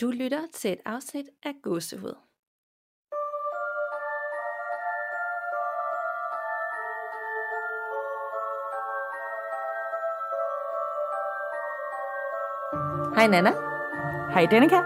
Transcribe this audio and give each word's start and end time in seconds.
Du 0.00 0.10
lytter 0.10 0.46
til 0.54 0.72
et 0.72 0.80
afsnit 0.84 1.26
af 1.42 1.52
Gåsehud. 1.62 2.14
Hej 13.16 13.26
Nana, 13.26 13.50
Hej 14.34 14.46
Danika. 14.50 14.80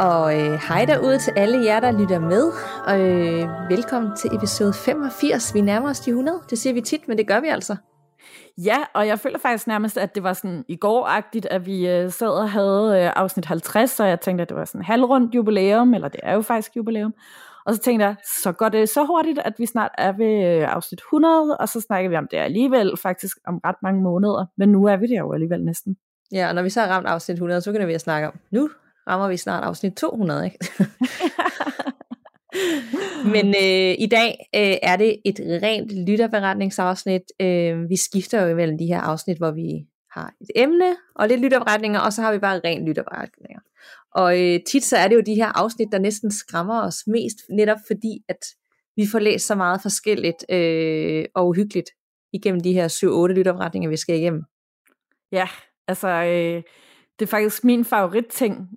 og 0.00 0.40
øh, 0.40 0.52
hej 0.68 0.84
derude 0.84 1.18
til 1.18 1.32
alle 1.36 1.64
jer, 1.64 1.80
der 1.80 1.90
lytter 2.00 2.18
med. 2.18 2.44
Og 2.86 3.00
øh, 3.00 3.70
velkommen 3.70 4.16
til 4.16 4.30
episode 4.36 4.72
85. 4.72 5.54
Vi 5.54 5.60
nærmer 5.60 5.90
os 5.90 6.00
de 6.00 6.10
100. 6.10 6.40
Det 6.50 6.58
siger 6.58 6.72
vi 6.72 6.80
tit, 6.80 7.08
men 7.08 7.18
det 7.18 7.26
gør 7.28 7.40
vi 7.40 7.48
altså. 7.48 7.76
Ja, 8.58 8.78
og 8.94 9.06
jeg 9.06 9.18
føler 9.18 9.38
faktisk 9.38 9.66
nærmest, 9.66 9.98
at 9.98 10.14
det 10.14 10.22
var 10.22 10.32
sådan 10.32 10.64
i 10.68 10.76
går-agtigt, 10.76 11.46
at 11.46 11.66
vi 11.66 11.88
øh, 11.88 12.10
sad 12.10 12.28
og 12.28 12.50
havde 12.50 13.02
øh, 13.02 13.12
afsnit 13.16 13.44
50, 13.44 14.00
og 14.00 14.08
jeg 14.08 14.20
tænkte, 14.20 14.42
at 14.42 14.48
det 14.48 14.56
var 14.56 14.64
sådan 14.64 14.84
halvrundt 14.84 15.34
jubilæum, 15.34 15.94
eller 15.94 16.08
det 16.08 16.20
er 16.22 16.34
jo 16.34 16.42
faktisk 16.42 16.76
jubilæum. 16.76 17.14
Og 17.66 17.74
så 17.74 17.80
tænkte 17.80 18.06
jeg, 18.06 18.16
så 18.42 18.52
går 18.52 18.68
det 18.68 18.88
så 18.88 19.04
hurtigt, 19.04 19.38
at 19.38 19.54
vi 19.58 19.66
snart 19.66 19.90
er 19.98 20.12
ved 20.12 20.46
øh, 20.46 20.74
afsnit 20.74 21.00
100, 21.00 21.56
og 21.56 21.68
så 21.68 21.80
snakker 21.80 22.10
vi 22.10 22.16
om 22.16 22.28
det 22.30 22.36
alligevel 22.36 22.92
faktisk 23.02 23.36
om 23.46 23.60
ret 23.64 23.76
mange 23.82 24.02
måneder, 24.02 24.46
men 24.56 24.68
nu 24.68 24.84
er 24.84 24.96
vi 24.96 25.06
der 25.06 25.18
jo 25.18 25.32
alligevel 25.32 25.64
næsten. 25.64 25.96
Ja, 26.32 26.48
og 26.48 26.54
når 26.54 26.62
vi 26.62 26.70
så 26.70 26.80
har 26.80 26.88
ramt 26.88 27.06
afsnit 27.06 27.34
100, 27.34 27.60
så 27.60 27.72
kan 27.72 27.88
vi 27.88 27.94
at 27.94 28.00
snakke 28.00 28.28
om, 28.28 28.34
nu 28.50 28.70
rammer 29.08 29.28
vi 29.28 29.36
snart 29.36 29.64
afsnit 29.64 29.92
200, 29.92 30.44
ikke? 30.44 30.58
Men 33.34 33.48
øh, 33.48 33.94
i 33.98 34.08
dag 34.10 34.48
øh, 34.54 34.76
er 34.82 34.96
det 34.96 35.16
et 35.24 35.40
rent 35.62 36.06
lytterberetningsafsnit. 36.06 37.22
Øh, 37.40 37.90
vi 37.90 37.96
skifter 37.96 38.42
jo 38.42 38.48
imellem 38.48 38.78
de 38.78 38.86
her 38.86 39.00
afsnit, 39.00 39.38
hvor 39.38 39.50
vi 39.50 39.86
har 40.10 40.34
et 40.40 40.50
emne 40.54 40.96
og 41.14 41.28
lidt 41.28 41.40
lytterberetninger, 41.40 42.00
og 42.00 42.12
så 42.12 42.22
har 42.22 42.32
vi 42.32 42.38
bare 42.38 42.60
rent 42.64 42.86
lytterberetninger. 42.86 43.60
Og 44.14 44.40
øh, 44.40 44.60
tit 44.66 44.84
så 44.84 44.96
er 44.96 45.08
det 45.08 45.14
jo 45.14 45.20
de 45.20 45.34
her 45.34 45.58
afsnit, 45.58 45.88
der 45.92 45.98
næsten 45.98 46.30
skræmmer 46.30 46.82
os 46.82 47.02
mest, 47.06 47.38
netop 47.50 47.78
fordi, 47.86 48.24
at 48.28 48.46
vi 48.96 49.06
får 49.12 49.18
læst 49.18 49.46
så 49.46 49.54
meget 49.54 49.82
forskelligt 49.82 50.44
øh, 50.50 51.24
og 51.34 51.48
uhyggeligt 51.48 51.90
igennem 52.32 52.60
de 52.60 52.72
her 52.72 52.88
7-8 53.32 53.32
lytterberetninger, 53.32 53.88
vi 53.88 53.96
skal 53.96 54.16
igennem. 54.16 54.42
Ja, 55.32 55.48
altså 55.88 56.08
øh, 56.08 56.62
det 57.18 57.26
er 57.26 57.30
faktisk 57.30 57.64
min 57.64 57.84
favoritting, 57.84 58.68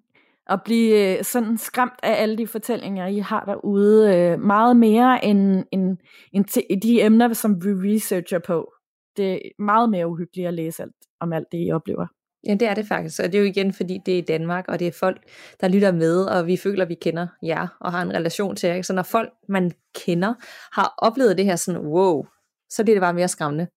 at 0.49 0.59
blive 0.65 1.17
øh, 1.17 1.23
sådan 1.23 1.57
skræmt 1.57 1.99
af 2.03 2.21
alle 2.21 2.37
de 2.37 2.47
fortællinger, 2.47 3.07
I 3.07 3.19
har 3.19 3.45
derude, 3.45 4.15
øh, 4.15 4.39
meget 4.39 4.77
mere 4.77 5.25
end, 5.25 5.63
end, 5.71 5.97
end 6.31 6.81
de 6.81 7.01
emner, 7.01 7.33
som 7.33 7.65
vi 7.65 7.69
researcher 7.69 8.39
på. 8.39 8.73
Det 9.17 9.33
er 9.33 9.39
meget 9.59 9.89
mere 9.89 10.07
uhyggeligt 10.07 10.47
at 10.47 10.53
læse 10.53 10.83
alt, 10.83 10.95
om 11.19 11.33
alt 11.33 11.47
det, 11.51 11.67
I 11.67 11.71
oplever. 11.71 12.07
Ja, 12.47 12.53
det 12.53 12.67
er 12.67 12.73
det 12.73 12.85
faktisk. 12.87 13.19
Og 13.23 13.31
det 13.31 13.35
er 13.35 13.39
jo 13.39 13.45
igen, 13.45 13.73
fordi 13.73 13.99
det 14.05 14.13
er 14.13 14.17
i 14.17 14.21
Danmark, 14.21 14.65
og 14.67 14.79
det 14.79 14.87
er 14.87 14.91
folk, 14.99 15.21
der 15.61 15.67
lytter 15.67 15.91
med, 15.91 16.25
og 16.25 16.47
vi 16.47 16.57
føler, 16.57 16.83
at 16.83 16.89
vi 16.89 16.95
kender 17.01 17.27
jer, 17.43 17.67
og 17.81 17.91
har 17.91 18.01
en 18.01 18.13
relation 18.13 18.55
til 18.55 18.69
jer. 18.69 18.81
Så 18.81 18.93
når 18.93 19.03
folk, 19.03 19.29
man 19.49 19.71
kender, 20.05 20.33
har 20.71 20.93
oplevet 20.97 21.37
det 21.37 21.45
her 21.45 21.55
sådan, 21.55 21.81
wow, 21.81 22.25
så 22.69 22.83
bliver 22.83 22.95
det 22.95 23.01
bare 23.01 23.13
mere 23.13 23.27
skræmmende. 23.27 23.67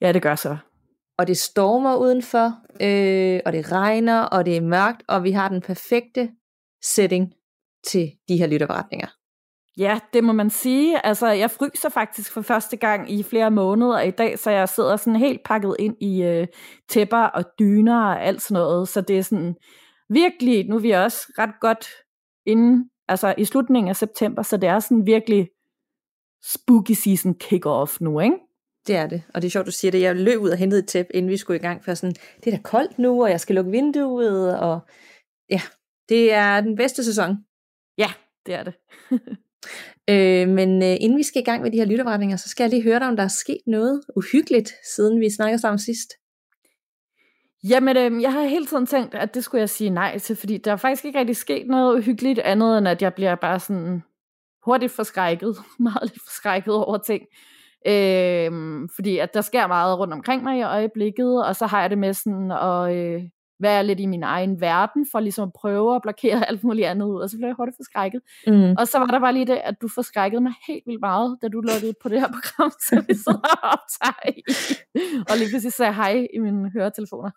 Ja, 0.00 0.12
det 0.12 0.22
gør 0.22 0.34
så. 0.34 0.56
Og 1.18 1.26
det 1.26 1.38
stormer 1.38 1.96
udenfor, 1.96 2.46
øh, 2.80 3.40
og 3.46 3.52
det 3.52 3.72
regner, 3.72 4.22
og 4.22 4.46
det 4.46 4.56
er 4.56 4.60
mørkt, 4.60 5.02
og 5.08 5.24
vi 5.24 5.30
har 5.30 5.48
den 5.48 5.60
perfekte 5.60 6.30
setting 6.82 7.32
til 7.86 8.10
de 8.28 8.36
her 8.36 8.46
lytterberetninger. 8.46 9.08
Ja, 9.78 10.00
det 10.12 10.24
må 10.24 10.32
man 10.32 10.50
sige. 10.50 11.06
Altså, 11.06 11.26
jeg 11.26 11.50
fryser 11.50 11.88
faktisk 11.88 12.32
for 12.32 12.42
første 12.42 12.76
gang 12.76 13.12
i 13.12 13.22
flere 13.22 13.50
måneder 13.50 14.00
i 14.00 14.10
dag, 14.10 14.38
så 14.38 14.50
jeg 14.50 14.68
sidder 14.68 14.96
sådan 14.96 15.20
helt 15.20 15.40
pakket 15.44 15.76
ind 15.78 15.96
i 16.00 16.22
øh, 16.22 16.46
tæpper 16.88 17.22
og 17.22 17.44
dyner 17.58 18.04
og 18.04 18.22
alt 18.22 18.42
sådan 18.42 18.54
noget. 18.54 18.88
Så 18.88 19.00
det 19.00 19.18
er 19.18 19.22
sådan 19.22 19.54
virkelig, 20.08 20.68
nu 20.68 20.76
er 20.76 20.80
vi 20.80 20.90
også 20.90 21.18
ret 21.38 21.60
godt 21.60 21.86
inde, 22.46 22.88
altså 23.08 23.34
i 23.38 23.44
slutningen 23.44 23.88
af 23.88 23.96
september, 23.96 24.42
så 24.42 24.56
det 24.56 24.68
er 24.68 24.78
sådan 24.78 25.06
virkelig 25.06 25.48
spooky 26.44 26.92
season 26.92 27.34
kick-off 27.44 27.96
nu, 28.00 28.20
ikke? 28.20 28.36
Det 28.86 28.96
er 28.96 29.06
det, 29.06 29.22
og 29.34 29.42
det 29.42 29.48
er 29.48 29.50
sjovt, 29.50 29.66
du 29.66 29.72
siger 29.72 29.92
det. 29.92 30.00
Jeg 30.00 30.16
løb 30.16 30.40
ud 30.40 30.50
og 30.50 30.56
hentede 30.56 30.80
et 30.80 30.88
tæppe, 30.88 31.16
inden 31.16 31.30
vi 31.30 31.36
skulle 31.36 31.58
i 31.58 31.62
gang, 31.62 31.84
for 31.84 31.94
sådan, 31.94 32.14
det 32.44 32.52
er 32.52 32.56
da 32.56 32.62
koldt 32.62 32.98
nu, 32.98 33.22
og 33.22 33.30
jeg 33.30 33.40
skal 33.40 33.54
lukke 33.54 33.70
vinduet, 33.70 34.58
og 34.58 34.80
ja, 35.50 35.60
det 36.08 36.32
er 36.32 36.60
den 36.60 36.76
bedste 36.76 37.04
sæson. 37.04 37.36
Ja, 37.98 38.12
det 38.46 38.54
er 38.54 38.62
det. 38.62 38.74
Øh, 40.10 40.48
men 40.48 40.82
øh, 40.82 40.96
inden 41.00 41.18
vi 41.18 41.22
skal 41.22 41.42
i 41.42 41.44
gang 41.44 41.62
med 41.62 41.70
de 41.70 41.76
her 41.76 41.84
lytterberetninger, 41.84 42.36
så 42.36 42.48
skal 42.48 42.64
jeg 42.64 42.70
lige 42.70 42.82
høre 42.82 42.98
dig, 42.98 43.08
om 43.08 43.16
der 43.16 43.22
er 43.22 43.28
sket 43.28 43.60
noget 43.66 44.02
uhyggeligt, 44.16 44.72
siden 44.94 45.20
vi 45.20 45.30
snakkede 45.30 45.60
sammen 45.60 45.78
sidst. 45.78 46.12
Jamen, 47.68 47.96
øh, 47.96 48.22
jeg 48.22 48.32
har 48.32 48.42
hele 48.42 48.66
tiden 48.66 48.86
tænkt, 48.86 49.14
at 49.14 49.34
det 49.34 49.44
skulle 49.44 49.60
jeg 49.60 49.70
sige 49.70 49.90
nej 49.90 50.18
til, 50.18 50.36
fordi 50.36 50.58
der 50.58 50.72
er 50.72 50.76
faktisk 50.76 51.04
ikke 51.04 51.18
rigtig 51.18 51.36
sket 51.36 51.66
noget 51.66 51.98
uhyggeligt 51.98 52.38
andet, 52.38 52.78
end 52.78 52.88
at 52.88 53.02
jeg 53.02 53.14
bliver 53.14 53.34
bare 53.34 53.60
sådan 53.60 54.02
hurtigt 54.64 54.92
forskrækket, 54.92 55.56
meget 55.78 56.02
lidt 56.02 56.22
forskrækket 56.24 56.74
over 56.74 56.98
ting. 56.98 57.22
Øh, 57.86 58.50
fordi 58.94 59.18
at 59.18 59.34
der 59.34 59.40
sker 59.40 59.66
meget 59.66 59.98
rundt 59.98 60.12
omkring 60.12 60.42
mig 60.42 60.58
i 60.58 60.62
øjeblikket, 60.62 61.46
og 61.46 61.56
så 61.56 61.66
har 61.66 61.80
jeg 61.80 61.90
det 61.90 61.98
med 61.98 62.12
sådan 62.12 62.50
at 62.50 62.96
øh, 62.96 63.22
være 63.60 63.86
lidt 63.86 64.00
i 64.00 64.06
min 64.06 64.22
egen 64.22 64.60
verden, 64.60 65.06
for 65.12 65.20
ligesom 65.20 65.48
at 65.48 65.52
prøve 65.60 65.96
at 65.96 66.02
blokere 66.02 66.38
alt 66.48 66.64
muligt 66.64 66.86
andet 66.86 67.06
ud, 67.06 67.20
og 67.20 67.30
så 67.30 67.36
bliver 67.36 67.48
jeg 67.48 67.54
hurtigt 67.54 67.76
forskrækket. 67.76 68.20
Mm. 68.46 68.74
Og 68.78 68.88
så 68.88 68.98
var 68.98 69.06
der 69.06 69.20
bare 69.20 69.32
lige 69.32 69.46
det, 69.46 69.60
at 69.64 69.74
du 69.82 69.88
forskrækkede 69.94 70.40
mig 70.40 70.52
helt 70.68 70.82
vildt 70.86 71.00
meget, 71.00 71.38
da 71.42 71.48
du 71.48 71.60
lukkede 71.60 71.94
på 72.02 72.08
det 72.08 72.20
her 72.20 72.28
program, 72.28 72.72
så 72.88 73.04
vi 73.08 73.14
sidder 73.14 73.48
og 73.62 73.68
optager 73.74 74.28
i. 74.28 74.42
Og 75.30 75.36
lige 75.38 75.48
pludselig 75.48 75.72
sagde 75.72 75.94
hej 75.94 76.26
i 76.34 76.38
mine 76.38 76.70
høretelefoner. 76.70 77.30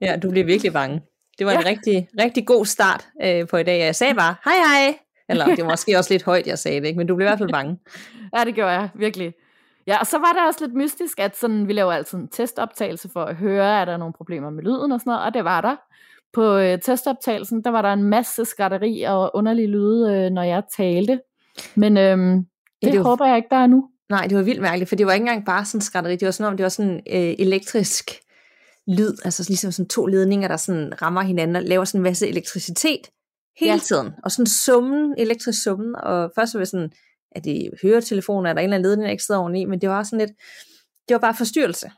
Ja, 0.00 0.16
du 0.22 0.30
blev 0.30 0.46
virkelig 0.46 0.72
bange. 0.72 1.02
Det 1.38 1.46
var 1.46 1.52
ja. 1.52 1.60
en 1.60 1.66
rigtig, 1.66 2.08
rigtig 2.20 2.46
god 2.46 2.64
start 2.66 3.08
øh, 3.22 3.46
på 3.48 3.56
i 3.56 3.62
dag. 3.62 3.78
Jeg 3.80 3.96
sagde 3.96 4.14
bare, 4.14 4.34
hej 4.44 4.54
hej. 4.54 4.98
Eller 5.28 5.46
det 5.46 5.64
var 5.64 5.70
måske 5.70 5.98
også 5.98 6.14
lidt 6.14 6.22
højt, 6.22 6.46
jeg 6.46 6.58
sagde 6.58 6.80
det, 6.80 6.86
ikke? 6.86 6.98
men 6.98 7.06
du 7.06 7.16
blev 7.16 7.26
i 7.26 7.28
hvert 7.28 7.38
fald 7.38 7.52
bange. 7.52 7.78
Ja, 8.36 8.44
det 8.44 8.54
gjorde 8.54 8.70
jeg, 8.70 8.88
virkelig. 8.94 9.32
Ja, 9.90 9.98
og 10.00 10.06
så 10.06 10.18
var 10.18 10.32
det 10.32 10.42
også 10.48 10.64
lidt 10.66 10.74
mystisk, 10.76 11.20
at 11.20 11.36
sådan, 11.36 11.68
vi 11.68 11.72
laver 11.72 11.92
altid 11.92 12.18
en 12.18 12.28
testoptagelse 12.28 13.08
for 13.12 13.24
at 13.24 13.36
høre, 13.36 13.80
er 13.80 13.84
der 13.84 13.96
nogle 13.96 14.14
problemer 14.14 14.50
med 14.50 14.62
lyden 14.62 14.92
og 14.92 15.00
sådan 15.00 15.10
noget, 15.10 15.22
og 15.26 15.34
det 15.34 15.44
var 15.44 15.60
der. 15.60 15.76
På 16.32 16.56
øh, 16.56 16.78
testoptagelsen, 16.80 17.64
der 17.64 17.70
var 17.70 17.82
der 17.82 17.92
en 17.92 18.02
masse 18.04 18.44
skatteri 18.44 19.02
og 19.02 19.30
underlige 19.34 19.66
lyde, 19.68 20.14
øh, 20.14 20.30
når 20.30 20.42
jeg 20.42 20.62
talte. 20.76 21.20
Men 21.74 21.96
øhm, 21.96 22.36
det, 22.36 22.44
det 22.82 22.92
det 22.92 22.98
var- 22.98 23.04
håber 23.10 23.26
jeg 23.26 23.36
ikke, 23.36 23.48
der 23.50 23.56
er 23.56 23.66
nu. 23.66 23.88
Nej, 24.10 24.26
det 24.26 24.36
var 24.36 24.42
vildt 24.42 24.60
mærkeligt, 24.60 24.88
for 24.88 24.96
det 24.96 25.06
var 25.06 25.12
ikke 25.12 25.22
engang 25.22 25.46
bare 25.46 25.64
sådan 25.64 25.80
skrætteri. 25.80 26.16
Det 26.16 26.26
var 26.26 26.32
sådan 26.32 26.50
om, 26.52 26.56
det 26.56 26.62
var 26.64 26.68
sådan 26.70 26.94
øh, 27.10 27.34
elektrisk 27.38 28.10
lyd, 28.88 29.12
altså 29.24 29.44
ligesom 29.48 29.72
sådan 29.72 29.88
to 29.88 30.06
ledninger, 30.06 30.48
der 30.48 30.56
sådan 30.56 31.02
rammer 31.02 31.20
hinanden 31.22 31.56
og 31.56 31.62
laver 31.62 31.84
sådan 31.84 31.98
en 31.98 32.02
masse 32.02 32.28
elektricitet 32.28 33.00
hele 33.58 33.70
Ja. 33.70 33.74
ja. 33.74 33.78
tiden. 33.78 34.12
Og 34.24 34.30
sådan 34.32 34.46
summen, 34.46 35.14
elektrisk 35.18 35.62
summen, 35.62 35.94
og 35.96 36.32
først 36.34 36.54
var 36.54 36.58
det 36.60 36.68
sådan, 36.68 36.90
at 37.32 37.44
det 37.44 37.70
høretelefoner, 37.82 38.50
er 38.50 38.54
der 38.54 38.60
en 38.60 38.64
eller 38.64 38.74
anden 38.76 38.90
ledning, 38.90 39.04
der 39.04 39.10
ikke 39.10 39.24
sidder 39.24 39.40
oveni, 39.40 39.64
men 39.64 39.80
det 39.80 39.88
var 39.88 40.02
sådan 40.02 40.18
lidt, 40.26 40.38
det 41.08 41.14
var 41.14 41.18
bare 41.20 41.34
forstyrrelse. 41.34 41.90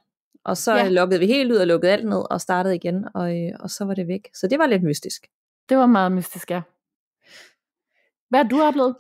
Og 0.45 0.57
så 0.57 0.73
Ja. 0.77 0.83
ja. 0.83 0.89
lukkede 0.89 1.21
vi 1.21 1.27
helt 1.27 1.53
ud 1.53 1.57
og 1.57 1.67
lukkede 1.67 1.93
alt 1.93 2.09
ned 2.09 2.23
og 2.31 2.41
startede 2.41 2.75
igen, 2.75 3.05
og, 3.15 3.37
øh, 3.39 3.53
og 3.61 3.71
så 3.71 3.85
var 3.85 3.95
det 3.95 4.09
væk. 4.09 4.29
Så 4.35 4.47
det 4.47 4.59
var 4.59 4.67
lidt 4.67 4.83
mystisk. 4.83 5.27
Det 5.69 5.77
var 5.77 5.87
meget 5.87 6.13
mystisk, 6.13 6.51
ja. 6.51 6.61
Hvad 8.29 8.43
har 8.43 8.49
du 8.49 8.63
oplevet? 8.63 8.97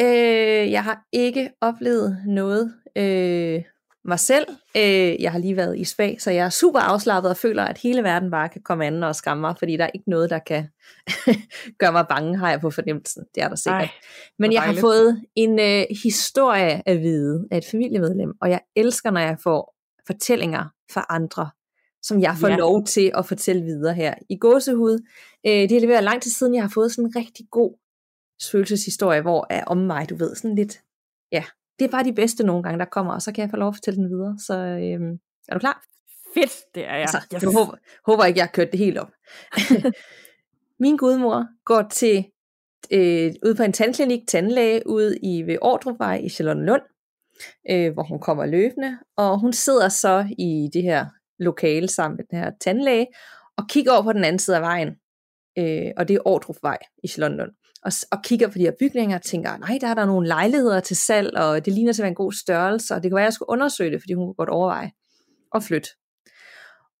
Øh, 0.00 0.72
jeg 0.72 0.84
har 0.84 1.04
ikke 1.12 1.50
oplevet 1.60 2.22
noget 2.26 2.74
øh, 2.96 3.62
mig 4.04 4.20
selv. 4.20 4.46
Øh, 4.76 5.22
jeg 5.22 5.32
har 5.32 5.38
lige 5.38 5.56
været 5.56 5.78
i 5.78 5.84
spa, 5.84 6.14
så 6.18 6.30
jeg 6.30 6.44
er 6.46 6.50
super 6.50 6.80
afslappet 6.80 7.30
og 7.30 7.36
føler, 7.36 7.64
at 7.64 7.78
hele 7.78 8.02
verden 8.02 8.30
bare 8.30 8.48
kan 8.48 8.62
komme 8.62 8.86
an 8.86 9.02
og 9.02 9.16
skræmme 9.16 9.40
mig, 9.40 9.54
fordi 9.58 9.76
der 9.76 9.84
er 9.84 9.90
ikke 9.94 10.10
noget, 10.10 10.30
der 10.30 10.38
kan 10.38 10.68
gøre 11.80 11.92
mig 11.92 12.06
bange, 12.08 12.38
har 12.38 12.50
jeg 12.50 12.60
på 12.60 12.70
fornemmelsen. 12.70 13.24
Det 13.34 13.42
er 13.42 13.48
der 13.48 13.56
sikkert. 13.56 13.80
Ej, 13.82 13.88
Men 14.38 14.52
jeg 14.52 14.62
har 14.62 14.74
fået 14.80 15.22
en 15.34 15.58
øh, 15.58 15.84
historie 16.02 16.88
at 16.88 17.00
vide 17.00 17.48
af 17.50 17.58
et 17.58 17.64
familiemedlem, 17.70 18.32
og 18.40 18.50
jeg 18.50 18.60
elsker, 18.76 19.10
når 19.10 19.20
jeg 19.20 19.36
får 19.42 19.74
fortællinger 20.06 20.64
fra 20.92 21.06
andre, 21.08 21.50
som 22.02 22.20
jeg 22.20 22.36
får 22.40 22.48
Ja. 22.48 22.52
ja. 22.52 22.58
lov 22.58 22.84
til 22.84 23.12
at 23.14 23.26
fortælle 23.26 23.62
videre 23.62 23.94
her 23.94 24.14
i 24.30 24.36
gåsehud. 24.38 24.98
Øh, 25.46 25.52
det 25.52 25.72
er 25.72 25.80
leveret 25.80 26.04
lang 26.04 26.22
tid 26.22 26.30
siden, 26.30 26.54
jeg 26.54 26.62
har 26.62 26.70
fået 26.74 26.92
sådan 26.92 27.04
en 27.04 27.16
rigtig 27.16 27.46
god 27.50 27.78
følelseshistorie, 28.52 29.20
hvor 29.20 29.46
er 29.50 29.64
om 29.64 29.76
mig, 29.76 30.10
du 30.10 30.16
ved, 30.16 30.34
sådan 30.36 30.54
lidt, 30.54 30.80
ja, 31.32 31.44
det 31.78 31.84
er 31.84 31.88
bare 31.90 32.04
de 32.04 32.12
bedste 32.12 32.44
nogle 32.46 32.62
gange, 32.62 32.78
der 32.78 32.84
kommer, 32.84 33.12
og 33.14 33.22
så 33.22 33.32
kan 33.32 33.42
jeg 33.42 33.50
få 33.50 33.56
lov 33.56 33.68
at 33.68 33.74
fortælle 33.74 34.00
den 34.00 34.10
videre. 34.10 34.38
Så 34.46 34.54
øh, 34.58 35.18
er 35.48 35.54
du 35.54 35.58
klar? 35.58 35.84
Fedt, 36.34 36.52
det 36.74 36.84
er 36.84 36.92
jeg. 36.92 37.00
Altså, 37.00 37.18
Yes. 37.34 37.42
jeg 37.42 37.52
håber, 37.52 37.76
håber 38.06 38.24
ikke, 38.24 38.38
jeg 38.38 38.44
har 38.46 38.52
kørt 38.52 38.70
det 38.72 38.78
helt 38.78 38.98
op. 38.98 39.10
Min 40.84 40.96
gudmor 40.96 41.46
går 41.64 41.82
til 41.90 42.24
øh, 42.90 43.32
ude 43.46 43.54
på 43.54 43.62
en 43.62 43.72
tandklinik, 43.72 44.20
tandlæge, 44.28 44.82
ude 44.86 45.18
i 45.22 45.42
ved 45.42 45.58
Ordrupvej 45.62 46.16
i 46.24 46.28
Charlottenlund, 46.28 46.82
øh, 47.70 47.92
hvor 47.92 48.02
hun 48.02 48.20
kommer 48.20 48.46
løbende, 48.46 48.98
og 49.16 49.40
hun 49.40 49.52
sidder 49.52 49.88
så 49.88 50.26
i 50.38 50.68
det 50.72 50.82
her 50.82 51.06
lokale 51.38 51.88
sammen 51.88 52.16
med 52.16 52.24
den 52.30 52.38
her 52.38 52.50
tandlæge, 52.60 53.06
og 53.56 53.64
kigger 53.68 53.92
over 53.92 54.02
på 54.02 54.12
den 54.12 54.24
anden 54.24 54.38
side 54.38 54.56
af 54.56 54.62
vejen, 54.62 54.88
øh, 55.58 55.92
og 55.96 56.08
det 56.08 56.14
er 56.14 56.20
Ordrupvej 56.24 56.78
i 57.04 57.08
Charlottenlund, 57.08 57.52
og, 57.84 57.92
og 58.10 58.22
kigger 58.22 58.48
på 58.48 58.58
de 58.58 58.64
her 58.64 58.72
bygninger 58.80 59.16
og 59.16 59.22
tænker, 59.22 59.56
nej, 59.56 59.78
der 59.80 59.88
er 59.88 59.94
der 59.94 60.06
nogle 60.06 60.26
lejligheder 60.26 60.80
til 60.80 60.96
salg, 60.96 61.36
og 61.36 61.64
det 61.64 61.72
ligner 61.72 61.92
til 61.92 62.02
at 62.02 62.04
være 62.04 62.08
en 62.08 62.14
god 62.14 62.32
størrelse, 62.32 62.94
og 62.94 63.02
det 63.02 63.10
kan 63.10 63.16
være, 63.16 63.24
at 63.24 63.26
jeg 63.26 63.32
skulle 63.32 63.50
undersøge 63.50 63.90
det, 63.90 64.02
fordi 64.02 64.12
hun 64.12 64.26
kunne 64.26 64.34
godt 64.34 64.48
overveje 64.48 64.90
at 65.54 65.62
flytte. 65.62 65.88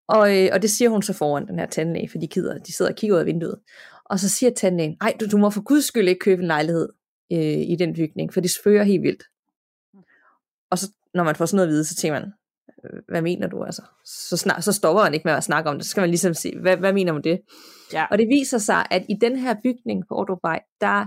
Og, 0.08 0.36
øh, 0.36 0.50
og 0.52 0.62
det 0.62 0.70
siger 0.70 0.88
hun 0.88 1.02
så 1.02 1.12
foran 1.12 1.46
den 1.46 1.58
her 1.58 1.66
tandlæge, 1.66 2.08
for 2.08 2.18
de, 2.18 2.28
kider, 2.28 2.58
de 2.58 2.72
sidder 2.72 2.90
og 2.90 2.96
kigger 2.96 3.16
ud 3.16 3.20
af 3.20 3.26
vinduet. 3.26 3.58
Og 4.04 4.20
så 4.20 4.28
siger 4.28 4.50
tandlægen, 4.50 4.96
nej, 5.00 5.16
du, 5.20 5.26
du 5.26 5.36
må 5.36 5.50
for 5.50 5.62
guds 5.62 5.84
skyld 5.84 6.08
ikke 6.08 6.18
købe 6.18 6.42
en 6.42 6.46
lejlighed 6.46 6.88
øh, 7.32 7.38
i 7.38 7.76
den 7.78 7.94
bygning, 7.94 8.32
for 8.34 8.40
det 8.40 8.50
spørger 8.50 8.82
helt 8.84 9.02
vildt. 9.02 9.22
Og 10.70 10.78
så, 10.78 10.90
når 11.14 11.24
man 11.24 11.36
får 11.36 11.46
sådan 11.46 11.56
noget 11.56 11.68
at 11.68 11.72
vide, 11.72 11.84
så 11.84 11.94
tænker 11.94 12.20
man, 12.20 12.32
øh, 12.84 13.00
hvad 13.08 13.22
mener 13.22 13.46
du 13.46 13.64
altså? 13.64 13.82
Så, 14.04 14.36
snak, 14.36 14.62
så 14.62 14.72
stopper 14.72 15.02
man 15.02 15.14
ikke 15.14 15.28
med 15.28 15.34
at 15.34 15.44
snakke 15.44 15.70
om 15.70 15.76
det, 15.76 15.84
så 15.84 15.90
skal 15.90 16.00
man 16.00 16.10
ligesom 16.10 16.34
sige, 16.34 16.60
hvad, 16.60 16.76
hvad 16.76 16.92
mener 16.92 17.12
man 17.12 17.24
det? 17.24 17.40
Ja. 17.92 18.06
Og 18.10 18.18
det 18.18 18.28
viser 18.28 18.58
sig, 18.58 18.86
at 18.90 19.02
i 19.08 19.14
den 19.20 19.36
her 19.36 19.54
bygning 19.62 20.04
på 20.08 20.14
Ordrupvej, 20.14 20.60
der 20.80 21.06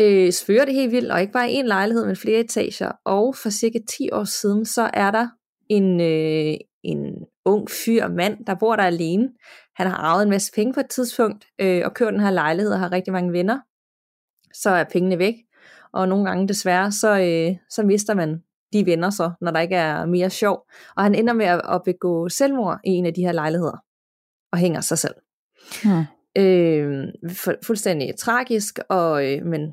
øh, 0.00 0.32
fører 0.46 0.64
det 0.64 0.74
helt 0.74 0.92
vildt, 0.92 1.12
og 1.12 1.20
ikke 1.20 1.32
bare 1.32 1.50
en 1.50 1.66
lejlighed, 1.66 2.06
men 2.06 2.16
flere 2.16 2.40
etager. 2.40 2.92
Og 3.04 3.36
for 3.36 3.50
cirka 3.50 3.78
10 3.98 4.10
år 4.12 4.24
siden, 4.24 4.64
så 4.64 4.90
er 4.94 5.10
der 5.10 5.28
en, 5.68 6.00
øh, 6.00 6.54
en 6.82 7.14
ung 7.44 7.70
fyr, 7.70 8.08
mand, 8.08 8.46
der 8.46 8.54
bor 8.54 8.76
der 8.76 8.82
alene. 8.82 9.28
Han 9.76 9.86
har 9.86 9.96
arvet 9.96 10.22
en 10.22 10.30
masse 10.30 10.52
penge 10.52 10.74
på 10.74 10.80
et 10.80 10.90
tidspunkt, 10.90 11.46
øh, 11.60 11.82
og 11.84 11.94
kørt 11.94 12.12
den 12.12 12.20
her 12.20 12.30
lejlighed 12.30 12.72
og 12.72 12.78
har 12.78 12.92
rigtig 12.92 13.12
mange 13.12 13.32
venner. 13.32 13.60
Så 14.52 14.70
er 14.70 14.84
pengene 14.84 15.18
væk, 15.18 15.34
og 15.92 16.08
nogle 16.08 16.24
gange 16.24 16.48
desværre, 16.48 16.92
så, 16.92 17.20
øh, 17.20 17.56
så 17.70 17.82
mister 17.82 18.14
man 18.14 18.42
de 18.72 18.86
venner 18.86 19.10
så, 19.10 19.30
når 19.40 19.50
der 19.50 19.60
ikke 19.60 19.76
er 19.76 20.06
mere 20.06 20.30
sjov. 20.30 20.66
Og 20.96 21.02
han 21.02 21.14
ender 21.14 21.32
med 21.32 21.46
at, 21.46 21.60
at 21.68 21.82
begå 21.84 22.28
selvmord 22.28 22.80
i 22.84 22.90
en 22.90 23.06
af 23.06 23.14
de 23.14 23.24
her 23.24 23.32
lejligheder, 23.32 23.76
og 24.52 24.58
hænger 24.58 24.80
sig 24.80 24.98
selv. 24.98 25.14
Hmm. 25.82 26.04
Øh, 26.42 27.04
fu- 27.30 27.60
fuldstændig 27.66 28.16
tragisk, 28.18 28.78
og, 28.88 29.32
øh, 29.32 29.46
men 29.46 29.72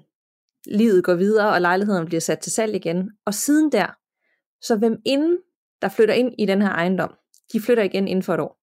livet 0.66 1.04
går 1.04 1.16
videre, 1.16 1.54
og 1.54 1.62
lejligheden 1.62 2.06
bliver 2.06 2.22
sat 2.22 2.40
til 2.40 2.52
salg 2.52 2.76
igen. 2.76 3.10
Og 3.26 3.34
siden 3.34 3.72
der, 3.72 3.88
så 4.62 4.76
hvem 4.76 4.98
inden, 5.06 5.38
der 5.82 5.90
flytter 5.90 6.14
ind 6.14 6.34
i 6.40 6.46
den 6.46 6.62
her 6.62 6.70
ejendom, 6.70 7.14
de 7.54 7.62
flytter 7.62 7.84
igen 7.84 8.08
inden 8.08 8.24
for 8.24 8.34
et 8.34 8.40
år. 8.40 8.58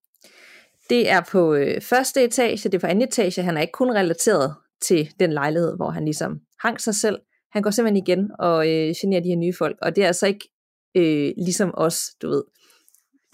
Det 0.90 1.10
er 1.10 1.20
på 1.30 1.54
øh, 1.54 1.80
første 1.80 2.24
etage, 2.24 2.56
det 2.56 2.74
er 2.74 2.78
på 2.78 2.86
anden 2.86 3.08
etage, 3.08 3.42
han 3.42 3.56
er 3.56 3.60
ikke 3.60 3.72
kun 3.72 3.92
relateret 3.92 4.54
til 4.82 5.10
den 5.20 5.32
lejlighed, 5.32 5.76
hvor 5.76 5.90
han 5.90 6.04
ligesom 6.04 6.40
hang 6.60 6.80
sig 6.80 6.94
selv. 6.94 7.18
Han 7.52 7.62
går 7.62 7.70
simpelthen 7.70 8.04
igen 8.04 8.30
og 8.38 8.68
øh, 8.68 8.94
generer 9.00 9.22
de 9.22 9.28
her 9.28 9.36
nye 9.36 9.54
folk, 9.58 9.78
og 9.82 9.96
det 9.96 10.02
er 10.04 10.06
altså 10.06 10.26
ikke 10.26 10.48
øh, 10.96 11.32
ligesom 11.36 11.70
os, 11.74 12.00
du 12.22 12.28
ved, 12.28 12.42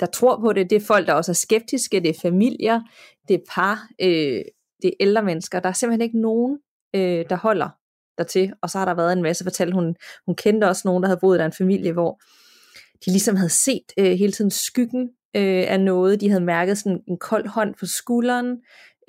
der 0.00 0.06
tror 0.06 0.40
på 0.40 0.52
det. 0.52 0.70
Det 0.70 0.76
er 0.76 0.86
folk, 0.86 1.06
der 1.06 1.12
også 1.12 1.32
er 1.32 1.34
skeptiske, 1.34 2.00
det 2.00 2.10
er 2.10 2.20
familier, 2.22 2.80
det 3.28 3.34
er 3.34 3.44
par, 3.54 3.88
øh, 4.00 4.42
det 4.82 4.88
er 4.88 4.94
ældre 5.00 5.22
mennesker. 5.22 5.60
Der 5.60 5.68
er 5.68 5.72
simpelthen 5.72 6.02
ikke 6.02 6.20
nogen, 6.20 6.58
øh, 6.96 7.24
der 7.30 7.36
holder 7.36 7.68
dertil. 8.18 8.52
Og 8.62 8.70
så 8.70 8.78
har 8.78 8.84
der 8.84 8.94
været 8.94 9.12
en 9.12 9.22
masse, 9.22 9.44
fortalt, 9.44 9.74
hun, 9.74 9.96
hun 10.26 10.34
kendte 10.34 10.64
også 10.68 10.82
nogen, 10.84 11.02
der 11.02 11.08
havde 11.08 11.20
boet 11.20 11.38
der 11.38 11.46
en 11.46 11.52
familie, 11.52 11.92
hvor 11.92 12.20
de 13.04 13.10
ligesom 13.10 13.36
havde 13.36 13.50
set 13.50 13.92
øh, 13.98 14.12
hele 14.12 14.32
tiden 14.32 14.50
skyggen 14.50 15.10
øh, 15.36 15.64
af 15.68 15.80
noget. 15.80 16.20
De 16.20 16.28
havde 16.28 16.44
mærket 16.44 16.78
sådan 16.78 17.00
en 17.08 17.18
kold 17.18 17.48
hånd 17.48 17.74
på 17.80 17.86
skulderen. 17.86 18.56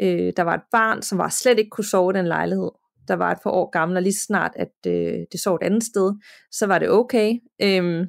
Øh, 0.01 0.33
der 0.37 0.43
var 0.43 0.53
et 0.53 0.63
barn, 0.71 1.01
som 1.01 1.17
var 1.17 1.29
slet 1.29 1.59
ikke 1.59 1.69
kunne 1.69 1.85
sove 1.85 2.11
i 2.13 2.17
den 2.17 2.27
lejlighed. 2.27 2.71
Der 3.07 3.15
var 3.15 3.31
et 3.31 3.37
par 3.43 3.49
år 3.51 3.69
gammel, 3.69 3.97
og 3.97 4.03
lige 4.03 4.13
så 4.13 4.23
snart, 4.23 4.51
at 4.55 4.73
øh, 4.87 5.19
det 5.31 5.39
sov 5.39 5.55
et 5.55 5.63
andet 5.63 5.83
sted, 5.83 6.13
så 6.51 6.67
var 6.67 6.79
det 6.79 6.89
okay. 6.89 7.33
Øh, 7.61 8.07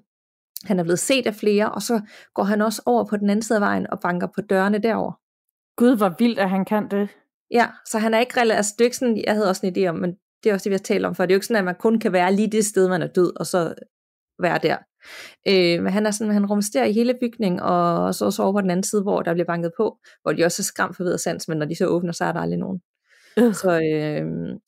han 0.67 0.79
er 0.79 0.83
blevet 0.83 0.99
set 0.99 1.27
af 1.27 1.35
flere, 1.35 1.73
og 1.73 1.83
så 1.83 2.01
går 2.35 2.43
han 2.43 2.63
også 2.63 2.83
over 2.87 3.05
på 3.05 3.17
den 3.17 3.31
anden 3.31 3.43
side 3.43 3.57
af 3.57 3.61
vejen 3.61 3.87
og 3.91 4.01
banker 4.01 4.27
på 4.35 4.41
dørene 4.41 4.79
derover. 4.79 5.13
Gud, 5.77 5.97
hvor 5.97 6.15
vildt, 6.19 6.39
at 6.39 6.51
han 6.51 6.65
kan 6.65 6.89
det. 6.91 7.09
Ja, 7.51 7.67
så 7.87 7.99
han 7.99 8.15
er 8.15 8.19
ikke 8.19 8.41
rela- 8.41 8.53
altså 8.53 8.75
det 8.79 8.85
er 8.85 8.87
ikke 8.87 8.97
sådan, 8.97 9.23
jeg 9.27 9.35
havde 9.35 9.49
også 9.49 9.67
en 9.67 9.77
idé 9.77 9.89
om, 9.89 9.97
men 9.97 10.15
det 10.45 10.51
er 10.51 10.55
også 10.55 10.65
det, 10.65 10.71
vi 10.71 10.75
har 10.75 10.79
talt 10.79 11.07
om 11.07 11.15
før. 11.15 11.27
Det 11.27 11.33
er 11.33 11.35
jo 11.35 11.37
ikke 11.37 11.47
sådan, 11.47 11.59
at 11.59 11.65
man 11.65 11.75
kun 11.81 11.99
kan 11.99 12.13
være 12.13 12.35
lige 12.35 12.51
det 12.51 12.65
sted, 12.65 12.89
man 12.89 13.03
er 13.03 13.07
død, 13.07 13.33
og 13.41 13.47
så 13.47 13.75
være 14.43 14.59
der. 14.63 14.77
Øh, 15.49 15.83
men 15.83 15.93
han 15.93 16.07
er 16.07 16.11
sådan, 16.11 16.33
han 16.33 16.47
rumsterer 16.47 16.85
i 16.85 16.93
hele 16.93 17.15
bygningen, 17.21 17.61
og 17.61 18.15
så 18.15 18.25
også 18.25 18.43
over 18.43 18.53
på 18.53 18.61
den 18.61 18.71
anden 18.71 18.85
side, 18.85 19.03
hvor 19.03 19.23
der 19.23 19.33
bliver 19.33 19.47
banket 19.47 19.73
på, 19.77 19.99
hvor 20.23 20.33
de 20.33 20.45
også 20.45 20.63
er 20.63 20.65
skræmt 20.65 20.97
for 20.97 21.05
ved 21.05 21.19
sans, 21.19 21.49
men 21.49 21.59
når 21.59 21.67
de 21.67 21.77
så 21.77 21.87
åbner, 21.87 22.13
så 22.13 22.25
er 22.25 22.33
der 22.33 22.41
aldrig 22.41 22.59
nogen. 22.59 22.81
Øh. 23.39 23.55
Så 23.55 23.71
øh, 23.71 24.25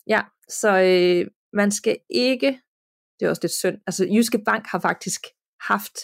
ja, 0.06 0.22
så 0.48 0.80
øh, 0.80 1.30
man 1.52 1.70
skal 1.70 1.96
ikke, 2.10 2.60
det 3.20 3.26
er 3.26 3.30
også 3.30 3.42
lidt 3.42 3.52
synd, 3.52 3.78
altså 3.86 4.04
Jyske 4.04 4.38
Bank 4.46 4.64
har 4.66 4.80
faktisk 4.80 5.20
haft 5.60 5.98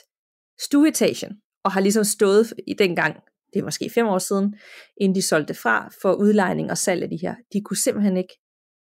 stueetagen, 0.61 1.41
og 1.65 1.73
har 1.73 1.81
ligesom 1.81 2.05
stået 2.05 2.53
i 2.67 2.75
den 2.75 2.97
gang, 2.97 3.17
det 3.55 3.61
er 3.61 3.65
måske 3.65 3.91
fem 3.95 4.07
år 4.07 4.19
siden, 4.19 4.55
inden 4.97 5.15
de 5.15 5.29
solgte 5.29 5.55
fra 5.55 5.91
for 6.03 6.13
udlejning 6.13 6.71
og 6.71 6.79
salg 6.79 7.03
af 7.03 7.09
de 7.09 7.19
her. 7.23 7.35
De 7.53 7.61
kunne 7.61 7.77
simpelthen 7.77 8.17
ikke, 8.17 8.39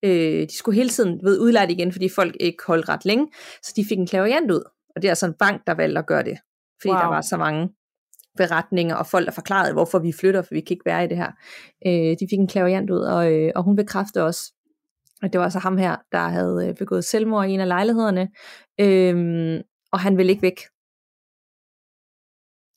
øh, 0.06 0.48
de 0.48 0.58
skulle 0.58 0.76
hele 0.76 0.90
tiden 0.90 1.20
ved 1.24 1.40
udleje 1.40 1.68
det 1.68 1.74
igen, 1.74 1.92
fordi 1.92 2.10
folk 2.10 2.36
ikke 2.40 2.64
holdt 2.68 2.90
ret 2.90 3.06
længe, 3.06 3.28
så 3.64 3.74
de 3.76 3.86
fik 3.86 3.98
en 3.98 4.08
klaverjant 4.08 4.52
ud. 4.52 4.64
Og 4.96 5.02
det 5.02 5.08
er 5.08 5.12
altså 5.12 5.26
en 5.26 5.34
bank, 5.40 5.62
der 5.68 5.74
valgte 5.74 6.00
at 6.00 6.08
gøre 6.08 6.24
det, 6.24 6.38
fordi 6.82 6.92
wow. 6.92 7.00
der 7.00 7.08
var 7.08 7.22
så 7.22 7.38
mange 7.38 7.70
beretninger, 8.38 8.96
og 8.96 9.08
folk, 9.08 9.26
der 9.26 9.32
forklarede, 9.32 9.74
hvorfor 9.74 10.00
vi 10.00 10.12
flytter, 10.12 10.42
for 10.42 10.54
vi 10.54 10.62
kan 10.62 10.74
ikke 10.74 10.86
være 10.86 11.04
i 11.04 11.08
det 11.08 11.18
her. 11.18 11.32
Øh, 11.86 12.18
de 12.20 12.28
fik 12.30 12.40
en 12.40 12.48
klaverjant 12.48 12.90
ud, 12.90 13.00
og, 13.00 13.34
øh, 13.34 13.52
og 13.56 13.64
hun 13.64 13.76
bekræftede 13.76 14.26
også, 14.26 14.54
at 15.24 15.34
det 15.34 15.42
var 15.42 15.50
så 15.50 15.60
ham 15.60 15.78
her, 15.78 15.96
der 16.12 16.28
havde 16.28 16.68
øh, 16.68 16.76
begået 16.76 17.06
selvmord 17.06 17.48
i 17.48 17.52
en 17.52 17.60
af 17.60 17.68
lejlighederne, 17.68 18.30
øh, 18.80 19.62
og 19.92 20.00
han 20.00 20.18
ville 20.18 20.32
ikke 20.32 20.42
væk. 20.42 20.60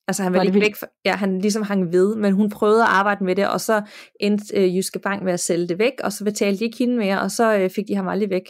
Altså 0.09 0.23
han 0.23 0.33
ville 0.33 0.47
ikke 0.47 0.79
væk, 0.83 0.91
ja, 1.05 1.17
han 1.17 1.39
ligesom 1.39 1.63
hang 1.63 1.93
ved, 1.93 2.17
men 2.17 2.33
hun 2.33 2.51
prøvede 2.51 2.83
at 2.83 2.89
arbejde 2.89 3.25
med 3.25 3.37
det, 3.37 3.49
og 3.49 3.61
så 3.61 3.83
endte 4.21 4.57
øh, 4.57 4.77
Jyske 4.77 4.99
Bank 4.99 5.23
med 5.23 5.33
at 5.33 5.41
sælge 5.41 5.69
det 5.69 5.79
væk, 5.79 5.93
og 6.05 6.13
så 6.13 6.25
betalte 6.25 6.59
de 6.59 6.65
ikke 6.65 6.79
hende 6.79 6.97
mere, 6.97 7.21
og 7.21 7.31
så 7.31 7.57
øh, 7.59 7.71
fik 7.71 7.89
de 7.89 7.95
ham 7.95 8.09
aldrig 8.09 8.31
væk. 8.31 8.49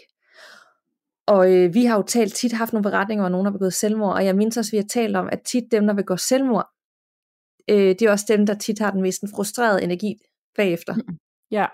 Og 1.27 1.53
øh, 1.53 1.75
vi 1.75 1.85
har 1.85 1.97
jo 1.97 2.03
talt 2.03 2.35
tit 2.35 2.53
haft 2.53 2.73
nogle 2.73 2.83
beretninger, 2.83 3.23
hvor 3.23 3.29
nogen 3.29 3.47
har 3.47 3.53
begået 3.53 3.75
selvmord, 3.75 4.15
og 4.15 4.25
jeg 4.25 4.37
mindes 4.37 4.57
også, 4.57 4.69
at 4.69 4.73
vi 4.73 4.77
har 4.77 4.89
talt 4.89 5.17
om, 5.17 5.29
at 5.33 5.41
tit 5.43 5.65
dem, 5.73 5.87
der 5.87 5.95
begår 5.95 6.17
selvmord, 6.17 6.69
øh, 7.71 7.77
det 7.77 8.03
er 8.03 8.11
også 8.11 8.27
dem, 8.29 8.47
der 8.47 8.55
tit 8.55 8.79
har 8.79 8.91
den 8.91 9.03
mest 9.03 9.25
frustrerede 9.35 9.83
energi 9.83 10.15
bagefter. 10.57 10.95
Ja. 11.51 11.67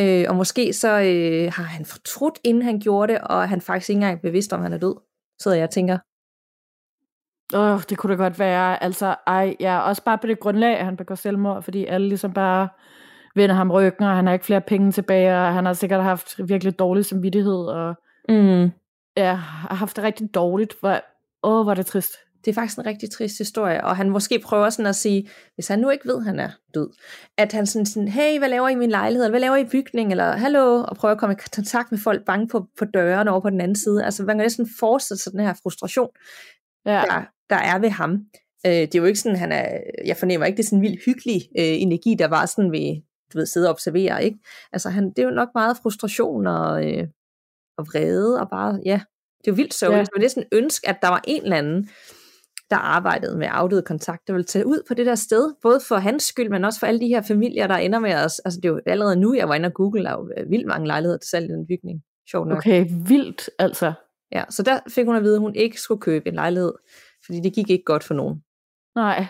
Øh, 0.00 0.24
og 0.28 0.36
måske 0.36 0.72
så 0.72 0.88
øh, 0.88 1.52
har 1.52 1.62
han 1.62 1.84
fortrudt, 1.84 2.38
inden 2.44 2.62
han 2.62 2.80
gjorde 2.80 3.12
det, 3.12 3.20
og 3.20 3.48
han 3.48 3.60
faktisk 3.60 3.90
ikke 3.90 3.96
engang 3.96 4.16
er 4.16 4.22
bevidst 4.22 4.52
om, 4.52 4.62
han 4.62 4.72
er 4.72 4.78
død. 4.78 5.05
Så 5.38 5.52
jeg 5.52 5.64
og 5.64 5.70
tænker, 5.70 5.98
Åh, 7.54 7.80
det 7.90 7.98
kunne 7.98 8.16
da 8.16 8.22
godt 8.22 8.38
være. 8.38 8.82
Altså, 8.82 9.16
ej, 9.26 9.56
ja, 9.60 9.78
også 9.78 10.04
bare 10.04 10.18
på 10.18 10.26
det 10.26 10.40
grundlag, 10.40 10.78
at 10.78 10.84
han 10.84 10.96
begår 10.96 11.14
selvmord, 11.14 11.62
fordi 11.62 11.84
alle 11.84 12.08
ligesom 12.08 12.32
bare 12.32 12.68
vender 13.34 13.54
ham 13.54 13.70
ryggen, 13.70 14.04
og 14.04 14.16
han 14.16 14.26
har 14.26 14.32
ikke 14.32 14.44
flere 14.44 14.60
penge 14.60 14.92
tilbage, 14.92 15.36
og 15.36 15.54
han 15.54 15.66
har 15.66 15.72
sikkert 15.72 16.02
haft 16.02 16.48
virkelig 16.48 16.78
dårlig 16.78 17.04
samvittighed, 17.04 17.66
og 17.66 17.94
mm, 18.28 18.70
ja, 19.16 19.34
har 19.34 19.74
haft 19.74 19.96
det 19.96 20.04
rigtig 20.04 20.34
dårligt. 20.34 20.74
Hvor, 20.80 21.00
åh, 21.42 21.62
hvor 21.62 21.70
er 21.70 21.74
det 21.74 21.86
trist. 21.86 22.12
Det 22.46 22.52
er 22.52 22.54
faktisk 22.54 22.78
en 22.78 22.86
rigtig 22.86 23.10
trist 23.10 23.38
historie, 23.38 23.84
og 23.84 23.96
han 23.96 24.10
måske 24.10 24.38
prøver 24.38 24.70
sådan 24.70 24.86
at 24.86 24.96
sige, 24.96 25.28
hvis 25.54 25.68
han 25.68 25.78
nu 25.78 25.90
ikke 25.90 26.08
ved, 26.08 26.16
at 26.16 26.24
han 26.24 26.40
er 26.40 26.50
død, 26.74 26.88
at 27.38 27.52
han 27.52 27.66
sådan, 27.66 27.86
sådan 27.86 28.08
hey, 28.08 28.38
hvad 28.38 28.48
laver 28.48 28.68
I 28.68 28.72
i 28.72 28.74
min 28.74 28.90
lejlighed, 28.90 29.24
eller 29.24 29.32
hvad 29.32 29.40
laver 29.40 29.56
I 29.56 29.60
i 29.60 29.68
bygningen, 29.68 30.10
eller 30.10 30.36
hallo, 30.36 30.84
og 30.88 30.96
prøver 30.96 31.12
at 31.12 31.18
komme 31.18 31.34
i 31.34 31.48
kontakt 31.54 31.90
med 31.90 31.98
folk, 31.98 32.24
bange 32.24 32.48
på, 32.48 32.66
på 32.78 32.84
dørene 32.84 33.30
over 33.30 33.40
på 33.40 33.50
den 33.50 33.60
anden 33.60 33.76
side. 33.76 34.04
Altså 34.04 34.22
man 34.22 34.36
kan 34.36 34.44
næsten 34.44 34.68
forestille 34.78 35.18
sig 35.18 35.32
den 35.32 35.40
her 35.40 35.54
frustration, 35.62 36.08
Ja, 36.86 37.02
der, 37.08 37.22
der 37.50 37.56
er 37.56 37.78
ved 37.78 37.90
ham. 37.90 38.10
Øh, 38.66 38.72
det 38.72 38.94
er 38.94 38.98
jo 38.98 39.04
ikke 39.04 39.18
sådan, 39.18 39.38
han 39.38 39.52
er, 39.52 39.78
jeg 40.04 40.16
fornemmer 40.16 40.46
ikke, 40.46 40.56
det 40.56 40.62
er 40.62 40.66
sådan 40.66 40.78
en 40.78 40.82
vild 40.82 41.04
hyggelig 41.04 41.42
øh, 41.58 41.82
energi, 41.82 42.14
der 42.14 42.28
bare 42.28 42.46
sådan 42.46 42.72
ved, 42.72 43.02
du 43.32 43.38
ved, 43.38 43.46
sidde 43.46 43.68
og 43.68 43.70
observere, 43.70 44.24
ikke? 44.24 44.38
Altså 44.72 44.90
han, 44.90 45.08
det 45.08 45.18
er 45.18 45.22
jo 45.22 45.30
nok 45.30 45.48
meget 45.54 45.76
frustration 45.82 46.46
og, 46.46 46.86
øh, 46.90 47.06
og 47.78 47.86
vrede, 47.86 48.40
og 48.40 48.50
bare, 48.50 48.80
ja, 48.84 49.00
det 49.38 49.48
er 49.48 49.52
jo 49.52 49.54
vildt 49.54 49.74
sørgeligt, 49.74 50.10
ja. 50.16 50.20
det 50.20 50.24
er 50.24 50.30
sådan 50.30 50.48
ønske, 50.52 50.88
at 50.88 50.98
der 51.02 51.08
var 51.08 51.22
en 51.26 51.42
eller 51.42 51.56
anden, 51.56 51.90
der 52.70 52.76
arbejdede 52.76 53.38
med 53.38 53.48
afdøde 53.50 53.82
kontakt, 53.82 54.26
der 54.26 54.32
ville 54.32 54.44
tage 54.44 54.66
ud 54.66 54.82
på 54.88 54.94
det 54.94 55.06
der 55.06 55.14
sted, 55.14 55.54
både 55.62 55.80
for 55.88 55.96
hans 55.96 56.22
skyld, 56.22 56.50
men 56.50 56.64
også 56.64 56.80
for 56.80 56.86
alle 56.86 57.00
de 57.00 57.08
her 57.08 57.22
familier, 57.22 57.66
der 57.66 57.74
ender 57.74 57.98
med 57.98 58.14
os. 58.14 58.38
Altså 58.38 58.60
det 58.60 58.68
er 58.68 58.72
jo 58.72 58.80
allerede 58.86 59.16
nu, 59.16 59.34
jeg 59.34 59.48
var 59.48 59.54
inde 59.54 59.66
og 59.66 59.74
google, 59.74 60.04
der 60.04 60.10
er 60.10 60.14
jo 60.14 60.30
øh, 60.36 60.50
vildt 60.50 60.66
mange 60.66 60.86
lejligheder 60.86 61.18
til 61.18 61.28
salg 61.28 61.44
i 61.50 61.52
den 61.52 61.66
bygning. 61.66 62.02
Sjovt 62.30 62.48
nok. 62.48 62.58
okay, 62.58 62.86
vildt, 63.08 63.50
altså. 63.58 63.92
Ja, 64.32 64.44
så 64.50 64.62
der 64.62 64.80
fik 64.88 65.06
hun 65.06 65.16
at 65.16 65.22
vide, 65.22 65.34
at 65.34 65.40
hun 65.40 65.54
ikke 65.54 65.80
skulle 65.80 66.00
købe 66.00 66.28
en 66.28 66.34
lejlighed, 66.34 66.72
fordi 67.26 67.40
det 67.40 67.52
gik 67.54 67.70
ikke 67.70 67.84
godt 67.84 68.04
for 68.04 68.14
nogen. 68.14 68.42
Nej, 68.96 69.26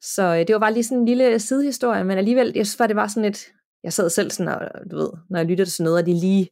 Så 0.00 0.22
øh, 0.22 0.38
det 0.46 0.52
var 0.52 0.58
bare 0.58 0.72
lige 0.72 0.84
sådan 0.84 0.98
en 0.98 1.06
lille 1.06 1.38
sidehistorie, 1.38 2.04
men 2.04 2.18
alligevel, 2.18 2.52
jeg 2.54 2.66
synes 2.66 2.76
bare, 2.76 2.88
det 2.88 2.96
var 2.96 3.06
sådan 3.06 3.24
et, 3.30 3.46
jeg 3.84 3.92
sad 3.92 4.10
selv 4.10 4.30
sådan, 4.30 4.54
og, 4.54 4.90
du 4.90 4.96
ved, 4.96 5.10
når 5.30 5.38
jeg 5.38 5.46
lytter 5.46 5.64
til 5.64 5.72
sådan 5.72 5.84
noget, 5.84 5.98
og 6.00 6.06
de 6.06 6.14
lige 6.14 6.48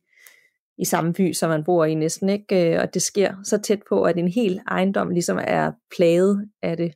i 0.78 0.85
samme 0.85 1.12
by, 1.12 1.32
som 1.32 1.50
man 1.50 1.64
bor 1.64 1.85
i 1.85 1.94
næsten, 1.94 2.28
ikke? 2.28 2.75
Øh, 2.75 2.80
Og 2.82 2.94
det 2.94 3.02
sker 3.02 3.35
så 3.44 3.58
tæt 3.58 3.80
på, 3.88 4.02
at 4.02 4.16
en 4.18 4.28
hel 4.28 4.61
ejendom 4.70 5.11
ligesom 5.11 5.38
er 5.44 5.73
plaget 5.97 6.49
af 6.62 6.76
det. 6.76 6.94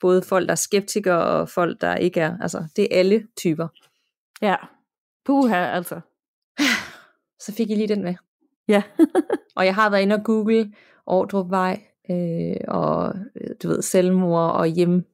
Både 0.00 0.22
folk, 0.22 0.46
der 0.46 0.52
er 0.52 0.56
skeptikere, 0.56 1.24
og 1.24 1.48
folk, 1.48 1.80
der 1.80 1.96
ikke 1.96 2.20
er. 2.20 2.36
Altså, 2.40 2.64
det 2.76 2.84
er 2.84 2.98
alle 2.98 3.26
typer. 3.36 3.68
ja. 4.42 4.56
Puha, 5.26 5.56
altså. 5.56 6.00
Så 7.44 7.52
fik 7.52 7.70
I 7.70 7.74
lige 7.74 7.88
den 7.88 8.02
med. 8.02 8.14
Ja. 8.68 8.82
Og 9.56 9.66
jeg 9.66 9.74
har 9.74 9.90
været 9.90 10.02
inde 10.02 10.14
og 10.14 10.24
google 10.24 10.72
Ordrupvej, 11.06 11.80
øh, 12.10 12.56
og 12.68 13.14
øh, 13.40 13.50
du 13.62 13.68
ved, 13.68 13.82
selvmord 13.82 14.50
og 14.52 14.66
hjem, 14.66 15.04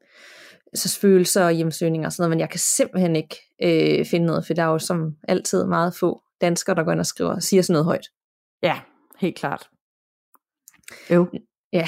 så 0.74 0.98
følelser 1.00 1.44
og 1.44 1.52
hjemsøgning 1.52 2.06
og 2.06 2.12
sådan 2.12 2.22
noget, 2.22 2.30
men 2.30 2.40
jeg 2.40 2.50
kan 2.50 2.60
simpelthen 2.60 3.16
ikke 3.16 3.36
øh, 3.62 4.06
finde 4.06 4.26
noget, 4.26 4.46
for 4.46 4.54
der 4.54 4.62
er 4.62 4.66
jo 4.66 4.78
som 4.78 5.16
altid 5.28 5.66
meget 5.66 5.94
få 5.94 6.22
danskere, 6.40 6.76
der 6.76 6.84
går 6.84 6.92
ind 6.92 7.00
og 7.00 7.06
skriver, 7.06 7.38
siger 7.38 7.62
sådan 7.62 7.72
noget 7.72 7.84
højt. 7.84 8.06
Ja, 8.62 8.80
helt 9.18 9.36
klart. 9.36 9.68
Jo. 11.10 11.26
Ja. 11.72 11.86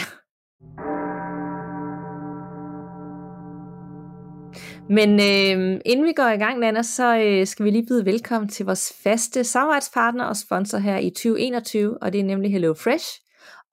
Men 4.89 5.11
øh, 5.11 5.81
inden 5.85 6.07
vi 6.07 6.13
går 6.13 6.29
i 6.29 6.37
gang, 6.37 6.59
Nana, 6.59 6.83
så 6.83 7.19
øh, 7.19 7.47
skal 7.47 7.65
vi 7.65 7.71
lige 7.71 7.87
byde 7.87 8.05
velkommen 8.05 8.49
til 8.49 8.67
vores 8.67 8.93
faste 9.03 9.45
samarbejdspartner 9.45 10.25
og 10.25 10.37
sponsor 10.37 10.79
her 10.79 10.99
i 10.99 11.11
2021, 11.11 12.03
og 12.03 12.13
det 12.13 12.21
er 12.21 12.25
nemlig 12.25 12.53
Hello 12.53 12.75
Fresh. 12.75 13.07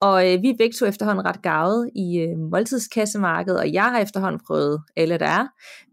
Og 0.00 0.32
øh, 0.32 0.42
vi 0.42 0.50
er 0.50 0.56
begge 0.58 0.72
to 0.78 0.86
efterhånden 0.86 1.24
ret 1.24 1.42
gavet 1.42 1.90
i 1.96 2.18
øh, 2.18 2.38
måltidskassemarkedet, 2.38 3.60
og 3.60 3.72
jeg 3.72 3.84
har 3.84 3.98
efterhånden 3.98 4.40
prøvet 4.46 4.82
alle, 4.96 5.18
der 5.18 5.26
er. 5.26 5.46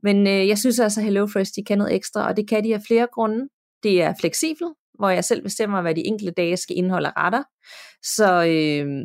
Men 0.03 0.27
øh, 0.27 0.47
jeg 0.47 0.57
synes 0.57 0.79
altså, 0.79 0.99
at 0.99 1.03
HelloFresh 1.03 1.51
de 1.55 1.63
kan 1.63 1.77
noget 1.77 1.95
ekstra, 1.95 2.27
og 2.27 2.37
det 2.37 2.49
kan 2.49 2.63
de 2.63 2.73
af 2.73 2.81
flere 2.87 3.07
grunde. 3.13 3.47
Det 3.83 4.01
er 4.01 4.13
fleksibelt, 4.19 4.73
hvor 4.99 5.09
jeg 5.09 5.23
selv 5.23 5.41
bestemmer, 5.41 5.81
hvad 5.81 5.95
de 5.95 6.07
enkelte 6.07 6.31
dage 6.31 6.57
skal 6.57 6.77
indeholde 6.77 7.11
retter. 7.17 7.43
Så 8.03 8.33
øh, 8.33 9.03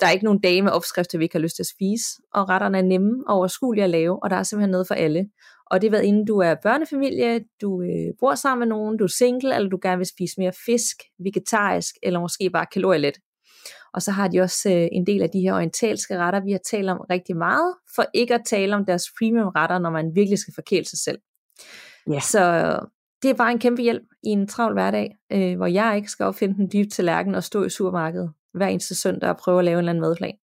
der 0.00 0.06
er 0.06 0.10
ikke 0.10 0.24
nogen 0.24 0.40
dage 0.40 0.62
med 0.62 0.72
opskrifter, 0.72 1.18
vi 1.18 1.24
ikke 1.24 1.34
har 1.34 1.40
lyst 1.40 1.56
til 1.56 1.62
at 1.62 1.66
spise. 1.66 2.04
Og 2.34 2.48
retterne 2.48 2.78
er 2.78 2.82
nemme 2.82 3.24
og 3.28 3.36
overskuelige 3.36 3.84
at 3.84 3.90
lave, 3.90 4.22
og 4.22 4.30
der 4.30 4.36
er 4.36 4.42
simpelthen 4.42 4.70
noget 4.70 4.86
for 4.86 4.94
alle. 4.94 5.28
Og 5.70 5.80
det 5.80 5.86
er 5.86 5.90
været 5.90 6.04
inden 6.04 6.26
du 6.26 6.38
er 6.38 6.54
børnefamilie, 6.62 7.44
du 7.60 7.82
øh, 7.82 8.14
bor 8.20 8.34
sammen 8.34 8.68
med 8.68 8.76
nogen, 8.76 8.96
du 8.96 9.04
er 9.04 9.08
single, 9.18 9.54
eller 9.54 9.70
du 9.70 9.78
gerne 9.82 9.96
vil 9.98 10.06
spise 10.06 10.34
mere 10.38 10.52
fisk, 10.66 10.96
vegetarisk, 11.18 11.94
eller 12.02 12.20
måske 12.20 12.50
bare 12.50 12.66
kalorielet. 12.72 13.14
Og 13.94 14.02
så 14.02 14.10
har 14.10 14.28
de 14.28 14.40
også 14.40 14.70
øh, 14.70 14.88
en 14.92 15.06
del 15.06 15.22
af 15.22 15.30
de 15.30 15.40
her 15.40 15.54
orientalske 15.54 16.18
retter, 16.18 16.40
vi 16.44 16.52
har 16.52 16.60
talt 16.70 16.90
om 16.90 16.98
rigtig 17.10 17.36
meget, 17.36 17.74
for 17.94 18.04
ikke 18.14 18.34
at 18.34 18.42
tale 18.46 18.76
om 18.76 18.84
deres 18.84 19.04
premium 19.18 19.48
retter, 19.48 19.78
når 19.78 19.90
man 19.90 20.14
virkelig 20.14 20.38
skal 20.38 20.54
forkæle 20.54 20.84
sig 20.84 20.98
selv. 20.98 21.18
Ja. 22.10 22.20
Så 22.20 22.42
det 23.22 23.30
er 23.30 23.34
bare 23.34 23.52
en 23.52 23.58
kæmpe 23.58 23.82
hjælp 23.82 24.02
i 24.22 24.28
en 24.28 24.48
travl 24.48 24.72
hverdag, 24.72 25.16
øh, 25.32 25.56
hvor 25.56 25.66
jeg 25.66 25.96
ikke 25.96 26.08
skal 26.08 26.26
opfinde 26.26 26.54
den 26.54 26.70
dybe 26.72 26.88
tallerken 26.88 27.34
og 27.34 27.44
stå 27.44 27.64
i 27.64 27.70
supermarkedet 27.70 28.32
hver 28.54 28.66
eneste 28.66 28.94
søndag 28.94 29.30
og 29.30 29.36
prøve 29.36 29.58
at 29.58 29.64
lave 29.64 29.74
en 29.74 29.78
eller 29.78 29.90
anden 29.90 30.00
madplan. 30.00 30.34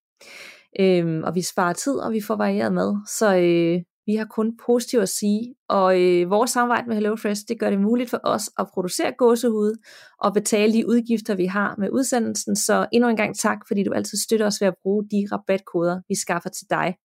Øh, 0.79 1.21
og 1.23 1.35
vi 1.35 1.41
sparer 1.41 1.73
tid, 1.73 1.93
og 1.93 2.11
vi 2.11 2.21
får 2.21 2.35
varieret 2.35 2.73
mad. 2.73 2.95
Så 3.07 3.35
øh, 3.35 3.81
vi 4.05 4.15
har 4.15 4.25
kun 4.25 4.57
positivt 4.65 5.03
at 5.03 5.09
sige, 5.09 5.55
og 5.69 6.01
øh, 6.01 6.29
vores 6.29 6.51
samarbejde 6.51 6.87
med 6.87 6.95
HelloFresh, 6.95 7.41
det 7.47 7.59
gør 7.59 7.69
det 7.69 7.81
muligt 7.81 8.09
for 8.09 8.19
os 8.23 8.49
at 8.59 8.67
producere 8.73 9.11
gåsehud 9.17 9.75
og 10.19 10.33
betale 10.33 10.73
de 10.73 10.87
udgifter, 10.87 11.35
vi 11.35 11.45
har 11.45 11.75
med 11.77 11.89
udsendelsen. 11.91 12.55
Så 12.55 12.85
endnu 12.91 13.09
en 13.09 13.17
gang 13.17 13.37
tak, 13.37 13.57
fordi 13.67 13.83
du 13.83 13.91
altid 13.91 14.17
støtter 14.17 14.45
os 14.45 14.61
ved 14.61 14.67
at 14.67 14.75
bruge 14.83 15.03
de 15.03 15.27
rabatkoder, 15.31 16.01
vi 16.09 16.15
skaffer 16.15 16.49
til 16.49 16.67
dig. 16.69 16.95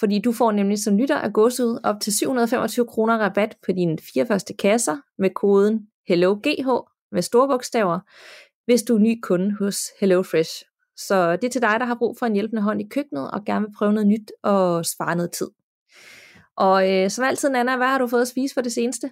Fordi 0.00 0.18
du 0.18 0.32
får 0.32 0.52
nemlig 0.52 0.78
som 0.78 0.96
lytter 0.96 1.16
af 1.16 1.32
godset 1.32 1.80
op 1.84 2.00
til 2.00 2.12
725 2.12 2.86
kroner 2.86 3.18
rabat 3.18 3.56
på 3.66 3.72
dine 3.72 3.98
fire 4.14 4.26
første 4.26 4.54
kasser 4.54 4.96
med 5.18 5.30
koden 5.30 5.86
HelloGH 6.08 6.68
med 7.12 7.22
store 7.22 7.48
bogstaver, 7.48 8.00
hvis 8.64 8.82
du 8.82 8.94
er 8.94 8.98
ny 8.98 9.20
kunde 9.22 9.56
hos 9.58 9.78
HelloFresh. 10.00 10.62
Så 10.96 11.36
det 11.36 11.44
er 11.44 11.50
til 11.50 11.62
dig, 11.62 11.76
der 11.80 11.86
har 11.86 11.94
brug 11.94 12.16
for 12.18 12.26
en 12.26 12.32
hjælpende 12.32 12.62
hånd 12.62 12.80
i 12.80 12.88
køkkenet 12.88 13.30
og 13.30 13.44
gerne 13.44 13.66
vil 13.66 13.74
prøve 13.78 13.92
noget 13.92 14.06
nyt 14.06 14.32
og 14.42 14.86
spare 14.86 15.16
noget 15.16 15.32
tid. 15.32 15.48
Og 16.56 16.92
øh, 16.92 17.10
som 17.10 17.24
altid, 17.24 17.50
Nana, 17.50 17.76
hvad 17.76 17.86
har 17.86 17.98
du 17.98 18.06
fået 18.06 18.22
at 18.22 18.28
spise 18.28 18.54
for 18.54 18.60
det 18.60 18.72
seneste? 18.72 19.10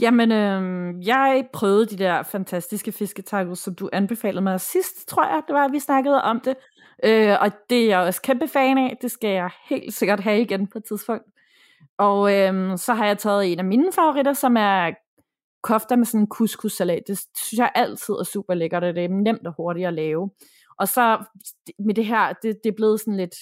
Jamen, 0.00 0.32
øh, 0.32 1.06
jeg 1.06 1.48
prøvede 1.52 1.86
de 1.86 1.98
der 1.98 2.22
fantastiske 2.22 2.92
fisketacos, 2.92 3.58
som 3.58 3.74
du 3.74 3.88
anbefalede 3.92 4.42
mig 4.42 4.60
sidst, 4.60 5.08
tror 5.08 5.24
jeg, 5.24 5.42
det 5.46 5.54
var, 5.54 5.64
at 5.64 5.72
vi 5.72 5.78
snakkede 5.78 6.22
om 6.22 6.40
det. 6.40 6.56
Øh, 7.04 7.36
og 7.40 7.50
det 7.70 7.82
er 7.82 7.86
jeg 7.86 7.98
også 7.98 8.22
kæmpe 8.22 8.48
fan 8.48 8.78
af. 8.78 8.98
Det 9.02 9.10
skal 9.10 9.30
jeg 9.30 9.50
helt 9.68 9.94
sikkert 9.94 10.20
have 10.20 10.40
igen 10.40 10.66
på 10.66 10.78
et 10.78 10.84
tidspunkt. 10.84 11.24
Og 11.98 12.34
øh, 12.34 12.78
så 12.78 12.94
har 12.94 13.06
jeg 13.06 13.18
taget 13.18 13.52
en 13.52 13.58
af 13.58 13.64
mine 13.64 13.92
favoritter, 13.92 14.32
som 14.32 14.56
er 14.56 14.90
kofter 15.62 15.96
med 15.96 16.04
sådan 16.04 16.20
en 16.20 16.28
couscous-salat. 16.28 17.02
Det 17.06 17.18
synes 17.18 17.58
jeg 17.58 17.70
altid 17.74 18.14
er 18.14 18.24
super 18.24 18.54
lækkert, 18.54 18.84
og 18.84 18.94
det 18.94 19.04
er 19.04 19.08
nemt 19.08 19.46
og 19.46 19.54
hurtigt 19.56 19.86
at 19.86 19.94
lave. 19.94 20.30
Og 20.78 20.88
så 20.88 21.24
med 21.78 21.94
det 21.94 22.06
her, 22.06 22.32
det, 22.42 22.56
det 22.64 22.70
er 22.70 22.76
blevet 22.76 23.00
sådan 23.00 23.16
lidt 23.16 23.34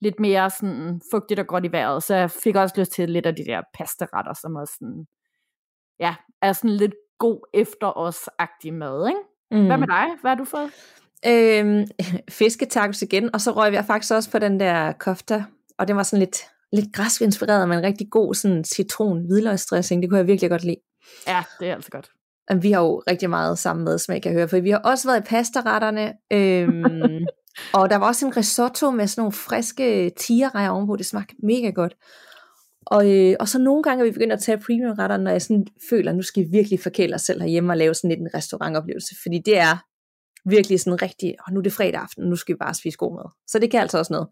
lidt 0.00 0.20
mere 0.20 0.50
sådan 0.50 1.00
fugtigt 1.10 1.40
og 1.40 1.46
godt 1.46 1.64
i 1.64 1.72
vejret, 1.72 2.02
så 2.02 2.14
jeg 2.14 2.30
fik 2.30 2.56
også 2.56 2.74
lyst 2.78 2.92
til 2.92 3.10
lidt 3.10 3.26
af 3.26 3.36
de 3.36 3.44
der 3.44 3.62
pastaretter, 3.74 4.34
som 4.40 4.56
også 4.56 4.74
sådan, 4.78 5.06
ja, 6.00 6.14
er 6.42 6.52
sådan 6.52 6.70
lidt 6.70 6.94
god 7.18 7.50
efter 7.54 7.98
os-agtig 7.98 8.74
mad, 8.74 9.08
ikke? 9.08 9.20
Mm. 9.50 9.66
Hvad 9.66 9.78
med 9.78 9.86
dig? 9.86 10.06
Hvad 10.20 10.30
har 10.30 10.36
du 10.36 10.44
fået? 10.44 10.70
Øhm, 11.26 11.86
fisketacos 12.38 13.02
igen, 13.02 13.34
og 13.34 13.40
så 13.40 13.50
røg 13.50 13.72
jeg 13.72 13.84
faktisk 13.84 14.12
også 14.12 14.30
på 14.30 14.38
den 14.38 14.60
der 14.60 14.92
kofta, 14.92 15.44
og 15.78 15.88
det 15.88 15.96
var 15.96 16.02
sådan 16.02 16.18
lidt, 16.18 16.36
lidt 16.72 16.94
græsvinspireret, 16.94 17.68
men 17.68 17.78
en 17.78 17.84
rigtig 17.84 18.06
god 18.10 18.34
sådan 18.34 18.64
citron 18.64 19.26
hvidløgsdressing, 19.26 20.02
det 20.02 20.10
kunne 20.10 20.18
jeg 20.18 20.26
virkelig 20.26 20.50
godt 20.50 20.64
lide. 20.64 20.80
Ja, 21.26 21.42
det 21.60 21.68
er 21.68 21.74
altså 21.74 21.90
godt. 21.90 22.10
Vi 22.62 22.72
har 22.72 22.80
jo 22.80 23.02
rigtig 23.10 23.30
meget 23.30 23.58
samme 23.58 23.84
madsmag, 23.84 24.22
kan 24.22 24.32
jeg 24.32 24.38
høre, 24.38 24.48
for 24.48 24.60
vi 24.60 24.70
har 24.70 24.78
også 24.78 25.08
været 25.08 25.20
i 25.20 25.28
pastaretterne, 25.28 26.12
øhm, 26.32 27.26
Og 27.72 27.90
der 27.90 27.96
var 27.96 28.06
også 28.06 28.26
en 28.26 28.36
risotto 28.36 28.90
med 28.90 29.06
sådan 29.06 29.20
nogle 29.20 29.32
friske 29.32 30.10
tigerrejer 30.10 30.70
ovenpå, 30.70 30.96
det 30.96 31.06
smagte 31.06 31.34
mega 31.42 31.70
godt. 31.70 31.96
Og, 32.94 33.02
øh, 33.12 33.36
og 33.40 33.48
så 33.48 33.58
nogle 33.58 33.82
gange 33.82 34.00
er 34.00 34.04
vi 34.04 34.12
begyndt 34.12 34.32
at 34.32 34.40
tage 34.40 34.58
premiumretter, 34.58 35.16
når 35.16 35.30
jeg 35.30 35.42
sådan 35.42 35.66
føler, 35.90 36.10
at 36.10 36.16
nu 36.16 36.22
skal 36.22 36.42
vi 36.42 36.48
virkelig 36.50 36.80
forkæle 36.80 37.14
os 37.14 37.22
selv 37.22 37.40
herhjemme 37.40 37.72
og 37.72 37.76
lave 37.76 37.94
sådan 37.94 38.10
lidt 38.10 38.20
en 38.20 38.34
restaurantoplevelse, 38.34 39.14
fordi 39.22 39.38
det 39.46 39.58
er 39.58 39.74
virkelig 40.48 40.80
sådan 40.80 41.02
rigtig, 41.02 41.34
og 41.46 41.52
nu 41.52 41.58
er 41.58 41.62
det 41.62 41.72
fredag 41.72 42.00
aften, 42.00 42.24
nu 42.24 42.36
skal 42.36 42.54
vi 42.54 42.58
bare 42.58 42.74
spise 42.74 42.98
god 42.98 43.14
mad. 43.14 43.30
Så 43.46 43.58
det 43.58 43.70
kan 43.70 43.80
altså 43.80 43.98
også 43.98 44.12
noget. 44.12 44.28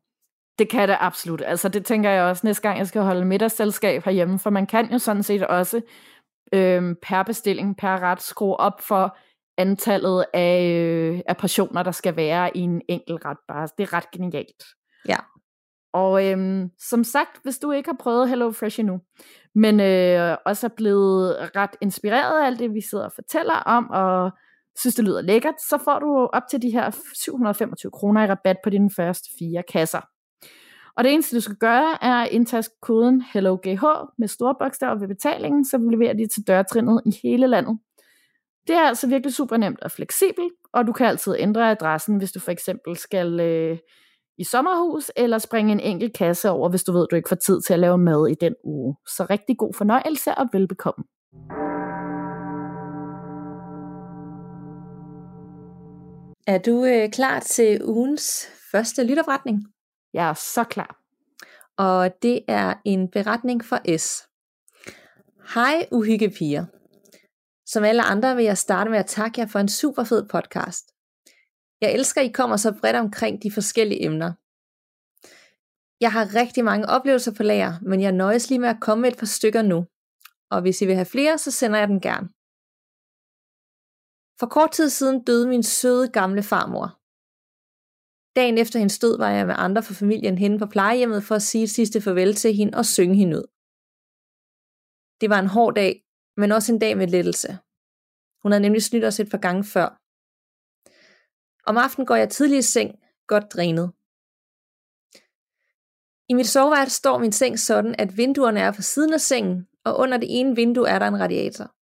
Det 0.58 0.68
kan 0.68 0.88
det 0.88 0.96
absolut. 1.00 1.42
Altså 1.46 1.68
det 1.68 1.84
tænker 1.84 2.10
jeg 2.10 2.22
også 2.22 2.46
næste 2.46 2.62
gang, 2.62 2.78
jeg 2.78 2.86
skal 2.86 3.02
holde 3.02 3.24
middagsselskab 3.24 4.04
herhjemme, 4.04 4.38
for 4.38 4.50
man 4.50 4.66
kan 4.66 4.92
jo 4.92 4.98
sådan 4.98 5.22
set 5.22 5.46
også 5.46 5.80
øh, 6.52 6.94
per 7.02 7.22
bestilling, 7.22 7.76
per 7.76 8.02
ret 8.02 8.22
skrue 8.22 8.56
op 8.56 8.80
for, 8.80 9.16
antallet 9.58 10.24
af, 10.34 10.62
øh, 10.64 11.20
af 11.26 11.36
portioner, 11.36 11.82
der 11.82 11.90
skal 11.90 12.16
være 12.16 12.56
i 12.56 12.60
en 12.60 12.82
enkelt 12.88 13.24
ret 13.24 13.38
bare. 13.48 13.68
Det 13.78 13.82
er 13.82 13.92
ret 13.92 14.10
genialt. 14.10 14.64
Ja. 15.08 15.16
Og 15.92 16.26
øhm, 16.26 16.70
som 16.78 17.04
sagt, 17.04 17.42
hvis 17.42 17.58
du 17.58 17.70
ikke 17.70 17.88
har 17.88 17.96
prøvet 18.00 18.28
Hello 18.28 18.50
Fresh 18.50 18.80
endnu, 18.80 19.00
men 19.54 19.80
øh, 19.80 20.36
også 20.46 20.66
er 20.66 20.70
blevet 20.76 21.36
ret 21.56 21.76
inspireret 21.80 22.42
af 22.42 22.46
alt 22.46 22.58
det, 22.58 22.74
vi 22.74 22.80
sidder 22.90 23.04
og 23.04 23.12
fortæller 23.12 23.54
om, 23.54 23.90
og 23.90 24.30
synes, 24.78 24.94
det 24.94 25.04
lyder 25.04 25.20
lækkert, 25.20 25.54
så 25.68 25.78
får 25.84 25.98
du 25.98 26.28
op 26.32 26.42
til 26.50 26.62
de 26.62 26.70
her 26.70 26.90
725 27.14 27.90
kroner 27.90 28.24
i 28.24 28.26
rabat 28.26 28.56
på 28.64 28.70
dine 28.70 28.90
første 28.96 29.28
fire 29.38 29.62
kasser. 29.72 30.00
Og 30.96 31.04
det 31.04 31.12
eneste, 31.12 31.36
du 31.36 31.40
skal 31.40 31.56
gøre, 31.56 32.04
er 32.04 32.14
at 32.14 32.28
indtaste 32.30 32.74
koden 32.82 33.22
HelloGH 33.32 33.84
med 34.18 34.28
store 34.28 34.54
bogstaver 34.60 34.98
ved 34.98 35.08
betalingen, 35.08 35.64
så 35.64 35.78
leverer 35.78 36.12
de 36.12 36.26
til 36.26 36.42
dørtrinnet 36.46 37.02
i 37.06 37.18
hele 37.22 37.46
landet. 37.46 37.78
Det 38.66 38.76
er 38.76 38.80
altså 38.80 39.08
virkelig 39.08 39.34
super 39.34 39.56
nemt 39.56 39.80
og 39.80 39.90
fleksibelt, 39.90 40.52
og 40.72 40.86
du 40.86 40.92
kan 40.92 41.06
altid 41.06 41.36
ændre 41.38 41.70
adressen, 41.70 42.16
hvis 42.16 42.32
du 42.32 42.40
for 42.40 42.50
eksempel 42.50 42.96
skal 42.96 43.40
øh, 43.40 43.78
i 44.40 44.44
sommerhus, 44.44 45.10
eller 45.16 45.38
springe 45.38 45.72
en 45.72 45.80
enkelt 45.80 46.14
kasse 46.14 46.50
over, 46.50 46.68
hvis 46.68 46.84
du 46.84 46.92
ved, 46.92 47.06
du 47.10 47.16
ikke 47.16 47.28
får 47.28 47.36
tid 47.36 47.60
til 47.60 47.72
at 47.72 47.80
lave 47.80 47.98
mad 47.98 48.28
i 48.30 48.34
den 48.34 48.54
uge. 48.64 48.96
Så 49.06 49.26
rigtig 49.30 49.58
god 49.58 49.74
fornøjelse 49.74 50.34
og 50.34 50.46
velbekomme. 50.52 51.04
Er 56.46 56.58
du 56.58 56.84
øh, 56.84 57.10
klar 57.10 57.40
til 57.40 57.84
ugens 57.84 58.46
første 58.72 59.04
lytterberetning? 59.04 59.64
Jeg 60.14 60.28
er 60.28 60.34
så 60.34 60.64
klar. 60.64 60.96
Og 61.76 62.10
det 62.22 62.40
er 62.48 62.74
en 62.84 63.10
beretning 63.10 63.64
for 63.64 63.98
S. 63.98 64.28
Hej 65.54 65.86
uhyggepiger. 65.92 66.64
Som 67.66 67.84
alle 67.84 68.02
andre 68.02 68.36
vil 68.36 68.44
jeg 68.44 68.58
starte 68.58 68.90
med 68.90 68.98
at 68.98 69.06
takke 69.06 69.40
jer 69.40 69.46
for 69.46 69.58
en 69.58 69.68
super 69.68 70.04
fed 70.04 70.28
podcast. 70.28 70.84
Jeg 71.80 71.94
elsker, 71.94 72.20
at 72.20 72.26
I 72.26 72.32
kommer 72.32 72.56
så 72.56 72.70
bredt 72.80 72.96
omkring 72.96 73.42
de 73.42 73.50
forskellige 73.52 74.04
emner. 74.04 74.30
Jeg 76.04 76.12
har 76.12 76.34
rigtig 76.40 76.64
mange 76.64 76.86
oplevelser 76.96 77.34
på 77.34 77.42
lager, 77.42 77.72
men 77.82 78.00
jeg 78.00 78.12
nøjes 78.12 78.48
lige 78.50 78.58
med 78.58 78.68
at 78.68 78.80
komme 78.80 79.02
med 79.02 79.12
et 79.12 79.18
par 79.18 79.26
stykker 79.26 79.62
nu. 79.62 79.86
Og 80.50 80.60
hvis 80.62 80.82
I 80.82 80.86
vil 80.86 80.94
have 80.94 81.12
flere, 81.14 81.38
så 81.38 81.50
sender 81.50 81.78
jeg 81.78 81.88
den 81.88 82.00
gerne. 82.00 82.28
For 84.40 84.46
kort 84.46 84.72
tid 84.72 84.88
siden 84.90 85.24
døde 85.24 85.48
min 85.48 85.62
søde 85.62 86.08
gamle 86.08 86.42
farmor. 86.42 86.88
Dagen 88.36 88.58
efter 88.58 88.78
hendes 88.78 88.98
død 88.98 89.18
var 89.18 89.30
jeg 89.30 89.46
med 89.46 89.54
andre 89.58 89.82
fra 89.82 89.94
familien 89.94 90.38
henne 90.38 90.58
på 90.58 90.66
plejehjemmet 90.66 91.24
for 91.24 91.34
at 91.34 91.42
sige 91.42 91.64
et 91.64 91.70
sidste 91.70 92.00
farvel 92.00 92.34
til 92.34 92.54
hende 92.54 92.78
og 92.78 92.86
synge 92.86 93.16
hende 93.16 93.36
ud. 93.36 93.46
Det 95.20 95.30
var 95.30 95.38
en 95.38 95.54
hård 95.56 95.74
dag, 95.74 95.92
men 96.36 96.52
også 96.52 96.72
en 96.72 96.78
dag 96.78 96.96
med 96.96 97.06
lettelse. 97.06 97.58
Hun 98.42 98.52
havde 98.52 98.62
nemlig 98.62 98.82
snydt 98.82 99.04
os 99.04 99.20
et 99.20 99.30
par 99.30 99.38
gange 99.46 99.64
før. 99.64 99.99
Om 101.66 101.76
aftenen 101.76 102.06
går 102.06 102.14
jeg 102.14 102.28
tidlig 102.28 102.58
i 102.58 102.62
seng, 102.62 102.98
godt 103.26 103.52
drænet. 103.52 103.92
I 106.28 106.34
mit 106.34 106.46
soveværelse 106.46 106.96
står 106.96 107.18
min 107.18 107.32
seng 107.32 107.58
sådan, 107.58 107.94
at 107.98 108.16
vinduerne 108.16 108.60
er 108.60 108.72
på 108.72 108.82
siden 108.82 109.12
af 109.12 109.20
sengen, 109.20 109.68
og 109.84 109.98
under 109.98 110.18
det 110.18 110.28
ene 110.30 110.56
vindue 110.56 110.88
er 110.88 110.98
der 110.98 111.06
en 111.06 111.20
radiator. 111.20 111.74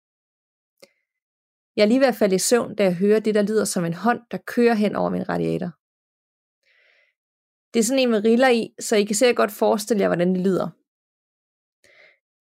Jeg 1.75 1.83
er 1.83 1.87
lige 1.87 1.99
ved 1.99 2.07
at 2.07 2.15
falde 2.15 2.35
i 2.35 2.39
søvn, 2.39 2.75
da 2.75 2.83
jeg 2.83 2.95
hører 2.95 3.19
det, 3.19 3.35
der 3.35 3.41
lyder 3.41 3.65
som 3.65 3.85
en 3.85 3.93
hånd, 3.93 4.21
der 4.31 4.37
kører 4.37 4.73
hen 4.73 4.95
over 4.95 5.09
min 5.09 5.29
radiator. 5.29 5.71
Det 7.73 7.79
er 7.79 7.83
sådan 7.83 7.99
en 7.99 8.09
med 8.09 8.23
riller 8.23 8.49
i, 8.49 8.73
så 8.79 8.95
I 8.95 9.03
kan 9.03 9.15
sikkert 9.15 9.35
godt 9.35 9.51
forestille 9.51 10.01
jer, 10.01 10.07
hvordan 10.07 10.35
det 10.35 10.41
lyder. 10.41 10.69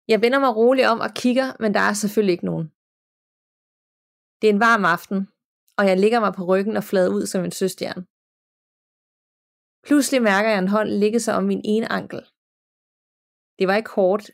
Jeg 0.07 0.21
vender 0.21 0.39
mig 0.39 0.55
roligt 0.55 0.87
om 0.87 0.99
og 0.99 1.11
kigger, 1.15 1.53
men 1.59 1.73
der 1.73 1.79
er 1.79 1.93
selvfølgelig 1.93 2.33
ikke 2.33 2.45
nogen. 2.45 2.67
Det 4.41 4.49
er 4.49 4.53
en 4.53 4.59
varm 4.59 4.85
aften, 4.85 5.27
og 5.79 5.85
jeg 5.87 5.99
ligger 5.99 6.19
mig 6.19 6.33
på 6.33 6.43
ryggen 6.45 6.77
og 6.77 6.83
flader 6.83 7.09
ud 7.09 7.25
som 7.25 7.45
en 7.45 7.51
søstjern. 7.51 8.05
Pludselig 9.87 10.21
mærker 10.21 10.49
jeg 10.49 10.59
en 10.59 10.67
hånd 10.67 10.89
ligge 10.89 11.19
sig 11.19 11.35
om 11.35 11.43
min 11.43 11.61
ene 11.63 11.91
ankel. 11.91 12.21
Det 13.59 13.67
var 13.67 13.75
ikke 13.75 13.89
hårdt. 13.89 14.31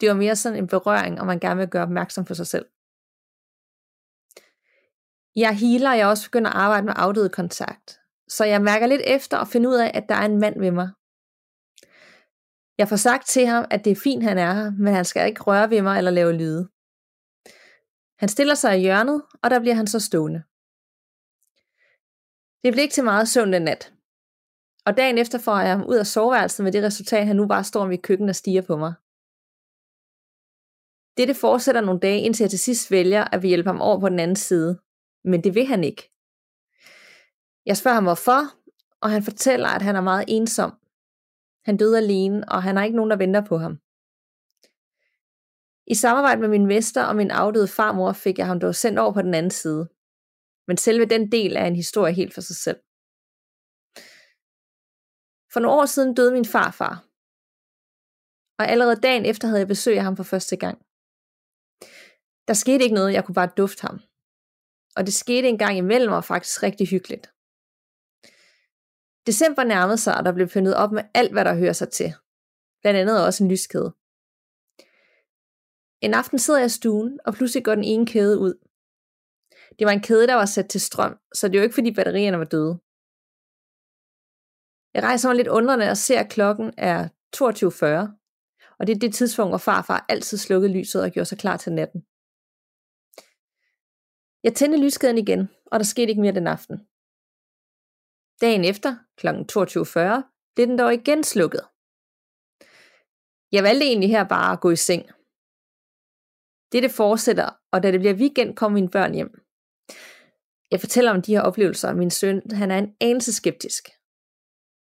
Det 0.00 0.08
var 0.08 0.14
mere 0.14 0.36
sådan 0.36 0.58
en 0.58 0.66
berøring, 0.66 1.20
og 1.20 1.26
man 1.26 1.40
gerne 1.40 1.58
vil 1.60 1.68
gøre 1.68 1.82
opmærksom 1.82 2.24
på 2.24 2.34
sig 2.34 2.46
selv. 2.46 2.66
Jeg 5.36 5.56
healer, 5.58 5.90
og 5.90 5.98
jeg 5.98 6.06
også 6.06 6.24
begynder 6.28 6.50
at 6.50 6.56
arbejde 6.56 6.86
med 6.86 6.94
afdøde 6.96 7.28
kontakt. 7.28 8.00
Så 8.28 8.44
jeg 8.44 8.62
mærker 8.62 8.86
lidt 8.86 9.02
efter 9.04 9.36
og 9.36 9.48
finder 9.48 9.70
ud 9.70 9.76
af, 9.76 9.90
at 9.94 10.08
der 10.08 10.14
er 10.14 10.24
en 10.24 10.40
mand 10.40 10.60
ved 10.60 10.70
mig. 10.70 10.88
Jeg 12.78 12.88
får 12.88 12.96
sagt 12.96 13.26
til 13.26 13.46
ham, 13.46 13.64
at 13.70 13.84
det 13.84 13.90
er 13.90 14.02
fint, 14.04 14.24
han 14.24 14.38
er 14.38 14.52
her, 14.54 14.70
men 14.70 14.94
han 14.94 15.04
skal 15.04 15.28
ikke 15.28 15.42
røre 15.42 15.70
ved 15.70 15.82
mig 15.82 15.98
eller 15.98 16.10
lave 16.10 16.32
lyde. 16.32 16.68
Han 18.18 18.28
stiller 18.28 18.54
sig 18.54 18.78
i 18.78 18.80
hjørnet, 18.80 19.22
og 19.42 19.50
der 19.50 19.60
bliver 19.60 19.74
han 19.74 19.86
så 19.86 20.00
stående. 20.00 20.42
Det 22.62 22.72
blev 22.72 22.82
ikke 22.82 22.92
til 22.92 23.04
meget 23.04 23.28
søvn 23.28 23.52
den 23.52 23.62
nat. 23.62 23.92
Og 24.86 24.96
dagen 24.96 25.18
efter 25.18 25.38
får 25.38 25.58
jeg 25.58 25.70
ham 25.70 25.86
ud 25.86 25.96
af 25.96 26.06
soveværelset 26.06 26.64
med 26.64 26.72
det 26.72 26.84
resultat, 26.84 27.20
at 27.20 27.26
han 27.26 27.36
nu 27.36 27.46
bare 27.46 27.64
står 27.64 27.86
ved 27.86 27.98
køkkenet 27.98 28.30
og 28.30 28.36
stiger 28.36 28.62
på 28.62 28.76
mig. 28.76 28.94
Dette 31.16 31.34
fortsætter 31.34 31.80
nogle 31.80 32.00
dage, 32.00 32.20
indtil 32.20 32.44
jeg 32.44 32.50
til 32.50 32.58
sidst 32.58 32.90
vælger, 32.90 33.24
at 33.24 33.42
vi 33.42 33.48
hjælper 33.48 33.70
ham 33.70 33.80
over 33.80 34.00
på 34.00 34.08
den 34.08 34.18
anden 34.18 34.36
side. 34.36 34.80
Men 35.24 35.44
det 35.44 35.54
vil 35.54 35.66
han 35.66 35.84
ikke. 35.84 36.10
Jeg 37.66 37.76
spørger 37.76 37.94
ham 37.94 38.04
hvorfor, 38.04 38.40
og 39.00 39.10
han 39.10 39.22
fortæller, 39.22 39.68
at 39.68 39.82
han 39.82 39.96
er 39.96 40.00
meget 40.00 40.24
ensom. 40.28 40.72
Han 41.64 41.76
døde 41.76 41.98
alene, 41.98 42.48
og 42.48 42.62
han 42.62 42.76
har 42.76 42.84
ikke 42.84 42.96
nogen, 42.96 43.10
der 43.10 43.16
venter 43.16 43.40
på 43.40 43.58
ham. 43.58 43.78
I 45.86 45.94
samarbejde 45.94 46.40
med 46.40 46.48
min 46.48 46.66
mester 46.66 47.04
og 47.04 47.16
min 47.16 47.30
afdøde 47.30 47.68
farmor 47.68 48.12
fik 48.12 48.38
jeg 48.38 48.46
ham 48.46 48.60
dog 48.60 48.74
sendt 48.74 48.98
over 48.98 49.12
på 49.12 49.22
den 49.22 49.34
anden 49.34 49.50
side. 49.50 49.88
Men 50.68 50.76
selve 50.76 51.04
den 51.04 51.32
del 51.32 51.56
er 51.56 51.64
en 51.66 51.76
historie 51.76 52.14
helt 52.14 52.34
for 52.34 52.40
sig 52.40 52.56
selv. 52.56 52.80
For 55.52 55.60
nogle 55.60 55.80
år 55.80 55.86
siden 55.86 56.14
døde 56.14 56.32
min 56.32 56.44
farfar. 56.54 56.94
Og 58.58 58.64
allerede 58.72 59.00
dagen 59.00 59.24
efter 59.26 59.48
havde 59.48 59.60
jeg 59.60 59.68
besøg 59.68 59.96
af 59.98 60.04
ham 60.04 60.16
for 60.16 60.24
første 60.32 60.56
gang. 60.56 60.78
Der 62.48 62.54
skete 62.54 62.84
ikke 62.84 62.94
noget, 62.94 63.12
jeg 63.12 63.24
kunne 63.24 63.34
bare 63.40 63.56
dufte 63.56 63.82
ham. 63.86 63.96
Og 64.96 65.06
det 65.06 65.14
skete 65.14 65.48
en 65.48 65.58
gang 65.58 65.78
imellem 65.78 66.12
og 66.12 66.24
faktisk 66.24 66.62
rigtig 66.62 66.86
hyggeligt. 66.88 67.26
December 69.26 69.64
nærmede 69.64 69.98
sig, 69.98 70.14
og 70.18 70.24
der 70.24 70.32
blev 70.32 70.48
pyntet 70.48 70.74
op 70.76 70.92
med 70.92 71.04
alt, 71.14 71.32
hvad 71.32 71.44
der 71.44 71.54
hører 71.54 71.72
sig 71.72 71.90
til. 71.90 72.14
Blandt 72.80 73.00
andet 73.00 73.26
også 73.26 73.44
en 73.44 73.50
lyskæde. 73.50 73.90
En 76.00 76.14
aften 76.14 76.38
sidder 76.38 76.60
jeg 76.60 76.66
i 76.66 76.78
stuen, 76.80 77.20
og 77.26 77.34
pludselig 77.34 77.64
går 77.64 77.74
den 77.74 77.84
ene 77.84 78.06
kæde 78.06 78.38
ud. 78.38 78.67
Det 79.78 79.86
var 79.86 79.92
en 79.92 80.06
kæde, 80.08 80.26
der 80.26 80.34
var 80.34 80.46
sat 80.46 80.68
til 80.68 80.80
strøm, 80.80 81.18
så 81.34 81.48
det 81.48 81.54
er 81.54 81.58
jo 81.58 81.62
ikke 81.62 81.74
fordi 81.74 81.94
batterierne 81.94 82.38
var 82.38 82.50
døde. 82.54 82.74
Jeg 84.94 85.02
rejser 85.02 85.28
mig 85.28 85.36
lidt 85.36 85.48
undrende 85.48 85.90
og 85.90 85.96
ser, 85.96 86.20
at 86.20 86.30
klokken 86.30 86.74
er 86.76 87.08
22.40, 87.36 88.18
og 88.78 88.86
det 88.86 88.94
er 88.94 88.98
det 88.98 89.14
tidspunkt, 89.14 89.50
hvor 89.50 89.58
farfar 89.68 90.06
altid 90.08 90.38
slukkede 90.38 90.72
lyset 90.78 91.02
og 91.02 91.10
gjorde 91.10 91.28
sig 91.28 91.38
klar 91.38 91.56
til 91.56 91.72
natten. 91.72 92.00
Jeg 94.46 94.52
tændte 94.56 94.84
lyskæden 94.84 95.18
igen, 95.18 95.42
og 95.72 95.78
der 95.78 95.84
skete 95.84 96.10
ikke 96.10 96.24
mere 96.24 96.38
den 96.40 96.46
aften. 96.46 96.76
Dagen 98.42 98.64
efter, 98.72 98.90
kl. 99.20 99.26
22.40, 99.28 100.54
blev 100.54 100.66
den 100.66 100.78
dog 100.78 100.94
igen 100.94 101.24
slukket. 101.24 101.64
Jeg 103.52 103.62
valgte 103.68 103.86
egentlig 103.86 104.10
her 104.10 104.24
bare 104.24 104.52
at 104.52 104.60
gå 104.60 104.70
i 104.70 104.76
seng. 104.76 105.02
Dette 106.72 106.88
fortsætter, 107.00 107.48
og 107.72 107.82
da 107.82 107.92
det 107.92 108.00
bliver 108.00 108.20
weekend, 108.22 108.56
kommer 108.56 108.74
mine 108.78 108.90
børn 108.90 109.14
hjem. 109.14 109.47
Jeg 110.70 110.80
fortæller 110.80 111.10
om 111.10 111.22
de 111.22 111.32
her 111.32 111.40
oplevelser, 111.40 111.88
og 111.88 111.96
min 111.96 112.10
søn 112.10 112.50
han 112.50 112.70
er 112.70 112.78
en 112.78 112.94
anelse 113.00 113.32
skeptisk. 113.32 113.88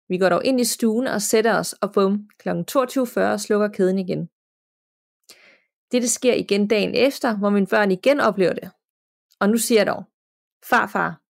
Vi 0.10 0.18
går 0.18 0.30
dog 0.30 0.46
ind 0.46 0.62
i 0.62 0.64
stuen 0.64 1.08
og 1.08 1.22
sætter 1.22 1.60
os, 1.60 1.74
og 1.74 1.94
bum, 1.94 2.30
kl. 2.40 2.50
22.40 2.50 3.38
slukker 3.38 3.70
kæden 3.74 4.00
igen. 4.00 4.30
Dette 5.92 6.10
sker 6.10 6.34
igen 6.34 6.68
dagen 6.68 6.96
efter, 6.96 7.38
hvor 7.38 7.50
mine 7.50 7.68
børn 7.68 7.92
igen 7.92 8.20
oplever 8.20 8.54
det. 8.54 8.72
Og 9.40 9.50
nu 9.50 9.58
siger 9.58 9.80
jeg 9.80 9.88
dog, 9.88 10.04
farfar, 10.70 11.22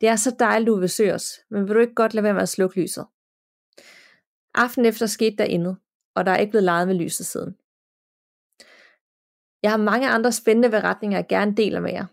det 0.00 0.08
er 0.08 0.16
så 0.16 0.36
dejligt, 0.38 0.66
du 0.68 0.80
besøge 0.80 1.14
os, 1.14 1.40
men 1.50 1.68
vil 1.68 1.74
du 1.74 1.80
ikke 1.80 1.94
godt 1.94 2.14
lade 2.14 2.24
være 2.24 2.34
med 2.34 2.42
at 2.42 2.48
slukke 2.48 2.80
lyset? 2.80 3.06
Aften 4.54 4.86
efter 4.86 5.06
skete 5.06 5.36
der 5.36 5.44
intet, 5.44 5.76
og 6.14 6.26
der 6.26 6.32
er 6.32 6.36
ikke 6.36 6.50
blevet 6.50 6.64
leget 6.64 6.88
med 6.88 6.94
lyset 6.94 7.26
siden. 7.26 7.56
Jeg 9.62 9.70
har 9.70 9.76
mange 9.76 10.08
andre 10.08 10.32
spændende 10.32 10.70
beretninger, 10.70 11.18
jeg 11.18 11.26
gerne 11.28 11.56
deler 11.56 11.80
med 11.80 11.92
jer. 11.92 12.06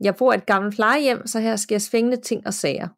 Jeg 0.00 0.16
bor 0.16 0.32
i 0.32 0.36
et 0.36 0.46
gammelt 0.46 0.74
plejehjem, 0.74 1.26
så 1.26 1.40
her 1.40 1.56
sker 1.56 1.78
spændende 1.78 2.20
ting 2.20 2.46
og 2.46 2.54
sager. 2.54 2.88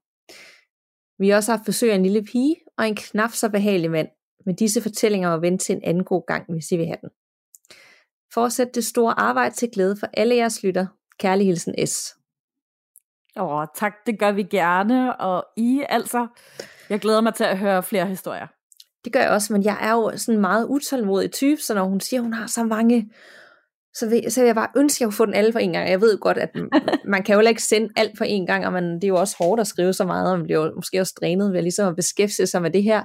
Vi 1.22 1.28
har 1.28 1.36
også 1.36 1.52
haft 1.52 1.66
besøg 1.66 1.90
af 1.90 1.94
en 1.94 2.02
lille 2.02 2.22
pige 2.22 2.56
og 2.78 2.88
en 2.88 2.96
knap 2.96 3.32
så 3.32 3.48
behagelig 3.48 3.90
mand, 3.90 4.08
men 4.46 4.54
disse 4.54 4.82
fortællinger 4.82 5.28
var 5.28 5.38
vendt 5.38 5.60
til 5.62 5.76
en 5.76 5.84
anden 5.84 6.04
god 6.04 6.26
gang, 6.26 6.44
hvis 6.48 6.72
I 6.72 6.76
vil 6.76 6.86
have 6.86 6.98
den. 7.00 7.10
Fortsæt 8.34 8.74
det 8.74 8.84
store 8.84 9.20
arbejde 9.20 9.54
til 9.54 9.70
glæde 9.70 9.96
for 9.96 10.06
alle 10.14 10.36
jeres 10.36 10.62
lytter. 10.62 10.86
Kærlig 11.18 11.46
hilsen 11.46 11.86
S. 11.86 12.16
Åh, 13.36 13.66
tak, 13.76 13.92
det 14.06 14.18
gør 14.18 14.32
vi 14.32 14.42
gerne, 14.42 15.16
og 15.16 15.46
I 15.56 15.84
altså, 15.88 16.26
jeg 16.88 17.00
glæder 17.00 17.20
mig 17.20 17.34
til 17.34 17.44
at 17.44 17.58
høre 17.58 17.82
flere 17.82 18.06
historier. 18.06 18.46
Det 19.04 19.12
gør 19.12 19.20
jeg 19.20 19.30
også, 19.30 19.52
men 19.52 19.64
jeg 19.64 19.78
er 19.80 19.92
jo 19.92 20.16
sådan 20.16 20.34
en 20.34 20.40
meget 20.40 20.66
utålmodig 20.68 21.32
type, 21.32 21.60
så 21.60 21.74
når 21.74 21.84
hun 21.84 22.00
siger, 22.00 22.20
at 22.20 22.24
hun 22.24 22.32
har 22.32 22.46
så 22.46 22.64
mange 22.64 23.12
så 23.94 24.09
vil, 24.09 24.33
så 24.33 24.40
vil 24.40 24.46
jeg 24.46 24.55
bare 24.55 24.68
ønske, 24.76 24.96
at 24.96 25.00
jeg 25.00 25.07
kunne 25.07 25.16
få 25.16 25.26
den 25.26 25.35
alle 25.35 25.52
for 25.52 25.59
en 25.59 25.72
gang. 25.72 25.90
Jeg 25.90 26.00
ved 26.00 26.18
godt, 26.18 26.38
at 26.38 26.50
man 27.14 27.22
kan 27.22 27.35
jo 27.35 27.40
ikke 27.40 27.62
sende 27.62 27.88
alt 27.96 28.18
for 28.18 28.24
en 28.24 28.46
gang, 28.46 28.66
og 28.66 28.72
man, 28.72 28.94
det 28.94 29.05
er 29.05 29.09
jo 29.09 29.16
også 29.16 29.37
hårdt 29.38 29.61
at 29.61 29.66
skrive 29.66 29.92
så 29.92 30.05
meget, 30.05 30.33
og 30.33 30.38
man 30.38 30.46
bliver 30.46 30.64
jo 30.64 30.72
måske 30.74 31.00
også 31.00 31.14
drænet 31.20 31.52
ved 31.52 31.62
ligesom 31.62 31.88
at 31.88 31.96
beskæftige 31.96 32.46
sig 32.46 32.62
med 32.62 32.70
det 32.70 32.83
her. 32.83 33.02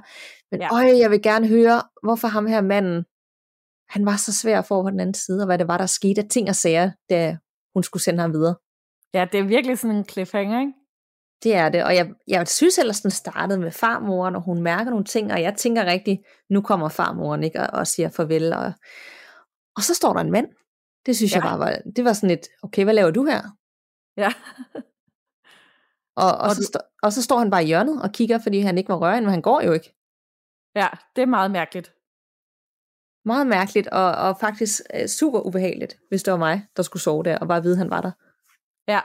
Men 0.50 0.60
ja. 0.60 0.74
øj, 0.74 0.98
jeg 0.98 1.10
vil 1.10 1.22
gerne 1.22 1.48
høre, 1.48 1.82
hvorfor 2.02 2.28
ham 2.28 2.46
her 2.46 2.60
manden, 2.60 3.04
han 3.88 4.06
var 4.06 4.16
så 4.16 4.34
svær 4.34 4.58
at 4.58 4.66
få 4.66 4.82
på 4.82 4.90
den 4.90 5.00
anden 5.00 5.14
side, 5.14 5.42
og 5.42 5.46
hvad 5.46 5.58
det 5.58 5.68
var, 5.68 5.78
der 5.78 5.86
skete 5.86 6.22
af 6.22 6.28
ting 6.30 6.48
og 6.48 6.54
sager, 6.54 6.90
da 7.10 7.36
hun 7.74 7.82
skulle 7.82 8.02
sende 8.02 8.20
ham 8.20 8.32
videre. 8.32 8.54
Ja, 9.14 9.26
det 9.32 9.40
er 9.40 9.44
virkelig 9.44 9.78
sådan 9.78 9.96
en 9.96 10.08
cliffhanger, 10.08 10.60
ikke? 10.60 10.72
Det 11.42 11.54
er 11.54 11.68
det, 11.68 11.84
og 11.84 11.94
jeg, 11.94 12.10
jeg 12.28 12.48
synes 12.48 12.78
ellers, 12.78 13.00
den 13.00 13.10
startede 13.10 13.60
med 13.60 13.70
farmoren, 13.70 14.36
og 14.36 14.42
hun 14.42 14.62
mærker 14.62 14.90
nogle 14.90 15.04
ting, 15.04 15.32
og 15.32 15.42
jeg 15.42 15.54
tænker 15.54 15.84
rigtig, 15.84 16.18
nu 16.50 16.60
kommer 16.60 16.88
farmoren 16.88 17.44
ikke, 17.44 17.60
og, 17.60 17.66
og 17.72 17.86
siger 17.86 18.08
farvel, 18.08 18.52
og, 18.52 18.72
og 19.76 19.82
så 19.82 19.94
står 19.94 20.12
der 20.12 20.20
en 20.20 20.30
mand, 20.30 20.46
det 21.08 21.16
synes 21.16 21.32
ja. 21.32 21.36
jeg 21.36 21.42
bare 21.42 21.58
var, 21.58 21.78
det 21.96 22.04
var 22.04 22.12
sådan 22.12 22.30
et, 22.30 22.48
okay, 22.62 22.84
hvad 22.84 22.94
laver 22.94 23.10
du 23.10 23.24
her? 23.24 23.42
Ja. 24.16 24.32
og, 26.16 26.32
og, 26.32 26.38
og, 26.38 26.54
så, 26.54 26.70
du... 26.74 26.78
og 27.02 27.12
så 27.12 27.22
står 27.22 27.38
han 27.38 27.50
bare 27.50 27.62
i 27.64 27.66
hjørnet 27.66 28.02
og 28.02 28.12
kigger, 28.12 28.38
fordi 28.38 28.60
han 28.60 28.78
ikke 28.78 28.92
må 28.92 28.98
røre 28.98 29.20
men 29.20 29.30
han 29.30 29.42
går 29.42 29.60
jo 29.60 29.72
ikke. 29.72 29.94
Ja, 30.74 30.88
det 31.16 31.22
er 31.22 31.26
meget 31.26 31.50
mærkeligt. 31.50 31.94
Meget 33.24 33.46
mærkeligt, 33.46 33.88
og, 33.88 34.12
og 34.12 34.36
faktisk 34.40 34.80
uh, 34.94 35.06
super 35.06 35.40
ubehageligt, 35.40 35.98
hvis 36.08 36.22
det 36.22 36.32
var 36.32 36.38
mig, 36.38 36.66
der 36.76 36.82
skulle 36.82 37.02
sove 37.02 37.22
der, 37.22 37.38
og 37.38 37.48
bare 37.48 37.62
vide, 37.62 37.72
at 37.72 37.78
han 37.78 37.90
var 37.90 38.00
der. 38.00 38.10
Ja. 38.88 39.00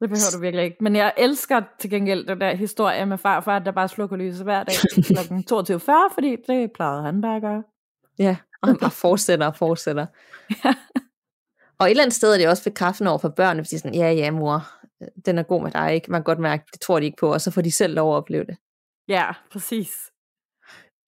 Det 0.00 0.08
behøver 0.08 0.30
du 0.34 0.40
virkelig 0.40 0.64
ikke. 0.64 0.76
Men 0.80 0.96
jeg 0.96 1.14
elsker 1.16 1.62
til 1.78 1.90
gengæld 1.90 2.26
den 2.26 2.40
der 2.40 2.54
historie 2.54 3.06
med 3.06 3.18
farfar, 3.18 3.58
der 3.58 3.70
bare 3.72 3.88
slukker 3.88 4.16
lyset 4.16 4.44
hver 4.44 4.64
dag 4.64 4.74
kl. 4.74 5.54
22.40, 5.54 6.14
fordi 6.16 6.36
det 6.46 6.72
plejede 6.72 7.02
han 7.02 7.20
bare 7.20 7.36
at 7.36 7.42
gøre. 7.42 7.62
Ja, 8.18 8.36
og 8.62 8.68
han 8.68 8.78
bare 8.78 8.90
fortsætter 8.90 9.46
og 9.46 9.56
fortsætter. 9.56 10.06
ja. 10.64 10.74
Og 11.78 11.86
et 11.86 11.90
eller 11.90 12.02
andet 12.02 12.14
sted 12.14 12.34
er 12.34 12.38
det 12.38 12.48
også 12.48 12.64
bekræftende 12.64 13.10
over 13.10 13.18
for 13.18 13.28
børnene, 13.28 13.64
fordi 13.64 13.78
sådan, 13.78 13.94
ja, 13.94 14.10
ja, 14.10 14.30
mor, 14.30 14.68
den 15.26 15.38
er 15.38 15.42
god 15.42 15.62
med 15.62 15.70
dig, 15.70 15.94
ikke? 15.94 16.10
Man 16.10 16.18
kan 16.18 16.24
godt 16.24 16.38
mærke, 16.38 16.64
det 16.72 16.80
tror 16.80 17.00
de 17.00 17.06
ikke 17.06 17.20
på, 17.20 17.32
og 17.32 17.40
så 17.40 17.50
får 17.50 17.62
de 17.62 17.72
selv 17.72 17.94
lov 17.94 18.12
at 18.12 18.16
opleve 18.16 18.44
det. 18.44 18.56
Ja, 19.08 19.30
præcis. 19.52 19.90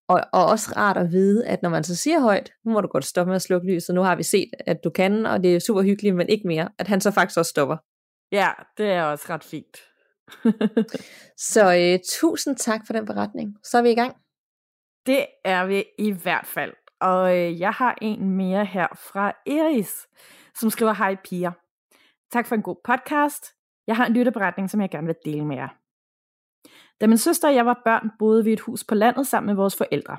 Og, 0.08 0.20
og 0.32 0.46
også 0.46 0.72
rart 0.76 0.96
at 0.96 1.10
vide, 1.10 1.46
at 1.46 1.62
når 1.62 1.70
man 1.70 1.84
så 1.84 1.96
siger 1.96 2.20
højt, 2.20 2.52
nu 2.64 2.72
må 2.72 2.80
du 2.80 2.88
godt 2.88 3.04
stoppe 3.04 3.28
med 3.28 3.36
at 3.36 3.42
slukke 3.42 3.66
lyset, 3.66 3.94
nu 3.94 4.02
har 4.02 4.16
vi 4.16 4.22
set, 4.22 4.50
at 4.60 4.84
du 4.84 4.90
kan, 4.90 5.26
og 5.26 5.42
det 5.42 5.56
er 5.56 5.60
super 5.60 5.82
hyggeligt, 5.82 6.16
men 6.16 6.28
ikke 6.28 6.46
mere, 6.46 6.68
at 6.78 6.88
han 6.88 7.00
så 7.00 7.10
faktisk 7.10 7.38
også 7.38 7.50
stopper. 7.50 7.76
Ja, 8.32 8.48
det 8.78 8.86
er 8.86 9.02
også 9.02 9.26
ret 9.28 9.44
fint. 9.44 9.76
så 11.52 11.76
øh, 11.76 11.98
tusind 12.08 12.56
tak 12.56 12.80
for 12.86 12.92
den 12.92 13.06
beretning. 13.06 13.56
Så 13.62 13.78
er 13.78 13.82
vi 13.82 13.90
i 13.90 13.94
gang. 13.94 14.16
Det 15.06 15.26
er 15.44 15.66
vi 15.66 15.84
i 15.98 16.10
hvert 16.10 16.46
fald. 16.46 16.72
Og 17.04 17.38
øh, 17.38 17.60
jeg 17.60 17.72
har 17.72 17.98
en 18.02 18.30
mere 18.30 18.64
her 18.64 18.86
fra 19.12 19.32
Eris, 19.46 20.08
som 20.54 20.70
skriver, 20.70 20.92
hej 20.92 21.16
piger. 21.24 21.52
Tak 22.32 22.46
for 22.46 22.54
en 22.54 22.62
god 22.62 22.76
podcast. 22.84 23.44
Jeg 23.86 23.96
har 23.96 24.06
en 24.06 24.12
lytteberetning, 24.12 24.70
som 24.70 24.80
jeg 24.80 24.90
gerne 24.90 25.06
vil 25.06 25.16
dele 25.24 25.44
med 25.44 25.56
jer. 25.56 25.68
Da 27.00 27.06
min 27.06 27.18
søster 27.18 27.48
og 27.48 27.54
jeg 27.54 27.66
var 27.66 27.80
børn, 27.84 28.10
boede 28.18 28.44
vi 28.44 28.50
i 28.50 28.52
et 28.52 28.60
hus 28.60 28.84
på 28.84 28.94
landet 28.94 29.26
sammen 29.26 29.46
med 29.46 29.54
vores 29.54 29.76
forældre. 29.76 30.18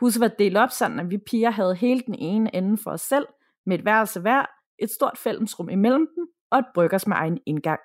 Huset 0.00 0.20
var 0.20 0.28
delt 0.28 0.56
op 0.56 0.70
sådan, 0.70 1.00
at 1.00 1.10
vi 1.10 1.18
piger 1.18 1.50
havde 1.50 1.74
hele 1.74 2.00
den 2.00 2.14
ene 2.14 2.54
ende 2.54 2.78
for 2.82 2.90
os 2.90 3.00
selv, 3.00 3.26
med 3.66 3.78
et 3.78 3.84
værelse 3.84 4.20
hver, 4.20 4.46
et 4.78 4.90
stort 4.90 5.18
fællesrum 5.18 5.68
imellem 5.68 6.08
dem 6.16 6.26
og 6.50 6.58
et 6.58 6.66
bryggers 6.74 7.06
med 7.06 7.16
egen 7.16 7.38
indgang. 7.46 7.80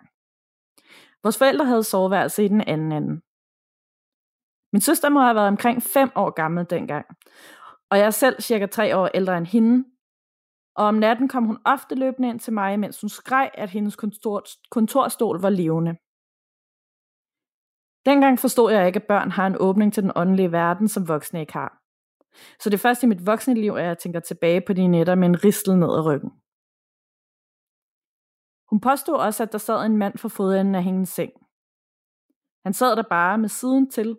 Vores 1.23 1.37
forældre 1.37 1.65
havde 1.65 1.83
soveværelse 1.83 2.45
i 2.45 2.47
den 2.47 2.61
anden 2.61 2.91
ende. 2.91 3.21
Min 4.73 4.81
søster 4.81 5.09
må 5.09 5.19
have 5.19 5.35
været 5.35 5.47
omkring 5.47 5.83
5 5.83 6.09
år 6.15 6.29
gammel 6.29 6.65
dengang, 6.69 7.05
og 7.91 7.97
jeg 7.97 8.05
er 8.05 8.09
selv 8.23 8.41
cirka 8.41 8.65
tre 8.65 8.97
år 8.97 9.07
ældre 9.07 9.37
end 9.37 9.45
hende. 9.45 9.85
Og 10.75 10.85
om 10.85 10.95
natten 10.95 11.27
kom 11.27 11.45
hun 11.45 11.59
ofte 11.65 11.95
løbende 11.95 12.29
ind 12.29 12.39
til 12.39 12.53
mig, 12.53 12.79
mens 12.79 13.01
hun 13.01 13.09
skreg, 13.09 13.51
at 13.53 13.69
hendes 13.69 13.95
kontor, 13.95 14.43
kontorstol 14.71 15.41
var 15.41 15.49
levende. 15.49 15.93
Dengang 18.09 18.39
forstod 18.39 18.71
jeg 18.71 18.87
ikke, 18.87 18.99
at 18.99 19.07
børn 19.07 19.31
har 19.31 19.47
en 19.47 19.57
åbning 19.59 19.93
til 19.93 20.03
den 20.03 20.11
åndelige 20.15 20.51
verden, 20.51 20.87
som 20.87 21.07
voksne 21.07 21.39
ikke 21.39 21.53
har. 21.53 21.71
Så 22.59 22.69
det 22.69 22.73
er 22.73 22.85
først 22.87 23.03
i 23.03 23.07
mit 23.07 23.25
voksne 23.25 23.53
liv, 23.53 23.71
at 23.71 23.85
jeg 23.85 23.97
tænker 23.97 24.19
tilbage 24.19 24.61
på 24.67 24.73
de 24.73 24.87
nætter 24.87 25.15
med 25.15 25.27
en 25.27 25.43
ristel 25.43 25.77
ned 25.77 25.91
ad 25.97 26.05
ryggen. 26.05 26.31
Hun 28.69 28.79
påstod 28.81 29.15
også, 29.15 29.43
at 29.43 29.51
der 29.51 29.57
sad 29.57 29.85
en 29.85 29.97
mand 29.97 30.17
for 30.17 30.29
fodenden 30.29 30.75
af 30.75 30.83
hendes 30.83 31.09
seng. 31.09 31.31
Han 32.65 32.73
sad 32.73 32.95
der 32.95 33.03
bare 33.09 33.37
med 33.37 33.49
siden 33.49 33.89
til 33.89 34.17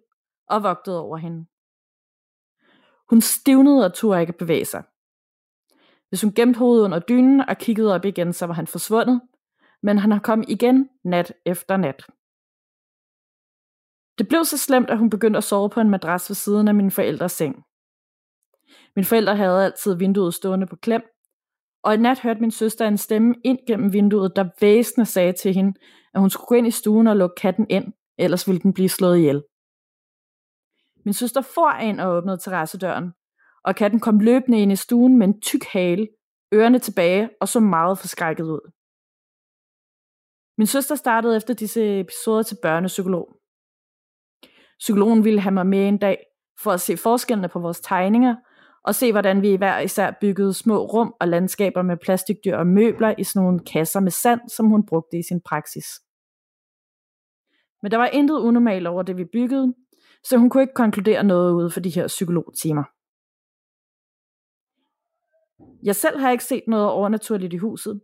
og 0.49 0.63
vogtede 0.63 1.01
over 1.01 1.17
hende. 1.17 1.47
Hun 3.11 3.21
stivnede 3.21 3.85
og 3.85 3.95
turde 3.95 4.21
ikke 4.21 4.33
bevæge 4.33 4.65
sig. 4.65 4.83
Hvis 6.09 6.23
hun 6.23 6.33
gemte 6.35 6.59
hovedet 6.59 6.85
under 6.85 6.99
dynen 6.99 7.41
og 7.41 7.59
kiggede 7.59 7.95
op 7.95 8.05
igen, 8.05 8.33
så 8.33 8.47
var 8.47 8.55
han 8.55 8.67
forsvundet, 8.67 9.21
men 9.83 9.99
han 9.99 10.13
har 10.13 10.19
kommet 10.19 10.49
igen 10.49 10.89
nat 11.05 11.33
efter 11.47 11.77
nat. 11.77 12.07
Det 14.19 14.29
blev 14.29 14.45
så 14.45 14.59
slemt, 14.59 14.91
at 14.91 14.99
hun 14.99 15.11
begyndte 15.11 15.37
at 15.37 15.45
sove 15.45 15.71
på 15.71 15.81
en 15.81 15.91
madras 15.91 16.31
ved 16.31 16.35
siden 16.35 16.69
af 16.69 16.75
min 16.75 16.91
forældres 16.91 17.33
seng. 17.33 17.65
Min 18.97 19.05
forældre 19.05 19.37
havde 19.37 19.65
altid 19.65 19.95
vinduet 19.95 20.35
stående 20.35 20.67
på 20.67 20.77
klem, 20.77 21.03
og 21.83 21.95
en 21.95 22.01
nat 22.01 22.21
hørte 22.21 22.41
min 22.41 22.51
søster 22.51 22.89
en 22.89 22.99
stemme 22.99 23.35
ind 23.45 23.59
gennem 23.67 23.93
vinduet, 23.93 24.37
der 24.37 24.49
væsende 24.61 25.07
sagde 25.07 25.33
til 25.33 25.55
hende, 25.55 25.79
at 26.15 26.21
hun 26.21 26.31
skulle 26.31 26.47
gå 26.47 26.55
ind 26.55 26.67
i 26.67 26.71
stuen 26.71 27.07
og 27.07 27.17
lukke 27.17 27.35
katten 27.35 27.67
ind, 27.71 27.93
ellers 28.19 28.49
ville 28.49 28.61
den 28.61 28.73
blive 28.73 28.89
slået 28.89 29.19
ihjel. 29.19 29.43
Min 31.09 31.15
søster 31.15 31.41
for 31.41 31.71
ind 31.71 32.01
og 32.01 32.17
åbnede 32.17 32.39
terrassedøren, 32.39 33.13
og 33.65 33.77
katten 33.77 34.01
kom 34.01 34.19
løbende 34.19 34.61
ind 34.61 34.73
i 34.73 34.77
stuen 34.77 35.19
med 35.19 35.29
en 35.29 35.41
tyk 35.41 35.65
hale, 35.65 36.09
ørerne 36.55 36.79
tilbage 36.79 37.31
og 37.41 37.49
så 37.49 37.61
meget 37.61 37.99
forskrækket 37.99 38.45
ud. 38.45 38.71
Min 40.59 40.67
søster 40.67 40.95
startede 40.95 41.37
efter 41.37 41.55
disse 41.55 42.01
episoder 42.01 42.43
til 42.43 42.59
børnepsykolog. 42.63 43.37
Psykologen 44.79 45.25
ville 45.25 45.41
have 45.41 45.55
mig 45.55 45.67
med 45.67 45.89
en 45.89 45.99
dag 45.99 46.19
for 46.63 46.73
at 46.73 46.81
se 46.81 46.97
forskellene 46.97 47.49
på 47.49 47.59
vores 47.59 47.81
tegninger, 47.81 48.37
og 48.85 48.95
se 48.95 49.13
hvordan 49.13 49.43
vi 49.43 49.57
hver 49.57 49.79
især 49.79 50.13
byggede 50.21 50.55
små 50.55 50.77
rum 50.87 51.15
og 51.21 51.29
landskaber 51.29 51.83
med 51.83 51.97
plastikdyr 51.97 52.57
og 52.57 52.67
møbler 52.67 53.15
i 53.19 53.25
sådan 53.25 53.43
nogle 53.43 53.61
kasser 53.61 54.01
med 54.01 54.11
sand, 54.11 54.41
som 54.49 54.67
hun 54.67 54.87
brugte 54.87 55.19
i 55.19 55.23
sin 55.23 55.41
praksis. 55.41 55.87
Men 57.83 57.91
der 57.91 57.97
var 57.97 58.07
intet 58.07 58.39
unormalt 58.39 58.87
over 58.87 59.03
det, 59.03 59.17
vi 59.17 59.25
byggede, 59.25 59.75
så 60.25 60.37
hun 60.39 60.51
kunne 60.51 60.63
ikke 60.63 60.75
konkludere 60.75 61.25
noget 61.25 61.53
ud 61.53 61.71
for 61.71 61.81
de 61.81 61.91
her 61.91 62.07
psykologtimer. 62.07 62.85
Jeg 65.83 65.97
selv 65.97 66.19
har 66.19 66.31
ikke 66.31 66.45
set 66.45 66.65
noget 66.67 66.91
overnaturligt 66.91 67.55
i 67.55 67.57
huset, 67.57 68.01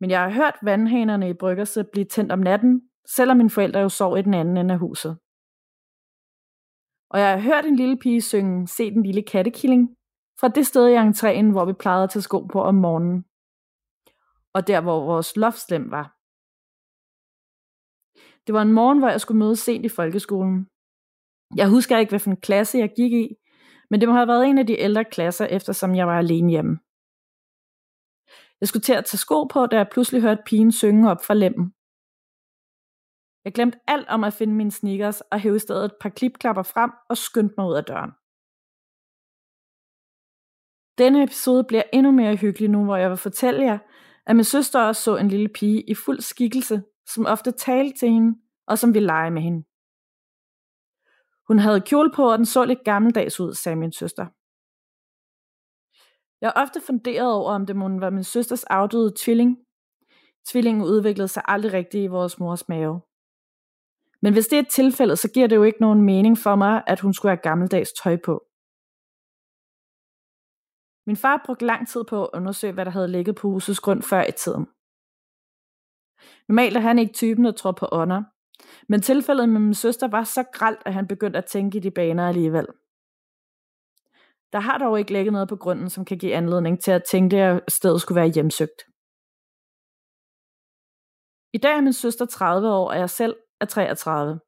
men 0.00 0.10
jeg 0.10 0.20
har 0.20 0.30
hørt 0.30 0.54
vandhanerne 0.62 1.30
i 1.30 1.34
bryggerset 1.34 1.90
blive 1.92 2.04
tændt 2.04 2.32
om 2.32 2.38
natten, 2.38 2.90
selvom 3.16 3.36
mine 3.36 3.50
forældre 3.50 3.80
jo 3.80 3.88
sov 3.88 4.18
i 4.18 4.22
den 4.22 4.34
anden 4.34 4.56
ende 4.56 4.74
af 4.74 4.80
huset. 4.80 5.18
Og 7.10 7.20
jeg 7.20 7.30
har 7.32 7.40
hørt 7.40 7.64
en 7.64 7.76
lille 7.76 7.98
pige 7.98 8.22
synge 8.22 8.68
Se 8.68 8.90
den 8.90 9.02
lille 9.02 9.22
kattekilling 9.22 9.96
fra 10.40 10.48
det 10.48 10.66
sted 10.66 10.88
i 10.88 10.96
entréen, 10.96 11.52
hvor 11.52 11.64
vi 11.64 11.72
plejede 11.72 12.04
at 12.04 12.10
tage 12.10 12.22
sko 12.22 12.40
på 12.52 12.60
om 12.62 12.74
morgenen. 12.74 13.24
Og 14.54 14.66
der, 14.66 14.80
hvor 14.80 15.04
vores 15.04 15.36
loftslem 15.36 15.90
var. 15.90 16.14
Det 18.46 18.52
var 18.54 18.62
en 18.62 18.72
morgen, 18.72 18.98
hvor 18.98 19.08
jeg 19.08 19.20
skulle 19.20 19.38
møde 19.38 19.56
sent 19.56 19.84
i 19.84 19.88
folkeskolen. 19.88 20.68
Jeg 21.56 21.68
husker 21.68 21.98
ikke, 21.98 22.10
hvilken 22.10 22.36
klasse 22.36 22.78
jeg 22.78 22.92
gik 22.96 23.12
i, 23.12 23.34
men 23.90 24.00
det 24.00 24.08
må 24.08 24.14
have 24.14 24.28
været 24.28 24.46
en 24.46 24.58
af 24.58 24.66
de 24.66 24.80
ældre 24.80 25.04
klasser, 25.04 25.46
eftersom 25.46 25.94
jeg 25.94 26.06
var 26.06 26.18
alene 26.18 26.50
hjemme. 26.50 26.78
Jeg 28.60 28.68
skulle 28.68 28.82
til 28.82 28.92
at 28.92 29.04
tage 29.04 29.18
sko 29.18 29.44
på, 29.44 29.66
da 29.66 29.76
jeg 29.76 29.88
pludselig 29.92 30.22
hørte 30.22 30.42
pigen 30.46 30.72
synge 30.72 31.10
op 31.10 31.24
fra 31.26 31.34
lemmen. 31.34 31.72
Jeg 33.44 33.52
glemte 33.54 33.78
alt 33.86 34.08
om 34.08 34.24
at 34.24 34.32
finde 34.32 34.54
mine 34.54 34.70
sneakers 34.70 35.20
og 35.20 35.40
hævde 35.40 35.56
i 35.56 35.66
stedet 35.66 35.84
et 35.84 35.96
par 36.00 36.08
klipklapper 36.08 36.62
frem 36.62 36.90
og 37.10 37.16
skyndte 37.16 37.54
mig 37.58 37.66
ud 37.68 37.74
af 37.74 37.84
døren. 37.84 38.12
Denne 40.98 41.22
episode 41.22 41.64
bliver 41.64 41.82
endnu 41.92 42.12
mere 42.12 42.36
hyggelig 42.36 42.70
nu, 42.70 42.84
hvor 42.84 42.96
jeg 42.96 43.10
vil 43.10 43.16
fortælle 43.16 43.64
jer, 43.64 43.78
at 44.26 44.36
min 44.36 44.44
søster 44.44 44.80
også 44.80 45.02
så 45.02 45.16
en 45.16 45.28
lille 45.28 45.48
pige 45.48 45.90
i 45.90 45.94
fuld 45.94 46.20
skikkelse, 46.20 46.82
som 47.06 47.26
ofte 47.26 47.50
talte 47.52 47.98
til 47.98 48.08
hende, 48.08 48.38
og 48.66 48.78
som 48.78 48.94
ville 48.94 49.06
lege 49.06 49.30
med 49.30 49.42
hende. 49.42 49.67
Hun 51.48 51.58
havde 51.58 51.80
kjole 51.80 52.10
på, 52.16 52.32
og 52.32 52.38
den 52.38 52.46
så 52.46 52.64
lidt 52.64 52.84
gammeldags 52.84 53.40
ud, 53.40 53.54
sagde 53.54 53.76
min 53.76 53.92
søster. 53.92 54.26
Jeg 56.40 56.48
har 56.50 56.62
ofte 56.62 56.80
funderet 56.80 57.32
over, 57.32 57.52
om 57.52 57.66
det 57.66 57.76
måtte 57.76 58.00
være 58.00 58.10
min 58.10 58.24
søsters 58.24 58.64
afdøde 58.64 59.14
tvilling. 59.22 59.58
Tvillingen 60.48 60.84
udviklede 60.84 61.28
sig 61.28 61.42
aldrig 61.46 61.72
rigtigt 61.72 62.04
i 62.04 62.06
vores 62.06 62.38
mors 62.38 62.68
mave. 62.68 63.00
Men 64.22 64.32
hvis 64.32 64.46
det 64.46 64.58
er 64.58 64.62
tilfældet, 64.70 65.18
så 65.18 65.30
giver 65.34 65.46
det 65.46 65.56
jo 65.56 65.62
ikke 65.62 65.80
nogen 65.80 66.02
mening 66.02 66.38
for 66.38 66.54
mig, 66.56 66.82
at 66.86 67.00
hun 67.00 67.14
skulle 67.14 67.30
have 67.30 67.42
gammeldags 67.48 67.92
tøj 67.92 68.16
på. 68.24 68.34
Min 71.06 71.16
far 71.16 71.42
brugte 71.46 71.66
lang 71.66 71.88
tid 71.88 72.04
på 72.04 72.24
at 72.24 72.30
undersøge, 72.34 72.72
hvad 72.72 72.84
der 72.84 72.90
havde 72.90 73.08
ligget 73.08 73.36
på 73.36 73.48
husets 73.50 73.80
grund 73.80 74.02
før 74.02 74.22
i 74.26 74.32
tiden. 74.32 74.64
Normalt 76.48 76.76
er 76.76 76.80
han 76.80 76.98
ikke 76.98 77.12
typen, 77.12 77.44
der 77.44 77.52
tror 77.52 77.72
på 77.72 77.88
ånder, 77.92 78.22
men 78.88 79.02
tilfældet 79.02 79.48
med 79.48 79.60
min 79.60 79.74
søster 79.74 80.08
var 80.08 80.24
så 80.24 80.42
gralt, 80.52 80.82
at 80.86 80.94
han 80.94 81.06
begyndte 81.06 81.38
at 81.38 81.44
tænke 81.44 81.78
i 81.78 81.80
de 81.80 81.90
baner 81.90 82.28
alligevel. 82.28 82.66
Der 84.52 84.60
har 84.60 84.78
dog 84.78 84.98
ikke 84.98 85.12
ligget 85.12 85.32
noget 85.32 85.48
på 85.48 85.56
grunden, 85.56 85.90
som 85.90 86.04
kan 86.04 86.18
give 86.18 86.34
anledning 86.34 86.80
til 86.80 86.90
at 86.90 87.04
tænke, 87.04 87.36
at 87.36 87.62
stedet 87.68 88.00
skulle 88.00 88.20
være 88.20 88.28
hjemsøgt. 88.28 88.82
I 91.52 91.58
dag 91.58 91.76
er 91.76 91.80
min 91.80 91.92
søster 91.92 92.26
30 92.26 92.68
år, 92.68 92.90
og 92.90 92.98
jeg 92.98 93.10
selv 93.10 93.36
er 93.60 93.64
33. 93.64 94.40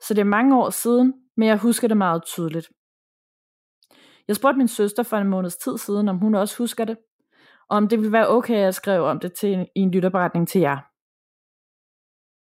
Så 0.00 0.14
det 0.14 0.20
er 0.20 0.24
mange 0.24 0.56
år 0.56 0.70
siden, 0.70 1.14
men 1.36 1.48
jeg 1.48 1.58
husker 1.58 1.88
det 1.88 1.96
meget 1.96 2.24
tydeligt. 2.24 2.68
Jeg 4.28 4.36
spurgte 4.36 4.58
min 4.58 4.68
søster 4.68 5.02
for 5.02 5.16
en 5.16 5.28
måneds 5.28 5.56
tid 5.56 5.78
siden, 5.78 6.08
om 6.08 6.18
hun 6.18 6.34
også 6.34 6.58
husker 6.58 6.84
det, 6.84 6.98
og 7.68 7.76
om 7.76 7.88
det 7.88 7.98
ville 7.98 8.12
være 8.12 8.28
okay, 8.28 8.54
at 8.54 8.60
jeg 8.60 8.74
skrev 8.74 9.02
om 9.02 9.20
det 9.20 9.32
til 9.32 9.52
en, 9.52 9.66
i 9.76 9.80
en 9.80 9.90
lytterberetning 9.90 10.48
til 10.48 10.60
jer. 10.60 10.78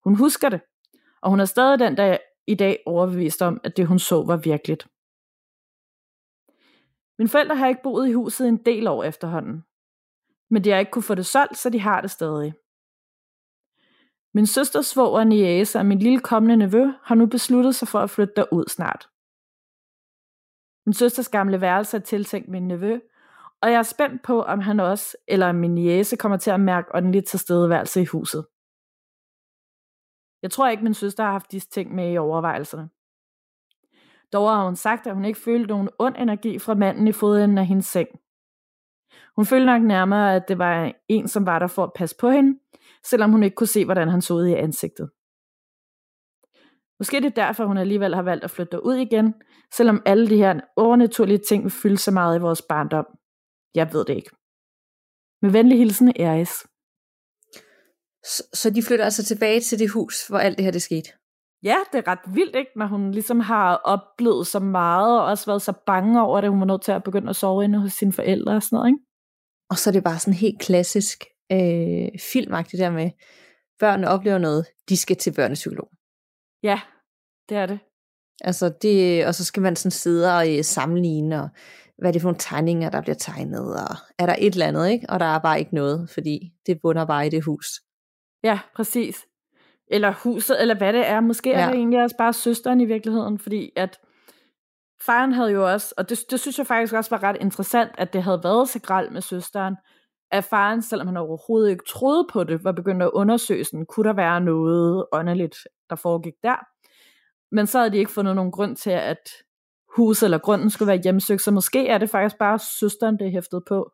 Hun 0.03 0.15
husker 0.15 0.49
det, 0.49 0.61
og 1.23 1.29
hun 1.29 1.39
er 1.39 1.45
stadig 1.45 1.79
den 1.79 1.95
dag 1.95 2.19
i 2.47 2.55
dag 2.55 2.83
overbevist 2.85 3.41
om, 3.41 3.61
at 3.63 3.77
det 3.77 3.87
hun 3.87 3.99
så 3.99 4.23
var 4.23 4.37
virkeligt. 4.37 4.87
Mine 7.19 7.29
forældre 7.29 7.55
har 7.55 7.67
ikke 7.67 7.83
boet 7.83 8.09
i 8.09 8.13
huset 8.13 8.47
en 8.47 8.57
del 8.57 8.87
år 8.87 9.03
efterhånden, 9.03 9.63
men 10.49 10.63
de 10.63 10.69
har 10.69 10.77
ikke 10.77 10.91
kunne 10.91 11.03
få 11.03 11.15
det 11.15 11.25
solgt, 11.25 11.57
så 11.57 11.69
de 11.69 11.79
har 11.79 12.01
det 12.01 12.11
stadig. 12.11 12.53
Min 14.33 14.47
søsters 14.47 14.85
svoger 14.85 15.23
Niese 15.23 15.79
og 15.79 15.85
min 15.85 15.99
lille 15.99 16.19
kommende 16.19 16.57
nevø 16.57 16.91
har 17.03 17.15
nu 17.15 17.25
besluttet 17.25 17.75
sig 17.75 17.87
for 17.87 17.99
at 17.99 18.09
flytte 18.09 18.33
derud 18.35 18.65
snart. 18.67 19.09
Min 20.85 20.93
søsters 20.93 21.29
gamle 21.29 21.61
værelse 21.61 21.97
er 21.97 22.01
tiltænkt 22.01 22.49
min 22.49 22.67
nevø, 22.67 22.99
og 23.61 23.71
jeg 23.71 23.77
er 23.77 23.83
spændt 23.83 24.23
på, 24.23 24.41
om 24.41 24.59
han 24.59 24.79
også, 24.79 25.17
eller 25.27 25.51
min 25.51 25.75
niece, 25.75 26.15
kommer 26.15 26.37
til 26.37 26.51
at 26.51 26.59
mærke 26.59 26.95
åndelig 26.95 27.25
tilstedeværelse 27.25 28.01
i 28.01 28.05
huset. 28.05 28.45
Jeg 30.43 30.51
tror 30.51 30.69
ikke, 30.69 30.83
min 30.83 30.93
søster 30.93 31.23
har 31.23 31.31
haft 31.31 31.51
disse 31.51 31.69
ting 31.69 31.95
med 31.95 32.13
i 32.13 32.17
overvejelserne. 32.17 32.89
Dog 34.33 34.49
har 34.49 34.65
hun 34.65 34.75
sagt, 34.75 35.07
at 35.07 35.13
hun 35.13 35.25
ikke 35.25 35.39
følte 35.39 35.67
nogen 35.67 35.89
ond 35.99 36.15
energi 36.17 36.59
fra 36.59 36.73
manden 36.73 37.07
i 37.07 37.11
fodenden 37.11 37.57
af 37.57 37.65
hendes 37.65 37.85
seng. 37.85 38.07
Hun 39.35 39.45
følte 39.45 39.65
nok 39.65 39.81
nærmere, 39.81 40.35
at 40.35 40.47
det 40.47 40.57
var 40.57 40.93
en, 41.07 41.27
som 41.27 41.45
var 41.45 41.59
der 41.59 41.67
for 41.67 41.83
at 41.83 41.93
passe 41.95 42.15
på 42.19 42.29
hende, 42.29 42.59
selvom 43.03 43.31
hun 43.31 43.43
ikke 43.43 43.55
kunne 43.55 43.67
se, 43.67 43.85
hvordan 43.85 44.09
han 44.09 44.21
så 44.21 44.33
ud 44.33 44.47
i 44.47 44.53
ansigtet. 44.53 45.09
Måske 46.99 47.17
det 47.17 47.25
er 47.25 47.45
derfor, 47.45 47.65
hun 47.65 47.77
alligevel 47.77 48.15
har 48.15 48.21
valgt 48.21 48.43
at 48.43 48.51
flytte 48.51 48.85
ud 48.85 48.95
igen, 48.95 49.33
selvom 49.73 50.01
alle 50.05 50.29
de 50.29 50.37
her 50.37 50.59
overnaturlige 50.75 51.37
ting 51.37 51.63
vil 51.63 51.71
fylde 51.71 51.97
så 51.97 52.11
meget 52.11 52.39
i 52.39 52.41
vores 52.41 52.61
barndom. 52.61 53.05
Jeg 53.75 53.93
ved 53.93 54.05
det 54.05 54.15
ikke. 54.15 54.29
Med 55.41 55.51
venlig 55.51 55.77
hilsen, 55.77 56.13
Eris. 56.15 56.67
Så, 58.25 58.43
så 58.53 58.69
de 58.69 58.83
flytter 58.83 59.05
altså 59.05 59.23
tilbage 59.23 59.59
til 59.59 59.79
det 59.79 59.89
hus, 59.89 60.27
hvor 60.27 60.37
alt 60.37 60.57
det 60.57 60.65
her 60.65 60.71
det 60.71 60.81
skete? 60.81 61.09
Ja, 61.63 61.75
det 61.91 61.97
er 61.97 62.07
ret 62.07 62.35
vildt, 62.35 62.55
ikke? 62.55 62.71
Når 62.75 62.85
hun 62.85 63.11
ligesom 63.11 63.39
har 63.39 63.75
oplevet 63.75 64.47
så 64.47 64.59
meget, 64.59 65.19
og 65.19 65.25
også 65.25 65.45
været 65.45 65.61
så 65.61 65.73
bange 65.85 66.21
over 66.21 66.41
det, 66.41 66.49
hun 66.49 66.59
var 66.59 66.65
nødt 66.65 66.81
til 66.81 66.91
at 66.91 67.03
begynde 67.03 67.29
at 67.29 67.35
sove 67.35 67.63
inde 67.63 67.79
hos 67.79 67.93
sine 67.93 68.13
forældre 68.13 68.55
og 68.55 68.63
sådan 68.63 68.75
noget, 68.75 68.87
ikke? 68.87 68.99
Og 69.69 69.77
så 69.77 69.89
er 69.89 69.91
det 69.91 70.03
bare 70.03 70.19
sådan 70.19 70.33
helt 70.33 70.61
klassisk 70.61 71.23
øh, 71.51 72.09
filmagtigt 72.33 72.79
der 72.79 72.91
med, 72.91 73.11
børnene 73.79 74.09
oplever 74.09 74.37
noget, 74.37 74.65
de 74.89 74.97
skal 74.97 75.15
til 75.15 75.33
børnepsykolog. 75.33 75.89
Ja, 76.63 76.81
det 77.49 77.57
er 77.57 77.65
det. 77.65 77.79
Altså 78.41 78.73
det, 78.81 79.25
og 79.25 79.35
så 79.35 79.45
skal 79.45 79.63
man 79.63 79.75
sådan 79.75 79.91
sidde 79.91 80.37
og 80.37 80.57
øh, 80.57 80.63
sammenligne, 80.63 81.41
og 81.43 81.49
hvad 81.97 82.09
er 82.09 82.11
det 82.11 82.21
for 82.21 82.29
nogle 82.29 82.39
tegninger, 82.39 82.89
der 82.89 83.01
bliver 83.01 83.15
tegnet, 83.15 83.75
og 83.75 83.95
er 84.19 84.25
der 84.25 84.35
et 84.39 84.53
eller 84.53 84.67
andet, 84.67 84.89
ikke? 84.89 85.05
Og 85.09 85.19
der 85.19 85.25
er 85.25 85.39
bare 85.39 85.59
ikke 85.59 85.75
noget, 85.75 86.09
fordi 86.09 86.53
det 86.65 86.81
bunder 86.81 87.05
bare 87.05 87.27
i 87.27 87.29
det 87.29 87.43
hus. 87.43 87.67
Ja, 88.43 88.59
præcis. 88.75 89.25
Eller 89.87 90.13
huset, 90.23 90.61
eller 90.61 90.75
hvad 90.75 90.93
det 90.93 91.07
er. 91.07 91.19
Måske 91.19 91.49
ja. 91.49 91.61
er 91.61 91.65
det 91.65 91.75
egentlig 91.75 92.03
også 92.03 92.15
bare 92.17 92.33
søsteren 92.33 92.81
i 92.81 92.85
virkeligheden, 92.85 93.39
fordi 93.39 93.71
at 93.75 93.99
faren 95.05 95.33
havde 95.33 95.51
jo 95.51 95.71
også, 95.71 95.93
og 95.97 96.09
det, 96.09 96.19
det 96.31 96.39
synes 96.39 96.57
jeg 96.57 96.67
faktisk 96.67 96.93
også 96.93 97.09
var 97.09 97.23
ret 97.23 97.37
interessant, 97.41 97.91
at 97.97 98.13
det 98.13 98.23
havde 98.23 98.41
været 98.43 98.69
så 98.69 98.79
gralt 98.79 99.11
med 99.11 99.21
søsteren, 99.21 99.75
at 100.31 100.43
faren, 100.43 100.81
selvom 100.81 101.07
han 101.07 101.17
overhovedet 101.17 101.69
ikke 101.69 101.83
troede 101.87 102.27
på 102.33 102.43
det, 102.43 102.63
var 102.63 102.71
begyndt 102.71 103.03
at 103.03 103.11
undersøge, 103.13 103.63
sådan, 103.63 103.85
kunne 103.85 104.07
der 104.07 104.15
være 104.15 104.41
noget 104.41 105.05
åndeligt, 105.11 105.57
der 105.89 105.95
foregik 105.95 106.33
der. 106.43 106.55
Men 107.55 107.67
så 107.67 107.77
havde 107.77 107.91
de 107.91 107.97
ikke 107.97 108.11
fundet 108.11 108.35
nogen 108.35 108.51
grund 108.51 108.75
til, 108.75 108.89
at 108.89 109.29
hus 109.95 110.23
eller 110.23 110.37
grunden 110.37 110.69
skulle 110.69 110.87
være 110.87 111.01
hjemsøgt, 111.03 111.41
så 111.41 111.51
måske 111.51 111.87
er 111.87 111.97
det 111.97 112.09
faktisk 112.09 112.37
bare 112.39 112.59
søsteren, 112.59 113.19
det 113.19 113.27
er 113.27 113.31
hæftet 113.31 113.63
på. 113.67 113.91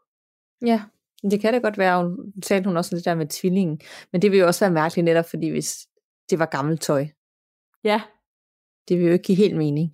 Ja, 0.66 0.82
det 1.24 1.42
kan 1.42 1.54
det 1.54 1.62
godt 1.62 1.78
være. 1.78 2.04
Hun 2.04 2.42
talte 2.42 2.68
hun 2.68 2.78
også 2.78 2.96
lidt 2.96 3.06
der 3.06 3.16
med 3.16 3.28
tvillingen. 3.28 3.80
Men 4.12 4.22
det 4.22 4.32
vil 4.32 4.40
jo 4.40 4.48
også 4.48 4.66
være 4.66 4.74
mærkeligt 4.74 5.06
netop, 5.06 5.30
fordi 5.30 5.50
hvis 5.50 5.88
det 6.30 6.40
var 6.40 6.46
gammelt 6.46 6.82
tøj. 6.82 7.08
Ja. 7.84 8.02
Det 8.88 8.98
vil 8.98 9.06
jo 9.06 9.14
ikke 9.14 9.24
give 9.24 9.38
helt 9.38 9.58
mening. 9.58 9.94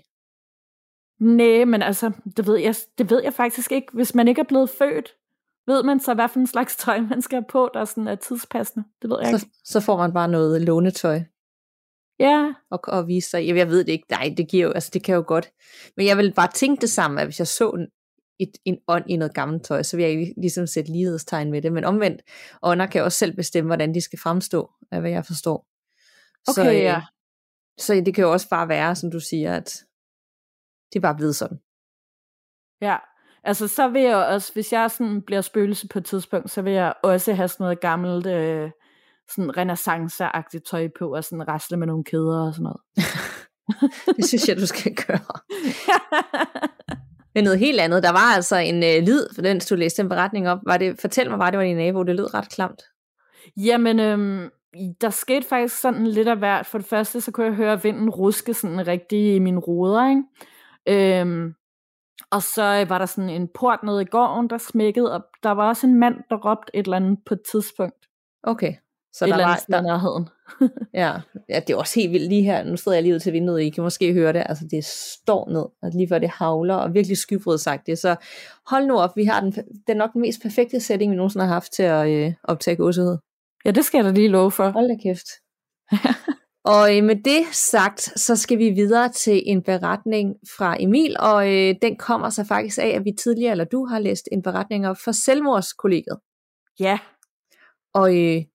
Nej, 1.19 1.65
men 1.65 1.81
altså, 1.81 2.11
det 2.37 2.47
ved, 2.47 2.57
jeg, 2.57 2.75
det 2.97 3.09
ved 3.09 3.23
jeg 3.23 3.33
faktisk 3.33 3.71
ikke. 3.71 3.87
Hvis 3.93 4.15
man 4.15 4.27
ikke 4.27 4.41
er 4.41 4.45
blevet 4.45 4.69
født, 4.69 5.15
ved 5.67 5.83
man 5.83 5.99
så, 5.99 6.13
hvad 6.13 6.29
for 6.29 6.39
en 6.39 6.47
slags 6.47 6.75
tøj, 6.75 6.99
man 6.99 7.21
skal 7.21 7.35
have 7.35 7.45
på, 7.49 7.69
der 7.73 7.85
sådan 7.85 8.07
er 8.07 8.15
tidspassende. 8.15 8.85
Det 9.01 9.09
ved 9.09 9.17
jeg 9.21 9.39
så, 9.39 9.45
ikke. 9.45 9.57
Så 9.63 9.79
får 9.79 9.97
man 9.97 10.13
bare 10.13 10.27
noget 10.27 10.61
lånetøj. 10.61 11.21
Ja. 12.19 12.53
Og, 12.71 12.79
og 12.87 13.07
vise 13.07 13.29
sig. 13.29 13.47
Jeg, 13.47 13.55
jeg 13.55 13.69
ved 13.69 13.79
det 13.83 13.91
ikke. 13.91 14.05
Nej, 14.09 14.33
det 14.37 14.47
giver 14.47 14.67
jo, 14.67 14.71
altså 14.71 14.89
det 14.93 15.03
kan 15.03 15.15
jo 15.15 15.23
godt. 15.27 15.51
Men 15.97 16.05
jeg 16.05 16.17
vil 16.17 16.33
bare 16.33 16.51
tænke 16.53 16.81
det 16.81 16.89
samme, 16.89 17.21
at 17.21 17.27
hvis 17.27 17.39
jeg 17.39 17.47
så 17.47 17.87
et, 18.39 18.51
en 18.65 18.77
ånd 18.87 19.05
i 19.09 19.17
noget 19.17 19.33
gammelt 19.33 19.63
tøj, 19.63 19.83
så 19.83 19.97
vil 19.97 20.05
jeg 20.05 20.33
ligesom 20.37 20.67
sætte 20.67 20.91
lighedstegn 20.91 21.51
med 21.51 21.61
det. 21.61 21.73
Men 21.73 21.83
omvendt, 21.83 22.21
ånder 22.61 22.85
kan 22.85 23.03
også 23.03 23.17
selv 23.17 23.35
bestemme, 23.35 23.67
hvordan 23.67 23.93
de 23.93 24.01
skal 24.01 24.19
fremstå, 24.19 24.71
af 24.91 24.99
hvad 24.99 25.11
jeg 25.11 25.25
forstår. 25.25 25.67
Okay, 26.47 26.63
så, 26.63 26.69
øh, 26.69 26.75
ja. 26.75 27.01
Så 27.77 27.93
det 28.05 28.15
kan 28.15 28.23
jo 28.23 28.31
også 28.31 28.49
bare 28.49 28.67
være, 28.67 28.95
som 28.95 29.11
du 29.11 29.19
siger, 29.19 29.55
at 29.55 29.83
det 30.93 30.99
er 30.99 31.01
bare 31.01 31.15
blevet 31.15 31.35
sådan. 31.35 31.59
Ja, 32.81 32.97
altså 33.43 33.67
så 33.67 33.87
vil 33.87 34.01
jeg 34.01 34.15
også, 34.15 34.53
hvis 34.53 34.73
jeg 34.73 34.91
sådan 34.91 35.21
bliver 35.21 35.41
spøgelse 35.41 35.87
på 35.87 35.99
et 35.99 36.05
tidspunkt, 36.05 36.51
så 36.51 36.61
vil 36.61 36.73
jeg 36.73 36.93
også 37.03 37.33
have 37.33 37.47
sådan 37.47 37.63
noget 37.63 37.79
gammelt, 37.79 38.25
øh, 38.25 38.71
sådan 39.29 39.57
renaissance-agtigt 39.57 40.63
tøj 40.69 40.89
på, 40.99 41.15
og 41.15 41.23
sådan 41.23 41.47
rasle 41.47 41.77
med 41.77 41.87
nogle 41.87 42.03
kæder 42.03 42.47
og 42.47 42.53
sådan 42.53 42.63
noget. 42.63 42.81
det 44.17 44.25
synes 44.25 44.47
jeg, 44.47 44.57
du 44.57 44.65
skal 44.65 44.95
gøre. 44.95 45.39
Men 47.35 47.43
noget 47.43 47.59
helt 47.59 47.79
andet. 47.79 48.03
Der 48.03 48.11
var 48.11 48.35
altså 48.35 48.57
en 48.57 48.83
øh, 48.83 49.07
lyd, 49.07 49.33
for 49.35 49.41
den 49.41 49.59
du 49.59 49.75
læste 49.75 50.01
en 50.01 50.09
beretning 50.09 50.49
op. 50.49 50.59
Var 50.65 50.77
det, 50.77 50.99
fortæl 50.99 51.29
mig, 51.29 51.39
var 51.39 51.49
det 51.49 51.57
var 51.57 51.63
din 51.63 51.77
nabo? 51.77 52.03
Det 52.03 52.15
lød 52.15 52.33
ret 52.33 52.49
klamt. 52.49 52.81
Jamen, 53.57 53.99
øhm, 53.99 54.49
der 55.01 55.09
skete 55.09 55.47
faktisk 55.47 55.81
sådan 55.81 56.07
lidt 56.07 56.27
af 56.27 56.37
hvert. 56.37 56.65
For 56.65 56.77
det 56.77 56.87
første, 56.87 57.21
så 57.21 57.31
kunne 57.31 57.45
jeg 57.45 57.55
høre 57.55 57.83
vinden 57.83 58.09
ruske 58.09 58.53
sådan 58.53 58.87
rigtig 58.87 59.35
i 59.35 59.39
mine 59.39 59.59
ruder, 59.59 60.09
ikke? 60.09 61.21
Øhm, 61.21 61.53
og 62.31 62.43
så 62.43 62.85
var 62.89 62.97
der 62.97 63.05
sådan 63.05 63.29
en 63.29 63.47
port 63.59 63.79
nede 63.83 64.01
i 64.01 64.05
gården, 64.05 64.49
der 64.49 64.57
smækkede, 64.57 65.13
og 65.13 65.25
der 65.43 65.51
var 65.51 65.67
også 65.67 65.87
en 65.87 65.99
mand, 65.99 66.15
der 66.29 66.35
råbte 66.35 66.75
et 66.75 66.85
eller 66.85 66.97
andet 66.97 67.19
på 67.25 67.33
et 67.33 67.41
tidspunkt. 67.51 68.07
Okay. 68.43 68.73
Så 69.17 69.25
et 69.25 69.29
der 69.29 69.35
eller 69.35 69.45
var, 69.45 69.51
andet 69.51 69.63
sted 69.63 69.79
i 69.79 69.81
nærheden. 69.81 70.29
ja, 71.01 71.13
ja, 71.49 71.59
det 71.59 71.73
er 71.73 71.77
også 71.77 71.99
helt 71.99 72.11
vildt 72.11 72.29
lige 72.29 72.43
her. 72.43 72.63
Nu 72.63 72.77
sidder 72.77 72.95
jeg 72.95 73.03
lige 73.03 73.15
ud 73.15 73.19
til 73.19 73.33
vinduet, 73.33 73.61
I 73.61 73.69
kan 73.69 73.83
måske 73.83 74.13
høre 74.13 74.33
det. 74.33 74.43
Altså, 74.45 74.67
det 74.71 74.85
står 74.85 75.49
ned, 75.49 75.65
og 75.81 75.91
lige 75.93 76.07
før 76.07 76.19
det 76.19 76.29
havler, 76.29 76.75
og 76.75 76.93
virkelig 76.93 77.17
skybrød 77.17 77.57
sagt 77.57 77.87
det. 77.87 77.97
Så 77.99 78.15
hold 78.67 78.85
nu 78.85 78.97
op, 78.97 79.15
vi 79.15 79.23
har 79.23 79.39
den, 79.39 79.53
er 79.87 79.93
nok 79.93 80.13
den 80.13 80.21
mest 80.21 80.41
perfekte 80.41 80.79
setting, 80.79 81.11
vi 81.11 81.15
nogensinde 81.15 81.45
har 81.45 81.53
haft 81.53 81.71
til 81.73 81.83
at 81.83 82.09
øh, 82.09 82.33
optage 82.43 82.75
gåsehud. 82.75 83.17
Ja, 83.65 83.71
det 83.71 83.85
skal 83.85 83.97
jeg 83.97 84.05
da 84.05 84.11
lige 84.11 84.27
love 84.27 84.51
for. 84.51 84.69
Hold 84.69 84.87
da 84.87 84.95
kæft. 85.03 85.27
og 86.73 86.97
øh, 86.97 87.03
med 87.03 87.15
det 87.15 87.55
sagt, 87.55 88.01
så 88.01 88.35
skal 88.35 88.57
vi 88.57 88.69
videre 88.69 89.09
til 89.09 89.43
en 89.45 89.63
beretning 89.63 90.35
fra 90.57 90.75
Emil, 90.79 91.15
og 91.19 91.53
øh, 91.53 91.75
den 91.81 91.97
kommer 91.97 92.29
så 92.29 92.43
faktisk 92.43 92.77
af, 92.77 92.87
at 92.87 93.05
vi 93.05 93.11
tidligere, 93.19 93.51
eller 93.51 93.65
du 93.65 93.85
har 93.85 93.99
læst 93.99 94.29
en 94.31 94.41
beretning 94.41 94.87
op 94.87 94.97
for 95.03 95.11
selvmordskollegiet. 95.11 96.17
Ja. 96.79 96.99
Og 97.93 98.17
øh, 98.17 98.35
den 98.35 98.45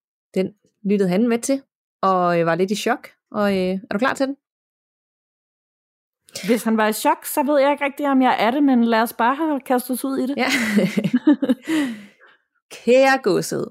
lyttede 0.84 1.08
han 1.08 1.28
med 1.28 1.38
til, 1.38 1.62
og 2.02 2.40
øh, 2.40 2.46
var 2.46 2.54
lidt 2.54 2.70
i 2.70 2.76
chok. 2.76 3.10
Og 3.30 3.52
øh, 3.52 3.78
er 3.90 3.92
du 3.92 3.98
klar 3.98 4.14
til 4.14 4.26
den? 4.26 4.36
Hvis 6.46 6.62
han 6.62 6.76
var 6.76 6.88
i 6.88 6.92
chok, 6.92 7.24
så 7.24 7.42
ved 7.42 7.60
jeg 7.60 7.72
ikke 7.72 7.84
rigtig, 7.84 8.06
om 8.06 8.22
jeg 8.22 8.36
er 8.40 8.50
det, 8.50 8.62
men 8.62 8.84
lad 8.84 9.02
os 9.02 9.12
bare 9.12 9.34
have 9.34 9.60
kastet 9.60 9.94
os 9.94 10.04
ud 10.04 10.18
i 10.18 10.26
det. 10.26 10.36
Ja. 10.36 10.48
Kære 12.84 13.18
godset. 13.22 13.68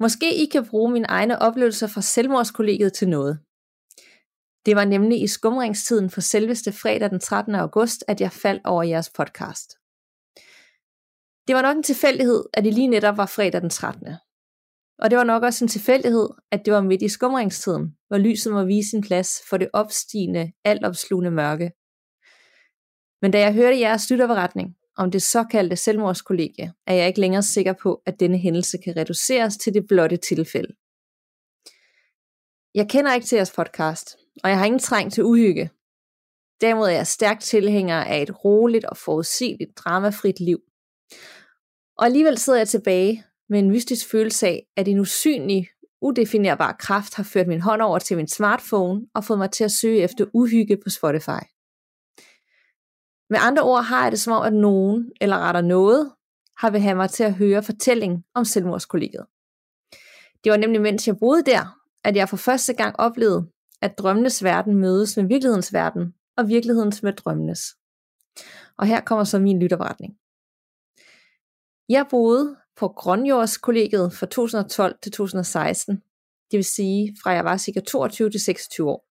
Måske 0.00 0.34
I 0.42 0.46
kan 0.46 0.66
bruge 0.66 0.92
mine 0.92 1.06
egne 1.06 1.38
oplevelser 1.38 1.86
fra 1.86 2.00
selvmordskollegiet 2.00 2.92
til 2.92 3.08
noget. 3.08 3.38
Det 4.66 4.76
var 4.76 4.84
nemlig 4.84 5.22
i 5.22 5.26
skumringstiden 5.26 6.10
for 6.10 6.20
selveste 6.20 6.72
fredag 6.72 7.10
den 7.10 7.20
13. 7.20 7.54
august, 7.54 8.04
at 8.08 8.20
jeg 8.20 8.32
faldt 8.32 8.66
over 8.66 8.82
jeres 8.82 9.10
podcast. 9.10 9.70
Det 11.48 11.56
var 11.56 11.62
nok 11.62 11.76
en 11.76 11.82
tilfældighed, 11.82 12.44
at 12.54 12.64
det 12.64 12.74
lige 12.74 12.88
netop 12.88 13.16
var 13.16 13.26
fredag 13.26 13.60
den 13.62 13.70
13. 13.70 14.06
Og 14.98 15.10
det 15.10 15.18
var 15.18 15.24
nok 15.24 15.42
også 15.42 15.64
en 15.64 15.68
tilfældighed, 15.68 16.28
at 16.50 16.64
det 16.64 16.72
var 16.72 16.80
midt 16.80 17.02
i 17.02 17.08
skumringstiden, 17.08 17.96
hvor 18.08 18.18
lyset 18.18 18.52
må 18.52 18.64
vise 18.64 18.90
sin 18.90 19.00
plads 19.00 19.40
for 19.48 19.56
det 19.56 19.68
opstigende, 19.72 20.52
altopslugende 20.64 21.30
mørke. 21.30 21.72
Men 23.22 23.30
da 23.30 23.40
jeg 23.40 23.54
hørte 23.54 23.80
jeres 23.80 24.10
lytterberetning 24.10 24.76
om 24.96 25.10
det 25.10 25.22
såkaldte 25.22 25.76
selvmordskollegie, 25.76 26.72
er 26.86 26.94
jeg 26.94 27.06
ikke 27.06 27.20
længere 27.20 27.42
sikker 27.42 27.72
på, 27.72 28.02
at 28.06 28.20
denne 28.20 28.38
hændelse 28.38 28.78
kan 28.78 28.96
reduceres 28.96 29.56
til 29.56 29.74
det 29.74 29.86
blotte 29.88 30.16
tilfælde. 30.16 30.74
Jeg 32.74 32.90
kender 32.90 33.14
ikke 33.14 33.26
til 33.26 33.36
jeres 33.36 33.52
podcast, 33.52 34.16
og 34.44 34.50
jeg 34.50 34.58
har 34.58 34.64
ingen 34.64 34.78
træng 34.78 35.12
til 35.12 35.24
uhygge. 35.24 35.70
Derimod 36.60 36.86
er 36.86 36.92
jeg 36.92 37.06
stærkt 37.06 37.42
tilhænger 37.42 38.04
af 38.04 38.22
et 38.22 38.44
roligt 38.44 38.84
og 38.84 38.96
forudsigeligt 38.96 39.78
dramafrit 39.78 40.40
liv. 40.40 40.58
Og 41.96 42.04
alligevel 42.04 42.38
sidder 42.38 42.58
jeg 42.58 42.68
tilbage 42.68 43.24
med 43.48 43.58
en 43.58 43.70
mystisk 43.70 44.10
følelse 44.10 44.46
af, 44.46 44.66
at 44.76 44.88
en 44.88 44.98
usynlig, 44.98 45.68
udefinerbar 46.00 46.72
kraft 46.72 47.14
har 47.14 47.22
ført 47.22 47.46
min 47.46 47.60
hånd 47.60 47.82
over 47.82 47.98
til 47.98 48.16
min 48.16 48.28
smartphone 48.28 49.06
og 49.14 49.24
fået 49.24 49.38
mig 49.38 49.50
til 49.50 49.64
at 49.64 49.72
søge 49.72 50.02
efter 50.02 50.26
uhygge 50.34 50.76
på 50.76 50.90
Spotify. 50.90 51.44
Med 53.30 53.38
andre 53.40 53.62
ord 53.62 53.84
har 53.84 54.02
jeg 54.02 54.12
det 54.12 54.20
som 54.20 54.32
om, 54.32 54.42
at 54.42 54.52
nogen, 54.52 55.12
eller 55.20 55.38
retter 55.38 55.60
noget, 55.60 56.12
har 56.58 56.70
vil 56.70 56.80
have 56.80 56.94
mig 56.94 57.10
til 57.10 57.24
at 57.24 57.34
høre 57.34 57.62
fortælling 57.62 58.24
om 58.34 58.44
selvmordskollegiet. 58.44 59.26
Det 60.44 60.52
var 60.52 60.56
nemlig 60.56 60.80
mens 60.80 61.06
jeg 61.06 61.18
boede 61.18 61.42
der, 61.42 61.80
at 62.04 62.16
jeg 62.16 62.28
for 62.28 62.36
første 62.36 62.72
gang 62.72 62.96
oplevede, 62.98 63.50
at 63.82 63.98
drømmenes 63.98 64.44
verden 64.44 64.74
mødes 64.74 65.16
med 65.16 65.24
virkelighedens 65.24 65.72
verden, 65.72 66.14
og 66.36 66.48
virkelighedens 66.48 67.02
med 67.02 67.12
drømmenes. 67.12 67.60
Og 68.78 68.86
her 68.86 69.00
kommer 69.00 69.24
så 69.24 69.38
min 69.38 69.60
lytterberetning. 69.60 70.18
Jeg 71.88 72.06
boede 72.10 72.56
på 72.78 72.88
Grønjordskollegiet 72.88 74.12
fra 74.12 74.26
2012 74.26 74.98
til 75.02 75.12
2016, 75.12 76.02
det 76.50 76.56
vil 76.56 76.64
sige 76.64 77.16
fra 77.22 77.30
jeg 77.30 77.44
var 77.44 77.58
ca. 77.58 77.80
22 77.80 78.30
til 78.30 78.40
26 78.40 78.90
år. 78.90 79.04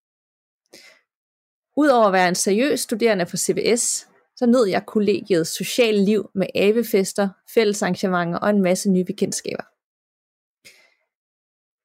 Udover 1.77 2.05
at 2.05 2.13
være 2.13 2.29
en 2.29 2.35
seriøs 2.35 2.79
studerende 2.79 3.25
på 3.25 3.37
CBS, 3.37 4.07
så 4.35 4.45
nød 4.45 4.67
jeg 4.67 4.85
kollegiets 4.85 5.57
sociale 5.57 6.05
liv 6.05 6.29
med 6.35 6.47
avefester, 6.55 7.29
fællesarrangementer 7.53 8.39
og 8.39 8.49
en 8.49 8.61
masse 8.61 8.91
nye 8.91 9.05
bekendtskaber. 9.05 9.63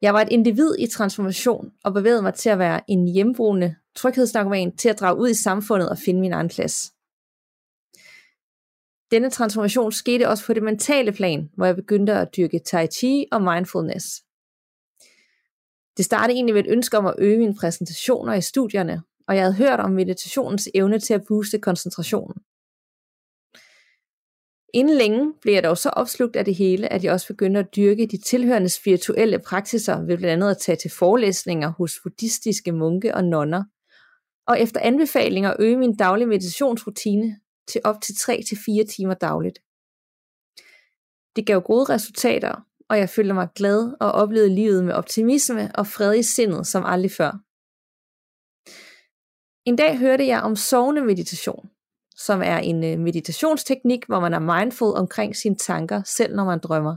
Jeg 0.02 0.14
var 0.14 0.20
et 0.20 0.32
individ 0.32 0.74
i 0.78 0.86
transformation 0.86 1.72
og 1.84 1.92
bevægede 1.92 2.22
mig 2.22 2.34
til 2.34 2.50
at 2.50 2.58
være 2.58 2.80
en 2.88 3.08
hjemboende 3.08 3.74
tryghedsnarkoman 3.94 4.76
til 4.76 4.88
at 4.88 5.00
drage 5.00 5.18
ud 5.18 5.28
i 5.28 5.42
samfundet 5.42 5.88
og 5.88 5.98
finde 5.98 6.20
min 6.20 6.32
egen 6.32 6.48
plads. 6.48 6.92
Denne 9.12 9.30
transformation 9.30 9.92
skete 9.92 10.28
også 10.28 10.46
på 10.46 10.52
det 10.52 10.62
mentale 10.62 11.12
plan, 11.12 11.50
hvor 11.56 11.66
jeg 11.66 11.76
begyndte 11.76 12.12
at 12.12 12.36
dyrke 12.36 12.58
tai 12.58 12.86
chi 12.86 13.26
og 13.32 13.42
mindfulness. 13.42 14.06
Det 15.96 16.04
startede 16.04 16.36
egentlig 16.36 16.54
med 16.54 16.64
et 16.64 16.70
ønske 16.70 16.98
om 16.98 17.06
at 17.06 17.14
øge 17.18 17.38
mine 17.38 17.54
præsentationer 17.54 18.34
i 18.34 18.40
studierne, 18.40 19.02
og 19.28 19.36
jeg 19.36 19.42
havde 19.44 19.54
hørt 19.54 19.80
om 19.80 19.90
meditationens 19.90 20.68
evne 20.74 20.98
til 20.98 21.14
at 21.14 21.24
booste 21.28 21.58
koncentrationen. 21.58 22.34
Inden 24.74 24.96
længe 24.96 25.32
blev 25.40 25.54
jeg 25.54 25.64
dog 25.64 25.78
så 25.78 25.88
opslugt 25.88 26.36
af 26.36 26.44
det 26.44 26.54
hele, 26.54 26.92
at 26.92 27.04
jeg 27.04 27.12
også 27.12 27.26
begyndte 27.26 27.60
at 27.60 27.76
dyrke 27.76 28.06
de 28.06 28.16
tilhørende 28.16 28.68
spirituelle 28.68 29.38
praksiser 29.38 29.96
ved 29.98 30.16
blandt 30.16 30.26
andet 30.26 30.50
at 30.50 30.58
tage 30.58 30.76
til 30.76 30.90
forelæsninger 30.90 31.72
hos 31.78 32.00
buddhistiske 32.02 32.72
munke 32.72 33.14
og 33.14 33.24
nonner, 33.24 33.64
og 34.46 34.60
efter 34.60 34.80
anbefalinger 34.80 35.56
øge 35.58 35.76
min 35.76 35.96
daglige 35.96 36.26
meditationsrutine 36.26 37.36
til 37.68 37.80
op 37.84 38.00
til 38.00 38.12
3-4 38.12 38.94
timer 38.94 39.14
dagligt. 39.14 39.58
Det 41.36 41.46
gav 41.46 41.60
gode 41.60 41.94
resultater, 41.94 42.66
og 42.88 42.98
jeg 42.98 43.08
følte 43.08 43.34
mig 43.34 43.48
glad 43.54 43.96
og 44.00 44.12
oplevede 44.12 44.54
livet 44.54 44.84
med 44.84 44.94
optimisme 44.94 45.70
og 45.74 45.86
fred 45.86 46.18
i 46.18 46.22
sindet 46.22 46.66
som 46.66 46.84
aldrig 46.84 47.12
før. 47.12 47.32
En 49.64 49.76
dag 49.76 49.98
hørte 49.98 50.26
jeg 50.26 50.42
om 50.42 50.56
sovende 50.56 51.04
meditation, 51.04 51.70
som 52.16 52.42
er 52.42 52.58
en 52.58 52.84
øh, 52.84 52.98
meditationsteknik, 52.98 54.06
hvor 54.06 54.20
man 54.20 54.34
er 54.34 54.38
mindful 54.38 54.96
omkring 54.96 55.36
sine 55.36 55.56
tanker, 55.56 56.02
selv 56.02 56.36
når 56.36 56.44
man 56.44 56.58
drømmer. 56.58 56.96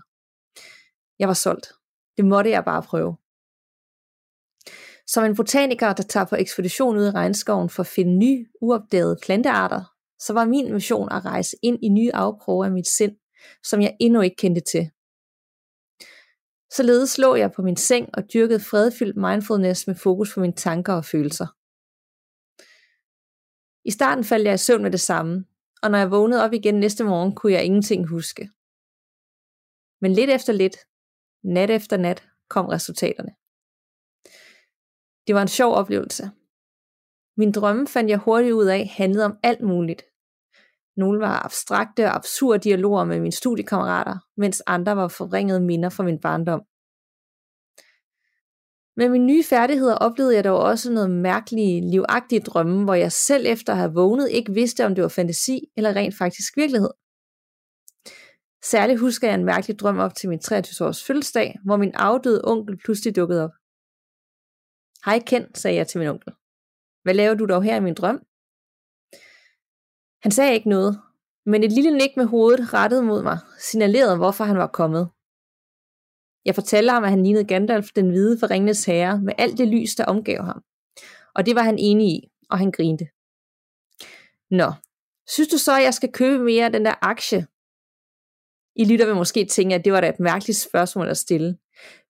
Jeg 1.20 1.28
var 1.28 1.34
solgt. 1.34 1.68
Det 2.18 2.26
måtte 2.26 2.50
jeg 2.50 2.66
bare 2.66 2.84
prøve. 2.84 3.18
Som 5.08 5.24
en 5.24 5.36
botaniker, 5.36 5.94
der 5.94 6.04
tager 6.04 6.26
på 6.26 6.36
ekspedition 6.36 6.98
ud 6.98 7.08
i 7.08 7.12
regnskoven 7.12 7.70
for 7.70 7.84
at 7.84 7.88
finde 7.88 8.18
nye, 8.18 8.46
uopdagede 8.62 9.18
plantearter, 9.24 9.95
så 10.20 10.34
var 10.34 10.46
min 10.46 10.74
mission 10.74 11.12
at 11.12 11.26
rejse 11.26 11.58
ind 11.62 11.80
i 11.84 11.90
nye 11.90 12.12
afkroge 12.14 12.66
af 12.66 12.72
mit 12.72 12.88
sind, 12.88 13.18
som 13.64 13.82
jeg 13.82 13.98
endnu 14.00 14.22
ikke 14.22 14.36
kendte 14.36 14.62
til. 14.62 14.92
Således 16.72 17.18
lå 17.18 17.36
jeg 17.36 17.52
på 17.52 17.62
min 17.62 17.78
seng 17.78 18.10
og 18.14 18.24
dyrkede 18.34 18.60
fredfyldt 18.60 19.18
mindfulness 19.18 19.88
med 19.88 19.96
fokus 19.96 20.34
på 20.34 20.40
mine 20.40 20.54
tanker 20.54 20.94
og 20.94 21.06
følelser. 21.06 21.48
I 23.88 23.92
starten 23.92 24.24
faldt 24.24 24.46
jeg 24.46 24.54
i 24.54 24.58
søvn 24.58 24.84
med 24.84 24.92
det 24.92 25.00
samme, 25.00 25.46
og 25.84 25.92
når 25.92 25.98
jeg 25.98 26.12
vågnede 26.12 26.44
op 26.44 26.54
igen 26.54 26.76
næste 26.76 27.04
morgen, 27.04 27.36
kunne 27.36 27.54
jeg 27.54 27.64
ingenting 27.64 28.08
huske. 28.08 28.50
Men 30.02 30.12
lidt 30.14 30.30
efter 30.30 30.54
lidt, 30.54 30.78
nat 31.44 31.70
efter 31.70 31.98
nat, 31.98 32.28
kom 32.50 32.66
resultaterne. 32.66 33.36
Det 35.28 35.36
var 35.36 35.42
en 35.42 35.48
sjov 35.48 35.74
oplevelse. 35.74 36.32
Min 37.38 37.52
drømme 37.52 37.88
fandt 37.88 38.10
jeg 38.10 38.18
hurtigt 38.18 38.54
ud 38.54 38.66
af 38.66 38.88
handlede 38.88 39.26
om 39.26 39.38
alt 39.44 39.62
muligt. 39.62 40.04
Nogle 40.98 41.20
var 41.20 41.46
abstrakte 41.46 42.06
og 42.06 42.16
absurde 42.16 42.60
dialoger 42.60 43.04
med 43.04 43.20
mine 43.20 43.32
studiekammerater, 43.32 44.18
mens 44.38 44.64
andre 44.68 44.96
var 44.96 45.08
forringede 45.08 45.62
minder 45.62 45.90
fra 45.90 46.04
min 46.04 46.20
barndom. 46.20 46.62
Med 48.98 49.10
mine 49.10 49.26
nye 49.26 49.44
færdigheder 49.44 49.96
oplevede 49.96 50.36
jeg 50.36 50.44
dog 50.44 50.60
også 50.60 50.92
noget 50.92 51.12
mærkelige, 51.12 51.90
livagtige 51.92 52.42
drømme, 52.42 52.84
hvor 52.84 52.94
jeg 52.94 53.12
selv 53.12 53.46
efter 53.48 53.74
at 53.74 53.80
have 53.80 53.94
vågnet 53.94 54.30
ikke 54.30 54.54
vidste, 54.54 54.86
om 54.86 54.96
det 54.96 55.02
var 55.02 55.08
fantasi 55.10 55.60
eller 55.78 55.96
rent 55.96 56.18
faktisk 56.18 56.58
virkelighed. 56.58 56.90
Særligt 58.64 59.00
husker 59.00 59.28
jeg 59.28 59.36
en 59.36 59.46
mærkelig 59.46 59.80
drøm 59.80 59.98
op 59.98 60.16
til 60.16 60.30
min 60.30 60.40
23-års 60.40 61.04
fødselsdag, 61.04 61.60
hvor 61.66 61.78
min 61.78 61.92
afdøde 61.94 62.42
onkel 62.44 62.78
pludselig 62.78 63.16
dukkede 63.16 63.44
op. 63.44 63.52
Hej 65.06 65.20
Ken, 65.28 65.56
sagde 65.56 65.78
jeg 65.78 65.88
til 65.88 66.00
min 66.00 66.08
onkel. 66.08 66.34
Hvad 67.06 67.14
laver 67.14 67.34
du 67.34 67.46
dog 67.46 67.64
her 67.64 67.76
i 67.76 67.80
min 67.80 67.94
drøm? 67.94 68.26
Han 70.24 70.32
sagde 70.32 70.54
ikke 70.54 70.70
noget, 70.70 71.02
men 71.46 71.64
et 71.64 71.72
lille 71.72 71.98
nik 71.98 72.18
med 72.18 72.26
hovedet 72.26 72.74
rettet 72.74 73.04
mod 73.04 73.24
mig 73.24 73.40
signalerede, 73.60 74.18
hvorfor 74.18 74.44
han 74.44 74.58
var 74.58 74.68
kommet. 74.68 75.10
Jeg 76.46 76.56
fortalte 76.56 76.92
ham, 76.92 77.04
at 77.04 77.10
han 77.10 77.24
lignede 77.24 77.46
Gandalf, 77.46 77.88
den 77.96 78.10
hvide 78.10 78.40
for 78.40 78.52
Ringenes 78.52 78.86
Herre, 78.86 79.22
med 79.22 79.34
alt 79.38 79.58
det 79.58 79.68
lys, 79.68 79.96
der 79.96 80.06
omgav 80.06 80.44
ham. 80.44 80.64
Og 81.36 81.46
det 81.46 81.56
var 81.56 81.62
han 81.62 81.78
enig 81.80 82.08
i, 82.08 82.30
og 82.50 82.58
han 82.58 82.72
grinte. 82.72 83.08
Nå, 84.52 84.74
synes 85.28 85.50
du 85.50 85.58
så, 85.58 85.78
at 85.78 85.84
jeg 85.84 85.94
skal 85.94 86.12
købe 86.12 86.44
mere 86.44 86.66
af 86.66 86.72
den 86.72 86.86
der 86.86 86.96
aktie? 87.02 87.48
I 88.76 88.86
lytter 88.86 89.06
vil 89.06 89.16
måske 89.16 89.46
tænke, 89.46 89.76
at 89.76 89.86
det 89.86 89.94
var 89.94 90.02
da 90.02 90.10
et 90.10 90.20
mærkeligt 90.20 90.58
spørgsmål 90.58 91.08
at 91.08 91.18
stille. 91.18 91.58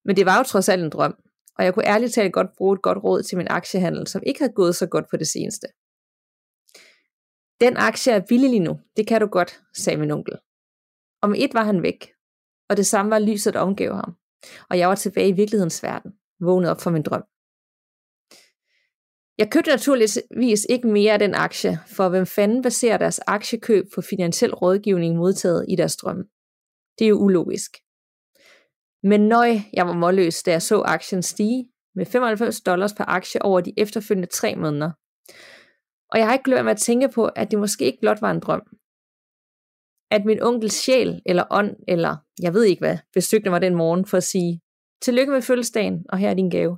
Men 0.05 0.15
det 0.15 0.25
var 0.25 0.37
jo 0.37 0.43
trods 0.43 0.69
alt 0.69 0.83
en 0.83 0.89
drøm, 0.89 1.15
og 1.57 1.65
jeg 1.65 1.73
kunne 1.73 1.87
ærligt 1.87 2.13
talt 2.13 2.33
godt 2.33 2.55
bruge 2.57 2.75
et 2.75 2.81
godt 2.81 3.03
råd 3.03 3.23
til 3.23 3.37
min 3.37 3.47
aktiehandel, 3.49 4.07
som 4.07 4.23
ikke 4.25 4.39
har 4.39 4.51
gået 4.51 4.75
så 4.75 4.87
godt 4.87 5.05
på 5.09 5.17
det 5.17 5.27
seneste. 5.27 5.67
Den 7.61 7.77
aktie 7.77 8.13
er 8.13 8.25
billig 8.29 8.49
lige 8.49 8.59
nu, 8.59 8.79
det 8.97 9.07
kan 9.07 9.21
du 9.21 9.27
godt, 9.27 9.61
sagde 9.77 9.99
min 9.99 10.11
onkel. 10.11 10.37
Om 11.21 11.33
et 11.37 11.53
var 11.53 11.63
han 11.63 11.81
væk, 11.81 12.11
og 12.69 12.77
det 12.77 12.85
samme 12.85 13.11
var 13.11 13.19
lyset, 13.19 13.53
der 13.53 13.59
omgav 13.59 13.93
ham 13.93 14.15
og 14.69 14.77
jeg 14.77 14.89
var 14.89 14.95
tilbage 14.95 15.29
i 15.29 15.31
virkelighedens 15.31 15.83
verden, 15.83 16.11
vågnet 16.39 16.71
op 16.71 16.81
for 16.81 16.91
min 16.91 17.03
drøm. 17.03 17.23
Jeg 19.37 19.51
købte 19.51 19.69
naturligvis 19.69 20.65
ikke 20.69 20.87
mere 20.87 21.13
af 21.13 21.19
den 21.19 21.35
aktie, 21.35 21.79
for 21.87 22.09
hvem 22.09 22.25
fanden 22.25 22.61
baserer 22.61 22.97
deres 22.97 23.19
aktiekøb 23.27 23.85
på 23.95 24.01
finansiel 24.01 24.53
rådgivning 24.53 25.15
modtaget 25.15 25.65
i 25.69 25.75
deres 25.75 25.95
drøm? 25.95 26.23
Det 26.99 27.05
er 27.05 27.09
jo 27.09 27.17
ulogisk. 27.17 27.71
Men 29.09 29.27
nøj, 29.27 29.49
jeg 29.73 29.87
var 29.87 29.93
målløs, 29.93 30.43
da 30.43 30.51
jeg 30.51 30.61
så 30.61 30.81
aktien 30.81 31.23
stige 31.23 31.69
med 31.95 32.05
95 32.05 32.61
dollars 32.61 32.93
per 32.93 33.05
aktie 33.05 33.41
over 33.41 33.61
de 33.61 33.73
efterfølgende 33.77 34.27
tre 34.27 34.55
måneder. 34.55 34.91
Og 36.11 36.19
jeg 36.19 36.27
har 36.27 36.33
ikke 36.33 36.43
glemt 36.43 36.69
at 36.69 36.77
tænke 36.77 37.09
på, 37.09 37.25
at 37.25 37.51
det 37.51 37.59
måske 37.59 37.85
ikke 37.85 37.99
blot 38.01 38.21
var 38.21 38.31
en 38.31 38.39
drøm, 38.39 38.63
at 40.11 40.25
min 40.25 40.41
onkels 40.41 40.73
sjæl, 40.73 41.21
eller 41.25 41.43
ånd, 41.51 41.75
eller 41.87 42.17
jeg 42.41 42.53
ved 42.53 42.63
ikke 42.63 42.79
hvad, 42.79 42.97
besøgte 43.13 43.49
mig 43.49 43.61
den 43.61 43.75
morgen 43.75 44.05
for 44.05 44.17
at 44.17 44.23
sige, 44.23 44.61
tillykke 45.01 45.31
med 45.31 45.41
fødselsdagen, 45.41 46.05
og 46.09 46.17
her 46.17 46.29
er 46.29 46.33
din 46.33 46.49
gave. 46.49 46.77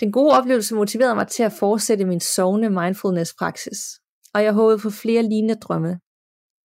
Den 0.00 0.12
gode 0.12 0.32
oplevelse 0.38 0.74
motiverede 0.74 1.14
mig 1.14 1.28
til 1.28 1.42
at 1.42 1.52
fortsætte 1.52 2.04
min 2.04 2.20
sovende 2.20 2.70
mindfulness 2.70 3.34
praksis, 3.38 3.80
og 4.34 4.44
jeg 4.44 4.52
håbede 4.52 4.78
på 4.78 4.90
flere 4.90 5.22
lignende 5.22 5.54
drømme, 5.54 6.00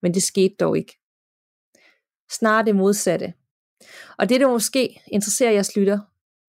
men 0.02 0.13
det 0.13 0.24
skete 0.24 0.56
dog 0.60 0.78
ikke. 0.78 1.03
Snarere 2.38 2.65
det 2.65 2.76
modsatte. 2.76 3.34
Og 4.17 4.30
det, 4.30 4.41
der 4.41 4.48
måske 4.48 5.02
interesserer 5.08 5.52
jeres 5.52 5.76
lytter 5.76 6.00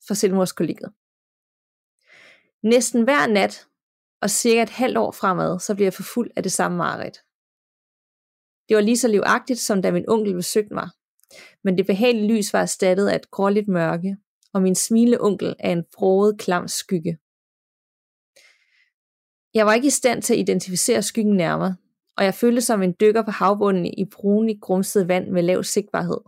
for 0.07 0.14
selvmordskollegiet. 0.14 0.92
Næsten 2.62 3.03
hver 3.05 3.27
nat, 3.27 3.66
og 4.23 4.31
cirka 4.31 4.62
et 4.62 4.70
halvt 4.70 4.99
år 4.99 5.11
fremad, 5.11 5.61
så 5.61 5.75
bliver 5.75 5.87
jeg 5.87 5.94
forfulgt 5.94 6.33
af 6.37 6.42
det 6.42 6.53
samme 6.53 6.77
mareridt. 6.77 7.18
Det 8.68 8.77
var 8.77 8.83
lige 8.83 8.99
så 8.99 9.09
livagtigt, 9.09 9.59
som 9.59 9.83
da 9.83 9.90
min 9.90 10.09
onkel 10.09 10.35
besøgte 10.35 10.75
mig. 10.75 10.88
Men 11.64 11.79
det 11.79 11.87
behagelige 11.87 12.37
lys 12.37 12.53
var 12.53 12.61
erstattet 12.61 13.09
af 13.09 13.16
et 13.16 13.31
gråligt 13.31 13.68
mørke, 13.68 14.16
og 14.53 14.62
min 14.62 14.75
smilende 14.75 15.20
onkel 15.20 15.55
af 15.59 15.70
en 15.70 15.85
frodet, 15.94 16.38
klam 16.38 16.68
skygge. 16.68 17.18
Jeg 19.55 19.66
var 19.66 19.75
ikke 19.75 19.87
i 19.87 19.90
stand 20.01 20.23
til 20.23 20.35
at 20.35 20.40
identificere 20.40 21.03
skyggen 21.03 21.37
nærmere, 21.37 21.77
og 22.16 22.24
jeg 22.24 22.35
følte 22.35 22.61
som 22.61 22.83
en 22.83 22.94
dykker 23.00 23.22
på 23.22 23.31
havbunden 23.31 23.87
i 23.87 24.05
brunligt 24.05 24.61
grumset 24.61 25.09
vand 25.09 25.29
med 25.29 25.42
lav 25.42 25.62
sigtbarhed. 25.64 26.20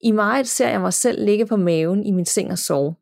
I 0.00 0.12
meget 0.12 0.48
ser 0.48 0.68
jeg 0.68 0.80
mig 0.80 0.92
selv 0.92 1.24
ligge 1.24 1.46
på 1.46 1.56
maven 1.56 2.06
i 2.06 2.10
min 2.10 2.26
seng 2.26 2.50
og 2.50 2.58
sove. 2.58 2.94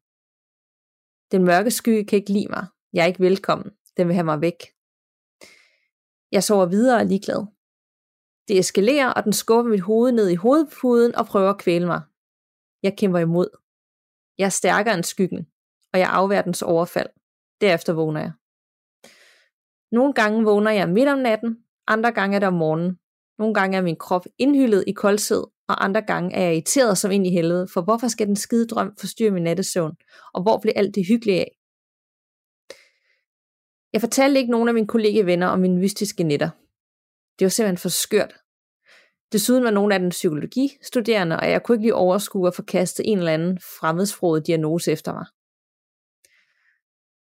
Den 1.33 1.45
mørke 1.45 1.71
skygge 1.71 2.05
kan 2.05 2.17
ikke 2.19 2.33
lide 2.33 2.49
mig. 2.49 2.67
Jeg 2.93 3.03
er 3.03 3.07
ikke 3.07 3.21
velkommen. 3.21 3.71
Den 3.97 4.07
vil 4.07 4.15
have 4.15 4.25
mig 4.25 4.41
væk. 4.41 4.61
Jeg 6.33 6.45
sover 6.45 6.67
videre 6.67 7.01
og 7.01 7.07
ligeglad. 7.07 7.47
Det 8.49 8.59
eskalerer, 8.59 9.13
og 9.13 9.25
den 9.25 9.33
skubber 9.33 9.71
mit 9.71 9.81
hoved 9.81 10.13
ned 10.13 10.29
i 10.29 10.35
hovedpuden 10.35 11.15
og 11.15 11.27
prøver 11.27 11.51
at 11.51 11.59
kvæle 11.59 11.87
mig. 11.87 12.03
Jeg 12.83 12.97
kæmper 12.99 13.19
imod. 13.19 13.49
Jeg 14.39 14.45
er 14.45 14.59
stærkere 14.61 14.95
end 14.95 15.05
skyggen, 15.05 15.47
og 15.93 15.99
jeg 15.99 16.09
afværer 16.11 16.43
dens 16.43 16.63
overfald. 16.63 17.11
Derefter 17.61 17.93
vågner 17.93 18.21
jeg. 18.21 18.33
Nogle 19.97 20.13
gange 20.13 20.45
vågner 20.45 20.71
jeg 20.71 20.89
midt 20.89 21.09
om 21.09 21.19
natten, 21.19 21.57
andre 21.87 22.13
gange 22.13 22.37
er 22.37 22.41
det 22.41 22.47
om 22.47 22.55
morgenen. 22.55 22.99
Nogle 23.39 23.55
gange 23.55 23.77
er 23.77 23.83
min 23.83 23.97
krop 23.97 24.27
indhyllet 24.39 24.85
i 24.87 24.93
koldhed, 24.93 25.45
og 25.69 25.85
andre 25.85 26.03
gange 26.03 26.35
er 26.35 26.43
jeg 26.43 26.53
irriteret 26.53 26.99
som 26.99 27.11
ind 27.11 27.27
i 27.27 27.31
helvede, 27.31 27.69
for 27.75 27.83
hvorfor 27.83 28.09
skal 28.09 28.27
den 28.27 28.37
skide 28.37 28.67
drøm 28.67 28.97
forstyrre 29.01 29.31
min 29.31 29.43
nattesøvn, 29.43 29.93
og 30.35 30.43
hvor 30.43 30.59
bliver 30.59 30.73
alt 30.77 30.95
det 30.95 31.07
hyggelige 31.07 31.41
af? 31.41 31.59
Jeg 33.93 34.01
fortalte 34.01 34.41
ikke 34.41 34.51
nogen 34.51 34.69
af 34.69 34.75
mine 34.75 34.87
kollegevenner 34.87 35.47
om 35.47 35.59
mine 35.59 35.79
mystiske 35.79 36.25
netter. 36.25 36.51
Det 37.39 37.45
var 37.45 37.49
simpelthen 37.49 37.79
for 37.79 37.89
skørt. 37.89 38.35
Desuden 39.33 39.65
var 39.65 39.71
nogle 39.71 39.95
af 39.95 40.01
dem 40.01 40.09
psykologistuderende, 40.09 41.37
og 41.41 41.51
jeg 41.51 41.63
kunne 41.63 41.75
ikke 41.75 41.85
lige 41.85 41.95
overskue 41.95 42.49
at 42.49 42.55
forkaste 42.55 43.07
en 43.07 43.19
eller 43.19 43.33
anden 43.33 43.59
fremmedsproget 43.81 44.47
diagnose 44.47 44.93
efter 44.93 45.13
mig. 45.13 45.27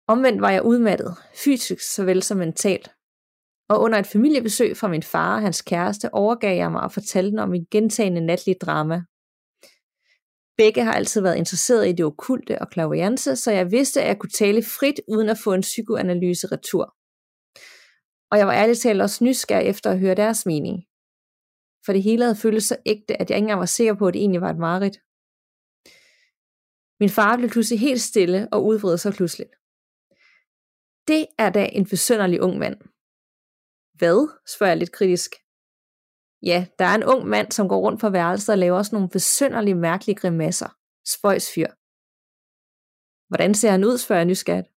Omvendt 0.08 0.40
var 0.40 0.50
jeg 0.50 0.64
udmattet, 0.64 1.16
fysisk 1.44 1.94
såvel 1.94 2.22
som 2.22 2.38
mentalt. 2.38 2.90
Og 3.68 3.80
under 3.80 3.98
et 3.98 4.06
familiebesøg 4.06 4.76
fra 4.76 4.88
min 4.88 5.02
far 5.02 5.34
og 5.34 5.42
hans 5.42 5.62
kæreste 5.62 6.14
overgav 6.14 6.56
jeg 6.56 6.72
mig 6.72 6.80
og 6.80 6.92
fortalte 6.92 7.40
om 7.40 7.48
min 7.48 7.66
gentagende 7.70 8.20
natlige 8.20 8.56
drama, 8.60 9.02
Begge 10.56 10.84
har 10.84 10.92
altid 10.92 11.20
været 11.22 11.36
interesseret 11.36 11.88
i 11.88 11.92
det 11.92 12.04
okulte 12.04 12.58
og 12.58 12.70
klaviance, 12.70 13.36
så 13.36 13.50
jeg 13.50 13.70
vidste, 13.70 14.02
at 14.02 14.08
jeg 14.08 14.18
kunne 14.18 14.30
tale 14.30 14.62
frit 14.62 15.00
uden 15.08 15.28
at 15.28 15.38
få 15.44 15.52
en 15.52 15.60
psykoanalyse 15.60 16.46
retur. 16.46 16.84
Og 18.30 18.38
jeg 18.38 18.46
var 18.46 18.52
ærligt 18.52 18.80
talt 18.80 19.02
også 19.02 19.24
nysgerrig 19.24 19.68
efter 19.68 19.90
at 19.90 19.98
høre 19.98 20.14
deres 20.14 20.46
mening. 20.46 20.76
For 21.84 21.92
det 21.92 22.02
hele 22.02 22.22
havde 22.24 22.36
føltes 22.36 22.64
så 22.64 22.76
ægte, 22.86 23.20
at 23.20 23.30
jeg 23.30 23.36
ikke 23.36 23.44
engang 23.44 23.60
var 23.60 23.66
sikker 23.66 23.94
på, 23.94 24.06
at 24.06 24.14
det 24.14 24.20
egentlig 24.20 24.40
var 24.40 24.50
et 24.50 24.58
mareridt. 24.58 24.98
Min 27.00 27.10
far 27.10 27.36
blev 27.36 27.50
pludselig 27.50 27.80
helt 27.80 28.00
stille 28.00 28.48
og 28.52 28.66
udvred 28.66 28.98
sig 28.98 29.12
pludselig. 29.12 29.46
Det 31.08 31.26
er 31.38 31.50
da 31.50 31.68
en 31.72 31.86
besønderlig 31.88 32.42
ung 32.42 32.58
mand. 32.58 32.76
Hvad? 33.98 34.28
spørger 34.54 34.70
jeg 34.70 34.78
lidt 34.78 34.92
kritisk. 34.92 35.30
Ja, 36.42 36.66
der 36.78 36.84
er 36.84 36.94
en 36.94 37.04
ung 37.04 37.26
mand, 37.26 37.52
som 37.52 37.68
går 37.68 37.80
rundt 37.80 38.00
på 38.00 38.10
værelset 38.10 38.52
og 38.52 38.58
laver 38.58 38.78
også 38.78 38.94
nogle 38.94 39.08
besønderlige 39.08 39.74
mærkelige 39.74 40.16
grimasser. 40.16 40.68
Spøjs 41.06 41.50
fyr. 41.54 41.68
Hvordan 43.28 43.54
ser 43.54 43.70
han 43.70 43.84
ud, 43.84 43.98
spørger 43.98 44.20
jeg 44.20 44.26
nysgerrigt. 44.26 44.68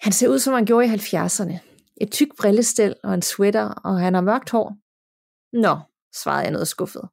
Han 0.00 0.12
ser 0.12 0.28
ud, 0.28 0.38
som 0.38 0.54
han 0.54 0.66
gjorde 0.66 0.86
i 0.86 0.90
70'erne. 0.90 1.58
Et 2.00 2.12
tyk 2.12 2.28
brillestel 2.38 2.94
og 3.02 3.14
en 3.14 3.22
sweater, 3.22 3.68
og 3.68 4.00
han 4.00 4.14
har 4.14 4.20
mørkt 4.20 4.50
hår. 4.50 4.76
Nå, 5.52 5.78
svarede 6.14 6.42
jeg 6.42 6.50
noget 6.50 6.68
skuffet. 6.68 7.08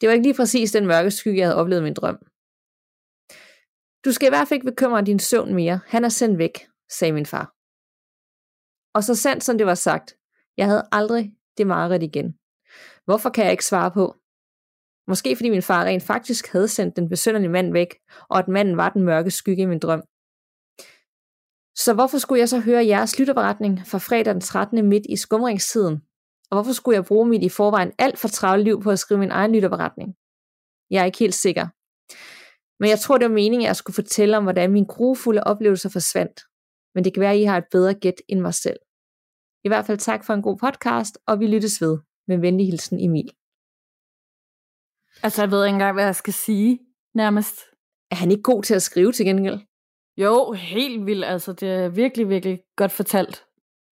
Det 0.00 0.08
var 0.08 0.12
ikke 0.12 0.26
lige 0.26 0.34
præcis 0.34 0.72
den 0.72 0.86
mørke 0.86 1.10
skygge, 1.10 1.38
jeg 1.38 1.46
havde 1.46 1.56
oplevet 1.56 1.80
i 1.80 1.84
min 1.84 1.94
drøm. 1.94 2.18
Du 4.06 4.12
skal 4.12 4.26
i 4.26 4.34
hvert 4.34 4.48
fald 4.48 4.56
ikke 4.56 4.70
bekymre 4.72 5.02
din 5.02 5.18
søvn 5.18 5.54
mere. 5.54 5.80
Han 5.86 6.04
er 6.04 6.08
sendt 6.08 6.38
væk, 6.38 6.66
sagde 6.98 7.12
min 7.12 7.26
far. 7.26 7.54
Og 8.94 9.04
så 9.04 9.14
sandt 9.14 9.44
som 9.44 9.58
det 9.58 9.66
var 9.66 9.74
sagt, 9.74 10.16
jeg 10.56 10.66
havde 10.66 10.88
aldrig 10.92 11.32
det 11.58 11.66
mareridt 11.66 12.02
igen. 12.02 12.38
Hvorfor 13.04 13.30
kan 13.30 13.44
jeg 13.44 13.52
ikke 13.52 13.64
svare 13.64 13.90
på? 13.90 14.16
Måske 15.08 15.36
fordi 15.36 15.50
min 15.50 15.62
far 15.62 15.84
rent 15.84 16.02
faktisk 16.02 16.52
havde 16.52 16.68
sendt 16.68 16.96
den 16.96 17.08
besønderlige 17.08 17.50
mand 17.50 17.72
væk, 17.72 17.94
og 18.30 18.38
at 18.38 18.48
manden 18.48 18.76
var 18.76 18.88
den 18.88 19.02
mørke 19.02 19.30
skygge 19.30 19.62
i 19.62 19.66
min 19.66 19.78
drøm. 19.78 20.02
Så 21.76 21.94
hvorfor 21.94 22.18
skulle 22.18 22.40
jeg 22.40 22.48
så 22.48 22.60
høre 22.60 22.86
jeres 22.86 23.18
lytterberetning 23.18 23.86
fra 23.86 23.98
fredag 23.98 24.34
den 24.34 24.40
13. 24.40 24.88
midt 24.88 25.06
i 25.08 25.16
skumringstiden? 25.16 26.02
Og 26.50 26.56
hvorfor 26.56 26.72
skulle 26.72 26.96
jeg 26.96 27.04
bruge 27.04 27.28
mit 27.28 27.42
i 27.42 27.48
forvejen 27.48 27.92
alt 27.98 28.18
for 28.18 28.28
travlt 28.28 28.64
liv 28.64 28.82
på 28.82 28.90
at 28.90 28.98
skrive 28.98 29.20
min 29.20 29.30
egen 29.30 29.52
lytterberetning? 29.52 30.14
Jeg 30.90 31.00
er 31.00 31.04
ikke 31.04 31.18
helt 31.18 31.34
sikker. 31.34 31.66
Men 32.80 32.90
jeg 32.90 32.98
tror, 32.98 33.18
det 33.18 33.28
var 33.28 33.34
meningen, 33.34 33.62
at 33.62 33.68
jeg 33.68 33.76
skulle 33.76 33.94
fortælle 33.94 34.36
om, 34.36 34.42
hvordan 34.42 34.72
mine 34.72 34.86
grufulde 34.86 35.44
oplevelser 35.44 35.88
forsvandt. 35.88 36.40
Men 36.94 37.04
det 37.04 37.14
kan 37.14 37.20
være, 37.20 37.32
at 37.32 37.38
I 37.38 37.42
har 37.42 37.58
et 37.58 37.70
bedre 37.70 37.94
gæt 37.94 38.22
end 38.28 38.40
mig 38.40 38.54
selv. 38.54 38.78
I 39.64 39.68
hvert 39.68 39.86
fald 39.86 39.98
tak 39.98 40.24
for 40.24 40.34
en 40.34 40.42
god 40.42 40.56
podcast, 40.56 41.18
og 41.26 41.40
vi 41.40 41.46
lyttes 41.46 41.80
ved. 41.80 41.98
Med 42.28 42.38
venlig 42.38 42.66
hilsen 42.66 43.00
Emil. 43.00 43.30
Altså, 45.22 45.42
jeg 45.42 45.50
ved 45.50 45.64
ikke 45.64 45.74
engang, 45.74 45.94
hvad 45.94 46.04
jeg 46.04 46.16
skal 46.16 46.32
sige, 46.32 46.78
nærmest. 47.14 47.60
Er 48.10 48.16
han 48.16 48.30
ikke 48.30 48.42
god 48.42 48.62
til 48.62 48.74
at 48.74 48.82
skrive 48.82 49.12
til 49.12 49.26
gengæld? 49.26 49.58
Jo, 50.16 50.52
helt 50.52 51.06
vildt. 51.06 51.24
Altså, 51.24 51.52
det 51.52 51.68
er 51.68 51.88
virkelig, 51.88 52.28
virkelig 52.28 52.60
godt 52.76 52.92
fortalt. 52.92 53.44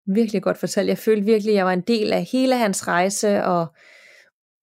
Virkelig 0.07 0.43
godt 0.43 0.59
fortalt. 0.59 0.89
Jeg 0.89 0.99
følte 0.99 1.25
virkelig, 1.25 1.53
at 1.53 1.57
jeg 1.57 1.67
var 1.67 1.73
en 1.73 1.81
del 1.81 2.13
af 2.13 2.25
hele 2.33 2.57
hans 2.57 2.89
rejse, 2.89 3.45
og 3.45 3.75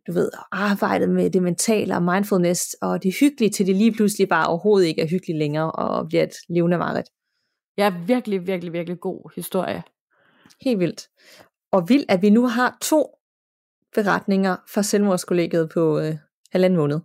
du 0.10 0.14
ved, 0.14 0.32
arbejdet 0.52 1.10
med 1.10 1.30
det 1.30 1.44
mentale 1.44 1.96
og 1.96 2.04
mindfulness, 2.04 2.74
og 2.82 3.04
det 3.04 3.16
hyggelige 3.20 3.50
til 3.50 3.68
det 3.68 3.76
lige 3.76 3.92
pludselig 3.92 4.30
bare 4.30 4.48
overhovedet 4.48 4.88
ikke 4.88 5.02
er 5.02 5.08
hyggeligt 5.08 5.40
længere, 5.40 5.72
og 5.72 6.08
bliver 6.08 6.24
et 6.24 6.34
levende 6.50 6.78
mareridt. 6.78 7.10
Ja, 7.78 7.94
virkelig, 8.08 8.48
virkelig, 8.48 8.74
virkelig 8.74 9.00
god 9.00 9.32
historie. 9.36 9.84
Helt 10.62 10.80
vildt. 10.80 11.08
Og 11.72 11.90
vildt, 11.90 12.12
at 12.12 12.22
vi 12.22 12.30
nu 12.30 12.48
har 12.48 12.78
to 12.82 13.06
beretninger 13.96 14.56
fra 14.74 14.84
selvmordskollegiet 14.84 15.70
på 15.74 16.00
øh, 16.00 16.16
halvanden 16.52 16.78
måned. 16.78 17.00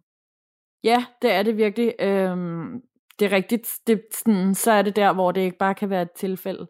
Ja, 0.85 1.05
det 1.23 1.33
er 1.33 1.43
det 1.43 1.57
virkelig. 1.57 1.95
Øhm, 2.01 2.81
det 3.19 3.27
er 3.27 3.33
rigtigt. 3.33 3.69
Det, 3.87 4.03
sådan, 4.15 4.55
så 4.55 4.73
er 4.73 4.83
det 4.83 4.97
der, 4.97 5.13
hvor 5.13 5.33
det 5.33 5.41
ikke 5.41 5.59
bare 5.59 5.75
kan 5.75 5.91
være 5.91 6.03
et 6.03 6.13
tilfælde. 6.17 6.67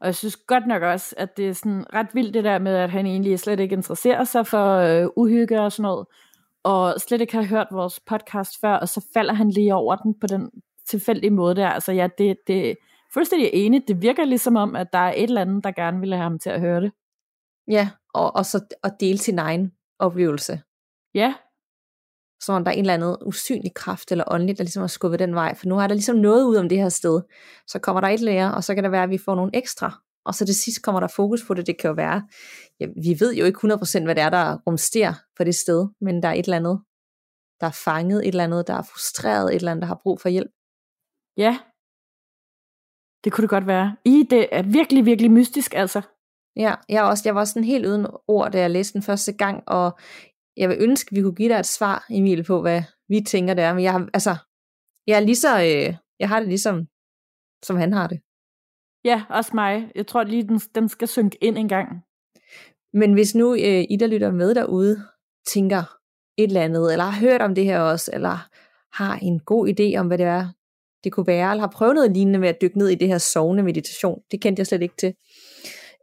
Og 0.00 0.06
jeg 0.06 0.14
synes 0.14 0.36
godt 0.36 0.66
nok 0.66 0.82
også, 0.82 1.14
at 1.18 1.36
det 1.36 1.48
er 1.48 1.52
sådan 1.52 1.94
ret 1.94 2.06
vildt 2.14 2.34
det 2.34 2.44
der 2.44 2.58
med, 2.58 2.74
at 2.74 2.90
han 2.90 3.06
egentlig 3.06 3.38
slet 3.38 3.60
ikke 3.60 3.76
interesserer 3.76 4.24
sig 4.24 4.46
for 4.46 4.76
øh, 4.76 5.08
uhygge 5.16 5.60
og 5.60 5.72
sådan 5.72 5.82
noget, 5.82 6.06
og 6.62 7.00
slet 7.00 7.20
ikke 7.20 7.36
har 7.36 7.42
hørt 7.42 7.66
vores 7.70 8.00
podcast 8.00 8.60
før, 8.60 8.74
og 8.74 8.88
så 8.88 9.06
falder 9.14 9.34
han 9.34 9.50
lige 9.50 9.74
over 9.74 9.96
den 9.96 10.14
på 10.20 10.26
den 10.26 10.50
tilfældige 10.88 11.30
måde 11.30 11.54
der. 11.54 11.68
Altså 11.68 11.92
ja, 11.92 12.08
det, 12.18 12.36
det 12.46 12.70
er 12.70 12.74
fuldstændig 13.14 13.50
enig. 13.52 13.88
Det 13.88 14.02
virker 14.02 14.24
ligesom 14.24 14.56
om, 14.56 14.76
at 14.76 14.92
der 14.92 14.98
er 14.98 15.12
et 15.12 15.22
eller 15.22 15.40
andet, 15.40 15.64
der 15.64 15.72
gerne 15.72 16.00
vil 16.00 16.12
have 16.12 16.22
ham 16.22 16.38
til 16.38 16.50
at 16.50 16.60
høre 16.60 16.80
det. 16.80 16.92
Ja, 17.70 17.90
og, 18.14 18.36
og 18.36 18.46
så 18.46 18.60
at 18.84 18.92
dele 19.00 19.18
sin 19.18 19.38
egen 19.38 19.72
oplevelse. 19.98 20.60
Ja, 21.14 21.34
Som 22.40 22.54
om 22.54 22.64
der 22.64 22.70
er 22.70 22.74
en 22.74 22.80
eller 22.80 22.94
anden 22.94 23.16
usynlig 23.26 23.74
kraft 23.74 24.12
eller 24.12 24.24
åndeligt, 24.26 24.58
der 24.58 24.64
ligesom 24.64 24.80
har 24.80 24.88
skubbet 24.88 25.18
den 25.18 25.34
vej. 25.34 25.54
For 25.54 25.66
nu 25.66 25.78
er 25.78 25.86
der 25.86 25.94
ligesom 25.94 26.16
noget 26.16 26.44
ud 26.44 26.56
om 26.56 26.68
det 26.68 26.78
her 26.78 26.88
sted. 26.88 27.20
Så 27.66 27.78
kommer 27.78 28.00
der 28.00 28.08
et 28.08 28.20
lærer, 28.20 28.50
og 28.50 28.64
så 28.64 28.74
kan 28.74 28.84
det 28.84 28.92
være, 28.92 29.02
at 29.02 29.10
vi 29.10 29.18
får 29.18 29.34
nogle 29.34 29.50
ekstra. 29.54 30.02
Og 30.24 30.34
så 30.34 30.46
til 30.46 30.54
sidst 30.54 30.82
kommer 30.82 31.00
der 31.00 31.08
fokus 31.08 31.44
på 31.46 31.54
det. 31.54 31.66
Det 31.66 31.78
kan 31.78 31.88
jo 31.88 31.94
være, 31.94 32.28
ja, 32.80 32.86
vi 33.02 33.16
ved 33.20 33.34
jo 33.34 33.44
ikke 33.44 33.58
100% 33.74 34.04
hvad 34.04 34.14
det 34.14 34.22
er, 34.22 34.30
der 34.30 34.58
rumsterer 34.66 35.14
på 35.36 35.44
det 35.44 35.54
sted. 35.54 35.88
Men 36.00 36.22
der 36.22 36.28
er 36.28 36.32
et 36.32 36.44
eller 36.44 36.56
andet, 36.56 36.80
der 37.60 37.66
er 37.66 37.80
fanget, 37.84 38.18
et 38.22 38.28
eller 38.28 38.44
andet, 38.44 38.66
der 38.66 38.74
er 38.74 38.82
frustreret, 38.82 39.50
et 39.50 39.56
eller 39.56 39.70
andet, 39.70 39.82
der 39.82 39.88
har 39.88 40.00
brug 40.02 40.20
for 40.20 40.28
hjælp. 40.28 40.50
ja. 41.36 41.58
Det 43.24 43.32
kunne 43.32 43.42
det 43.42 43.50
godt 43.50 43.66
være. 43.66 43.96
I, 44.04 44.26
det 44.30 44.48
er 44.52 44.62
virkelig, 44.62 45.04
virkelig 45.06 45.30
mystisk, 45.30 45.74
altså. 45.74 46.02
Ja, 46.56 46.74
jeg, 46.88 47.02
også, 47.02 47.22
jeg 47.26 47.34
var 47.34 47.44
sådan 47.44 47.64
helt 47.64 47.86
uden 47.86 48.06
ord, 48.28 48.52
da 48.52 48.60
jeg 48.60 48.70
læste 48.70 48.94
den 48.94 49.02
første 49.02 49.32
gang, 49.32 49.62
og 49.66 49.98
jeg 50.58 50.68
vil 50.68 50.76
ønske, 50.80 51.08
at 51.12 51.16
vi 51.16 51.22
kunne 51.22 51.34
give 51.34 51.48
dig 51.48 51.58
et 51.58 51.66
svar, 51.66 52.06
Emil, 52.10 52.44
på, 52.44 52.60
hvad 52.60 52.82
vi 53.08 53.20
tænker, 53.20 53.54
det 53.54 53.64
er. 53.64 53.74
Men 53.74 53.84
jeg, 53.84 53.92
har, 53.92 54.08
altså, 54.14 54.36
jeg, 55.06 55.16
er 55.16 55.20
lige 55.20 55.36
så, 55.36 55.60
øh, 55.60 55.94
jeg 56.20 56.28
har 56.28 56.40
det 56.40 56.48
ligesom, 56.48 56.86
som 57.62 57.76
han 57.76 57.92
har 57.92 58.06
det. 58.06 58.20
Ja, 59.04 59.22
også 59.30 59.50
mig. 59.54 59.90
Jeg 59.94 60.06
tror 60.06 60.24
lige, 60.24 60.48
den, 60.48 60.58
den 60.58 60.88
skal 60.88 61.08
synke 61.08 61.38
ind 61.40 61.58
en 61.58 61.68
gang. 61.68 61.88
Men 62.92 63.12
hvis 63.12 63.34
nu 63.34 63.54
øh, 63.54 63.84
I, 63.90 63.96
der 64.00 64.06
lytter 64.06 64.32
med 64.32 64.54
derude, 64.54 65.02
tænker 65.46 65.98
et 66.38 66.46
eller 66.46 66.62
andet, 66.62 66.92
eller 66.92 67.04
har 67.04 67.20
hørt 67.20 67.42
om 67.42 67.54
det 67.54 67.64
her 67.64 67.80
også, 67.80 68.10
eller 68.14 68.48
har 68.92 69.18
en 69.22 69.40
god 69.40 69.68
idé 69.68 69.96
om, 69.98 70.06
hvad 70.06 70.18
det 70.18 70.26
er, 70.26 70.48
det 71.04 71.12
kunne 71.12 71.26
være, 71.26 71.50
eller 71.50 71.60
har 71.60 71.72
prøvet 71.74 71.94
noget 71.94 72.12
lignende 72.12 72.38
med 72.38 72.48
at 72.48 72.60
dykke 72.62 72.78
ned 72.78 72.88
i 72.88 72.94
det 72.94 73.08
her 73.08 73.18
sovende 73.18 73.62
meditation, 73.62 74.20
det 74.30 74.40
kendte 74.40 74.60
jeg 74.60 74.66
slet 74.66 74.82
ikke 74.82 74.96
til, 74.98 75.14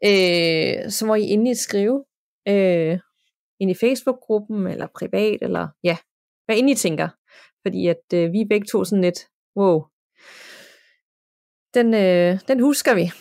øh, 0.05 0.91
så 0.91 1.05
må 1.05 1.15
I 1.15 1.21
endelig 1.21 1.57
skrive 1.57 2.03
øh, 2.47 2.99
ind 3.59 3.71
i 3.71 3.75
Facebook-gruppen, 3.75 4.67
eller 4.67 4.87
privat, 4.95 5.37
eller 5.41 5.67
ja, 5.83 5.97
hvad 6.45 6.57
end 6.57 6.69
I 6.69 6.75
tænker. 6.75 7.07
Fordi 7.65 7.87
at 7.87 8.03
øh, 8.13 8.31
vi 8.31 8.41
er 8.41 8.45
begge 8.49 8.67
to 8.67 8.83
sådan 8.83 9.03
lidt, 9.03 9.19
wow, 9.57 9.83
den, 11.73 11.93
øh, 11.93 12.39
den 12.47 12.59
husker 12.59 12.95
vi. 12.95 13.11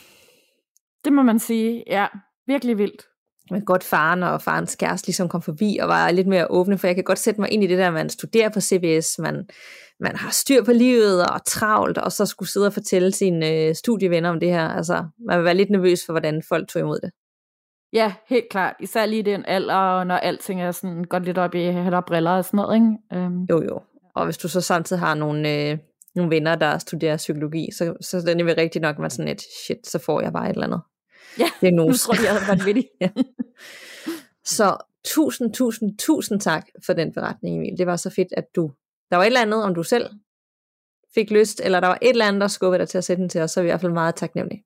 Det 1.05 1.12
må 1.12 1.22
man 1.22 1.39
sige. 1.39 1.85
Ja, 1.87 2.07
virkelig 2.47 2.78
vildt. 2.78 3.03
Men 3.51 3.64
godt 3.64 3.85
faren 3.85 4.22
og 4.22 4.43
farens 4.43 4.76
kæreste 4.76 5.09
ligesom 5.09 5.28
kom 5.28 5.43
forbi 5.43 5.78
og 5.82 5.89
var 5.89 6.11
lidt 6.11 6.26
mere 6.26 6.51
åbne, 6.51 6.78
for 6.78 6.87
jeg 6.87 6.95
kan 6.95 7.05
godt 7.05 7.18
sætte 7.18 7.41
mig 7.41 7.51
ind 7.51 7.64
i 7.64 7.66
det 7.66 7.78
der, 7.78 7.91
man 7.91 8.11
studerer 8.11 8.49
på 8.49 8.61
CBS, 8.61 9.18
man, 9.18 9.49
man 10.01 10.16
har 10.16 10.30
styr 10.30 10.64
på 10.64 10.72
livet 10.72 11.30
og 11.30 11.45
travlt, 11.47 11.99
og 11.99 12.12
så 12.12 12.26
skulle 12.26 12.49
sidde 12.49 12.66
og 12.66 12.72
fortælle 12.72 13.12
sine 13.12 13.51
øh, 13.51 13.74
studievenner 13.74 14.30
om 14.30 14.41
det 14.41 14.49
her. 14.49 14.68
Altså, 14.68 15.05
man 15.26 15.39
vil 15.39 15.45
være 15.45 15.55
lidt 15.55 15.70
nervøs 15.70 16.07
for, 16.07 16.12
hvordan 16.12 16.43
folk 16.49 16.68
tog 16.68 16.80
imod 16.80 17.01
det. 17.01 17.11
Ja, 17.95 18.15
helt 18.27 18.49
klart. 18.51 18.77
Især 18.81 19.07
lige 19.07 19.19
i 19.19 19.23
den 19.23 19.45
alder, 19.47 20.05
når 20.05 20.15
alting 20.17 20.63
er 20.63 20.71
sådan 20.71 21.05
godt 21.05 21.25
lidt 21.25 21.39
op 21.39 21.55
i 21.55 21.65
hat 21.65 21.95
og 21.95 22.05
briller 22.05 22.31
og 22.31 22.45
sådan 22.45 22.57
noget, 22.57 22.75
ikke? 22.75 23.27
Um, 23.27 23.45
Jo, 23.51 23.63
jo. 23.63 23.81
Og 24.15 24.25
hvis 24.25 24.39
du 24.39 24.49
så 24.49 24.61
samtidig 24.61 25.01
har 25.01 25.15
nogle, 25.15 25.71
øh, 25.71 25.79
nogle 26.15 26.31
venner, 26.31 26.55
der 26.55 26.79
studerer 26.79 27.17
psykologi, 27.17 27.69
så, 27.73 27.95
så 28.01 28.17
er 28.17 28.35
det 28.35 28.47
vel 28.47 28.55
rigtigt 28.55 28.83
nok, 28.83 28.99
man 28.99 29.11
sådan 29.11 29.29
et, 29.29 29.43
shit, 29.67 29.87
så 29.87 29.99
får 29.99 30.21
jeg 30.21 30.33
bare 30.33 30.51
et 30.51 30.55
eller 30.55 30.67
andet. 30.67 30.81
ja, 31.39 31.47
Det 31.61 31.69
er 31.69 31.73
nu 31.73 31.93
tror 31.93 32.15
jeg, 32.15 32.25
jeg 32.25 32.33
havde 32.33 32.59
vanvittig. 32.59 32.89
Ja. 33.01 33.11
Så 34.45 34.77
tusind, 35.05 35.55
tusind, 35.55 35.99
tusind 35.99 36.41
tak 36.41 36.67
for 36.87 36.93
den 36.93 37.13
beretning, 37.13 37.57
Emil. 37.57 37.79
Det 37.79 37.87
var 37.87 37.97
så 37.97 38.11
fedt, 38.11 38.29
at 38.37 38.45
du... 38.57 38.73
Der 39.11 39.17
var 39.17 39.25
et 39.25 39.27
eller 39.27 39.41
andet, 39.41 39.63
om 39.63 39.75
du 39.75 39.83
selv 39.83 40.11
fik 41.15 41.31
lyst, 41.31 41.61
eller 41.65 41.81
der 41.81 41.89
var 41.89 41.99
et 42.03 42.11
eller 42.11 42.27
andet, 42.27 42.41
der 42.41 42.49
skubbede 42.49 42.79
dig 42.79 42.89
til 42.89 42.99
at 42.99 43.05
sætte 43.05 43.21
den 43.21 43.29
til 43.29 43.41
os, 43.41 43.51
så 43.51 43.61
er 43.61 43.63
vi 43.63 43.69
i 43.69 43.71
hvert 43.71 43.81
fald 43.81 43.93
meget 43.93 44.15
taknemmelige. 44.15 44.65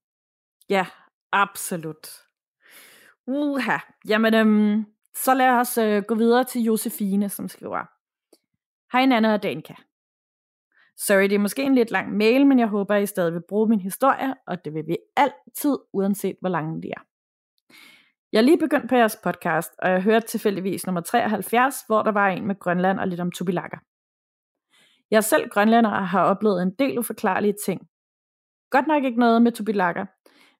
Ja, 0.68 0.86
absolut. 1.32 2.08
Uha. 3.28 3.78
Jamen, 4.08 4.34
øhm, 4.34 4.84
så 5.14 5.34
lad 5.34 5.50
os 5.50 5.78
øh, 5.78 6.02
gå 6.02 6.14
videre 6.14 6.44
til 6.44 6.62
Josefine, 6.62 7.28
som 7.28 7.48
skriver. 7.48 7.84
Hej 8.92 9.06
Nana 9.06 9.32
og 9.32 9.42
Danka. 9.42 9.74
Sorry, 10.96 11.22
det 11.22 11.32
er 11.32 11.38
måske 11.38 11.62
en 11.62 11.74
lidt 11.74 11.90
lang 11.90 12.16
mail, 12.16 12.46
men 12.46 12.58
jeg 12.58 12.68
håber, 12.68 12.94
at 12.94 13.02
I 13.02 13.06
stadig 13.06 13.32
vil 13.32 13.42
bruge 13.48 13.68
min 13.68 13.80
historie, 13.80 14.34
og 14.46 14.64
det 14.64 14.74
vil 14.74 14.86
vi 14.86 14.96
altid, 15.16 15.78
uanset 15.92 16.36
hvor 16.40 16.48
lange 16.48 16.82
de 16.82 16.88
er. 16.88 17.00
Jeg 18.32 18.38
er 18.38 18.42
lige 18.42 18.58
begyndt 18.58 18.88
på 18.88 18.94
jeres 18.94 19.18
podcast, 19.24 19.70
og 19.78 19.90
jeg 19.90 20.02
hørte 20.02 20.26
tilfældigvis 20.26 20.86
nummer 20.86 21.00
73, 21.00 21.82
hvor 21.86 22.02
der 22.02 22.12
var 22.12 22.28
en 22.28 22.46
med 22.46 22.58
Grønland 22.58 23.00
og 23.00 23.08
lidt 23.08 23.20
om 23.20 23.32
tubilakker. 23.32 23.78
Jeg 25.10 25.16
er 25.16 25.20
selv 25.20 25.48
grønlænder 25.48 25.90
og 25.90 26.08
har 26.08 26.24
oplevet 26.24 26.62
en 26.62 26.74
del 26.78 26.98
uforklarlige 26.98 27.54
ting. 27.64 27.80
Godt 28.70 28.86
nok 28.86 29.04
ikke 29.04 29.20
noget 29.20 29.42
med 29.42 29.52
tubilakker, 29.52 30.06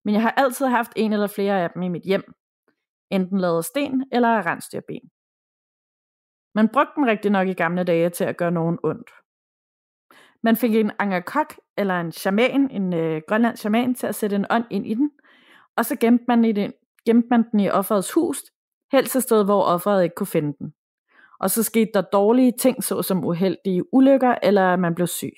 men 0.05 0.15
jeg 0.15 0.23
har 0.23 0.31
altid 0.31 0.67
haft 0.67 0.93
en 0.97 1.13
eller 1.13 1.27
flere 1.27 1.63
af 1.63 1.71
dem 1.71 1.83
i 1.83 1.89
mit 1.89 2.03
hjem. 2.03 2.35
Enten 3.11 3.39
lavet 3.39 3.59
af 3.59 3.65
sten 3.65 4.05
eller 4.13 4.29
af 4.29 4.47
rensdyrben. 4.47 5.11
Man 6.55 6.69
brugte 6.69 6.93
dem 6.97 7.05
rigtig 7.05 7.31
nok 7.31 7.49
i 7.49 7.53
gamle 7.53 7.85
dage 7.85 8.11
til 8.11 8.25
at 8.25 8.37
gøre 8.37 8.51
nogen 8.51 8.79
ondt. 8.83 9.11
Man 10.43 10.57
fik 10.57 10.75
en 10.75 10.93
angakok 10.99 11.55
eller 11.77 12.01
en 12.01 12.13
shaman, 12.13 12.71
en 12.71 12.93
øh, 12.95 13.23
grønlandsk 13.29 13.61
shaman, 13.61 13.95
til 13.95 14.07
at 14.07 14.15
sætte 14.15 14.37
en 14.37 14.47
ånd 14.51 14.65
ind 14.71 14.87
i 14.87 14.95
den, 14.95 15.11
og 15.77 15.85
så 15.85 15.97
gemte 15.97 16.25
man, 16.29 16.45
i 16.45 16.53
den, 16.53 16.73
gemte 17.07 17.29
man 17.31 17.51
den 17.51 17.61
i 17.61 17.71
offerets 17.71 18.13
hus, 18.13 18.39
helst 18.93 19.17
et 19.17 19.23
sted, 19.23 19.45
hvor 19.45 19.63
offeret 19.63 20.05
ikke 20.05 20.15
kunne 20.15 20.27
finde 20.27 20.55
den. 20.59 20.75
Og 21.41 21.51
så 21.51 21.63
skete 21.63 21.91
der 21.95 22.01
dårlige 22.03 22.53
ting, 22.61 22.85
såsom 22.85 23.25
uheldige 23.25 23.95
ulykker, 23.95 24.35
eller 24.43 24.77
man 24.77 24.95
blev 24.95 25.07
syg. 25.07 25.33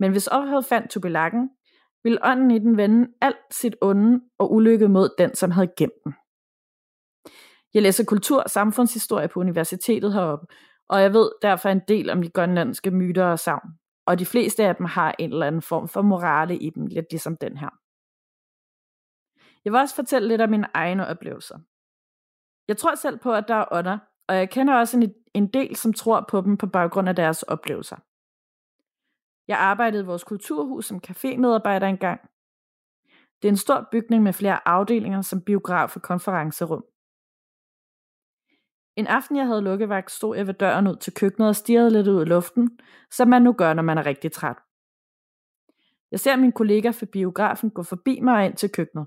Men 0.00 0.10
hvis 0.10 0.28
offeret 0.28 0.64
fandt 0.64 0.90
tubilakken, 0.90 1.50
ville 2.02 2.18
ånden 2.22 2.50
i 2.50 2.58
den 2.58 2.76
vende 2.76 3.12
alt 3.20 3.54
sit 3.54 3.76
onde 3.82 4.20
og 4.38 4.52
ulykke 4.52 4.88
mod 4.88 5.08
den, 5.18 5.34
som 5.34 5.50
havde 5.50 5.72
gemt 5.76 6.04
den. 6.04 6.14
Jeg 7.74 7.82
læser 7.82 8.04
kultur- 8.04 8.42
og 8.42 8.50
samfundshistorie 8.50 9.28
på 9.28 9.40
universitetet 9.40 10.12
heroppe, 10.12 10.46
og 10.88 11.02
jeg 11.02 11.12
ved 11.12 11.30
derfor 11.42 11.68
en 11.68 11.82
del 11.88 12.10
om 12.10 12.22
de 12.22 12.30
grønlandske 12.30 12.90
myter 12.90 13.24
og 13.24 13.38
savn. 13.38 13.68
Og 14.06 14.18
de 14.18 14.26
fleste 14.26 14.64
af 14.64 14.76
dem 14.76 14.86
har 14.86 15.14
en 15.18 15.32
eller 15.32 15.46
anden 15.46 15.62
form 15.62 15.88
for 15.88 16.02
morale 16.02 16.58
i 16.58 16.70
dem, 16.70 16.86
lidt 16.86 17.06
ligesom 17.10 17.36
den 17.36 17.56
her. 17.56 17.70
Jeg 19.64 19.72
vil 19.72 19.80
også 19.80 19.94
fortælle 19.94 20.28
lidt 20.28 20.40
om 20.40 20.50
mine 20.50 20.68
egne 20.74 21.06
oplevelser. 21.06 21.58
Jeg 22.68 22.76
tror 22.76 22.94
selv 22.94 23.18
på, 23.18 23.32
at 23.32 23.48
der 23.48 23.54
er 23.54 23.64
ånder, 23.72 23.98
og 24.28 24.36
jeg 24.36 24.50
kender 24.50 24.74
også 24.74 24.96
en, 24.96 25.14
en 25.34 25.46
del, 25.46 25.76
som 25.76 25.92
tror 25.92 26.26
på 26.30 26.40
dem 26.40 26.56
på 26.56 26.66
baggrund 26.66 27.08
af 27.08 27.16
deres 27.16 27.42
oplevelser. 27.42 27.96
Jeg 29.48 29.58
arbejdede 29.58 30.02
i 30.02 30.06
vores 30.06 30.24
kulturhus 30.24 30.86
som 30.86 31.00
cafémedarbejder 31.06 31.86
engang. 31.86 32.20
Det 33.42 33.48
er 33.48 33.52
en 33.52 33.56
stor 33.56 33.88
bygning 33.92 34.22
med 34.22 34.32
flere 34.32 34.68
afdelinger 34.68 35.22
som 35.22 35.42
biograf 35.42 35.96
og 35.96 36.02
konferencerum. 36.02 36.84
En 38.96 39.06
aften, 39.06 39.36
jeg 39.36 39.46
havde 39.46 39.62
lukkevagt, 39.62 40.10
stod 40.10 40.36
jeg 40.36 40.46
ved 40.46 40.54
døren 40.54 40.86
ud 40.86 40.96
til 40.96 41.14
køkkenet 41.14 41.48
og 41.48 41.56
stirrede 41.56 41.90
lidt 41.90 42.08
ud 42.08 42.22
i 42.22 42.28
luften, 42.28 42.78
som 43.10 43.28
man 43.28 43.42
nu 43.42 43.52
gør, 43.52 43.74
når 43.74 43.82
man 43.82 43.98
er 43.98 44.06
rigtig 44.06 44.32
træt. 44.32 44.56
Jeg 46.10 46.20
ser 46.20 46.36
min 46.36 46.52
kollega 46.52 46.90
fra 46.90 47.06
biografen 47.12 47.70
gå 47.70 47.82
forbi 47.82 48.20
mig 48.20 48.34
og 48.34 48.44
ind 48.44 48.56
til 48.56 48.72
køkkenet. 48.72 49.06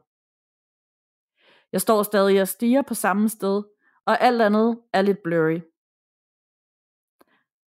Jeg 1.71 1.81
står 1.81 2.03
stadig 2.03 2.41
og 2.41 2.47
stiger 2.47 2.81
på 2.81 2.93
samme 2.93 3.29
sted, 3.29 3.63
og 4.05 4.21
alt 4.21 4.41
andet 4.41 4.81
er 4.93 5.01
lidt 5.01 5.23
blurry. 5.23 5.61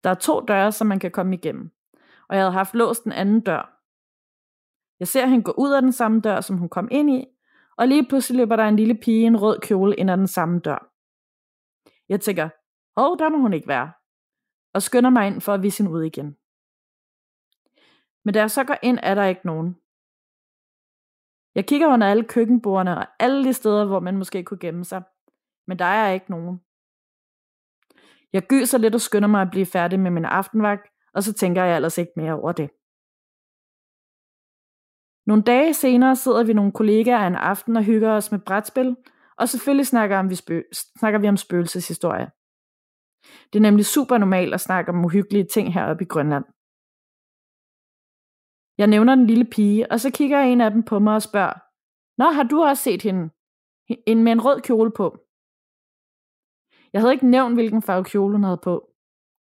Der 0.03 0.09
er 0.09 0.13
to 0.13 0.39
døre, 0.39 0.72
som 0.72 0.88
man 0.88 0.99
kan 0.99 1.11
komme 1.11 1.36
igennem, 1.36 1.72
og 2.30 2.36
jeg 2.36 2.43
havde 2.43 2.53
haft 2.53 2.75
låst 2.75 3.03
den 3.03 3.11
anden 3.11 3.41
dør. 3.41 3.73
Jeg 4.99 5.07
ser 5.07 5.25
hende 5.25 5.43
gå 5.43 5.53
ud 5.57 5.71
af 5.71 5.82
den 5.82 5.91
samme 5.91 6.21
dør, 6.21 6.41
som 6.41 6.57
hun 6.57 6.69
kom 6.69 6.88
ind 6.91 7.09
i, 7.09 7.25
og 7.78 7.88
lige 7.88 8.07
pludselig 8.07 8.38
løber 8.38 8.55
der 8.55 8.63
en 8.63 8.75
lille 8.75 8.95
pige 8.95 9.21
i 9.21 9.23
en 9.23 9.41
rød 9.41 9.59
kjole 9.59 9.95
ind 9.95 10.11
ad 10.11 10.17
den 10.17 10.28
samme 10.28 10.59
dør. 10.59 10.91
Jeg 12.09 12.21
tænker, 12.21 12.49
åh, 12.97 13.17
der 13.19 13.30
må 13.30 13.38
hun 13.38 13.53
ikke 13.53 13.67
være, 13.67 13.91
og 14.73 14.82
skynder 14.82 15.09
mig 15.09 15.28
ind 15.28 15.41
for 15.41 15.53
at 15.53 15.63
vise 15.63 15.84
hende 15.84 15.97
ud 15.97 16.03
igen. 16.03 16.38
Men 18.25 18.34
da 18.34 18.39
jeg 18.39 18.51
så 18.51 18.63
går 18.63 18.78
ind, 18.84 18.99
er 19.03 19.15
der 19.15 19.25
ikke 19.25 19.45
nogen. 19.45 19.78
Jeg 21.55 21.67
kigger 21.67 21.88
under 21.88 22.07
alle 22.07 22.23
køkkenbordene 22.23 22.97
og 22.97 23.07
alle 23.19 23.43
de 23.43 23.53
steder, 23.53 23.86
hvor 23.86 23.99
man 23.99 24.17
måske 24.17 24.43
kunne 24.43 24.59
gemme 24.59 24.86
sig, 24.86 25.03
men 25.67 25.80
der 25.80 25.86
er 25.86 26.11
ikke 26.11 26.32
nogen. 26.32 26.61
Jeg 28.34 28.47
gyser 28.47 28.78
lidt 28.78 28.95
og 28.95 29.01
skynder 29.01 29.28
mig 29.28 29.41
at 29.41 29.51
blive 29.51 29.65
færdig 29.65 29.99
med 29.99 30.11
min 30.11 30.25
aftenvagt, 30.25 30.91
og 31.18 31.24
så 31.24 31.34
tænker 31.34 31.63
jeg 31.63 31.76
ellers 31.76 31.97
ikke 31.97 32.11
mere 32.15 32.34
over 32.41 32.51
det. 32.51 32.70
Nogle 35.30 35.43
dage 35.43 35.74
senere 35.74 36.15
sidder 36.15 36.43
vi 36.43 36.53
nogle 36.53 36.72
kollegaer 36.72 37.28
en 37.28 37.36
aften 37.36 37.78
og 37.78 37.84
hygger 37.84 38.11
os 38.11 38.32
med 38.32 38.39
brætspil, 38.39 38.95
og 39.38 39.49
selvfølgelig 39.49 39.88
snakker, 39.88 40.18
om 40.18 40.30
vi, 40.30 40.36
spø- 40.36 40.70
snakker 40.99 41.20
vi 41.20 41.28
om 41.28 41.38
spøgelseshistorie. 41.38 42.28
Det 43.49 43.59
er 43.59 43.68
nemlig 43.68 43.86
super 43.86 44.18
normalt 44.18 44.53
at 44.53 44.61
snakke 44.61 44.91
om 44.91 45.05
uhyggelige 45.05 45.47
ting 45.53 45.74
heroppe 45.74 46.03
i 46.03 46.07
Grønland. 46.07 46.45
Jeg 48.78 48.88
nævner 48.88 49.15
den 49.15 49.28
lille 49.28 49.45
pige, 49.45 49.91
og 49.91 49.99
så 49.99 50.11
kigger 50.11 50.39
en 50.41 50.61
af 50.61 50.72
dem 50.72 50.84
på 50.84 50.99
mig 50.99 51.15
og 51.15 51.22
spørger, 51.22 51.55
Nå, 52.18 52.26
har 52.38 52.43
du 52.43 52.63
også 52.63 52.84
set 52.84 53.01
hende? 53.01 53.24
En 54.07 54.24
med 54.24 54.32
en 54.32 54.45
rød 54.45 54.61
kjole 54.61 54.91
på. 54.91 55.07
Jeg 56.93 57.01
havde 57.01 57.13
ikke 57.13 57.30
nævnt, 57.30 57.55
hvilken 57.55 57.82
farve 57.82 58.03
kjole 58.03 58.34
hun 58.34 58.43
havde 58.43 58.61
på. 58.63 58.93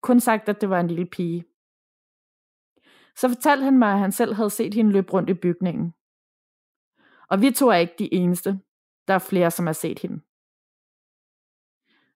Kun 0.03 0.20
sagt, 0.20 0.49
at 0.49 0.61
det 0.61 0.70
var 0.70 0.81
en 0.81 0.89
lille 0.89 1.07
pige. 1.07 1.45
Så 3.17 3.29
fortalte 3.29 3.65
han 3.65 3.79
mig, 3.79 3.93
at 3.93 3.99
han 3.99 4.12
selv 4.12 4.35
havde 4.35 4.51
set 4.51 4.75
hende 4.75 4.93
løbe 4.93 5.12
rundt 5.12 5.31
i 5.31 5.35
bygningen. 5.35 5.95
Og 7.29 7.41
vi 7.41 7.51
to 7.51 7.69
er 7.69 7.75
ikke 7.75 7.95
de 7.99 8.15
eneste. 8.15 8.61
Der 9.09 9.15
er 9.15 9.19
flere, 9.19 9.51
som 9.51 9.67
har 9.67 9.73
set 9.73 9.99
hende. 9.99 10.21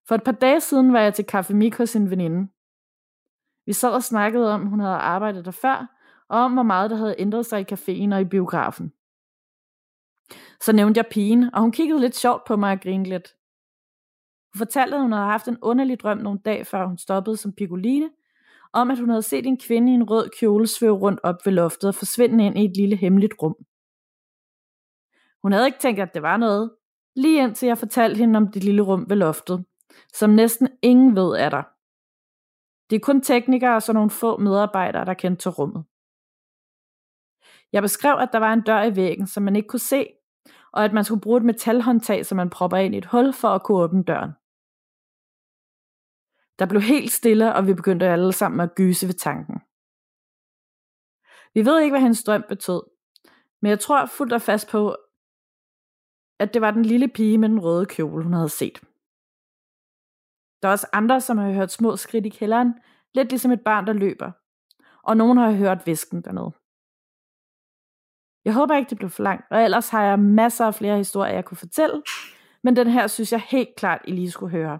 For 0.08 0.14
et 0.14 0.24
par 0.24 0.32
dage 0.32 0.60
siden 0.60 0.92
var 0.92 1.00
jeg 1.00 1.14
til 1.14 1.26
Café 1.32 1.54
Mik 1.54 1.76
hos 1.76 1.96
en 1.96 2.10
veninde. 2.10 2.48
Vi 3.66 3.72
sad 3.72 3.90
og 3.90 4.02
snakkede 4.02 4.54
om, 4.54 4.66
hun 4.66 4.80
havde 4.80 4.94
arbejdet 4.94 5.44
der 5.44 5.50
før, 5.50 5.98
og 6.28 6.38
om 6.38 6.52
hvor 6.52 6.62
meget 6.62 6.90
der 6.90 6.96
havde 6.96 7.14
ændret 7.18 7.46
sig 7.46 7.60
i 7.60 7.72
caféen 7.72 8.14
og 8.14 8.20
i 8.20 8.24
biografen. 8.24 8.92
Så 10.60 10.72
nævnte 10.72 10.98
jeg 10.98 11.06
pigen, 11.10 11.54
og 11.54 11.60
hun 11.60 11.72
kiggede 11.72 12.00
lidt 12.00 12.16
sjovt 12.16 12.44
på 12.46 12.56
mig 12.56 12.72
og 12.72 12.80
grinede 12.80 13.08
lidt. 13.08 13.36
Hun 14.52 14.58
fortalte, 14.58 14.96
at 14.96 15.02
hun 15.02 15.12
havde 15.12 15.26
haft 15.26 15.48
en 15.48 15.58
underlig 15.62 16.00
drøm 16.00 16.18
nogle 16.18 16.38
dage, 16.38 16.64
før 16.64 16.86
hun 16.86 16.98
stoppede 16.98 17.36
som 17.36 17.52
pikoline, 17.52 18.10
om 18.72 18.90
at 18.90 18.98
hun 18.98 19.08
havde 19.08 19.22
set 19.22 19.46
en 19.46 19.58
kvinde 19.58 19.92
i 19.92 19.94
en 19.94 20.10
rød 20.10 20.30
kjole 20.38 20.66
svæve 20.66 20.96
rundt 20.96 21.20
op 21.22 21.36
ved 21.44 21.52
loftet 21.52 21.88
og 21.88 21.94
forsvinde 21.94 22.46
ind 22.46 22.58
i 22.58 22.64
et 22.64 22.76
lille 22.76 22.96
hemmeligt 22.96 23.34
rum. 23.42 23.56
Hun 25.42 25.52
havde 25.52 25.66
ikke 25.66 25.78
tænkt, 25.78 26.00
at 26.00 26.14
det 26.14 26.22
var 26.22 26.36
noget, 26.36 26.70
lige 27.16 27.42
indtil 27.42 27.66
jeg 27.66 27.78
fortalte 27.78 28.18
hende 28.18 28.36
om 28.36 28.52
det 28.52 28.64
lille 28.64 28.82
rum 28.82 29.06
ved 29.08 29.16
loftet, 29.16 29.64
som 30.14 30.30
næsten 30.30 30.68
ingen 30.82 31.16
ved 31.16 31.36
er 31.36 31.48
der. 31.48 31.62
Det 32.90 32.96
er 32.96 33.00
kun 33.00 33.20
teknikere 33.20 33.74
og 33.74 33.82
så 33.82 33.92
nogle 33.92 34.10
få 34.10 34.36
medarbejdere, 34.36 35.04
der 35.04 35.14
kendte 35.14 35.42
til 35.42 35.50
rummet. 35.50 35.84
Jeg 37.72 37.82
beskrev, 37.82 38.16
at 38.18 38.28
der 38.32 38.38
var 38.38 38.52
en 38.52 38.60
dør 38.60 38.82
i 38.82 38.96
væggen, 38.96 39.26
som 39.26 39.42
man 39.42 39.56
ikke 39.56 39.68
kunne 39.68 39.80
se, 39.80 40.06
og 40.72 40.84
at 40.84 40.92
man 40.92 41.04
skulle 41.04 41.20
bruge 41.20 41.38
et 41.38 41.44
metalhåndtag, 41.44 42.26
som 42.26 42.36
man 42.36 42.50
propper 42.50 42.76
ind 42.76 42.94
i 42.94 42.98
et 42.98 43.04
hul 43.06 43.32
for 43.32 43.48
at 43.48 43.62
kunne 43.62 43.78
åbne 43.78 44.02
døren. 44.02 44.32
Der 46.58 46.66
blev 46.66 46.80
helt 46.80 47.12
stille, 47.12 47.54
og 47.54 47.66
vi 47.66 47.74
begyndte 47.74 48.06
alle 48.06 48.32
sammen 48.32 48.60
at 48.60 48.74
gyse 48.74 49.06
ved 49.06 49.14
tanken. 49.14 49.60
Vi 51.54 51.64
ved 51.64 51.80
ikke, 51.80 51.92
hvad 51.92 52.00
hendes 52.00 52.24
drøm 52.24 52.44
betød, 52.48 52.82
men 53.62 53.70
jeg 53.70 53.80
tror 53.80 54.06
fuldt 54.06 54.32
og 54.32 54.42
fast 54.42 54.68
på, 54.68 54.96
at 56.38 56.54
det 56.54 56.62
var 56.62 56.70
den 56.70 56.84
lille 56.84 57.08
pige 57.08 57.38
med 57.38 57.48
den 57.48 57.60
røde 57.60 57.86
kjole, 57.86 58.22
hun 58.22 58.32
havde 58.32 58.48
set. 58.48 58.80
Der 60.62 60.68
er 60.68 60.72
også 60.72 60.86
andre, 60.92 61.20
som 61.20 61.38
har 61.38 61.52
hørt 61.52 61.72
små 61.72 61.96
skridt 61.96 62.26
i 62.26 62.28
kælderen, 62.28 62.74
lidt 63.14 63.28
ligesom 63.28 63.52
et 63.52 63.64
barn, 63.64 63.86
der 63.86 63.92
løber. 63.92 64.32
Og 65.02 65.16
nogen 65.16 65.38
har 65.38 65.52
hørt 65.52 65.86
visken 65.86 66.22
dernede. 66.22 66.52
Jeg 68.44 68.54
håber 68.54 68.76
ikke, 68.76 68.90
det 68.90 68.98
blev 68.98 69.10
for 69.10 69.22
langt, 69.22 69.46
og 69.50 69.62
ellers 69.64 69.88
har 69.88 70.04
jeg 70.04 70.18
masser 70.18 70.66
af 70.66 70.74
flere 70.74 70.96
historier, 70.96 71.34
jeg 71.34 71.44
kunne 71.44 71.56
fortælle, 71.56 72.02
men 72.62 72.76
den 72.76 72.86
her 72.86 73.06
synes 73.06 73.32
jeg 73.32 73.40
helt 73.40 73.76
klart, 73.76 74.00
I 74.04 74.12
lige 74.12 74.30
skulle 74.30 74.50
høre. 74.50 74.78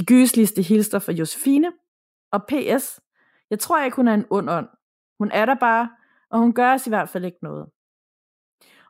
De 0.00 0.04
gysligste 0.04 0.62
hilster 0.62 0.98
fra 0.98 1.12
Josefine, 1.12 1.72
og 2.32 2.42
PS, 2.48 3.00
jeg 3.50 3.58
tror 3.58 3.84
ikke, 3.84 3.96
hun 3.96 4.08
er 4.08 4.14
en 4.14 4.26
ond 4.30 4.50
ånd. 4.50 4.68
Hun 5.18 5.30
er 5.30 5.46
der 5.46 5.54
bare, 5.54 5.90
og 6.30 6.38
hun 6.38 6.52
gør 6.52 6.72
os 6.74 6.86
i 6.86 6.90
hvert 6.90 7.08
fald 7.08 7.24
ikke 7.24 7.38
noget. 7.42 7.66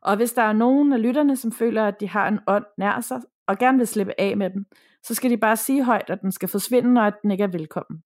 Og 0.03 0.17
hvis 0.17 0.33
der 0.33 0.43
er 0.43 0.53
nogen 0.53 0.93
af 0.93 1.03
lytterne, 1.03 1.37
som 1.37 1.53
føler, 1.53 1.87
at 1.87 2.01
de 2.01 2.09
har 2.09 2.29
en 2.29 2.41
ånd 2.47 2.65
nær 2.79 3.01
sig, 3.01 3.21
og 3.47 3.59
gerne 3.59 3.79
vil 3.79 3.87
slippe 3.87 4.15
af 4.19 4.37
med 4.37 4.51
den, 4.51 4.67
så 5.03 5.15
skal 5.15 5.31
de 5.31 5.37
bare 5.37 5.57
sige 5.57 5.85
højt, 5.85 6.11
at 6.11 6.21
den 6.21 6.33
skal 6.33 6.49
forsvinde, 6.49 7.01
og 7.01 7.07
at 7.07 7.15
den 7.23 7.31
ikke 7.31 7.45
er 7.45 7.49
velkommen. 7.49 8.03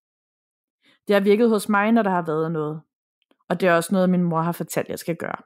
Det 1.07 1.13
har 1.13 1.21
virket 1.21 1.49
hos 1.49 1.69
mig, 1.69 1.91
når 1.91 2.03
der 2.03 2.11
har 2.11 2.25
været 2.25 2.51
noget. 2.51 2.81
Og 3.49 3.61
det 3.61 3.69
er 3.69 3.73
også 3.73 3.93
noget, 3.93 4.09
min 4.09 4.23
mor 4.23 4.41
har 4.41 4.51
fortalt, 4.51 4.89
jeg 4.89 4.99
skal 4.99 5.15
gøre. 5.15 5.37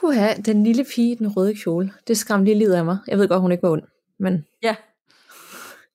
Huha, 0.00 0.34
den 0.34 0.64
lille 0.64 0.84
pige 0.94 1.12
i 1.12 1.14
den 1.14 1.36
røde 1.36 1.54
kjole. 1.54 1.92
Det 2.06 2.18
skræmte 2.18 2.44
lige 2.44 2.58
livet 2.58 2.74
af 2.74 2.84
mig. 2.84 2.98
Jeg 3.08 3.18
ved 3.18 3.28
godt, 3.28 3.40
hun 3.40 3.52
ikke 3.52 3.62
var 3.62 3.70
ond. 3.70 3.93
Men 4.18 4.46
Ja, 4.62 4.76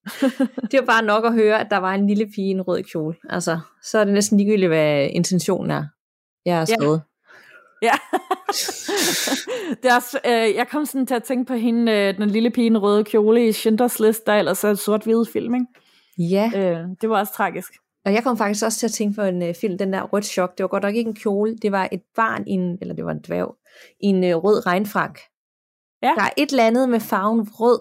det 0.72 0.80
var 0.80 0.86
bare 0.86 1.03
nok 1.03 1.26
at 1.26 1.34
høre, 1.34 1.59
at 1.59 1.67
der 1.72 1.78
var 1.78 1.93
en 1.93 2.07
lille 2.07 2.26
pige 2.36 2.47
i 2.47 2.51
en 2.51 2.61
rød 2.61 2.84
kjole. 2.84 3.15
Altså, 3.30 3.59
så 3.84 3.99
er 3.99 4.03
det 4.03 4.13
næsten 4.13 4.38
ligegyldigt, 4.38 4.70
hvad 4.70 5.07
intentionen 5.11 5.72
er. 5.72 5.84
Jeg 6.45 6.65
Ja. 6.70 6.76
skrevet. 6.76 7.01
ja. 7.82 7.91
det 9.84 9.91
er 9.91 9.95
også, 9.95 10.20
øh, 10.26 10.55
jeg 10.55 10.67
kom 10.72 10.86
sådan 10.86 11.05
til 11.07 11.15
at 11.15 11.24
tænke 11.24 11.45
på 11.47 11.53
hende, 11.53 11.91
øh, 11.91 12.17
den 12.17 12.30
lille 12.30 12.49
pige 12.49 12.65
i 12.65 12.70
den 12.70 12.78
røde 12.78 13.03
kjole 13.03 13.47
i 13.47 13.51
Schindlers 13.51 13.99
List, 13.99 14.26
der 14.28 14.34
ellers 14.34 14.63
er 14.63 14.70
en 14.70 14.76
sort-hvide 14.78 15.26
film, 15.34 15.55
ikke? 15.55 15.65
Ja, 16.17 16.51
Øh, 16.55 16.86
det 17.01 17.09
var 17.09 17.20
også 17.20 17.34
tragisk. 17.34 17.74
og 18.05 18.13
jeg 18.13 18.24
kom 18.24 18.38
faktisk 18.38 18.65
også 18.65 18.80
til 18.80 18.86
at 18.88 18.91
tænke 18.91 19.15
på 19.15 19.22
en 19.22 19.41
uh, 19.49 19.55
film, 19.61 19.78
den 19.78 19.93
der 19.93 20.01
rødt 20.03 20.26
chok. 20.26 20.57
Det 20.57 20.63
var 20.63 20.67
godt 20.67 20.84
nok 20.84 20.95
ikke 20.95 21.07
en 21.09 21.15
kjole, 21.15 21.57
det 21.57 21.72
var 21.72 21.89
et 21.91 22.01
barn, 22.15 22.47
i 22.47 22.51
en, 22.51 22.78
eller 22.82 22.95
det 22.95 23.05
var 23.05 23.11
en 23.11 23.22
dværg, 23.28 23.55
i 24.03 24.05
en 24.05 24.24
uh, 24.34 24.43
rød 24.43 24.65
regnfrak. 24.65 25.20
Ja. 26.01 26.11
Der 26.17 26.22
er 26.24 26.30
et 26.38 26.49
eller 26.51 26.63
andet 26.67 26.89
med 26.89 26.99
farven 26.99 27.47
rød, 27.53 27.80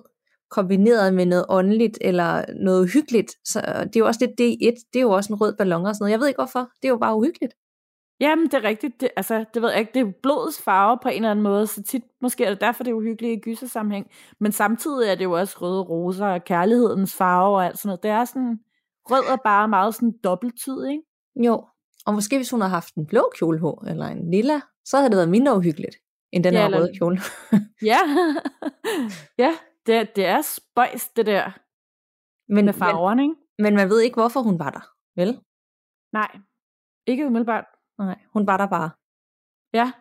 kombineret 0.51 1.15
med 1.15 1.27
noget 1.27 1.45
åndeligt 1.49 1.99
eller 2.01 2.45
noget 2.63 2.93
hyggeligt. 2.93 3.31
Så 3.45 3.61
det 3.85 3.97
er 3.97 4.01
jo 4.01 4.07
også 4.07 4.21
lidt 4.21 4.31
D1, 4.41 4.89
det 4.93 4.99
er 4.99 5.03
jo 5.03 5.11
også 5.11 5.33
en 5.33 5.41
rød 5.41 5.57
ballon 5.57 5.87
og 5.87 5.95
sådan 5.95 6.03
noget. 6.05 6.13
Jeg 6.13 6.21
ved 6.21 6.27
ikke 6.29 6.39
hvorfor, 6.39 6.61
det 6.83 6.85
er 6.85 6.93
jo 6.93 6.97
bare 6.97 7.17
uhyggeligt. 7.17 7.55
Jamen, 8.21 8.45
det 8.47 8.55
er 8.55 8.65
rigtigt. 8.65 9.01
Det, 9.01 9.09
altså, 9.17 9.45
det 9.55 9.63
ved 9.63 9.71
jeg 9.71 9.81
ikke. 9.81 9.91
Det 9.95 10.01
er 10.09 10.13
blodets 10.23 10.63
farve 10.63 10.99
på 11.03 11.09
en 11.09 11.15
eller 11.15 11.31
anden 11.31 11.43
måde, 11.43 11.67
så 11.67 11.83
tit 11.83 12.03
måske 12.23 12.45
er 12.45 12.49
det 12.51 12.61
derfor, 12.61 12.85
det 12.85 12.91
er 12.91 12.95
uhyggeligt 12.95 13.39
i 13.39 13.41
gysersammenhæng. 13.41 14.07
Men 14.41 14.53
samtidig 14.53 15.09
er 15.09 15.15
det 15.15 15.25
jo 15.25 15.33
også 15.33 15.57
røde 15.61 15.81
roser 15.81 16.27
og 16.27 16.45
kærlighedens 16.45 17.15
farve 17.15 17.57
og 17.57 17.67
alt 17.67 17.79
sådan 17.79 17.89
noget. 17.89 18.03
Det 18.03 18.11
er 18.11 18.25
sådan, 18.25 18.59
rød 19.11 19.33
er 19.33 19.37
bare 19.45 19.69
meget 19.69 19.95
sådan 19.95 20.13
dobbelttyd, 20.25 20.85
ikke? 20.87 21.03
Jo, 21.47 21.65
og 22.07 22.15
måske 22.15 22.37
hvis 22.37 22.51
hun 22.51 22.61
havde 22.61 22.71
haft 22.71 22.95
en 22.95 23.07
blå 23.07 23.31
kjole 23.39 23.59
på, 23.61 23.85
eller 23.89 24.07
en 24.07 24.31
lilla, 24.31 24.61
så 24.85 24.97
havde 24.97 25.11
det 25.11 25.17
været 25.17 25.29
mindre 25.31 25.57
uhyggeligt, 25.57 25.97
end 26.33 26.45
den 26.45 26.53
Ja, 26.55 26.59
her 26.59 26.67
eller- 26.67 26.79
røde 26.79 26.93
kjole. 26.99 27.21
Ja, 27.83 27.99
ja 29.45 29.53
det, 29.89 29.97
er- 29.97 30.05
det 30.17 30.27
er 30.27 30.43
spøjs, 30.43 31.09
det 31.17 31.27
der 31.27 31.45
Men, 32.49 32.55
med 32.55 32.63
men, 32.63 32.75
farverne, 32.75 33.23
ikke? 33.23 33.35
men 33.59 33.75
man 33.75 33.89
ved 33.91 34.01
ikke, 34.01 34.15
hvorfor 34.15 34.41
hun 34.43 34.59
var 34.59 34.71
der, 34.71 34.85
vel? 35.21 35.41
Nej, 36.13 36.31
ikke 37.07 37.27
umiddelbart. 37.27 37.65
Nej, 37.99 38.19
hun 38.33 38.47
var 38.47 38.57
der 38.57 38.67
bare. 38.67 38.91
Ja, 39.73 39.93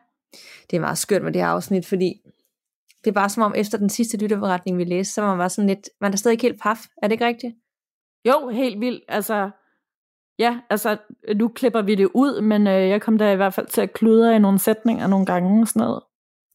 Det 0.69 0.75
er 0.77 0.81
meget 0.81 0.97
skørt 0.97 1.23
med 1.23 1.33
det 1.33 1.41
her 1.41 1.47
afsnit, 1.47 1.85
fordi 1.85 2.09
det 3.03 3.07
er 3.07 3.13
bare 3.21 3.29
som 3.29 3.43
om, 3.43 3.53
efter 3.55 3.77
den 3.77 3.89
sidste 3.89 4.17
lytterberetning, 4.17 4.77
vi 4.77 4.83
læste, 4.83 5.13
så 5.13 5.21
var 5.21 5.29
man 5.29 5.38
bare 5.38 5.49
sådan 5.49 5.67
lidt, 5.69 5.89
man 6.01 6.13
er 6.13 6.17
stadig 6.17 6.33
ikke 6.33 6.41
helt 6.47 6.61
paf. 6.61 6.77
Er 7.01 7.07
det 7.07 7.11
ikke 7.11 7.25
rigtigt? 7.25 7.55
jo, 8.27 8.49
helt 8.49 8.79
vildt. 8.79 9.03
Altså, 9.07 9.49
ja, 10.39 10.61
altså, 10.69 10.97
nu 11.35 11.47
klipper 11.47 11.81
vi 11.81 11.95
det 11.95 12.09
ud, 12.13 12.41
men 12.41 12.67
øh, 12.67 12.89
jeg 12.89 13.01
kom 13.01 13.17
da 13.17 13.31
i 13.33 13.35
hvert 13.35 13.53
fald 13.53 13.67
til 13.67 13.81
at 13.81 13.93
kludre 13.93 14.35
i 14.35 14.39
nogle 14.39 14.59
sætninger 14.59 15.07
nogle 15.07 15.25
gange 15.25 15.61
og 15.61 15.67
sådan 15.67 15.79
noget. 15.79 16.03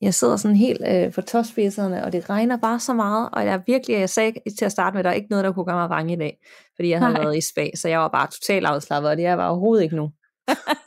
Jeg 0.02 0.14
sidder 0.14 0.36
sådan 0.36 0.56
helt 0.56 0.82
øh, 0.88 1.12
på 1.12 1.20
tåspidserne, 1.20 2.04
og 2.04 2.12
det 2.12 2.30
regner 2.30 2.56
bare 2.56 2.80
så 2.80 2.92
meget, 2.92 3.28
og 3.32 3.44
jeg 3.44 3.54
er 3.54 3.60
virkelig, 3.66 3.94
jeg 3.94 4.10
sagde 4.10 4.32
til 4.58 4.64
at 4.64 4.72
starte 4.72 4.94
med, 4.94 5.04
der 5.04 5.10
er 5.10 5.14
ikke 5.14 5.30
noget, 5.30 5.44
der 5.44 5.52
kunne 5.52 5.64
gøre 5.64 5.76
mig 5.76 5.88
bange 5.88 6.12
i 6.12 6.16
dag, 6.16 6.38
fordi 6.76 6.88
jeg 6.88 6.98
havde 6.98 7.12
Nej. 7.12 7.22
været 7.22 7.36
i 7.36 7.40
spa, 7.40 7.68
så 7.74 7.88
jeg 7.88 7.98
var 7.98 8.08
bare 8.08 8.26
totalt 8.26 8.66
afslappet, 8.66 9.10
og 9.10 9.16
det 9.16 9.24
er 9.24 9.28
jeg 9.28 9.38
bare 9.38 9.50
overhovedet 9.50 9.84
ikke 9.84 9.96
nu. 9.96 10.10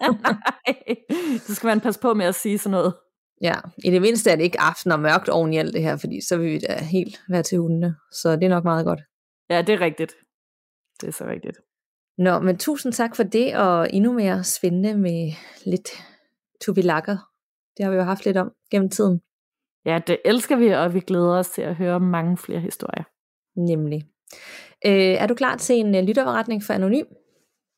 Nej, 0.01 0.95
så 1.47 1.55
skal 1.55 1.68
man 1.68 1.80
passe 1.80 1.99
på 1.99 2.13
med 2.13 2.26
at 2.26 2.36
sige 2.36 2.57
sådan 2.57 2.72
noget. 2.72 2.93
Ja, 3.41 3.55
i 3.84 3.91
det 3.91 4.01
mindste 4.01 4.32
er 4.32 4.36
det 4.36 4.43
ikke 4.43 4.61
aften 4.61 4.91
og 4.91 4.99
mørkt 4.99 5.30
oven 5.30 5.53
i 5.53 5.57
alt 5.57 5.74
det 5.74 5.82
her, 5.82 5.97
fordi 5.97 6.22
så 6.28 6.38
vil 6.38 6.51
vi 6.51 6.59
da 6.59 6.84
helt 6.84 7.22
være 7.30 7.43
til 7.43 7.57
hundene, 7.57 7.95
så 8.11 8.36
det 8.36 8.43
er 8.43 8.49
nok 8.49 8.63
meget 8.63 8.86
godt. 8.86 8.99
Ja, 9.49 9.61
det 9.61 9.74
er 9.76 9.82
rigtigt. 9.82 10.13
Det 11.01 11.07
er 11.07 11.11
så 11.11 11.26
rigtigt. 11.26 11.57
Nå, 12.18 12.39
men 12.39 12.57
tusind 12.57 12.93
tak 12.93 13.16
for 13.16 13.24
det, 13.24 13.55
og 13.55 13.93
endnu 13.93 14.13
mere 14.13 14.43
spændende 14.43 14.97
med 14.97 15.32
lidt 15.66 15.89
tubilakker. 16.61 17.18
Det 17.78 17.86
har 17.86 17.91
vi 17.91 17.97
jo 17.97 18.03
haft 18.03 18.26
lidt 18.26 18.38
om 18.38 18.51
gennem 18.71 18.89
tiden, 18.89 19.21
Ja, 19.86 19.99
det 20.07 20.17
elsker 20.26 20.55
vi, 20.55 20.69
og 20.69 20.93
vi 20.93 20.99
glæder 20.99 21.39
os 21.39 21.49
til 21.49 21.61
at 21.61 21.76
høre 21.76 21.99
mange 21.99 22.38
flere 22.38 22.59
historier. 22.59 23.03
nemlig. 23.55 24.03
Øh, 24.86 25.15
er 25.21 25.28
du 25.28 25.36
klar 25.36 25.57
til 25.57 25.76
en 25.76 25.95
uh, 25.95 26.01
lytterberetning 26.01 26.63
for 26.63 26.73
Anonym? 26.73 27.05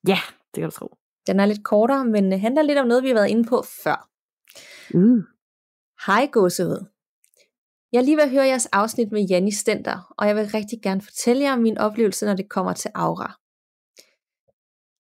Ja, 0.07 0.19
det 0.55 0.61
kan 0.61 0.63
du 0.63 0.71
tro. 0.71 0.97
Den 1.27 1.39
er 1.39 1.45
lidt 1.45 1.63
kortere, 1.63 2.05
men 2.05 2.33
uh, 2.33 2.39
handler 2.39 2.61
lidt 2.61 2.77
om 2.77 2.87
noget, 2.87 3.03
vi 3.03 3.07
har 3.07 3.15
været 3.15 3.29
inde 3.29 3.49
på 3.49 3.63
før. 3.83 4.09
Uh. 4.93 5.23
Hej 6.05 6.29
gåsehud. 6.31 6.85
Jeg 7.91 7.99
er 7.99 8.03
lige 8.03 8.17
ved 8.17 8.23
at 8.23 8.31
høre 8.31 8.45
jeres 8.47 8.65
afsnit 8.65 9.11
med 9.11 9.25
Janni 9.29 9.51
Stenter, 9.51 10.13
og 10.17 10.27
jeg 10.27 10.35
vil 10.35 10.49
rigtig 10.53 10.81
gerne 10.81 11.01
fortælle 11.01 11.43
jer 11.43 11.53
om 11.53 11.59
min 11.59 11.77
oplevelse, 11.77 12.25
når 12.25 12.35
det 12.35 12.49
kommer 12.49 12.73
til 12.73 12.91
aura. 12.95 13.33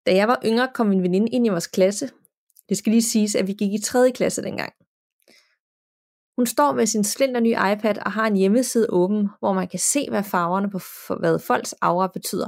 Da 0.05 0.15
jeg 0.15 0.27
var 0.27 0.41
yngre, 0.45 0.69
kom 0.73 0.87
min 0.87 1.03
veninde 1.03 1.31
ind 1.31 1.45
i 1.45 1.49
vores 1.49 1.67
klasse. 1.67 2.09
Det 2.69 2.77
skal 2.77 2.91
lige 2.91 3.01
siges, 3.01 3.35
at 3.35 3.47
vi 3.47 3.53
gik 3.53 3.73
i 3.73 3.81
3. 3.81 4.11
klasse 4.11 4.41
dengang. 4.41 4.73
Hun 6.37 6.45
står 6.45 6.73
med 6.73 6.85
sin 6.85 7.03
slinter 7.03 7.39
nye 7.41 7.57
iPad 7.73 7.97
og 8.05 8.11
har 8.11 8.27
en 8.27 8.35
hjemmeside 8.35 8.87
åben, 8.89 9.29
hvor 9.39 9.53
man 9.53 9.67
kan 9.67 9.79
se, 9.79 10.09
hvad 10.09 10.23
farverne 10.23 10.69
på 10.69 10.79
hvad 11.19 11.39
folks 11.39 11.73
aura 11.81 12.07
betyder. 12.07 12.47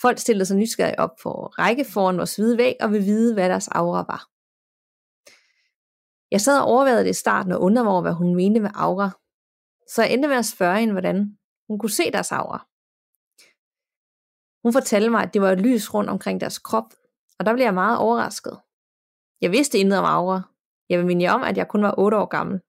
Folk 0.00 0.18
stillede 0.18 0.46
sig 0.46 0.56
nysgerrigt 0.56 0.98
op 0.98 1.10
på 1.22 1.30
række 1.46 1.84
foran 1.84 2.16
vores 2.16 2.36
hvide 2.36 2.58
væg 2.58 2.76
og 2.80 2.92
vil 2.92 3.04
vide, 3.04 3.34
hvad 3.34 3.48
deres 3.48 3.68
aura 3.68 4.04
var. 4.08 4.28
Jeg 6.30 6.40
sad 6.40 6.60
og 6.60 6.66
overvejede 6.66 7.04
det 7.04 7.10
i 7.10 7.22
starten 7.24 7.52
og 7.52 7.60
undrede 7.60 7.84
mig 7.84 7.92
over, 7.92 8.02
hvad 8.02 8.12
hun 8.12 8.34
mente 8.34 8.60
med 8.60 8.70
aura. 8.74 9.10
Så 9.94 10.02
jeg 10.02 10.12
endte 10.12 10.28
med 10.28 10.36
at 10.36 10.46
spørge 10.46 10.78
hende, 10.80 10.92
hvordan 10.92 11.38
hun 11.68 11.78
kunne 11.78 11.90
se 11.90 12.10
deres 12.12 12.32
aura. 12.32 12.66
Hun 14.62 14.72
fortalte 14.72 15.10
mig, 15.10 15.22
at 15.22 15.34
det 15.34 15.42
var 15.42 15.52
et 15.52 15.60
lys 15.60 15.94
rundt 15.94 16.10
omkring 16.10 16.40
deres 16.40 16.58
krop, 16.58 16.94
og 17.38 17.46
der 17.46 17.52
blev 17.54 17.64
jeg 17.64 17.74
meget 17.74 17.98
overrasket. 17.98 18.58
Jeg 19.40 19.50
vidste 19.50 19.78
intet 19.78 19.98
om 19.98 20.04
aura. 20.04 20.57
Jeg 20.88 20.98
vil 20.98 21.06
minde 21.06 21.24
jer 21.24 21.32
om, 21.32 21.42
at 21.42 21.56
jeg 21.56 21.68
kun 21.68 21.82
var 21.82 21.94
8 21.98 22.16
år 22.16 22.26
gammel. 22.26 22.60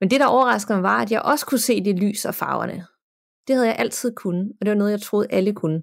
Men 0.00 0.10
det, 0.10 0.20
der 0.20 0.26
overraskede 0.26 0.78
mig, 0.78 0.82
var, 0.82 1.02
at 1.02 1.10
jeg 1.10 1.22
også 1.22 1.46
kunne 1.46 1.58
se 1.58 1.84
det 1.84 1.98
lys 1.98 2.24
og 2.24 2.34
farverne. 2.34 2.86
Det 3.46 3.54
havde 3.54 3.68
jeg 3.68 3.76
altid 3.78 4.14
kunnet, 4.14 4.52
og 4.60 4.66
det 4.66 4.70
var 4.70 4.78
noget, 4.78 4.90
jeg 4.90 5.02
troede, 5.02 5.26
alle 5.30 5.54
kunne. 5.54 5.82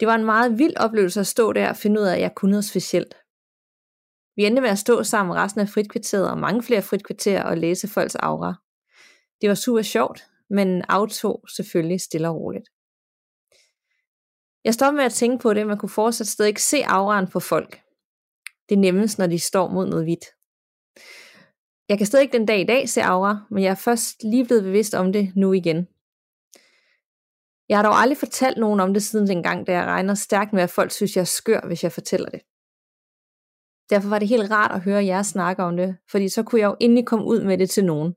Det 0.00 0.08
var 0.08 0.14
en 0.14 0.24
meget 0.24 0.58
vild 0.58 0.76
oplevelse 0.76 1.20
at 1.20 1.26
stå 1.26 1.52
der 1.52 1.68
og 1.68 1.76
finde 1.76 2.00
ud 2.00 2.06
af, 2.06 2.14
at 2.14 2.20
jeg 2.20 2.34
kunne 2.34 2.50
noget 2.50 2.64
specielt. 2.64 3.14
Vi 4.36 4.44
endte 4.46 4.62
med 4.62 4.70
at 4.70 4.78
stå 4.78 5.02
sammen 5.02 5.36
resten 5.36 5.60
af 5.60 5.68
fritkvarteret 5.68 6.30
og 6.30 6.38
mange 6.38 6.62
flere 6.62 6.82
fritkvarterer 6.82 7.44
og 7.44 7.56
læse 7.56 7.88
folks 7.88 8.14
aura. 8.14 8.54
Det 9.40 9.48
var 9.48 9.54
super 9.54 9.82
sjovt, 9.82 10.26
men 10.50 10.82
aftog 10.88 11.44
selvfølgelig 11.56 12.00
stille 12.00 12.28
og 12.28 12.36
roligt. 12.36 12.68
Jeg 14.64 14.74
stoppede 14.74 14.96
med 14.96 15.04
at 15.04 15.12
tænke 15.12 15.42
på 15.42 15.54
det, 15.54 15.66
man 15.66 15.78
kunne 15.78 15.88
fortsat 15.88 16.26
stadig 16.26 16.48
ikke 16.48 16.62
se 16.62 16.84
auraen 16.86 17.28
på 17.30 17.40
folk. 17.40 17.85
Det 18.68 18.74
er 18.74 18.80
nemmest, 18.80 19.18
når 19.18 19.26
de 19.26 19.38
står 19.38 19.68
mod 19.68 19.86
noget 19.86 20.04
hvidt. 20.04 20.24
Jeg 21.88 21.98
kan 21.98 22.06
stadig 22.06 22.22
ikke 22.22 22.38
den 22.38 22.46
dag 22.46 22.60
i 22.60 22.64
dag 22.64 22.88
se 22.88 23.02
aura, 23.02 23.46
men 23.50 23.62
jeg 23.62 23.70
er 23.70 23.74
først 23.74 24.22
lige 24.22 24.44
blevet 24.44 24.64
bevidst 24.64 24.94
om 24.94 25.12
det 25.12 25.32
nu 25.36 25.52
igen. 25.52 25.88
Jeg 27.68 27.78
har 27.78 27.82
dog 27.82 27.94
aldrig 27.94 28.18
fortalt 28.18 28.58
nogen 28.58 28.80
om 28.80 28.92
det 28.94 29.02
siden 29.02 29.28
dengang, 29.28 29.66
da 29.66 29.72
jeg 29.72 29.84
regner 29.84 30.14
stærkt 30.14 30.52
med, 30.52 30.62
at 30.62 30.70
folk 30.70 30.90
synes, 30.90 31.16
jeg 31.16 31.20
er 31.20 31.34
skør, 31.38 31.60
hvis 31.66 31.84
jeg 31.84 31.92
fortæller 31.92 32.30
det. 32.30 32.40
Derfor 33.90 34.08
var 34.08 34.18
det 34.18 34.28
helt 34.28 34.50
rart 34.50 34.72
at 34.72 34.80
høre 34.80 35.04
jer 35.04 35.22
snakke 35.22 35.62
om 35.62 35.76
det, 35.76 35.96
fordi 36.10 36.28
så 36.28 36.42
kunne 36.42 36.60
jeg 36.60 36.66
jo 36.66 36.76
endelig 36.80 37.06
komme 37.06 37.24
ud 37.24 37.44
med 37.44 37.58
det 37.58 37.70
til 37.70 37.84
nogen. 37.84 38.14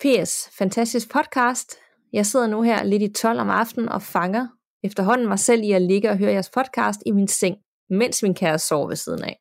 P.S. 0.00 0.50
Fantastisk 0.58 1.10
podcast. 1.10 1.76
Jeg 2.12 2.26
sidder 2.26 2.46
nu 2.46 2.62
her 2.62 2.82
lidt 2.82 3.02
i 3.02 3.12
12 3.12 3.40
om 3.40 3.50
aftenen 3.50 3.88
og 3.88 4.02
fanger 4.02 4.48
efterhånden 4.84 5.28
mig 5.28 5.38
selv 5.38 5.62
i 5.62 5.72
at 5.72 5.82
ligge 5.82 6.10
og 6.10 6.18
høre 6.18 6.32
jeres 6.32 6.50
podcast 6.50 7.02
i 7.06 7.10
min 7.10 7.28
seng, 7.28 7.56
mens 7.92 8.22
min 8.22 8.34
kæreste 8.34 8.68
sover 8.68 8.88
ved 8.88 8.96
siden 8.96 9.24
af. 9.24 9.38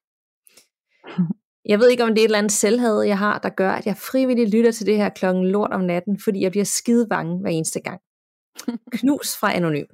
Jeg 1.66 1.80
ved 1.80 1.90
ikke, 1.90 2.04
om 2.04 2.10
det 2.10 2.18
er 2.18 2.22
et 2.22 2.26
eller 2.26 2.38
andet 2.38 2.52
selvhed, 2.52 3.02
jeg 3.02 3.18
har, 3.18 3.40
der 3.40 3.50
gør, 3.50 3.72
at 3.72 3.86
jeg 3.86 3.98
frivilligt 3.98 4.56
lytter 4.56 4.72
til 4.72 4.86
det 4.86 4.98
her 4.98 5.10
klokken 5.10 5.48
lort 5.48 5.74
om 5.74 5.82
natten, 5.82 6.20
fordi 6.24 6.42
jeg 6.42 6.52
bliver 6.52 6.66
skide 6.66 7.08
bange 7.08 7.42
hver 7.42 7.50
eneste 7.50 7.80
gang. 7.80 8.02
Knus 8.98 9.38
fra 9.38 9.54
Anonym. 9.56 9.86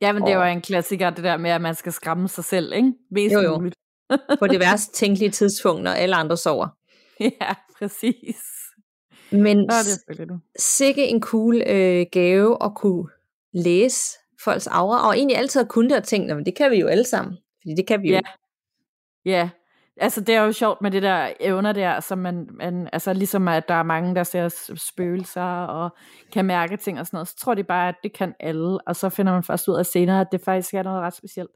Ja, 0.00 0.12
men 0.12 0.22
det 0.26 0.36
var 0.36 0.46
en 0.46 0.60
klassiker, 0.60 1.10
det 1.10 1.24
der 1.24 1.36
med, 1.36 1.50
at 1.50 1.60
man 1.60 1.74
skal 1.74 1.92
skræmme 1.92 2.28
sig 2.28 2.44
selv, 2.44 2.72
ikke? 2.72 2.92
Mest 3.10 3.34
jo, 3.34 3.40
jo. 3.40 3.56
muligt. 3.58 3.74
På 4.40 4.46
det 4.46 4.60
værste 4.60 4.92
tænkelige 5.00 5.30
tidspunkt, 5.30 5.82
når 5.82 5.90
alle 5.90 6.16
andre 6.16 6.36
sover. 6.36 6.68
Ja, 7.20 7.54
præcis. 7.78 8.42
Men 9.32 9.56
Nå, 9.56 9.74
det 10.08 10.40
sikke 10.58 11.08
en 11.08 11.20
cool 11.20 11.62
øh, 11.66 12.06
gave 12.12 12.64
at 12.64 12.74
kunne 12.76 13.08
læse 13.52 14.18
folks 14.44 14.66
aura, 14.66 15.08
og 15.08 15.16
egentlig 15.16 15.36
altid 15.36 15.60
have 15.60 15.68
kunnet 15.68 15.90
det 15.90 15.98
og 15.98 16.04
tænkt, 16.04 16.36
men 16.36 16.46
det 16.46 16.56
kan 16.56 16.70
vi 16.70 16.76
jo 16.76 16.86
alle 16.86 17.04
sammen, 17.04 17.38
fordi 17.62 17.74
det 17.76 17.86
kan 17.86 18.02
vi 18.02 18.08
jo. 18.08 18.14
Ja. 18.14 18.20
Ja, 19.24 19.50
altså 19.96 20.20
det 20.20 20.34
er 20.34 20.42
jo 20.42 20.52
sjovt 20.52 20.80
med 20.82 20.90
det 20.90 21.02
der 21.02 21.32
evner 21.40 21.72
der, 21.72 22.00
som 22.00 22.18
man, 22.18 22.48
man 22.52 22.88
altså 22.92 23.12
ligesom 23.12 23.48
at 23.48 23.68
der 23.68 23.74
er 23.74 23.82
mange, 23.82 24.14
der 24.14 24.22
ser 24.22 24.72
spøgelser 24.76 25.42
og 25.64 25.90
kan 26.32 26.44
mærke 26.44 26.76
ting 26.76 27.00
og 27.00 27.06
sådan 27.06 27.16
noget, 27.16 27.28
så 27.28 27.36
tror 27.36 27.54
de 27.54 27.64
bare, 27.64 27.88
at 27.88 27.94
det 28.02 28.12
kan 28.12 28.34
alle, 28.40 28.78
og 28.88 28.96
så 28.96 29.08
finder 29.08 29.32
man 29.32 29.42
først 29.42 29.68
ud 29.68 29.76
af 29.76 29.86
senere, 29.86 30.20
at 30.20 30.26
det 30.32 30.40
faktisk 30.44 30.74
er 30.74 30.82
noget 30.82 31.00
ret 31.00 31.14
specielt. 31.14 31.50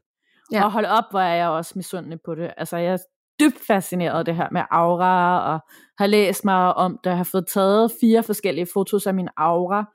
Ja. 0.51 0.63
Og 0.63 0.71
hold 0.71 0.85
op, 0.85 1.03
hvor 1.11 1.19
er 1.19 1.35
jeg 1.35 1.49
også 1.49 1.73
misundelig 1.75 2.19
på 2.25 2.35
det. 2.35 2.53
Altså 2.57 2.77
jeg 2.77 2.93
er 2.93 2.97
dybt 3.39 3.59
fascineret 3.67 4.19
af 4.19 4.25
det 4.25 4.35
her 4.35 4.47
med 4.51 4.61
aura, 4.71 5.53
og 5.53 5.59
har 5.97 6.07
læst 6.07 6.45
mig 6.45 6.73
om 6.73 6.99
det, 7.03 7.17
har 7.17 7.23
fået 7.23 7.47
taget 7.47 7.91
fire 8.01 8.23
forskellige 8.23 8.67
fotos 8.73 9.07
af 9.07 9.13
min 9.13 9.29
aura, 9.37 9.85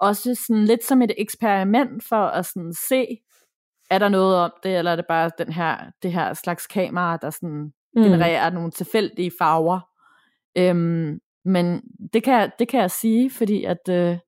også 0.00 0.34
sådan 0.46 0.64
lidt 0.64 0.84
som 0.84 1.02
et 1.02 1.12
eksperiment 1.18 2.04
for 2.08 2.26
at 2.26 2.46
sådan 2.46 2.74
se, 2.88 3.06
er 3.90 3.98
der 3.98 4.08
noget 4.08 4.36
om 4.36 4.52
det, 4.62 4.78
eller 4.78 4.90
er 4.92 4.96
det 4.96 5.06
bare 5.08 5.30
den 5.38 5.52
her, 5.52 5.90
det 6.02 6.12
her 6.12 6.34
slags 6.34 6.66
kamera, 6.66 7.16
der 7.16 7.30
sådan 7.30 7.72
Mm. 7.96 8.02
genererer 8.02 8.50
nogle 8.50 8.70
tilfældige 8.70 9.32
farver. 9.38 9.80
Øhm, 10.58 11.20
men 11.44 11.82
det 12.12 12.22
kan, 12.22 12.50
det 12.58 12.68
kan 12.68 12.80
jeg 12.80 12.90
sige, 12.90 13.30
fordi 13.30 13.64
at, 13.64 13.88
øh, 13.90 14.18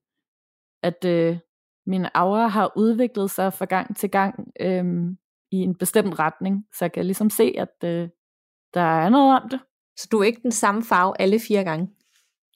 at 0.83 1.05
øh, 1.05 1.39
min 1.87 2.07
aura 2.15 2.47
har 2.47 2.73
udviklet 2.77 3.31
sig 3.31 3.53
fra 3.53 3.65
gang 3.65 3.97
til 3.97 4.11
gang 4.11 4.49
øhm, 4.61 5.17
i 5.51 5.57
en 5.57 5.75
bestemt 5.75 6.19
retning, 6.19 6.65
så 6.75 6.85
jeg 6.85 6.93
kan 6.93 7.05
ligesom 7.05 7.31
se, 7.31 7.55
at 7.59 7.75
øh, 7.85 8.09
der 8.75 8.81
er 8.81 9.09
noget 9.09 9.43
om 9.43 9.49
det. 9.49 9.61
Så 9.97 10.09
du 10.13 10.19
er 10.19 10.25
ikke 10.25 10.43
den 10.43 10.53
samme 10.53 10.83
farve 10.85 11.21
alle 11.21 11.41
fire 11.49 11.65
gange? 11.65 11.91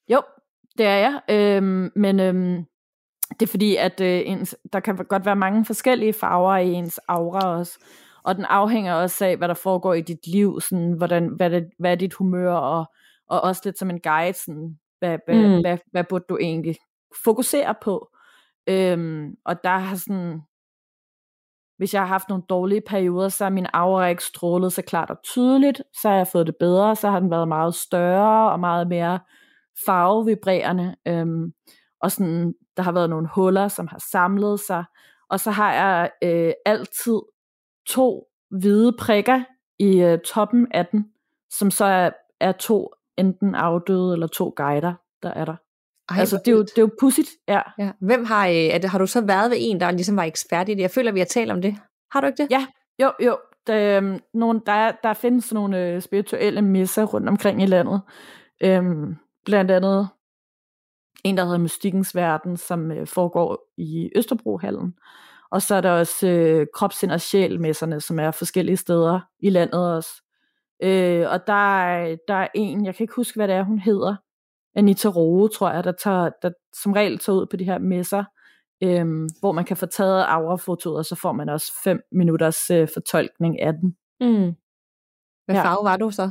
Jo, 0.09 0.23
det 0.79 0.87
er 0.87 0.97
jeg, 0.97 1.21
øhm, 1.31 1.91
men 1.97 2.21
øhm, 2.21 2.65
det 3.41 3.47
er 3.47 3.51
fordi, 3.51 3.77
at 3.77 4.01
øh, 4.01 4.23
ens, 4.27 4.57
der 4.73 4.81
kan 4.81 4.97
godt 4.97 5.27
være 5.27 5.37
mange 5.37 5.65
forskellige 5.65 6.13
farver 6.13 6.57
i 6.57 6.73
ens 6.73 6.99
aura 7.09 7.59
også, 7.59 7.79
og 8.25 8.37
den 8.37 8.45
afhænger 8.45 8.95
også 8.95 9.25
af, 9.25 9.37
hvad 9.37 9.49
der 9.49 9.55
foregår 9.55 9.95
i 9.95 10.01
dit 10.01 10.27
liv, 10.27 10.61
sådan, 10.61 10.93
hvordan, 10.93 11.29
hvad, 11.37 11.51
det, 11.51 11.71
hvad 11.79 11.91
er 11.93 11.97
dit 11.97 12.15
humør, 12.15 12.53
og, 12.53 12.85
og 13.29 13.41
også 13.41 13.63
lidt 13.65 13.79
som 13.79 13.91
en 13.91 14.01
guide, 14.01 14.33
sådan, 14.39 14.79
hvad, 14.99 15.19
hvad, 15.27 15.37
Mm. 15.57 15.61
hvad, 15.61 15.79
hvad 15.91 16.05
burde 16.05 16.25
du 16.29 16.39
egentlig 16.41 16.77
fokusere 17.25 17.75
på. 17.83 18.09
Øhm, 18.67 19.35
og 19.45 19.65
der 19.65 19.79
har 19.79 19.97
sådan, 19.97 20.41
hvis 21.79 21.95
jeg 21.95 22.03
har 22.03 22.07
haft 22.07 22.29
nogle 22.29 22.45
dårlige 22.49 22.81
perioder, 22.87 23.29
så 23.29 23.45
er 23.45 23.51
min 23.51 23.67
aura 23.73 24.07
ikke 24.09 24.25
strålet 24.25 24.73
så 24.73 24.83
klart 24.83 25.11
og 25.11 25.17
tydeligt, 25.25 25.83
så 26.03 26.09
har 26.09 26.17
jeg 26.17 26.27
fået 26.27 26.47
det 26.47 26.57
bedre, 26.61 26.97
så 26.97 27.11
har 27.11 27.21
den 27.21 27.31
været 27.31 27.49
meget 27.49 27.75
større 27.75 28.53
og 28.53 28.61
meget 28.61 28.89
mere 28.89 29.19
farvevibrerende, 29.87 30.95
øhm, 31.09 31.53
og 32.01 32.11
sådan, 32.11 32.55
der 32.77 32.83
har 32.83 32.93
været 32.93 33.11
nogle 33.11 33.29
huller, 33.35 33.69
som 33.69 33.87
har 33.87 34.03
samlet 34.11 34.61
sig, 34.61 34.85
og 35.31 35.41
så 35.41 35.51
har 35.51 35.73
jeg 35.73 36.11
øh, 36.25 36.53
altid 36.67 37.19
to 37.89 38.27
hvide 38.51 38.93
prikker 38.99 39.41
i 39.79 40.01
øh, 40.03 40.19
toppen 40.19 40.67
af 40.71 40.87
den, 40.87 41.07
som 41.51 41.71
så 41.71 41.85
er, 41.85 42.11
er 42.41 42.53
to 42.53 42.91
enten 43.17 43.55
afdøde 43.55 44.13
eller 44.13 44.27
to 44.27 44.53
guider, 44.57 44.95
der 45.23 45.31
er 45.31 45.45
der. 45.45 45.57
Ej, 46.11 46.19
altså, 46.19 46.37
det 46.37 46.49
er, 46.49 46.53
jo, 46.53 46.63
det 46.63 46.79
er 46.79 46.83
jo 46.83 46.91
pudsigt, 47.01 47.29
ja. 47.49 47.61
Ja. 47.79 47.93
Hvem 48.01 48.25
har, 48.25 48.47
øh, 48.49 48.55
er 48.55 48.79
det, 48.79 48.91
har 48.91 48.99
du 48.99 49.07
så 49.07 49.21
været 49.21 49.51
ved 49.51 49.57
en, 49.61 49.81
der 49.81 49.91
ligesom 49.91 50.17
var 50.17 50.23
ekspert 50.23 50.69
i 50.69 50.75
det? 50.75 50.81
Jeg 50.81 50.91
føler, 50.91 51.13
vi 51.13 51.19
har 51.21 51.27
talt 51.27 51.51
om 51.51 51.63
det. 51.63 51.77
Har 52.11 52.21
du 52.21 52.27
ikke 52.27 52.43
det? 52.43 52.51
Ja, 52.51 52.67
jo, 53.03 53.13
jo. 53.27 53.39
Der, 53.67 53.97
øhm, 53.99 54.21
nogle, 54.35 54.61
der, 54.67 54.73
er- 54.73 54.93
der 55.03 55.13
findes 55.13 55.53
nogle 55.53 55.87
øh, 55.89 56.03
spirituelle 56.03 56.63
misser 56.63 57.05
rundt 57.05 57.29
omkring 57.29 57.63
i 57.63 57.67
landet. 57.67 58.01
Øhm, 58.63 59.17
blandt 59.45 59.71
andet 59.71 60.09
en, 61.25 61.37
der 61.37 61.45
hedder 61.45 61.59
Mystikkens 61.59 62.15
Verden, 62.15 62.57
som 62.57 62.91
øh, 62.91 63.07
foregår 63.07 63.73
i 63.77 64.11
Østerbrohallen. 64.17 64.95
Og 65.51 65.63
så 65.63 65.75
er 65.75 65.81
der 65.81 65.91
også 65.91 66.29
øh, 66.29 66.67
Kropsind 66.75 67.13
og 67.13 67.21
Sjæl-messerne, 67.21 68.01
som 68.01 68.19
er 68.19 68.31
forskellige 68.31 68.77
steder 68.77 69.21
i 69.41 69.51
landet 69.51 69.95
også. 69.95 70.23
Øh, 70.83 71.27
og 71.31 71.47
der 71.47 71.83
er, 71.83 72.17
der 72.29 72.35
er 72.35 72.49
en, 72.55 72.87
jeg 72.87 72.95
kan 72.95 73.05
ikke 73.05 73.15
huske, 73.17 73.37
hvad 73.39 73.49
det 73.49 73.57
er, 73.57 73.63
hun 73.63 73.79
hedder. 73.79 74.17
Anita 74.75 75.09
Roge, 75.09 75.49
tror 75.49 75.71
jeg, 75.71 75.85
der, 75.85 75.93
tager, 75.93 76.31
der 76.43 76.51
som 76.83 76.93
regel 76.93 77.19
tager 77.19 77.37
ud 77.37 77.47
på 77.47 77.57
de 77.57 77.65
her 77.65 77.79
messer, 77.79 78.25
øhm, 78.83 79.29
hvor 79.41 79.53
man 79.53 79.65
kan 79.65 79.77
få 79.77 79.87
taget 79.87 80.25
aurafotoet, 80.29 80.99
og 80.99 81.05
så 81.05 81.15
får 81.15 81.33
man 81.33 81.49
også 81.49 81.73
fem 81.85 82.01
minutters 82.13 82.71
øh, 82.71 82.89
fortolkning 82.95 83.61
af 83.61 83.73
den. 83.73 83.97
Mm. 84.21 84.53
Hvad 85.45 85.55
Ja. 85.55 85.65
farve 85.65 85.85
var 85.85 85.97
du 85.97 86.11
så? 86.11 86.31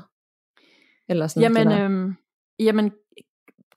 Eller 1.10 1.28
sådan 1.28 1.42
Jamen, 1.56 1.80
øhm, 1.80 2.16
jamen, 2.60 2.92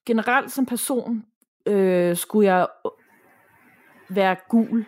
generelt 0.07 0.53
som 0.53 0.67
person 0.67 1.25
øh, 1.67 2.17
skulle 2.17 2.55
jeg 2.55 2.69
være 4.09 4.37
gul. 4.49 4.87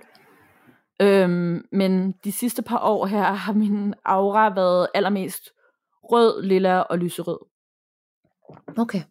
Øhm, 1.03 1.65
men 1.73 2.13
de 2.13 2.33
sidste 2.33 2.63
par 2.63 2.79
år 2.79 3.07
her 3.07 3.23
har 3.23 3.53
min 3.53 3.95
aura 4.05 4.55
været 4.55 4.89
allermest 4.95 5.51
rød, 6.03 6.43
lilla 6.43 6.79
og 6.79 6.99
lyserød. 6.99 7.39
Okay. 8.79 9.03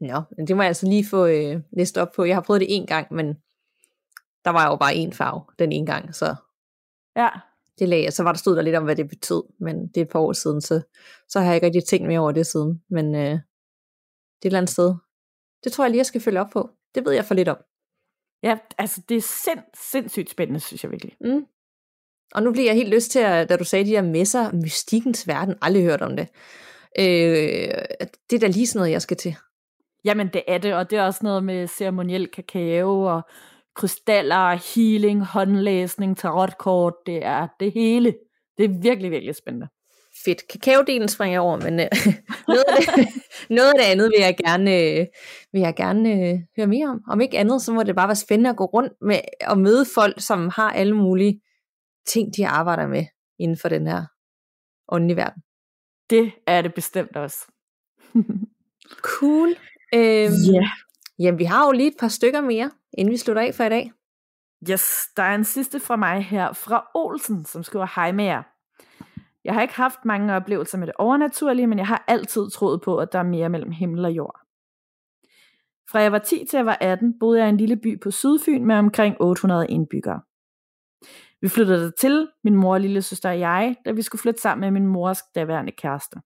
Nå, 0.00 0.22
men 0.36 0.46
det 0.46 0.56
må 0.56 0.62
jeg 0.62 0.68
altså 0.68 0.86
lige 0.86 1.06
få 1.10 1.26
øh, 1.26 1.60
læst 1.76 1.98
op 1.98 2.08
på. 2.16 2.24
Jeg 2.24 2.36
har 2.36 2.42
prøvet 2.42 2.60
det 2.60 2.76
en 2.76 2.86
gang, 2.86 3.14
men 3.14 3.26
der 4.44 4.50
var 4.50 4.70
jo 4.70 4.76
bare 4.76 4.92
én 4.94 5.12
farve 5.12 5.44
den 5.58 5.72
ene 5.72 5.86
gang, 5.86 6.14
så 6.14 6.36
Ja, 7.16 7.28
det 7.78 7.88
lagde 7.88 8.04
jeg. 8.04 8.12
Så 8.12 8.22
var 8.22 8.32
der 8.32 8.38
stod 8.38 8.56
der 8.56 8.62
lidt 8.62 8.76
om, 8.76 8.84
hvad 8.84 8.96
det 8.96 9.08
betød, 9.08 9.42
men 9.60 9.88
det 9.88 9.96
er 9.96 10.02
et 10.04 10.08
par 10.08 10.18
år 10.18 10.32
siden, 10.32 10.60
så, 10.60 10.80
så 11.28 11.40
har 11.40 11.46
jeg 11.46 11.54
ikke 11.54 11.66
rigtig 11.66 11.84
tænkt 11.84 12.06
mere 12.06 12.20
over 12.20 12.32
det 12.32 12.46
siden. 12.46 12.82
Men 12.90 13.14
øh, 13.14 13.38
et 14.44 14.48
eller 14.48 14.58
andet 14.58 14.70
sted. 14.70 14.94
Det 15.64 15.72
tror 15.72 15.84
jeg 15.84 15.90
lige, 15.90 15.98
jeg 15.98 16.06
skal 16.06 16.20
følge 16.20 16.40
op 16.40 16.50
på. 16.52 16.70
Det 16.94 17.04
ved 17.04 17.12
jeg 17.12 17.24
for 17.24 17.34
lidt 17.34 17.48
om. 17.48 17.56
ja 18.42 18.58
altså 18.78 19.02
det 19.08 19.16
er 19.16 19.20
sind, 19.20 19.60
sindssygt 19.90 20.30
spændende, 20.30 20.60
synes 20.60 20.82
jeg 20.84 20.90
virkelig. 20.90 21.16
Mm. 21.20 21.46
Og 22.34 22.42
nu 22.42 22.52
bliver 22.52 22.66
jeg 22.66 22.74
helt 22.74 22.94
lyst 22.94 23.10
til, 23.10 23.18
at, 23.18 23.48
da 23.48 23.56
du 23.56 23.64
sagde 23.64 23.84
de 23.84 23.90
der 23.90 24.02
messer, 24.02 24.52
mystikkens 24.52 25.28
verden, 25.28 25.54
aldrig 25.62 25.82
hørt 25.82 26.02
om 26.02 26.16
det. 26.16 26.28
Øh, 26.98 27.04
det 28.30 28.36
er 28.36 28.38
da 28.40 28.46
lige 28.46 28.66
sådan 28.66 28.78
noget, 28.78 28.92
jeg 28.92 29.02
skal 29.02 29.16
til. 29.16 29.36
Jamen 30.04 30.28
det 30.28 30.42
er 30.48 30.58
det, 30.58 30.74
og 30.74 30.90
det 30.90 30.98
er 30.98 31.02
også 31.02 31.20
noget 31.22 31.44
med 31.44 31.68
ceremoniel 31.68 32.28
kakao 32.28 33.02
og 33.02 33.22
krystaller, 33.74 34.74
healing, 34.74 35.24
håndlæsning, 35.24 36.16
tarotkort, 36.16 36.94
det 37.06 37.24
er 37.24 37.48
det 37.60 37.72
hele. 37.72 38.14
Det 38.58 38.64
er 38.64 38.80
virkelig, 38.82 39.10
virkelig 39.10 39.34
spændende. 39.34 39.68
Fedt. 40.24 40.48
Kakaodelen 40.48 41.08
springer 41.08 41.34
jeg 41.34 41.40
over, 41.40 41.56
men 41.60 41.80
øh, 41.80 41.86
noget, 42.48 42.64
af 42.68 42.82
det, 42.96 43.08
noget 43.50 43.68
af 43.68 43.74
det 43.78 43.84
andet 43.84 44.10
vil 44.10 44.20
jeg 44.20 44.36
gerne, 44.36 44.70
øh, 44.82 45.06
vil 45.52 45.60
jeg 45.60 45.74
gerne 45.76 46.12
øh, 46.12 46.38
høre 46.56 46.66
mere 46.66 46.88
om. 46.88 47.00
Om 47.08 47.20
ikke 47.20 47.38
andet, 47.38 47.62
så 47.62 47.72
må 47.72 47.82
det 47.82 47.96
bare 47.96 48.08
være 48.08 48.16
spændende 48.16 48.50
at 48.50 48.56
gå 48.56 48.64
rundt 48.64 48.92
med 49.00 49.18
og 49.46 49.58
møde 49.58 49.84
folk, 49.94 50.20
som 50.20 50.48
har 50.48 50.70
alle 50.70 50.96
mulige 50.96 51.40
ting, 52.06 52.36
de 52.36 52.46
arbejder 52.46 52.86
med 52.86 53.04
inden 53.38 53.58
for 53.58 53.68
den 53.68 53.86
her 53.86 54.04
åndelige 54.88 55.16
verden. 55.16 55.42
Det 56.10 56.32
er 56.46 56.62
det 56.62 56.74
bestemt 56.74 57.16
også. 57.16 57.38
Cool. 59.00 59.48
Øhm, 59.94 60.32
Ja. 60.52 60.70
Jamen, 61.18 61.38
vi 61.38 61.44
har 61.44 61.66
jo 61.66 61.72
lige 61.72 61.88
et 61.88 61.96
par 62.00 62.08
stykker 62.08 62.40
mere, 62.40 62.70
inden 62.98 63.12
vi 63.12 63.16
slutter 63.16 63.42
af 63.42 63.54
for 63.54 63.64
i 63.64 63.68
dag. 63.68 63.92
Yes, 64.70 65.08
der 65.16 65.22
er 65.22 65.34
en 65.34 65.44
sidste 65.44 65.80
fra 65.80 65.96
mig 65.96 66.24
her, 66.24 66.52
fra 66.52 66.90
Olsen, 66.94 67.44
som 67.44 67.62
skriver 67.62 67.86
hej 67.94 68.12
med 68.12 68.24
jer. 68.24 68.42
Jeg 69.44 69.54
har 69.54 69.62
ikke 69.62 69.74
haft 69.74 70.04
mange 70.04 70.34
oplevelser 70.34 70.78
med 70.78 70.86
det 70.86 70.94
overnaturlige, 70.98 71.66
men 71.66 71.78
jeg 71.78 71.86
har 71.86 72.04
altid 72.08 72.50
troet 72.50 72.80
på, 72.82 72.98
at 72.98 73.12
der 73.12 73.18
er 73.18 73.22
mere 73.22 73.48
mellem 73.48 73.70
himmel 73.70 74.04
og 74.04 74.12
jord. 74.12 74.40
Fra 75.90 75.98
jeg 75.98 76.12
var 76.12 76.18
10 76.18 76.44
til 76.50 76.56
jeg 76.56 76.66
var 76.66 76.78
18, 76.80 77.18
boede 77.18 77.38
jeg 77.38 77.46
i 77.46 77.48
en 77.48 77.56
lille 77.56 77.76
by 77.76 78.00
på 78.00 78.10
Sydfyn 78.10 78.64
med 78.64 78.76
omkring 78.76 79.16
800 79.20 79.66
indbyggere. 79.68 80.20
Vi 81.40 81.48
flyttede 81.48 81.84
der 81.84 81.90
til, 81.90 82.28
min 82.44 82.56
mor, 82.56 82.78
lille 82.78 83.02
søster 83.02 83.30
og 83.30 83.40
jeg, 83.40 83.76
da 83.84 83.92
vi 83.92 84.02
skulle 84.02 84.22
flytte 84.22 84.40
sammen 84.40 84.60
med 84.60 84.80
min 84.80 84.90
mors 84.90 85.22
daværende 85.34 85.72
kæreste. 85.72 86.20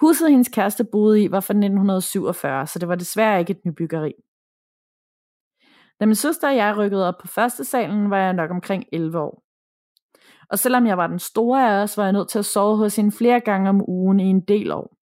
Huset, 0.00 0.30
hendes 0.30 0.48
kæreste 0.48 0.84
boede 0.84 1.22
i, 1.22 1.30
var 1.30 1.40
fra 1.40 1.52
1947, 1.52 2.66
så 2.66 2.78
det 2.78 2.88
var 2.88 2.94
desværre 2.94 3.40
ikke 3.40 3.50
et 3.50 3.64
nybyggeri. 3.64 4.12
Da 6.00 6.06
min 6.06 6.14
søster 6.14 6.48
og 6.48 6.56
jeg 6.56 6.76
rykkede 6.76 7.08
op 7.08 7.14
på 7.20 7.26
første 7.26 7.64
salen, 7.64 8.10
var 8.10 8.18
jeg 8.18 8.32
nok 8.32 8.50
omkring 8.50 8.84
11 8.92 9.18
år. 9.18 9.45
Og 10.50 10.58
selvom 10.58 10.86
jeg 10.86 10.98
var 10.98 11.06
den 11.06 11.18
store 11.18 11.70
af 11.70 11.82
os, 11.82 11.96
var 11.96 12.04
jeg 12.04 12.12
nødt 12.12 12.28
til 12.28 12.38
at 12.38 12.44
sove 12.44 12.76
hos 12.76 12.96
hende 12.96 13.12
flere 13.12 13.40
gange 13.40 13.68
om 13.68 13.88
ugen 13.88 14.20
i 14.20 14.24
en 14.24 14.40
del 14.40 14.72
år. 14.72 14.96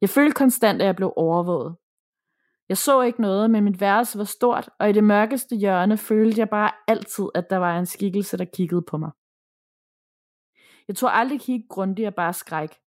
Jeg 0.00 0.08
følte 0.08 0.34
konstant, 0.34 0.82
at 0.82 0.86
jeg 0.86 0.96
blev 0.96 1.12
overvåget. 1.16 1.76
Jeg 2.68 2.76
så 2.76 3.02
ikke 3.02 3.20
noget, 3.20 3.50
men 3.50 3.64
mit 3.64 3.80
værelse 3.80 4.18
var 4.18 4.24
stort, 4.24 4.70
og 4.78 4.90
i 4.90 4.92
det 4.92 5.04
mørkeste 5.04 5.56
hjørne 5.56 5.96
følte 5.96 6.40
jeg 6.40 6.48
bare 6.48 6.70
altid, 6.88 7.24
at 7.34 7.50
der 7.50 7.56
var 7.56 7.78
en 7.78 7.86
skikkelse, 7.86 8.36
der 8.36 8.44
kiggede 8.44 8.82
på 8.82 8.96
mig. 8.96 9.10
Jeg 10.88 10.96
tog 10.96 11.16
aldrig 11.16 11.40
kigge 11.40 11.66
grundigt 11.68 12.06
og 12.06 12.14
bare 12.14 12.32
skræk. 12.32 12.78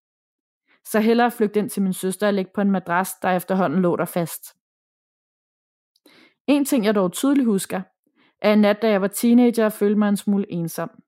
Så 0.86 0.99
hellere 0.99 1.32
flygte 1.32 1.59
ind 1.59 1.69
til 1.69 1.82
min 1.82 1.93
søster 1.93 2.28
og 2.28 2.34
lægge 2.34 2.51
på 2.55 2.61
en 2.61 2.71
madras, 2.71 3.13
der 3.21 3.30
efterhånden 3.30 3.82
lå 3.82 3.95
der 3.95 4.05
fast. 4.05 4.43
En 6.47 6.65
ting, 6.65 6.86
jeg 6.86 6.95
dog 6.95 7.11
tydeligt 7.11 7.47
husker, 7.47 7.82
er 8.41 8.53
en 8.53 8.61
nat, 8.61 8.81
da 8.81 8.89
jeg 8.89 9.01
var 9.01 9.07
teenager 9.07 9.65
og 9.65 9.73
følte 9.73 9.99
mig 9.99 10.09
en 10.09 10.17
smule 10.17 10.51
ensom. 10.51 11.03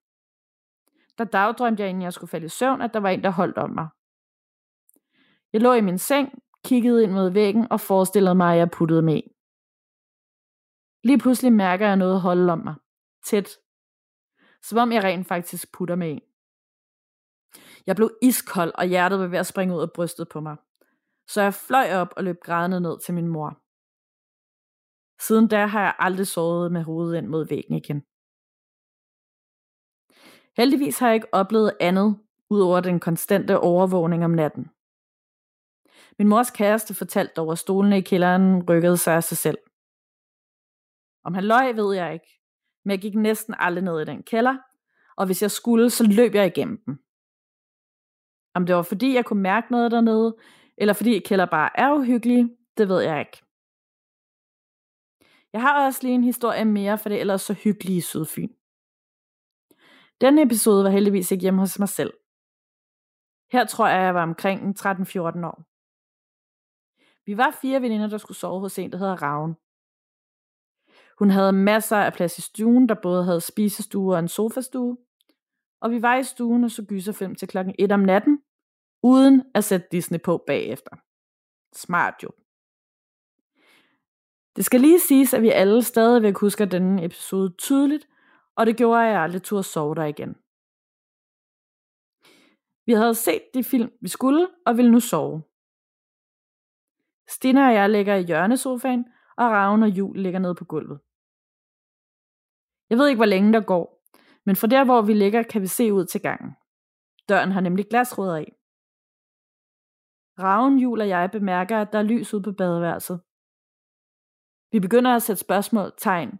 Der 1.17 1.23
dagdrømte 1.23 1.84
jeg, 1.84 1.89
inden 1.89 2.03
jeg 2.03 2.13
skulle 2.13 2.30
falde 2.30 2.45
i 2.45 2.49
søvn, 2.49 2.82
at 2.82 2.93
der 2.93 2.99
var 2.99 3.09
en, 3.09 3.23
der 3.23 3.30
holdt 3.30 3.57
om 3.57 3.69
mig. 3.69 3.88
Jeg 5.53 5.61
lå 5.61 5.73
i 5.73 5.82
min 5.82 5.97
seng, 5.97 6.43
kiggede 6.65 7.03
ind 7.03 7.11
mod 7.11 7.30
væggen 7.30 7.67
og 7.71 7.82
forestillede 7.82 8.36
mig, 8.36 8.53
at 8.53 8.59
jeg 8.59 8.71
puttede 8.71 9.01
med. 9.01 9.21
Lige 11.03 11.17
pludselig 11.17 11.53
mærker 11.53 11.88
jeg 11.88 11.95
noget 11.95 12.21
holde 12.21 12.53
om 12.53 12.59
mig. 12.59 12.75
Tæt. 13.25 13.49
Som 14.61 14.77
om 14.77 14.91
jeg 14.91 15.03
rent 15.03 15.27
faktisk 15.27 15.71
putter 15.73 15.95
med 15.95 16.11
en. 16.11 16.21
Jeg 17.88 17.95
blev 17.95 18.11
iskold, 18.21 18.71
og 18.75 18.86
hjertet 18.86 19.19
var 19.19 19.27
ved 19.27 19.39
at 19.39 19.47
springe 19.47 19.75
ud 19.75 19.82
af 19.82 19.91
brystet 19.95 20.30
på 20.30 20.39
mig. 20.39 20.55
Så 21.27 21.41
jeg 21.41 21.53
fløj 21.53 21.93
op 21.93 22.13
og 22.17 22.23
løb 22.23 22.38
grædende 22.43 22.82
ned 22.82 22.99
til 22.99 23.13
min 23.13 23.27
mor. 23.27 23.61
Siden 25.22 25.47
da 25.47 25.65
har 25.65 25.82
jeg 25.82 25.95
aldrig 25.99 26.28
sovet 26.28 26.72
med 26.72 26.84
hovedet 26.84 27.17
ind 27.17 27.28
mod 27.28 27.47
væggen 27.47 27.76
igen. 27.76 28.03
Heldigvis 30.57 30.99
har 30.99 31.07
jeg 31.07 31.15
ikke 31.15 31.34
oplevet 31.34 31.78
andet, 31.80 32.20
udover 32.49 32.80
den 32.80 32.99
konstante 32.99 33.59
overvågning 33.59 34.26
om 34.26 34.32
natten. 34.32 34.70
Min 36.20 36.28
mors 36.28 36.51
kæreste 36.51 36.93
fortalte 36.93 37.34
dog, 37.34 37.51
at 37.51 37.57
stolene 37.57 37.97
i 37.97 38.01
kælderen 38.01 38.70
rykkede 38.70 38.97
sig 38.97 39.15
af 39.15 39.24
sig 39.24 39.38
selv. 39.38 39.57
Om 41.24 41.34
han 41.34 41.43
løg, 41.43 41.76
ved 41.76 41.95
jeg 41.95 42.13
ikke, 42.13 42.41
men 42.86 42.91
jeg 42.91 42.99
gik 42.99 43.15
næsten 43.15 43.55
aldrig 43.57 43.84
ned 43.84 44.01
i 44.01 44.05
den 44.05 44.24
kælder, 44.24 44.57
og 45.17 45.26
hvis 45.26 45.41
jeg 45.41 45.51
skulle, 45.51 45.89
så 45.89 46.03
løb 46.07 46.36
jeg 46.36 46.45
igennem 46.47 46.82
den. 46.86 46.99
Om 48.55 48.65
det 48.65 48.76
var 48.76 48.82
fordi, 48.82 49.13
jeg 49.13 49.26
kunne 49.26 49.41
mærke 49.41 49.72
noget 49.72 49.91
dernede, 49.91 50.38
eller 50.78 50.93
fordi 50.93 51.20
kælder 51.20 51.45
bare 51.45 51.70
er 51.80 51.93
uhyggelige, 51.93 52.57
det 52.78 52.89
ved 52.89 53.01
jeg 53.01 53.20
ikke. 53.20 53.49
Jeg 55.54 55.62
har 55.62 55.86
også 55.86 56.00
lige 56.04 56.16
en 56.16 56.24
historie 56.24 56.66
mere 56.66 56.97
for 56.97 57.10
det 57.10 57.20
ellers 57.20 57.41
så 57.41 57.54
hyggelige 57.54 58.02
Sydfyn. 58.02 58.50
Denne 60.22 60.41
episode 60.41 60.84
var 60.84 60.89
heldigvis 60.89 61.32
ikke 61.32 61.41
hjemme 61.41 61.60
hos 61.60 61.80
mig 61.80 61.89
selv. 61.89 62.14
Her 63.52 63.66
tror 63.66 63.88
jeg, 63.88 64.02
jeg 64.02 64.16
var 64.16 64.24
omkring 64.24 64.80
13-14 64.80 65.45
år. 65.45 65.66
Vi 67.26 67.38
var 67.38 67.58
fire 67.62 67.82
veninder, 67.82 68.08
der 68.08 68.18
skulle 68.18 68.38
sove 68.38 68.60
hos 68.60 68.80
en, 68.80 68.91
der 68.91 68.97
hedder 68.97 69.22
Ravn. 69.22 69.56
Hun 71.20 71.30
havde 71.30 71.54
masser 71.54 71.97
af 71.97 72.14
plads 72.14 72.38
i 72.38 72.41
stuen, 72.41 72.89
der 72.89 72.95
både 73.02 73.26
havde 73.26 73.41
spisestue 73.41 74.14
og 74.14 74.20
en 74.20 74.28
sofastue. 74.28 74.97
Og 75.82 75.91
vi 75.91 76.02
var 76.02 76.16
i 76.16 76.24
stuen 76.24 76.64
og 76.64 76.72
så 76.72 76.86
gyserfilm 76.89 77.36
til 77.36 77.47
klokken 77.47 77.76
1 77.80 77.91
om 77.91 78.00
natten, 78.00 78.41
uden 79.04 79.43
at 79.56 79.64
sætte 79.64 79.88
Disney 79.91 80.22
på 80.22 80.43
bagefter. 80.47 80.95
Smart 81.76 82.16
jo. 82.24 82.30
Det 84.60 84.66
skal 84.66 84.82
lige 84.82 84.99
siges, 84.99 85.34
at 85.34 85.41
vi 85.41 85.49
alle 85.49 85.84
stadigvæk 85.84 86.38
husker 86.38 86.66
denne 86.66 87.05
episode 87.05 87.53
tydeligt, 87.57 88.07
og 88.55 88.66
det 88.66 88.78
gjorde, 88.78 89.05
at 89.05 89.12
jeg 89.12 89.22
aldrig 89.22 89.43
turde 89.43 89.64
sove 89.64 89.95
der 89.95 90.03
igen. 90.03 90.36
Vi 92.86 92.93
havde 92.93 93.16
set 93.16 93.43
de 93.53 93.64
film, 93.64 93.91
vi 94.01 94.07
skulle, 94.07 94.47
og 94.66 94.78
ville 94.78 94.91
nu 94.91 94.99
sove. 94.99 95.43
Stina 97.28 97.68
og 97.68 97.74
jeg 97.74 97.89
ligger 97.89 98.16
i 98.16 98.24
hjørnesofaen, 98.24 99.05
og 99.38 99.45
Ravn 99.45 99.84
og 99.84 99.89
Jul 99.89 100.18
ligger 100.18 100.39
nede 100.39 100.55
på 100.55 100.66
gulvet. 100.66 100.99
Jeg 102.89 102.97
ved 102.97 103.07
ikke, 103.07 103.20
hvor 103.20 103.34
længe 103.34 103.53
der 103.53 103.62
går, 103.62 104.03
men 104.45 104.55
fra 104.55 104.68
der, 104.68 104.86
hvor 104.86 105.01
vi 105.01 105.14
ligger, 105.14 105.43
kan 105.43 105.62
vi 105.62 105.68
se 105.68 105.93
ud 105.93 106.05
til 106.05 106.22
gangen. 106.22 106.51
Døren 107.30 107.51
har 107.51 107.62
nemlig 107.62 107.86
glasruder 107.89 108.38
i. 108.38 108.49
Ravn, 110.39 110.80
Jul 110.80 111.01
og 111.01 111.10
jeg 111.10 111.30
bemærker, 111.32 111.78
at 111.82 111.93
der 111.93 111.99
er 111.99 112.03
lys 112.03 112.34
ude 112.34 112.43
på 112.43 112.51
badeværelset. 112.51 113.22
Vi 114.72 114.80
begynder 114.80 115.15
at 115.15 115.22
sætte 115.22 115.39
spørgsmålstegn 115.39 116.39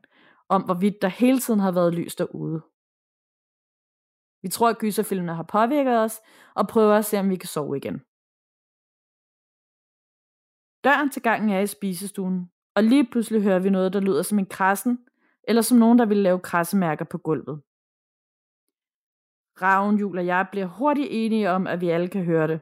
om, 0.49 0.61
hvorvidt 0.63 1.01
der 1.01 1.07
hele 1.07 1.39
tiden 1.39 1.59
har 1.59 1.71
været 1.71 1.95
lys 1.95 2.15
derude. 2.15 2.61
Vi 4.41 4.49
tror, 4.49 4.69
at 4.69 4.77
gyserfilmene 4.77 5.36
har 5.36 5.43
påvirket 5.43 5.97
os, 5.97 6.21
og 6.55 6.67
prøver 6.67 6.95
at 6.95 7.05
se, 7.05 7.19
om 7.19 7.30
vi 7.30 7.36
kan 7.36 7.47
sove 7.47 7.77
igen. 7.77 8.01
Døren 10.84 11.09
til 11.09 11.21
gangen 11.21 11.49
er 11.49 11.59
i 11.59 11.67
spisestuen, 11.67 12.51
og 12.75 12.84
lige 12.84 13.07
pludselig 13.11 13.41
hører 13.43 13.59
vi 13.59 13.69
noget, 13.69 13.93
der 13.93 13.99
lyder 13.99 14.21
som 14.21 14.39
en 14.39 14.45
krassen, 14.45 15.05
eller 15.43 15.61
som 15.61 15.77
nogen, 15.77 15.99
der 15.99 16.05
vil 16.05 16.17
lave 16.17 16.39
krassemærker 16.39 17.05
på 17.05 17.17
gulvet. 17.17 17.61
Raven, 19.61 19.97
Jul 19.97 20.17
og 20.17 20.25
jeg 20.25 20.47
bliver 20.51 20.65
hurtigt 20.65 21.07
enige 21.11 21.49
om, 21.49 21.67
at 21.67 21.82
vi 21.82 21.89
alle 21.89 22.07
kan 22.07 22.25
høre 22.25 22.47
det. 22.47 22.61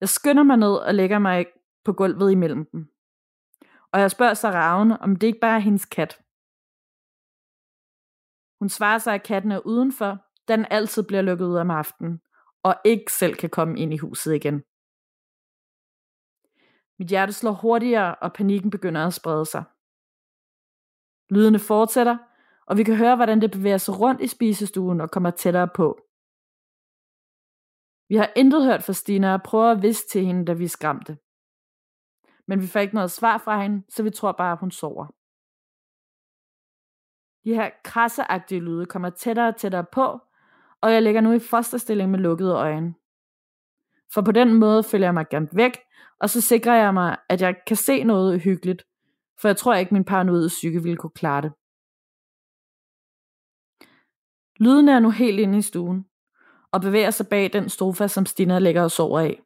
Jeg 0.00 0.08
skynder 0.08 0.42
mig 0.42 0.56
ned 0.56 0.76
og 0.76 0.94
lægger 0.94 1.18
mig 1.18 1.46
på 1.84 1.92
gulvet 1.92 2.32
imellem 2.32 2.66
dem. 2.72 2.93
Og 3.94 4.00
jeg 4.00 4.10
spørger 4.10 4.34
så 4.34 4.50
Raven, 4.50 4.92
om 4.92 5.16
det 5.16 5.26
ikke 5.26 5.40
bare 5.40 5.56
er 5.56 5.66
hendes 5.68 5.84
kat. 5.84 6.12
Hun 8.60 8.68
svarer 8.68 8.98
sig, 8.98 9.14
at 9.14 9.22
katten 9.22 9.52
er 9.52 9.66
udenfor, 9.66 10.26
da 10.48 10.56
den 10.56 10.66
altid 10.70 11.02
bliver 11.02 11.22
lukket 11.22 11.46
ud 11.46 11.56
om 11.56 11.70
aftenen, 11.70 12.20
og 12.62 12.74
ikke 12.84 13.12
selv 13.12 13.34
kan 13.34 13.50
komme 13.50 13.78
ind 13.78 13.94
i 13.94 13.96
huset 13.96 14.34
igen. 14.34 14.54
Mit 16.98 17.08
hjerte 17.08 17.32
slår 17.32 17.52
hurtigere, 17.52 18.14
og 18.14 18.32
panikken 18.32 18.70
begynder 18.70 19.06
at 19.06 19.14
sprede 19.14 19.46
sig. 19.46 19.64
Lydene 21.30 21.58
fortsætter, 21.58 22.16
og 22.66 22.76
vi 22.76 22.84
kan 22.84 22.96
høre, 22.96 23.16
hvordan 23.16 23.40
det 23.40 23.50
bevæger 23.50 23.78
sig 23.78 24.00
rundt 24.00 24.20
i 24.20 24.26
spisestuen 24.26 25.00
og 25.00 25.10
kommer 25.10 25.30
tættere 25.30 25.68
på. 25.74 25.88
Vi 28.08 28.16
har 28.16 28.32
intet 28.36 28.64
hørt 28.64 28.82
fra 28.82 28.92
Stina 28.92 29.32
og 29.34 29.42
prøver 29.42 29.70
at 29.70 29.82
vise 29.82 30.08
til 30.08 30.24
hende, 30.24 30.44
da 30.44 30.52
vi 30.52 30.68
skræmte. 30.68 31.16
Men 32.46 32.60
vi 32.62 32.66
får 32.66 32.80
ikke 32.80 32.94
noget 32.94 33.10
svar 33.10 33.38
fra 33.38 33.62
hende, 33.62 33.82
så 33.88 34.02
vi 34.02 34.10
tror 34.10 34.32
bare, 34.32 34.52
at 34.52 34.58
hun 34.58 34.70
sover. 34.70 35.06
De 37.44 37.54
her 37.54 37.70
krasseagtige 37.84 38.60
lyde 38.60 38.86
kommer 38.86 39.10
tættere 39.10 39.48
og 39.48 39.56
tættere 39.56 39.84
på, 39.92 40.20
og 40.80 40.92
jeg 40.92 41.02
ligger 41.02 41.20
nu 41.20 41.32
i 41.32 41.38
fosterstilling 41.38 42.10
med 42.10 42.18
lukkede 42.18 42.54
øjne. 42.54 42.94
For 44.14 44.22
på 44.22 44.32
den 44.32 44.54
måde 44.54 44.82
følger 44.82 45.06
jeg 45.06 45.14
mig 45.14 45.28
gemt 45.28 45.56
væk, 45.56 45.78
og 46.20 46.30
så 46.30 46.40
sikrer 46.40 46.74
jeg 46.74 46.94
mig, 46.94 47.16
at 47.28 47.42
jeg 47.42 47.56
kan 47.66 47.76
se 47.76 48.04
noget 48.04 48.40
hyggeligt, 48.40 48.86
for 49.40 49.48
jeg 49.48 49.56
tror 49.56 49.74
ikke, 49.74 49.94
min 49.94 50.04
paranoide 50.04 50.48
psyke 50.48 50.82
ville 50.82 50.96
kunne 50.96 51.10
klare 51.10 51.42
det. 51.42 51.52
Lyden 54.60 54.88
er 54.88 55.00
nu 55.00 55.10
helt 55.10 55.40
inde 55.40 55.58
i 55.58 55.62
stuen, 55.62 56.06
og 56.72 56.80
bevæger 56.80 57.10
sig 57.10 57.26
bag 57.28 57.52
den 57.52 57.68
sofa, 57.68 58.08
som 58.08 58.26
Stina 58.26 58.58
ligger 58.58 58.82
og 58.82 58.90
sover 58.90 59.20
af. 59.20 59.42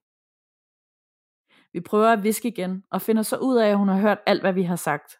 Vi 1.78 1.82
prøver 1.82 2.12
at 2.12 2.22
viske 2.22 2.48
igen, 2.48 2.84
og 2.90 3.02
finder 3.02 3.22
så 3.22 3.36
ud 3.36 3.56
af, 3.56 3.68
at 3.68 3.78
hun 3.78 3.88
har 3.88 4.00
hørt 4.00 4.18
alt, 4.26 4.42
hvad 4.42 4.52
vi 4.52 4.62
har 4.62 4.76
sagt. 4.76 5.18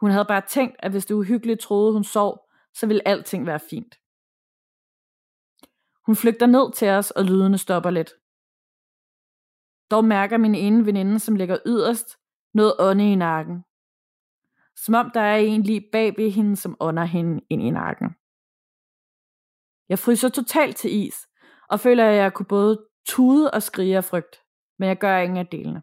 Hun 0.00 0.10
havde 0.10 0.24
bare 0.24 0.42
tænkt, 0.48 0.76
at 0.78 0.90
hvis 0.90 1.06
det 1.06 1.14
uhyggeligt 1.14 1.60
troede, 1.60 1.92
hun 1.92 2.04
sov, 2.04 2.50
så 2.74 2.86
ville 2.86 3.08
alting 3.08 3.46
være 3.46 3.60
fint. 3.60 3.94
Hun 6.06 6.16
flygter 6.16 6.46
ned 6.46 6.72
til 6.72 6.88
os, 6.88 7.10
og 7.10 7.24
lydene 7.24 7.58
stopper 7.58 7.90
lidt. 7.90 8.10
Dog 9.90 10.04
mærker 10.04 10.38
min 10.38 10.54
ene 10.54 10.86
veninde, 10.86 11.18
som 11.18 11.36
ligger 11.36 11.58
yderst, 11.66 12.18
noget 12.54 12.74
ånde 12.78 13.12
i 13.12 13.14
nakken. 13.14 13.64
Som 14.76 14.94
om 14.94 15.10
der 15.14 15.20
er 15.20 15.36
en 15.36 15.62
lige 15.62 15.88
bag 15.92 16.14
ved 16.16 16.30
hende, 16.30 16.56
som 16.56 16.76
ånder 16.80 17.04
hende 17.04 17.42
ind 17.50 17.62
i 17.62 17.70
nakken. 17.70 18.08
Jeg 19.88 19.98
fryser 19.98 20.28
totalt 20.28 20.76
til 20.76 21.06
is, 21.06 21.28
og 21.68 21.80
føler, 21.80 22.08
at 22.08 22.16
jeg 22.16 22.34
kunne 22.34 22.46
både 22.46 22.86
tude 23.08 23.50
og 23.50 23.62
skrige 23.62 23.96
af 23.96 24.04
frygt, 24.04 24.41
men 24.82 24.88
jeg 24.88 24.98
gør 24.98 25.18
ingen 25.18 25.38
af 25.38 25.46
delene. 25.46 25.82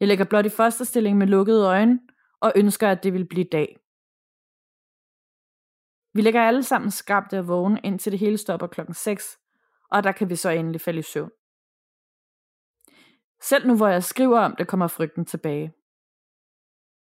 Jeg 0.00 0.08
lægger 0.08 0.24
blot 0.24 0.46
i 0.46 0.48
første 0.48 0.84
stilling 0.84 1.18
med 1.18 1.26
lukkede 1.26 1.66
øjne, 1.66 2.00
og 2.40 2.52
ønsker, 2.56 2.88
at 2.88 3.02
det 3.02 3.12
vil 3.12 3.28
blive 3.28 3.44
dag. 3.52 3.78
Vi 6.14 6.22
ligger 6.22 6.42
alle 6.42 6.62
sammen 6.62 6.90
skabte 6.90 7.38
og 7.38 7.48
vågne, 7.48 7.80
indtil 7.84 8.12
det 8.12 8.20
hele 8.20 8.38
stopper 8.38 8.66
klokken 8.66 8.94
6, 8.94 9.38
og 9.90 10.04
der 10.04 10.12
kan 10.12 10.30
vi 10.30 10.36
så 10.36 10.50
endelig 10.50 10.80
falde 10.80 10.98
i 10.98 11.02
søvn. 11.02 11.30
Selv 13.40 13.66
nu 13.66 13.76
hvor 13.76 13.88
jeg 13.88 14.04
skriver 14.04 14.40
om 14.40 14.56
det, 14.56 14.68
kommer 14.68 14.86
frygten 14.86 15.24
tilbage. 15.24 15.72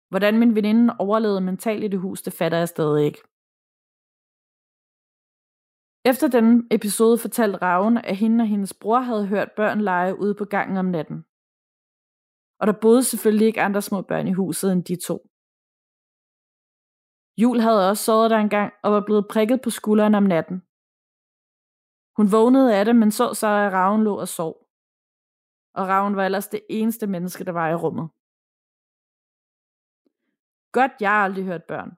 Hvordan 0.09 0.39
min 0.39 0.55
veninde 0.55 0.95
overlevede 0.99 1.41
mentalt 1.41 1.83
i 1.83 1.87
det 1.87 1.99
hus, 1.99 2.21
det 2.21 2.33
fatter 2.33 2.57
jeg 2.57 2.69
stadig 2.69 3.05
ikke. 3.05 3.21
Efter 6.09 6.27
denne 6.27 6.67
episode 6.71 7.17
fortalte 7.17 7.57
Raven, 7.57 7.97
at 7.97 8.15
hende 8.15 8.41
og 8.41 8.47
hendes 8.47 8.73
bror 8.73 8.99
havde 8.99 9.27
hørt 9.27 9.51
børn 9.55 9.81
lege 9.81 10.19
ude 10.19 10.35
på 10.35 10.45
gangen 10.45 10.77
om 10.77 10.85
natten. 10.85 11.25
Og 12.59 12.67
der 12.67 12.79
boede 12.81 13.03
selvfølgelig 13.03 13.47
ikke 13.47 13.61
andre 13.61 13.81
små 13.81 14.01
børn 14.01 14.27
i 14.27 14.33
huset 14.33 14.71
end 14.73 14.83
de 14.83 14.95
to. 15.07 15.17
Jul 17.41 17.59
havde 17.59 17.89
også 17.89 18.03
sovet 18.03 18.31
der 18.31 18.37
engang 18.37 18.73
og 18.83 18.91
var 18.91 19.03
blevet 19.05 19.27
prikket 19.33 19.61
på 19.61 19.69
skulderen 19.69 20.15
om 20.15 20.23
natten. 20.23 20.57
Hun 22.17 22.31
vågnede 22.31 22.75
af 22.77 22.85
det, 22.85 22.95
men 22.95 23.11
så 23.11 23.33
så, 23.33 23.47
at 23.47 23.73
Raven 23.73 24.03
lå 24.03 24.13
og 24.19 24.27
sov. 24.27 24.53
Og 25.73 25.87
Raven 25.87 26.15
var 26.15 26.25
ellers 26.25 26.47
det 26.47 26.61
eneste 26.69 27.07
menneske, 27.07 27.43
der 27.43 27.51
var 27.51 27.69
i 27.69 27.75
rummet. 27.75 28.07
Godt, 30.71 30.91
jeg 31.01 31.09
har 31.09 31.23
aldrig 31.23 31.45
hørt 31.45 31.63
børn. 31.63 31.91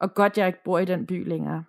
Og 0.00 0.14
godt, 0.14 0.38
jeg 0.38 0.46
ikke 0.46 0.64
bor 0.64 0.78
i 0.78 0.84
den 0.84 1.06
by 1.06 1.28
længere. 1.28 1.64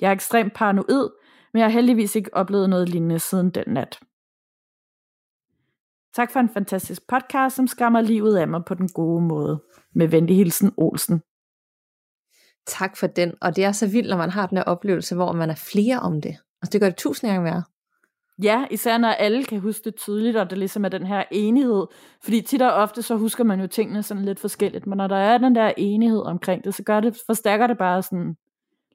Jeg 0.00 0.08
er 0.08 0.12
ekstremt 0.12 0.54
paranoid, 0.54 1.10
men 1.52 1.60
jeg 1.60 1.66
har 1.66 1.72
heldigvis 1.72 2.16
ikke 2.16 2.34
oplevet 2.34 2.70
noget 2.70 2.88
lignende 2.88 3.18
siden 3.18 3.50
den 3.50 3.64
nat. 3.66 4.00
Tak 6.14 6.30
for 6.30 6.40
en 6.40 6.48
fantastisk 6.48 7.08
podcast, 7.08 7.56
som 7.56 7.66
skræmmer 7.66 8.00
livet 8.00 8.36
af 8.36 8.48
mig 8.48 8.64
på 8.64 8.74
den 8.74 8.88
gode 8.88 9.22
måde. 9.22 9.62
Med 9.94 10.08
venlig 10.08 10.36
hilsen 10.36 10.72
Olsen. 10.76 11.22
Tak 12.66 12.96
for 12.96 13.06
den. 13.06 13.34
Og 13.40 13.56
det 13.56 13.64
er 13.64 13.72
så 13.72 13.86
vildt, 13.86 14.08
når 14.08 14.16
man 14.16 14.30
har 14.30 14.46
den 14.46 14.58
her 14.58 14.64
oplevelse, 14.64 15.14
hvor 15.14 15.32
man 15.32 15.50
er 15.50 15.54
flere 15.54 16.00
om 16.00 16.20
det. 16.20 16.36
Og 16.62 16.72
det 16.72 16.80
gør 16.80 16.88
det 16.88 16.96
tusind 16.96 17.30
gange 17.30 17.44
værre. 17.44 17.62
Ja, 18.42 18.66
især 18.70 18.98
når 18.98 19.08
alle 19.08 19.44
kan 19.44 19.60
huske 19.60 19.84
det 19.84 19.96
tydeligt, 19.96 20.36
og 20.36 20.50
det 20.50 20.58
ligesom 20.58 20.84
er 20.84 20.88
den 20.88 21.06
her 21.06 21.24
enighed. 21.30 21.86
Fordi 22.24 22.40
tit 22.40 22.62
og 22.62 22.72
ofte, 22.72 23.02
så 23.02 23.16
husker 23.16 23.44
man 23.44 23.60
jo 23.60 23.66
tingene 23.66 24.02
sådan 24.02 24.24
lidt 24.24 24.40
forskelligt. 24.40 24.86
Men 24.86 24.96
når 24.96 25.06
der 25.06 25.16
er 25.16 25.38
den 25.38 25.54
der 25.54 25.72
enighed 25.76 26.22
omkring 26.22 26.64
det, 26.64 26.74
så 26.74 26.82
gør 26.82 27.00
det, 27.00 27.18
forstærker 27.26 27.66
det 27.66 27.78
bare 27.78 28.02
sådan 28.02 28.36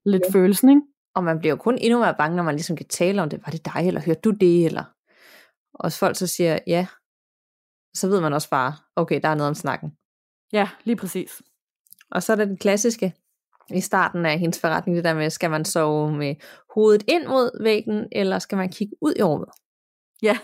lidt 0.06 0.24
ja. 0.28 0.40
følelsen, 0.40 0.70
ikke? 0.70 0.82
Og 1.16 1.24
man 1.24 1.40
bliver 1.40 1.54
jo 1.54 1.58
kun 1.58 1.78
endnu 1.78 2.00
mere 2.00 2.16
bange, 2.18 2.36
når 2.36 2.44
man 2.44 2.56
ligesom 2.56 2.76
kan 2.76 2.88
tale 2.88 3.22
om 3.22 3.30
det. 3.30 3.40
Var 3.46 3.52
det 3.52 3.66
dig, 3.66 3.88
eller 3.88 4.02
hørte 4.02 4.22
du 4.22 4.32
det? 4.32 4.66
Eller... 4.66 4.84
Og 5.74 5.90
hvis 5.90 6.00
folk 6.00 6.16
så 6.16 6.28
siger 6.28 6.60
ja, 6.68 6.88
så 7.94 8.08
ved 8.08 8.22
man 8.22 8.34
også 8.34 8.50
bare, 8.50 8.76
okay, 8.96 9.20
der 9.22 9.28
er 9.28 9.36
noget 9.36 9.50
om 9.50 9.56
snakken. 9.56 9.92
Ja, 10.54 10.70
lige 10.84 10.96
præcis. 10.96 11.42
Og 12.12 12.24
så 12.24 12.32
er 12.32 12.36
der 12.36 12.46
den 12.46 12.58
klassiske, 12.58 13.14
i 13.70 13.82
starten 13.82 14.26
af 14.26 14.40
hendes 14.40 14.60
forretning, 14.60 14.96
det 14.96 15.04
der 15.04 15.14
med, 15.14 15.30
skal 15.30 15.50
man 15.50 15.66
sove 15.66 16.12
med 16.12 16.36
hovedet 16.74 17.04
ind 17.08 17.28
mod 17.28 17.64
væggen, 17.64 18.08
eller 18.12 18.40
skal 18.40 18.58
man 18.58 18.70
kigge 18.70 18.96
ud 19.02 19.14
i 19.20 19.24
rummet? 19.24 19.50
Ja. 20.22 20.38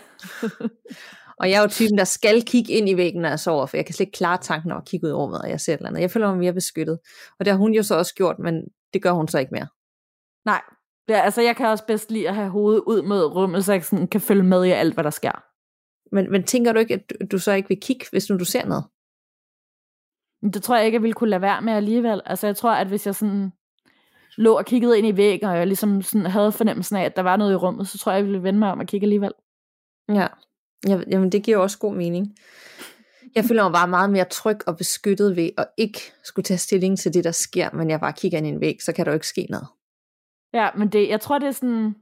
og 1.40 1.50
jeg 1.50 1.56
er 1.56 1.62
jo 1.62 1.68
typen, 1.68 1.98
der 1.98 2.04
skal 2.04 2.42
kigge 2.42 2.72
ind 2.72 2.88
i 2.88 2.96
væggen, 2.96 3.22
når 3.22 3.28
jeg 3.28 3.40
sover, 3.40 3.66
for 3.66 3.76
jeg 3.76 3.86
kan 3.86 3.94
slet 3.94 4.06
ikke 4.06 4.16
klare 4.16 4.38
tanken 4.42 4.70
om 4.72 4.78
at 4.78 4.84
kigge 4.84 5.06
ud 5.06 5.10
i 5.10 5.14
rummet, 5.14 5.40
og 5.42 5.50
jeg 5.50 5.60
ser 5.60 5.74
et 5.74 5.78
eller 5.78 5.88
andet. 5.88 6.00
Jeg 6.00 6.10
føler 6.10 6.28
mig 6.28 6.38
mere 6.38 6.52
beskyttet. 6.52 6.98
Og 7.38 7.44
det 7.44 7.52
har 7.52 7.58
hun 7.58 7.72
jo 7.72 7.82
så 7.82 7.94
også 7.94 8.14
gjort, 8.14 8.38
men 8.38 8.54
det 8.94 9.02
gør 9.02 9.12
hun 9.12 9.28
så 9.28 9.38
ikke 9.38 9.52
mere. 9.52 9.66
Nej, 10.44 10.62
er, 11.08 11.22
altså 11.22 11.42
jeg 11.42 11.56
kan 11.56 11.66
også 11.66 11.86
bedst 11.86 12.10
lide 12.10 12.28
at 12.28 12.34
have 12.34 12.50
hovedet 12.50 12.82
ud 12.86 13.02
mod 13.02 13.24
rummet, 13.24 13.64
så 13.64 13.72
jeg 13.72 13.84
sådan 13.84 14.08
kan 14.08 14.20
følge 14.20 14.42
med 14.42 14.64
i 14.64 14.70
alt, 14.70 14.94
hvad 14.94 15.04
der 15.04 15.10
sker. 15.10 15.42
Men, 16.14 16.30
men 16.30 16.44
tænker 16.44 16.72
du 16.72 16.78
ikke, 16.78 16.94
at 16.94 17.30
du, 17.32 17.38
så 17.38 17.52
ikke 17.52 17.68
vil 17.68 17.80
kigge, 17.80 18.06
hvis 18.10 18.30
nu 18.30 18.38
du 18.38 18.44
ser 18.44 18.66
noget? 18.66 18.84
Det 20.54 20.62
tror 20.62 20.76
jeg 20.76 20.86
ikke, 20.86 20.96
jeg 20.96 21.02
ville 21.02 21.14
kunne 21.14 21.30
lade 21.30 21.42
være 21.42 21.62
med 21.62 21.72
alligevel. 21.72 22.22
Altså 22.26 22.46
jeg 22.46 22.56
tror, 22.56 22.70
at 22.70 22.86
hvis 22.86 23.06
jeg 23.06 23.14
sådan 23.14 23.52
lå 24.36 24.58
og 24.58 24.64
kiggede 24.64 24.98
ind 24.98 25.06
i 25.06 25.16
væggen, 25.16 25.48
og 25.48 25.56
jeg 25.56 25.66
ligesom 25.66 26.02
sådan 26.02 26.26
havde 26.26 26.52
fornemmelsen 26.52 26.96
af, 26.96 27.04
at 27.04 27.16
der 27.16 27.22
var 27.22 27.36
noget 27.36 27.52
i 27.52 27.56
rummet, 27.56 27.88
så 27.88 27.98
tror 27.98 28.12
jeg, 28.12 28.18
jeg 28.18 28.26
ville 28.26 28.42
vende 28.42 28.58
mig 28.58 28.72
om 28.72 28.80
at 28.80 28.86
kigge 28.86 29.04
alligevel. 29.04 29.32
Ja, 30.08 30.26
ja 30.88 31.00
jamen 31.10 31.32
det 31.32 31.42
giver 31.42 31.58
også 31.58 31.78
god 31.78 31.94
mening. 31.94 32.34
Jeg 33.34 33.44
føler 33.44 33.62
mig 33.62 33.72
bare 33.72 33.88
meget 33.88 34.10
mere 34.10 34.24
tryg 34.24 34.58
og 34.66 34.76
beskyttet 34.76 35.36
ved 35.36 35.50
at 35.58 35.66
ikke 35.76 36.00
skulle 36.24 36.44
tage 36.44 36.58
stilling 36.58 36.98
til 36.98 37.14
det, 37.14 37.24
der 37.24 37.30
sker, 37.30 37.70
men 37.72 37.90
jeg 37.90 38.00
bare 38.00 38.12
kigger 38.12 38.38
ind 38.38 38.46
i 38.46 38.50
en 38.50 38.60
væg, 38.60 38.82
så 38.82 38.92
kan 38.92 39.04
der 39.04 39.10
jo 39.10 39.14
ikke 39.14 39.26
ske 39.26 39.46
noget. 39.50 39.66
Ja, 40.54 40.68
men 40.76 40.88
det, 40.88 41.08
jeg 41.08 41.20
tror, 41.20 41.38
det 41.38 41.46
er 41.46 41.52
sådan... 41.52 41.94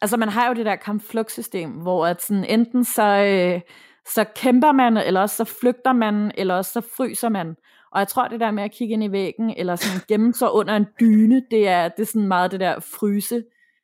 Altså, 0.00 0.16
man 0.16 0.28
har 0.28 0.48
jo 0.48 0.54
det 0.54 0.66
der 0.66 0.76
kampflugtsystem, 0.76 1.70
hvor 1.70 2.06
at 2.06 2.22
sådan, 2.22 2.44
enten 2.44 2.84
så, 2.84 3.02
øh, 3.02 3.60
så 4.06 4.24
kæmper 4.36 4.72
man, 4.72 4.96
eller 4.96 5.20
også 5.20 5.36
så 5.36 5.44
flygter 5.44 5.92
man, 5.92 6.32
eller 6.34 6.54
også 6.54 6.72
så 6.72 6.80
fryser 6.96 7.28
man. 7.28 7.56
Og 7.92 8.00
jeg 8.00 8.08
tror, 8.08 8.28
det 8.28 8.40
der 8.40 8.50
med 8.50 8.62
at 8.62 8.72
kigge 8.72 8.92
ind 8.92 9.04
i 9.04 9.12
væggen, 9.12 9.54
eller 9.56 9.76
sådan 9.76 10.00
gemme 10.08 10.34
sig 10.34 10.52
under 10.52 10.76
en 10.76 10.86
dyne, 11.00 11.42
det 11.50 11.68
er, 11.68 11.88
det 11.88 12.02
er 12.02 12.06
sådan 12.06 12.28
meget 12.28 12.50
det 12.50 12.60
der 12.60 12.80
fryse 12.80 13.42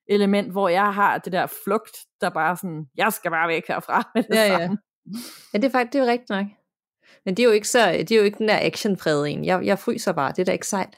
element, 0.09 0.53
hvor 0.53 0.69
jeg 0.69 0.95
har 0.95 1.19
det 1.19 1.33
der 1.33 1.47
flugt, 1.65 1.99
der 2.21 2.31
bare 2.31 2.57
sådan, 2.57 2.87
jeg 2.97 3.13
skal 3.13 3.31
bare 3.31 3.49
væk 3.49 3.69
herfra 3.69 4.03
med 4.15 4.23
det 4.23 4.35
ja, 4.35 4.49
samme. 4.49 4.79
Ja. 5.07 5.19
ja, 5.53 5.59
det 5.59 5.65
er 5.65 5.71
faktisk 5.71 5.93
det 5.93 5.99
er 5.99 6.05
jo 6.05 6.11
rigtigt 6.11 6.31
nok. 6.31 6.47
Men 7.25 7.37
det 7.37 7.43
er 7.43 7.47
jo 7.47 7.53
ikke, 7.53 7.69
så, 7.69 7.79
det 7.93 8.13
er 8.13 8.17
jo 8.17 8.23
ikke 8.23 8.39
den 8.39 8.49
der 8.49 8.59
action 8.61 8.99
en. 9.27 9.45
Jeg, 9.45 9.65
jeg 9.65 9.79
fryser 9.79 10.13
bare, 10.13 10.33
det 10.33 10.39
er 10.39 10.45
da 10.45 10.53
ikke 10.53 10.67
sejt. 10.67 10.97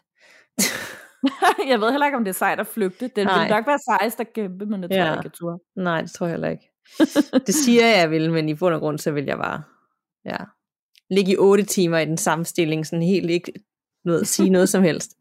jeg 1.71 1.81
ved 1.81 1.91
heller 1.91 2.07
ikke, 2.07 2.17
om 2.17 2.25
det 2.25 2.31
er 2.31 2.35
sejt 2.35 2.61
at 2.61 2.67
flygte. 2.67 3.09
Det 3.09 3.17
vil 3.17 3.49
nok 3.49 3.67
være 3.67 3.99
sejst 3.99 4.21
at 4.21 4.33
kæmpe, 4.33 4.67
men 4.67 4.83
det 4.83 4.91
tror 4.91 4.99
ja. 4.99 5.05
jeg 5.05 5.13
ikke, 5.13 5.25
jeg 5.25 5.33
tror. 5.33 5.61
Nej, 5.77 6.01
det 6.01 6.13
tror 6.13 6.27
jeg 6.27 6.33
heller 6.33 6.49
ikke. 6.49 6.69
det 7.47 7.55
siger 7.55 7.87
jeg, 7.87 7.99
jeg 7.99 8.11
vil, 8.11 8.33
men 8.33 8.49
i 8.49 8.55
bund 8.55 8.75
og 8.75 8.81
grund, 8.81 8.99
så 8.99 9.11
vil 9.11 9.25
jeg 9.25 9.39
bare 9.39 9.63
ja, 10.25 10.37
ligge 11.11 11.33
i 11.33 11.37
otte 11.37 11.65
timer 11.65 11.99
i 11.99 12.05
den 12.05 12.17
samme 12.17 12.45
stilling, 12.45 12.87
sådan 12.87 13.03
helt 13.03 13.31
ikke 13.31 13.53
noget, 14.05 14.29
sige 14.29 14.51
noget 14.51 14.69
som 14.69 14.83
helst. 14.83 15.11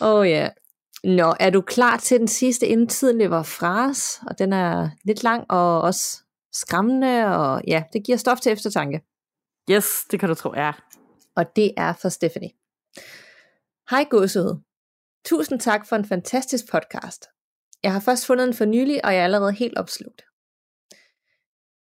Åh 0.00 0.14
oh, 0.14 0.28
ja. 0.28 0.48
Nå, 1.04 1.34
er 1.40 1.50
du 1.50 1.60
klar 1.60 1.96
til 1.96 2.18
den 2.18 2.28
sidste, 2.28 2.66
inden 2.66 2.88
tiden 2.88 3.18
løber 3.18 3.42
fra 3.42 3.88
os? 3.88 4.20
Og 4.26 4.38
den 4.38 4.52
er 4.52 4.90
lidt 5.04 5.22
lang 5.22 5.50
og 5.50 5.80
også 5.80 6.22
skræmmende, 6.52 7.26
og 7.26 7.62
ja, 7.66 7.82
det 7.92 8.04
giver 8.04 8.18
stof 8.18 8.40
til 8.40 8.52
eftertanke. 8.52 9.00
Yes, 9.70 9.86
det 10.10 10.20
kan 10.20 10.28
du 10.28 10.34
tro, 10.34 10.52
ja. 10.56 10.72
Og 11.36 11.56
det 11.56 11.72
er 11.76 11.92
for 11.92 12.08
Stephanie. 12.08 12.50
Hej 13.90 14.04
gåsehud. 14.10 14.60
Tusind 15.24 15.60
tak 15.60 15.86
for 15.86 15.96
en 15.96 16.04
fantastisk 16.04 16.64
podcast. 16.72 17.26
Jeg 17.82 17.92
har 17.92 18.00
først 18.00 18.26
fundet 18.26 18.46
den 18.46 18.54
for 18.54 18.64
nylig, 18.64 19.04
og 19.04 19.12
jeg 19.12 19.20
er 19.20 19.24
allerede 19.24 19.52
helt 19.52 19.78
opslugt. 19.78 20.22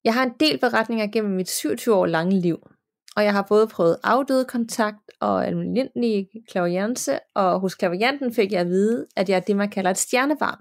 Jeg 0.04 0.14
har 0.14 0.22
en 0.22 0.32
del 0.40 0.58
beretninger 0.60 1.06
gennem 1.06 1.32
mit 1.32 1.50
27 1.50 1.94
år 1.94 2.06
lange 2.06 2.40
liv, 2.40 2.58
og 3.16 3.24
jeg 3.24 3.32
har 3.32 3.42
både 3.48 3.66
prøvet 3.66 3.98
afdøde 4.04 4.44
kontakt 4.44 5.10
og 5.20 5.46
almindelig 5.46 6.28
klaviance, 6.50 7.18
og 7.34 7.60
hos 7.60 7.74
klavianten 7.74 8.34
fik 8.34 8.52
jeg 8.52 8.60
at 8.60 8.68
vide, 8.68 9.06
at 9.16 9.28
jeg 9.28 9.36
er 9.36 9.40
det, 9.40 9.56
man 9.56 9.70
kalder 9.70 9.90
et 9.90 9.98
stjernebarn. 9.98 10.60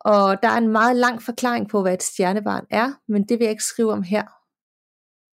Og 0.00 0.42
der 0.42 0.48
er 0.48 0.58
en 0.58 0.68
meget 0.68 0.96
lang 0.96 1.22
forklaring 1.22 1.68
på, 1.68 1.82
hvad 1.82 1.94
et 1.94 2.02
stjernebarn 2.02 2.66
er, 2.70 2.92
men 3.08 3.22
det 3.22 3.38
vil 3.38 3.44
jeg 3.44 3.50
ikke 3.50 3.64
skrive 3.64 3.92
om 3.92 4.02
her. 4.02 4.24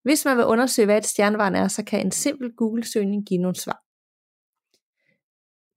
Hvis 0.04 0.26
man 0.26 0.38
vil 0.38 0.46
undersøge, 0.46 0.86
hvad 0.86 0.98
et 0.98 1.06
stjernebarn 1.06 1.56
er, 1.56 1.68
så 1.68 1.84
kan 1.84 2.06
en 2.06 2.12
simpel 2.12 2.52
Google-søgning 2.58 3.26
give 3.26 3.42
nogle 3.42 3.56
svar. 3.56 3.85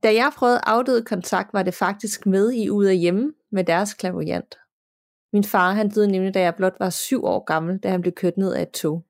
Da 0.03 0.15
jeg 0.15 0.33
prøvede 0.37 0.61
afdøde 0.63 1.05
kontakt, 1.05 1.53
var 1.53 1.63
det 1.63 1.75
faktisk 1.75 2.27
med 2.27 2.53
i 2.53 2.71
Ud 2.71 2.85
af 2.85 2.97
Hjemme 2.97 3.33
med 3.51 3.65
deres 3.65 3.95
klaverjant. 3.95 4.59
Min 5.33 5.45
far 5.45 5.73
han 5.73 5.91
døde 5.91 6.09
nemlig, 6.09 6.35
da 6.35 6.41
jeg 6.41 6.55
blot 6.55 6.77
var 6.79 6.91
syv 6.91 7.25
år 7.25 7.45
gammel, 7.45 7.79
da 7.79 7.91
han 7.91 8.01
blev 8.01 8.13
kørt 8.13 8.37
ned 8.37 8.55
af 8.55 8.63
et 8.63 8.71
tog. 8.71 9.05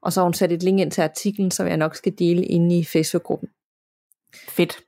Og 0.00 0.12
så 0.12 0.20
har 0.20 0.24
hun 0.24 0.34
sat 0.34 0.52
et 0.52 0.62
link 0.62 0.80
ind 0.80 0.90
til 0.90 1.02
artiklen, 1.02 1.50
som 1.50 1.66
jeg 1.66 1.76
nok 1.76 1.96
skal 1.96 2.18
dele 2.18 2.44
inde 2.44 2.78
i 2.78 2.84
Facebook-gruppen. 2.84 3.48
Fedt. 4.48 4.84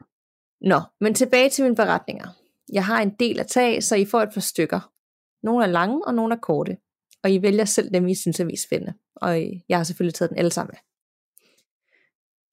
Nå, 0.60 0.80
men 1.00 1.14
tilbage 1.14 1.50
til 1.50 1.64
mine 1.64 1.76
beretninger. 1.76 2.28
Jeg 2.72 2.84
har 2.86 3.02
en 3.02 3.10
del 3.10 3.40
at 3.40 3.46
tage, 3.46 3.82
så 3.82 3.96
I 3.96 4.04
får 4.04 4.22
et 4.22 4.34
par 4.34 4.40
stykker. 4.40 4.92
Nogle 5.42 5.64
er 5.64 5.68
lange, 5.68 6.06
og 6.06 6.14
nogle 6.14 6.34
er 6.34 6.38
korte. 6.38 6.76
Og 7.22 7.30
I 7.30 7.42
vælger 7.42 7.64
selv 7.64 7.94
dem, 7.94 8.08
I 8.08 8.14
synes 8.14 8.40
er 8.40 8.44
mest 8.44 8.62
spændende. 8.62 8.94
Og 9.16 9.40
jeg 9.68 9.78
har 9.78 9.84
selvfølgelig 9.84 10.14
taget 10.14 10.30
den 10.30 10.38
alle 10.38 10.50
sammen 10.50 10.74
med. 10.74 10.78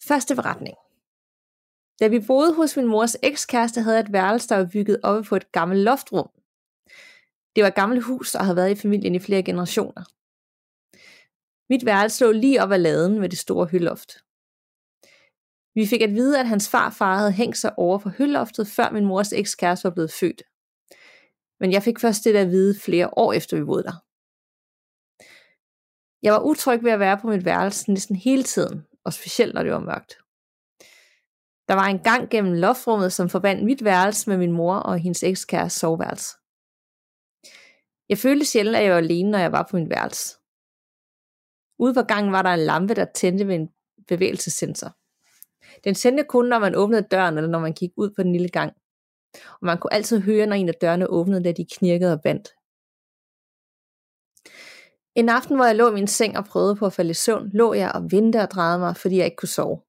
Første 0.07 0.35
beretning. 0.35 0.75
Da 2.01 2.07
vi 2.07 2.19
boede 2.19 2.55
hos 2.55 2.77
min 2.77 2.87
mors 2.87 3.15
ekskæreste, 3.23 3.81
havde 3.81 3.95
jeg 3.97 4.03
et 4.03 4.13
værelse, 4.13 4.49
der 4.49 4.57
var 4.57 4.69
bygget 4.73 4.99
oppe 5.03 5.23
på 5.29 5.35
et 5.35 5.51
gammelt 5.51 5.81
loftrum. 5.81 6.29
Det 7.55 7.61
var 7.63 7.67
et 7.67 7.75
gammelt 7.75 8.03
hus, 8.03 8.31
der 8.31 8.43
havde 8.43 8.55
været 8.55 8.71
i 8.71 8.81
familien 8.81 9.15
i 9.15 9.19
flere 9.19 9.43
generationer. 9.43 10.03
Mit 11.69 11.85
værelse 11.85 12.25
lå 12.25 12.31
lige 12.31 12.63
op 12.63 12.71
ad 12.71 12.79
laden 12.79 13.19
med 13.19 13.29
det 13.29 13.39
store 13.39 13.65
hølloft. 13.65 14.11
Vi 15.75 15.85
fik 15.87 16.01
at 16.01 16.13
vide, 16.13 16.39
at 16.39 16.47
hans 16.47 16.69
farfar 16.69 17.17
havde 17.17 17.31
hængt 17.31 17.57
sig 17.57 17.73
over 17.77 17.99
for 17.99 18.09
hølloftet, 18.09 18.67
før 18.67 18.91
min 18.91 19.05
mors 19.05 19.33
ekskæreste 19.33 19.83
var 19.83 19.93
blevet 19.93 20.11
født. 20.11 20.43
Men 21.59 21.71
jeg 21.71 21.83
fik 21.83 21.99
først 21.99 22.23
det 22.23 22.35
at 22.35 22.47
vide 22.47 22.79
flere 22.79 23.09
år 23.17 23.33
efter 23.33 23.57
vi 23.57 23.63
boede 23.63 23.83
der. 23.83 23.97
Jeg 26.21 26.33
var 26.33 26.39
utryg 26.39 26.83
ved 26.83 26.91
at 26.91 26.99
være 26.99 27.17
på 27.17 27.27
mit 27.27 27.45
værelse 27.45 27.91
næsten 27.91 28.15
hele 28.15 28.43
tiden, 28.43 28.87
og 29.03 29.13
specielt 29.13 29.53
når 29.53 29.63
det 29.63 29.71
var 29.71 29.79
mørkt. 29.79 30.20
Der 31.67 31.73
var 31.73 31.85
en 31.85 31.99
gang 31.99 32.29
gennem 32.29 32.53
loftrummet, 32.53 33.13
som 33.13 33.29
forbandt 33.29 33.63
mit 33.65 33.83
værelse 33.83 34.29
med 34.29 34.37
min 34.37 34.51
mor 34.51 34.75
og 34.75 34.99
hendes 34.99 35.23
ekskæreste 35.23 35.79
soveværelse. 35.79 36.35
Jeg 38.09 38.17
følte 38.17 38.45
sjældent, 38.45 38.77
at 38.77 38.83
jeg 38.83 38.91
var 38.91 38.97
alene, 38.97 39.31
når 39.31 39.39
jeg 39.39 39.51
var 39.51 39.67
på 39.71 39.75
min 39.75 39.89
værelse. 39.89 40.37
Ude 41.79 41.93
på 41.93 42.01
gangen 42.01 42.31
var 42.31 42.41
der 42.41 42.49
en 42.49 42.59
lampe, 42.59 42.93
der 42.93 43.05
tændte 43.15 43.47
ved 43.47 43.55
en 43.55 43.69
bevægelsessensor. 44.07 44.95
Den 45.83 45.95
tændte 45.95 46.23
kun, 46.23 46.45
når 46.45 46.59
man 46.59 46.75
åbnede 46.75 47.07
døren, 47.11 47.37
eller 47.37 47.49
når 47.49 47.59
man 47.59 47.73
gik 47.73 47.91
ud 47.97 48.09
på 48.15 48.23
den 48.23 48.31
lille 48.31 48.49
gang. 48.49 48.73
Og 49.33 49.65
man 49.65 49.77
kunne 49.77 49.93
altid 49.93 50.19
høre, 50.19 50.45
når 50.45 50.55
en 50.55 50.69
af 50.69 50.75
dørene 50.81 51.07
åbnede, 51.07 51.43
da 51.43 51.51
de 51.51 51.65
knirkede 51.65 52.13
og 52.13 52.21
bandt. 52.21 52.47
En 55.15 55.29
aften, 55.29 55.55
hvor 55.55 55.65
jeg 55.65 55.75
lå 55.75 55.89
i 55.89 55.93
min 55.93 56.07
seng 56.07 56.37
og 56.37 56.45
prøvede 56.45 56.75
på 56.75 56.85
at 56.85 56.93
falde 56.93 57.11
i 57.11 57.13
søvn, 57.13 57.49
lå 57.53 57.73
jeg 57.73 57.91
og 57.95 58.11
ventede 58.11 58.43
og 58.43 58.51
drejede 58.51 58.79
mig, 58.79 58.97
fordi 58.97 59.17
jeg 59.17 59.25
ikke 59.25 59.37
kunne 59.37 59.49
sove. 59.49 59.81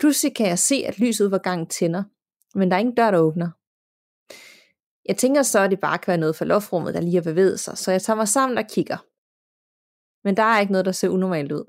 Pludselig 0.00 0.36
kan 0.36 0.46
jeg 0.46 0.58
se, 0.58 0.74
at 0.74 0.98
lyset 0.98 1.30
var 1.30 1.38
gangen 1.38 1.66
tænder, 1.66 2.02
men 2.54 2.70
der 2.70 2.76
er 2.76 2.80
ingen 2.80 2.94
dør, 2.94 3.10
der 3.10 3.18
åbner. 3.18 3.50
Jeg 5.08 5.16
tænker 5.16 5.42
så, 5.42 5.60
at 5.60 5.70
det 5.70 5.80
bare 5.80 5.98
kan 5.98 6.10
være 6.10 6.18
noget 6.18 6.36
for 6.36 6.44
loftrummet, 6.44 6.94
der 6.94 7.00
lige 7.00 7.14
har 7.14 7.22
bevæget 7.22 7.60
sig, 7.60 7.78
så 7.78 7.90
jeg 7.90 8.02
tager 8.02 8.16
mig 8.16 8.28
sammen 8.28 8.58
og 8.58 8.64
kigger. 8.70 9.06
Men 10.24 10.36
der 10.36 10.42
er 10.42 10.60
ikke 10.60 10.72
noget, 10.72 10.84
der 10.84 10.92
ser 10.92 11.08
unormalt 11.08 11.52
ud. 11.52 11.64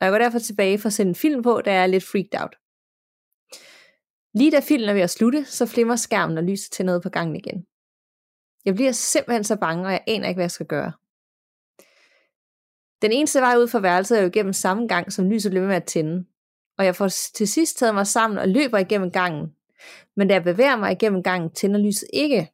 Og 0.00 0.04
jeg 0.06 0.10
går 0.10 0.18
derfor 0.18 0.38
tilbage 0.38 0.78
for 0.78 0.86
at 0.86 0.92
sende 0.92 1.08
en 1.08 1.14
film 1.14 1.42
på, 1.42 1.60
da 1.64 1.72
jeg 1.72 1.82
er 1.82 1.86
lidt 1.86 2.04
freaked 2.04 2.40
out. 2.40 2.56
Lige 4.34 4.50
da 4.50 4.60
filmen 4.60 4.88
er 4.88 4.92
ved 4.94 5.02
at 5.02 5.10
slutte, 5.10 5.44
så 5.44 5.66
flimmer 5.66 5.96
skærmen, 5.96 6.38
og 6.38 6.44
lyset 6.44 6.72
tænder 6.72 6.92
noget 6.92 7.02
på 7.02 7.08
gangen 7.08 7.36
igen. 7.36 7.66
Jeg 8.64 8.74
bliver 8.74 8.92
simpelthen 8.92 9.44
så 9.44 9.56
bange, 9.56 9.86
og 9.86 9.92
jeg 9.92 10.04
aner 10.06 10.28
ikke, 10.28 10.36
hvad 10.36 10.44
jeg 10.44 10.50
skal 10.50 10.66
gøre. 10.66 10.92
Den 13.02 13.12
eneste 13.12 13.40
vej 13.40 13.56
ud 13.56 13.68
fra 13.68 13.80
værelset 13.80 14.18
er 14.18 14.22
jo 14.22 14.28
igennem 14.28 14.52
samme 14.52 14.88
gang, 14.88 15.12
som 15.12 15.30
lyset 15.30 15.50
bliver 15.50 15.66
med 15.66 15.76
at 15.76 15.84
tænde. 15.84 16.24
Og 16.78 16.84
jeg 16.84 16.96
får 16.96 17.08
til 17.08 17.48
sidst 17.48 17.78
taget 17.78 17.94
mig 17.94 18.06
sammen 18.06 18.38
og 18.38 18.48
løber 18.48 18.78
igennem 18.78 19.10
gangen. 19.10 19.56
Men 20.16 20.28
da 20.28 20.34
jeg 20.34 20.44
bevæger 20.44 20.76
mig 20.76 20.92
igennem 20.92 21.22
gangen, 21.22 21.50
tænder 21.50 21.80
lyset 21.80 22.08
ikke. 22.12 22.50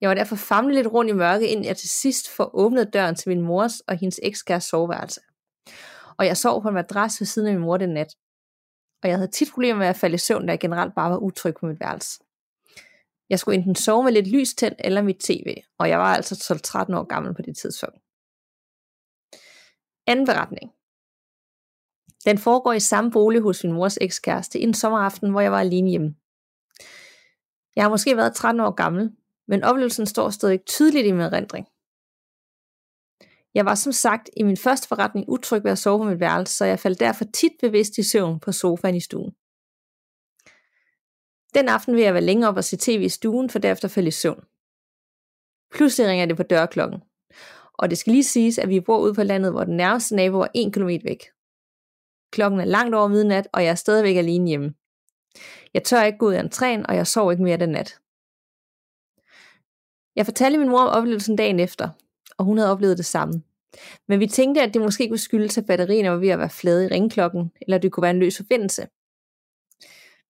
Jeg 0.00 0.08
var 0.08 0.14
derfor 0.14 0.36
famlet 0.36 0.74
lidt 0.74 0.86
rundt 0.86 1.10
i 1.10 1.14
mørke, 1.14 1.48
inden 1.48 1.64
jeg 1.64 1.76
til 1.76 1.88
sidst 1.88 2.30
får 2.30 2.50
åbnet 2.54 2.92
døren 2.92 3.14
til 3.14 3.28
min 3.28 3.40
mors 3.40 3.80
og 3.80 3.96
hendes 3.96 4.20
ekskæres 4.22 4.64
soveværelse. 4.64 5.20
Og 6.18 6.26
jeg 6.26 6.36
sov 6.36 6.62
på 6.62 6.68
en 6.68 6.74
madras 6.74 7.20
ved 7.20 7.26
siden 7.26 7.48
af 7.48 7.54
min 7.54 7.62
mor 7.62 7.76
den 7.76 7.94
nat. 7.94 8.16
Og 9.02 9.08
jeg 9.08 9.16
havde 9.16 9.30
tit 9.30 9.48
problemer 9.52 9.78
med 9.78 9.86
at 9.86 9.96
falde 9.96 10.14
i 10.14 10.18
søvn, 10.18 10.46
da 10.46 10.52
jeg 10.52 10.60
generelt 10.60 10.94
bare 10.94 11.10
var 11.10 11.16
utryg 11.16 11.54
på 11.60 11.66
mit 11.66 11.80
værelse. 11.80 12.20
Jeg 13.30 13.38
skulle 13.38 13.58
enten 13.58 13.74
sove 13.74 14.04
med 14.04 14.12
lidt 14.12 14.28
lys 14.28 14.54
tændt 14.54 14.80
eller 14.84 15.02
mit 15.02 15.18
tv, 15.18 15.62
og 15.78 15.88
jeg 15.88 15.98
var 15.98 16.14
altså 16.14 16.34
12-13 16.34 16.96
år 16.96 17.04
gammel 17.04 17.34
på 17.34 17.42
det 17.42 17.56
tidspunkt. 17.56 17.98
Anden 20.06 20.26
beretning. 20.26 20.72
Den 22.24 22.38
foregår 22.38 22.72
i 22.72 22.80
samme 22.80 23.10
bolig 23.10 23.40
hos 23.40 23.64
min 23.64 23.72
mors 23.72 23.98
ekskæreste 24.00 24.60
en 24.60 24.74
sommeraften, 24.74 25.30
hvor 25.30 25.40
jeg 25.40 25.52
var 25.52 25.60
alene 25.60 25.90
hjemme. 25.90 26.14
Jeg 27.76 27.84
har 27.84 27.88
måske 27.88 28.16
været 28.16 28.34
13 28.34 28.60
år 28.60 28.70
gammel, 28.70 29.10
men 29.48 29.64
oplevelsen 29.64 30.06
står 30.06 30.30
stadig 30.30 30.64
tydeligt 30.64 31.06
i 31.06 31.12
min 31.12 31.20
erindring. 31.20 31.66
Jeg 33.54 33.64
var 33.64 33.74
som 33.74 33.92
sagt 33.92 34.30
i 34.36 34.42
min 34.42 34.56
første 34.56 34.88
forretning 34.88 35.28
utryg 35.28 35.64
ved 35.64 35.70
at 35.70 35.78
sove 35.78 35.98
på 35.98 36.04
mit 36.04 36.20
værelse, 36.20 36.54
så 36.54 36.64
jeg 36.64 36.78
faldt 36.78 37.00
derfor 37.00 37.24
tit 37.24 37.52
bevidst 37.60 37.98
i 37.98 38.02
søvn 38.02 38.40
på 38.40 38.52
sofaen 38.52 38.94
i 38.94 39.00
stuen. 39.00 39.32
Den 41.54 41.68
aften 41.68 41.94
vil 41.94 42.02
jeg 42.02 42.14
være 42.14 42.22
længe 42.22 42.48
op 42.48 42.56
og 42.56 42.64
se 42.64 42.76
tv 42.76 43.02
i 43.02 43.08
stuen, 43.08 43.50
for 43.50 43.58
derefter 43.58 43.88
falde 43.88 44.08
i 44.08 44.10
søvn. 44.10 44.44
Pludselig 45.72 46.08
ringer 46.08 46.26
det 46.26 46.36
på 46.36 46.42
dørklokken. 46.42 47.00
Og 47.74 47.90
det 47.90 47.98
skal 47.98 48.12
lige 48.12 48.24
siges, 48.24 48.58
at 48.58 48.68
vi 48.68 48.80
bor 48.80 48.98
ude 48.98 49.14
på 49.14 49.22
landet, 49.22 49.52
hvor 49.52 49.64
den 49.64 49.76
nærmeste 49.76 50.16
nabo 50.16 50.40
er 50.40 50.48
1 50.54 50.72
km 50.72 50.88
væk. 50.88 51.24
Klokken 52.30 52.60
er 52.60 52.64
langt 52.64 52.94
over 52.94 53.08
midnat, 53.08 53.48
og 53.52 53.64
jeg 53.64 53.70
er 53.70 53.74
stadigvæk 53.74 54.16
alene 54.16 54.48
hjemme. 54.48 54.74
Jeg 55.74 55.84
tør 55.84 56.02
ikke 56.02 56.18
gå 56.18 56.26
ud 56.28 56.34
af 56.34 56.42
entréen, 56.42 56.84
og 56.88 56.96
jeg 56.96 57.06
sov 57.06 57.30
ikke 57.30 57.42
mere 57.42 57.56
den 57.56 57.68
nat. 57.68 57.98
Jeg 60.16 60.24
fortalte 60.26 60.58
min 60.58 60.68
mor 60.68 60.80
om 60.80 60.88
oplevelsen 60.88 61.36
dagen 61.36 61.60
efter, 61.60 61.88
og 62.38 62.44
hun 62.44 62.58
havde 62.58 62.72
oplevet 62.72 62.98
det 62.98 63.06
samme. 63.06 63.42
Men 64.08 64.20
vi 64.20 64.26
tænkte, 64.26 64.62
at 64.62 64.74
det 64.74 64.82
måske 64.82 65.08
kunne 65.08 65.18
skyldes, 65.18 65.58
at 65.58 65.66
batterierne 65.66 66.10
var 66.10 66.16
ved 66.16 66.28
at 66.28 66.38
være 66.38 66.50
flade 66.50 66.84
i 66.84 66.88
ringklokken, 66.88 67.52
eller 67.62 67.78
det 67.78 67.92
kunne 67.92 68.02
være 68.02 68.10
en 68.10 68.18
løs 68.18 68.36
forbindelse. 68.36 68.86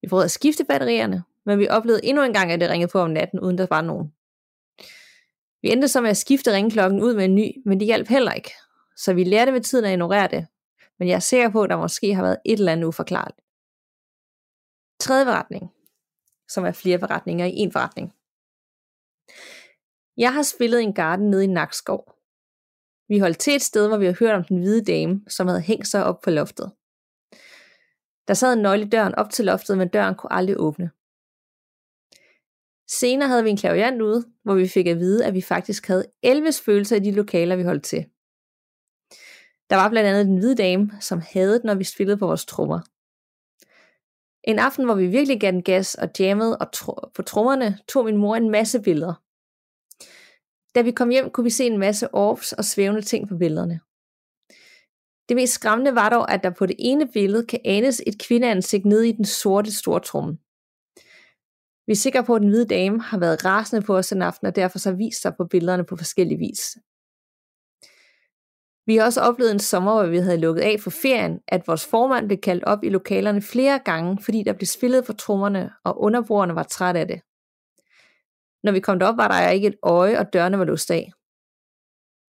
Vi 0.01 0.07
prøvede 0.07 0.25
at 0.25 0.31
skifte 0.31 0.63
batterierne, 0.63 1.23
men 1.45 1.59
vi 1.59 1.67
oplevede 1.67 2.05
endnu 2.05 2.23
en 2.23 2.33
gang, 2.33 2.51
at 2.51 2.61
det 2.61 2.69
ringede 2.69 2.91
på 2.91 2.99
om 2.99 3.09
natten, 3.09 3.39
uden 3.39 3.57
der 3.57 3.67
var 3.69 3.81
nogen. 3.81 4.13
Vi 5.61 5.71
endte 5.71 5.87
så 5.87 6.01
med 6.01 6.09
at 6.09 6.17
skifte 6.17 6.53
ringklokken 6.53 7.01
ud 7.01 7.15
med 7.15 7.25
en 7.25 7.35
ny, 7.35 7.51
men 7.65 7.79
det 7.79 7.85
hjalp 7.85 8.07
heller 8.07 8.31
ikke. 8.31 8.51
Så 8.97 9.13
vi 9.13 9.23
lærte 9.23 9.51
med 9.51 9.61
tiden 9.61 9.85
at 9.85 9.91
ignorere 9.91 10.27
det, 10.27 10.47
men 11.01 11.07
jeg 11.07 11.15
er 11.15 11.29
sikker 11.31 11.49
på, 11.49 11.63
at 11.63 11.69
der 11.69 11.77
måske 11.77 12.15
har 12.15 12.23
været 12.23 12.41
et 12.45 12.59
eller 12.59 12.71
andet 12.71 12.87
uforklarligt. 12.87 13.41
Tredje 14.99 15.25
beretning, 15.25 15.63
som 16.49 16.65
er 16.65 16.71
flere 16.71 16.99
beretninger 16.99 17.45
i 17.45 17.55
en 17.55 17.71
forretning. 17.71 18.07
Jeg 20.17 20.33
har 20.33 20.43
spillet 20.43 20.81
en 20.81 20.93
garden 20.93 21.29
nede 21.29 21.43
i 21.43 21.47
Nakskov. 21.47 22.03
Vi 23.07 23.19
holdt 23.19 23.39
til 23.39 23.55
et 23.55 23.61
sted, 23.61 23.87
hvor 23.87 23.97
vi 23.97 24.05
har 24.05 24.17
hørt 24.19 24.35
om 24.35 24.43
den 24.43 24.57
hvide 24.57 24.83
dame, 24.83 25.21
som 25.27 25.47
havde 25.47 25.61
hængt 25.61 25.87
sig 25.87 26.03
op 26.03 26.21
på 26.21 26.29
loftet. 26.29 26.71
Der 28.27 28.33
sad 28.33 28.53
en 28.53 28.61
nøgle 28.61 28.85
i 28.85 28.89
døren 28.89 29.15
op 29.15 29.29
til 29.29 29.45
loftet, 29.45 29.77
men 29.77 29.87
døren 29.89 30.15
kunne 30.15 30.33
aldrig 30.33 30.59
åbne. 30.59 30.91
Senere 32.99 33.29
havde 33.29 33.43
vi 33.43 33.49
en 33.49 33.57
klaviant 33.57 34.01
ude, 34.01 34.25
hvor 34.43 34.55
vi 34.55 34.67
fik 34.67 34.87
at 34.87 34.99
vide, 34.99 35.25
at 35.25 35.33
vi 35.33 35.41
faktisk 35.41 35.87
havde 35.87 36.05
11 36.23 36.53
følelser 36.65 36.95
i 36.95 36.99
de 36.99 37.11
lokaler, 37.11 37.55
vi 37.55 37.63
holdt 37.63 37.83
til. 37.83 38.05
Der 39.71 39.77
var 39.77 39.89
blandt 39.89 40.09
andet 40.09 40.25
den 40.25 40.37
hvide 40.37 40.55
dame, 40.55 40.91
som 40.99 41.21
havde 41.33 41.61
når 41.63 41.75
vi 41.75 41.83
spillede 41.83 42.17
på 42.17 42.27
vores 42.27 42.45
trommer. 42.45 42.79
En 44.43 44.59
aften, 44.59 44.85
hvor 44.85 44.95
vi 44.95 45.07
virkelig 45.07 45.41
gav 45.41 45.51
den 45.51 45.63
gas 45.63 45.95
og 45.95 46.09
jammede 46.19 46.57
og 46.57 46.67
tr- 46.75 47.11
på 47.15 47.21
trommerne, 47.21 47.77
tog 47.87 48.05
min 48.05 48.17
mor 48.17 48.35
en 48.35 48.49
masse 48.49 48.81
billeder. 48.81 49.13
Da 50.75 50.81
vi 50.81 50.91
kom 50.91 51.09
hjem, 51.09 51.29
kunne 51.29 51.43
vi 51.43 51.49
se 51.49 51.65
en 51.65 51.77
masse 51.79 52.13
orbs 52.13 52.53
og 52.53 52.65
svævende 52.65 53.01
ting 53.01 53.29
på 53.29 53.37
billederne. 53.37 53.79
Det 55.29 55.35
mest 55.35 55.53
skræmmende 55.53 55.95
var 55.95 56.09
dog, 56.09 56.31
at 56.31 56.43
der 56.43 56.49
på 56.49 56.65
det 56.65 56.75
ene 56.79 57.07
billede 57.07 57.45
kan 57.45 57.59
anes 57.65 58.01
et 58.07 58.19
kvindeansigt 58.19 58.85
nede 58.85 59.09
i 59.09 59.11
den 59.11 59.25
sorte 59.25 59.77
store 59.77 59.99
tromme. 59.99 60.37
Vi 61.87 61.91
er 61.91 61.95
sikre 61.95 62.23
på, 62.23 62.35
at 62.35 62.41
den 62.41 62.49
hvide 62.49 62.67
dame 62.67 63.01
har 63.01 63.19
været 63.19 63.45
rasende 63.45 63.81
på 63.81 63.97
os 63.97 64.07
den 64.07 64.21
aften, 64.21 64.47
og 64.47 64.55
derfor 64.55 64.79
så 64.79 64.91
vist 64.91 65.21
sig 65.21 65.33
på 65.37 65.45
billederne 65.45 65.85
på 65.85 65.95
forskellige 65.95 66.39
vis. 66.39 66.77
Vi 68.91 68.95
har 68.95 69.05
også 69.05 69.21
oplevet 69.21 69.51
en 69.51 69.59
sommer, 69.59 69.93
hvor 69.93 70.05
vi 70.05 70.17
havde 70.17 70.37
lukket 70.37 70.61
af 70.61 70.79
for 70.79 70.89
ferien, 70.89 71.39
at 71.47 71.67
vores 71.67 71.85
formand 71.85 72.27
blev 72.27 72.37
kaldt 72.37 72.63
op 72.63 72.83
i 72.83 72.89
lokalerne 72.89 73.41
flere 73.41 73.79
gange, 73.79 74.23
fordi 74.23 74.43
der 74.43 74.53
blev 74.53 74.65
spillet 74.65 75.05
for 75.05 75.13
trommerne, 75.13 75.71
og 75.83 76.01
underbrugerne 76.01 76.55
var 76.55 76.63
trætte 76.63 76.99
af 76.99 77.07
det. 77.07 77.21
Når 78.63 78.71
vi 78.71 78.79
kom 78.79 78.99
derop, 78.99 79.17
var 79.17 79.27
der 79.27 79.49
ikke 79.49 79.67
et 79.67 79.75
øje, 79.83 80.19
og 80.19 80.33
dørene 80.33 80.59
var 80.59 80.65
låst 80.65 80.91
af. 80.91 81.11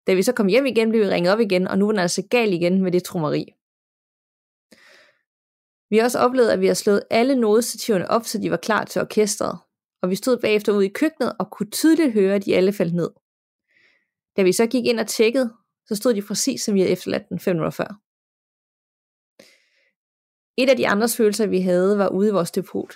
Da 0.06 0.14
vi 0.14 0.22
så 0.22 0.32
kom 0.32 0.46
hjem 0.46 0.66
igen, 0.66 0.90
blev 0.90 1.00
vi 1.00 1.08
ringet 1.08 1.32
op 1.32 1.40
igen, 1.40 1.68
og 1.68 1.78
nu 1.78 1.84
var 1.86 1.92
den 1.92 2.00
altså 2.00 2.22
gal 2.30 2.52
igen 2.52 2.82
med 2.82 2.92
det 2.92 3.04
trommeri. 3.04 3.44
Vi 5.90 5.96
har 5.96 6.04
også 6.04 6.18
oplevet, 6.18 6.50
at 6.50 6.60
vi 6.60 6.66
har 6.66 6.74
slået 6.74 7.02
alle 7.10 7.36
nodestativerne 7.36 8.10
op, 8.10 8.24
så 8.24 8.38
de 8.38 8.50
var 8.50 8.56
klar 8.56 8.84
til 8.84 9.00
orkestret, 9.00 9.58
og 10.02 10.10
vi 10.10 10.14
stod 10.14 10.36
bagefter 10.36 10.72
ude 10.72 10.86
i 10.86 10.92
køkkenet 10.94 11.32
og 11.38 11.50
kunne 11.50 11.70
tydeligt 11.70 12.12
høre, 12.12 12.34
at 12.34 12.44
de 12.44 12.56
alle 12.56 12.72
faldt 12.72 12.94
ned. 12.94 13.10
Da 14.36 14.42
vi 14.42 14.52
så 14.52 14.66
gik 14.66 14.86
ind 14.86 15.00
og 15.00 15.06
tjekkede, 15.06 15.50
så 15.88 15.94
stod 15.96 16.14
de 16.14 16.22
præcis 16.22 16.62
som 16.62 16.74
vi 16.74 16.80
havde 16.80 16.92
efterladt 16.92 17.28
den 17.28 17.38
fem 17.38 17.56
minutter 17.56 17.70
før. 17.70 18.00
Et 20.56 20.70
af 20.70 20.76
de 20.76 20.88
andre 20.88 21.08
følelser, 21.08 21.46
vi 21.46 21.60
havde, 21.60 21.98
var 21.98 22.08
ude 22.08 22.28
i 22.28 22.32
vores 22.32 22.50
depot. 22.50 22.94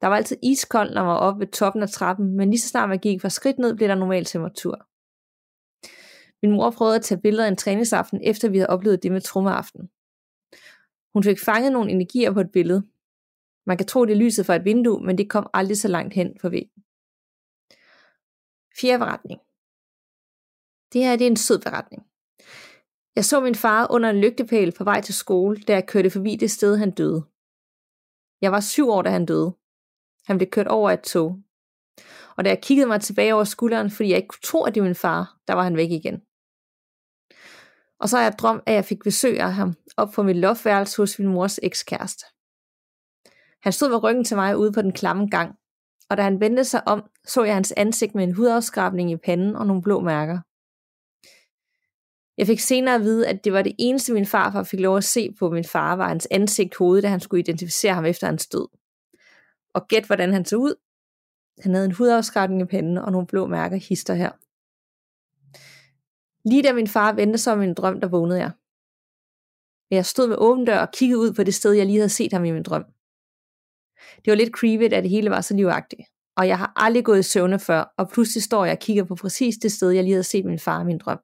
Der 0.00 0.06
var 0.06 0.16
altid 0.16 0.36
iskoldt, 0.42 0.94
når 0.94 1.02
man 1.02 1.10
var 1.10 1.18
oppe 1.18 1.40
ved 1.40 1.46
toppen 1.46 1.82
af 1.82 1.88
trappen, 1.88 2.36
men 2.36 2.50
lige 2.50 2.60
så 2.60 2.68
snart 2.68 2.88
man 2.88 2.98
gik 2.98 3.20
fra 3.20 3.28
skridt 3.28 3.58
ned, 3.58 3.76
blev 3.76 3.88
der 3.88 3.94
normal 3.94 4.24
temperatur. 4.24 4.86
Min 6.42 6.52
mor 6.52 6.70
prøvede 6.70 6.96
at 6.96 7.02
tage 7.02 7.20
billeder 7.20 7.48
en 7.48 7.56
træningsaften, 7.56 8.20
efter 8.24 8.48
vi 8.48 8.58
havde 8.58 8.70
oplevet 8.70 9.02
det 9.02 9.12
med 9.12 9.20
trummeaften. 9.20 9.90
Hun 11.14 11.24
fik 11.24 11.40
fanget 11.44 11.72
nogle 11.72 11.90
energier 11.90 12.32
på 12.32 12.40
et 12.40 12.52
billede. 12.52 12.86
Man 13.66 13.76
kan 13.76 13.86
tro, 13.86 14.04
det 14.04 14.12
er 14.12 14.16
lyset 14.24 14.46
fra 14.46 14.56
et 14.56 14.64
vindue, 14.64 15.00
men 15.06 15.18
det 15.18 15.30
kom 15.30 15.50
aldrig 15.54 15.78
så 15.78 15.88
langt 15.88 16.14
hen 16.14 16.36
på 16.40 16.48
væggen. 16.48 16.82
Fjerde 18.80 18.98
forretning. 18.98 19.40
Det 20.92 21.04
her 21.04 21.16
det 21.16 21.26
er 21.26 21.30
en 21.30 21.36
sød 21.36 21.58
beretning. 21.58 22.02
Jeg 23.16 23.24
så 23.24 23.40
min 23.40 23.54
far 23.54 23.86
under 23.90 24.10
en 24.10 24.20
lygtepæl 24.20 24.72
på 24.72 24.84
vej 24.84 25.00
til 25.00 25.14
skole, 25.14 25.56
da 25.60 25.72
jeg 25.72 25.86
kørte 25.86 26.10
forbi 26.10 26.36
det 26.36 26.50
sted, 26.50 26.76
han 26.76 26.90
døde. 26.90 27.24
Jeg 28.40 28.52
var 28.52 28.60
syv 28.60 28.88
år, 28.88 29.02
da 29.02 29.10
han 29.10 29.26
døde. 29.26 29.56
Han 30.26 30.38
blev 30.38 30.50
kørt 30.50 30.66
over 30.66 30.90
et 30.90 31.00
tog. 31.00 31.38
Og 32.36 32.44
da 32.44 32.50
jeg 32.50 32.62
kiggede 32.62 32.88
mig 32.88 33.00
tilbage 33.00 33.34
over 33.34 33.44
skulderen, 33.44 33.90
fordi 33.90 34.08
jeg 34.08 34.16
ikke 34.16 34.28
kunne 34.28 34.42
tro, 34.44 34.64
at 34.64 34.74
det 34.74 34.82
var 34.82 34.88
min 34.88 34.94
far, 34.94 35.38
der 35.48 35.54
var 35.54 35.62
han 35.62 35.76
væk 35.76 35.90
igen. 35.90 36.22
Og 38.00 38.08
så 38.08 38.16
har 38.16 38.22
jeg 38.22 38.38
drømt, 38.38 38.62
at 38.66 38.74
jeg 38.74 38.84
fik 38.84 39.02
besøg 39.04 39.40
af 39.40 39.52
ham 39.54 39.74
op 39.96 40.08
på 40.14 40.22
mit 40.22 40.36
loftværelse 40.36 41.02
hos 41.02 41.18
min 41.18 41.28
mors 41.28 41.58
ekskæreste. 41.62 42.24
Han 43.62 43.72
stod 43.72 43.88
med 43.88 44.02
ryggen 44.02 44.24
til 44.24 44.36
mig 44.36 44.56
ude 44.56 44.72
på 44.72 44.82
den 44.82 44.92
klamme 44.92 45.28
gang, 45.28 45.54
og 46.10 46.16
da 46.16 46.22
han 46.22 46.40
vendte 46.40 46.64
sig 46.64 46.88
om, 46.88 47.10
så 47.24 47.44
jeg 47.44 47.54
hans 47.54 47.72
ansigt 47.76 48.14
med 48.14 48.24
en 48.24 48.34
hudafskrabning 48.34 49.10
i 49.10 49.16
panden 49.16 49.56
og 49.56 49.66
nogle 49.66 49.82
blå 49.82 50.00
mærker. 50.00 50.38
Jeg 52.38 52.46
fik 52.46 52.60
senere 52.60 52.94
at 52.94 53.00
vide, 53.00 53.28
at 53.28 53.44
det 53.44 53.52
var 53.52 53.62
det 53.62 53.72
eneste, 53.78 54.12
min 54.12 54.26
farfar 54.26 54.62
fik 54.62 54.80
lov 54.80 54.96
at 54.96 55.04
se 55.04 55.32
på 55.38 55.50
min 55.50 55.64
far, 55.64 55.96
var 55.96 56.08
hans 56.08 56.28
ansigt 56.30 56.76
hoved, 56.76 57.02
da 57.02 57.08
han 57.08 57.20
skulle 57.20 57.40
identificere 57.40 57.94
ham 57.94 58.04
efter 58.04 58.26
hans 58.26 58.46
død. 58.46 58.68
Og 59.74 59.88
gæt, 59.88 60.06
hvordan 60.06 60.32
han 60.32 60.44
så 60.44 60.56
ud. 60.56 60.74
Han 61.62 61.74
havde 61.74 61.86
en 61.86 61.92
hudafskrabning 61.92 62.62
i 62.62 62.64
panden 62.64 62.98
og 62.98 63.12
nogle 63.12 63.26
blå 63.26 63.46
mærker 63.46 63.76
hister 63.76 64.14
her. 64.14 64.30
Lige 66.48 66.62
da 66.62 66.72
min 66.72 66.88
far 66.88 67.12
vendte 67.12 67.38
sig 67.38 67.52
om 67.52 67.62
en 67.62 67.74
drøm, 67.74 68.00
der 68.00 68.08
vågnede 68.08 68.38
jeg. 68.38 68.50
Jeg 69.90 70.06
stod 70.06 70.28
med 70.28 70.36
åben 70.38 70.64
dør 70.64 70.78
og 70.78 70.90
kiggede 70.92 71.20
ud 71.20 71.32
på 71.32 71.42
det 71.42 71.54
sted, 71.54 71.72
jeg 71.72 71.86
lige 71.86 71.98
havde 71.98 72.08
set 72.08 72.32
ham 72.32 72.44
i 72.44 72.50
min 72.50 72.62
drøm. 72.62 72.84
Det 74.24 74.30
var 74.30 74.34
lidt 74.34 74.54
creepy, 74.54 74.82
at 74.82 75.02
det 75.02 75.10
hele 75.10 75.30
var 75.30 75.40
så 75.40 75.54
livagtigt. 75.54 76.02
Og 76.36 76.48
jeg 76.48 76.58
har 76.58 76.72
aldrig 76.76 77.04
gået 77.04 77.18
i 77.18 77.22
søvne 77.22 77.58
før, 77.58 77.94
og 77.98 78.08
pludselig 78.08 78.42
står 78.42 78.64
jeg 78.64 78.72
og 78.72 78.78
kigger 78.78 79.04
på 79.04 79.14
præcis 79.14 79.56
det 79.56 79.72
sted, 79.72 79.90
jeg 79.90 80.04
lige 80.04 80.12
havde 80.12 80.24
set 80.24 80.44
min 80.44 80.58
far 80.58 80.80
i 80.80 80.84
min 80.84 80.98
drøm. 80.98 81.18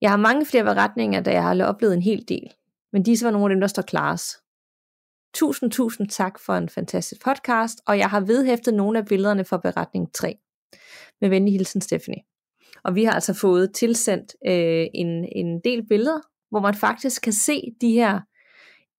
Jeg 0.00 0.10
har 0.10 0.16
mange 0.16 0.46
flere 0.46 0.64
beretninger, 0.64 1.20
da 1.20 1.32
jeg 1.32 1.42
har 1.42 1.64
oplevet 1.64 1.94
en 1.94 2.02
hel 2.02 2.24
del, 2.28 2.50
men 2.92 3.02
disse 3.02 3.24
var 3.24 3.30
nogle 3.30 3.44
af 3.44 3.50
dem, 3.50 3.60
der 3.60 3.66
står 3.66 3.82
klares. 3.82 4.36
Tusind, 5.34 5.70
tusind 5.70 6.08
tak 6.08 6.38
for 6.38 6.54
en 6.54 6.68
fantastisk 6.68 7.24
podcast, 7.24 7.80
og 7.86 7.98
jeg 7.98 8.10
har 8.10 8.20
vedhæftet 8.20 8.74
nogle 8.74 8.98
af 8.98 9.06
billederne 9.06 9.44
fra 9.44 9.56
beretning 9.56 10.14
3. 10.14 10.38
Med 11.20 11.28
venlig 11.28 11.52
hilsen, 11.52 11.80
Stephanie. 11.80 12.22
Og 12.84 12.94
vi 12.94 13.04
har 13.04 13.12
altså 13.12 13.34
fået 13.34 13.74
tilsendt 13.74 14.36
øh, 14.46 14.86
en, 14.94 15.28
en 15.36 15.60
del 15.64 15.86
billeder, 15.88 16.20
hvor 16.50 16.60
man 16.60 16.74
faktisk 16.74 17.22
kan 17.22 17.32
se 17.32 17.62
de 17.80 17.92
her 17.92 18.14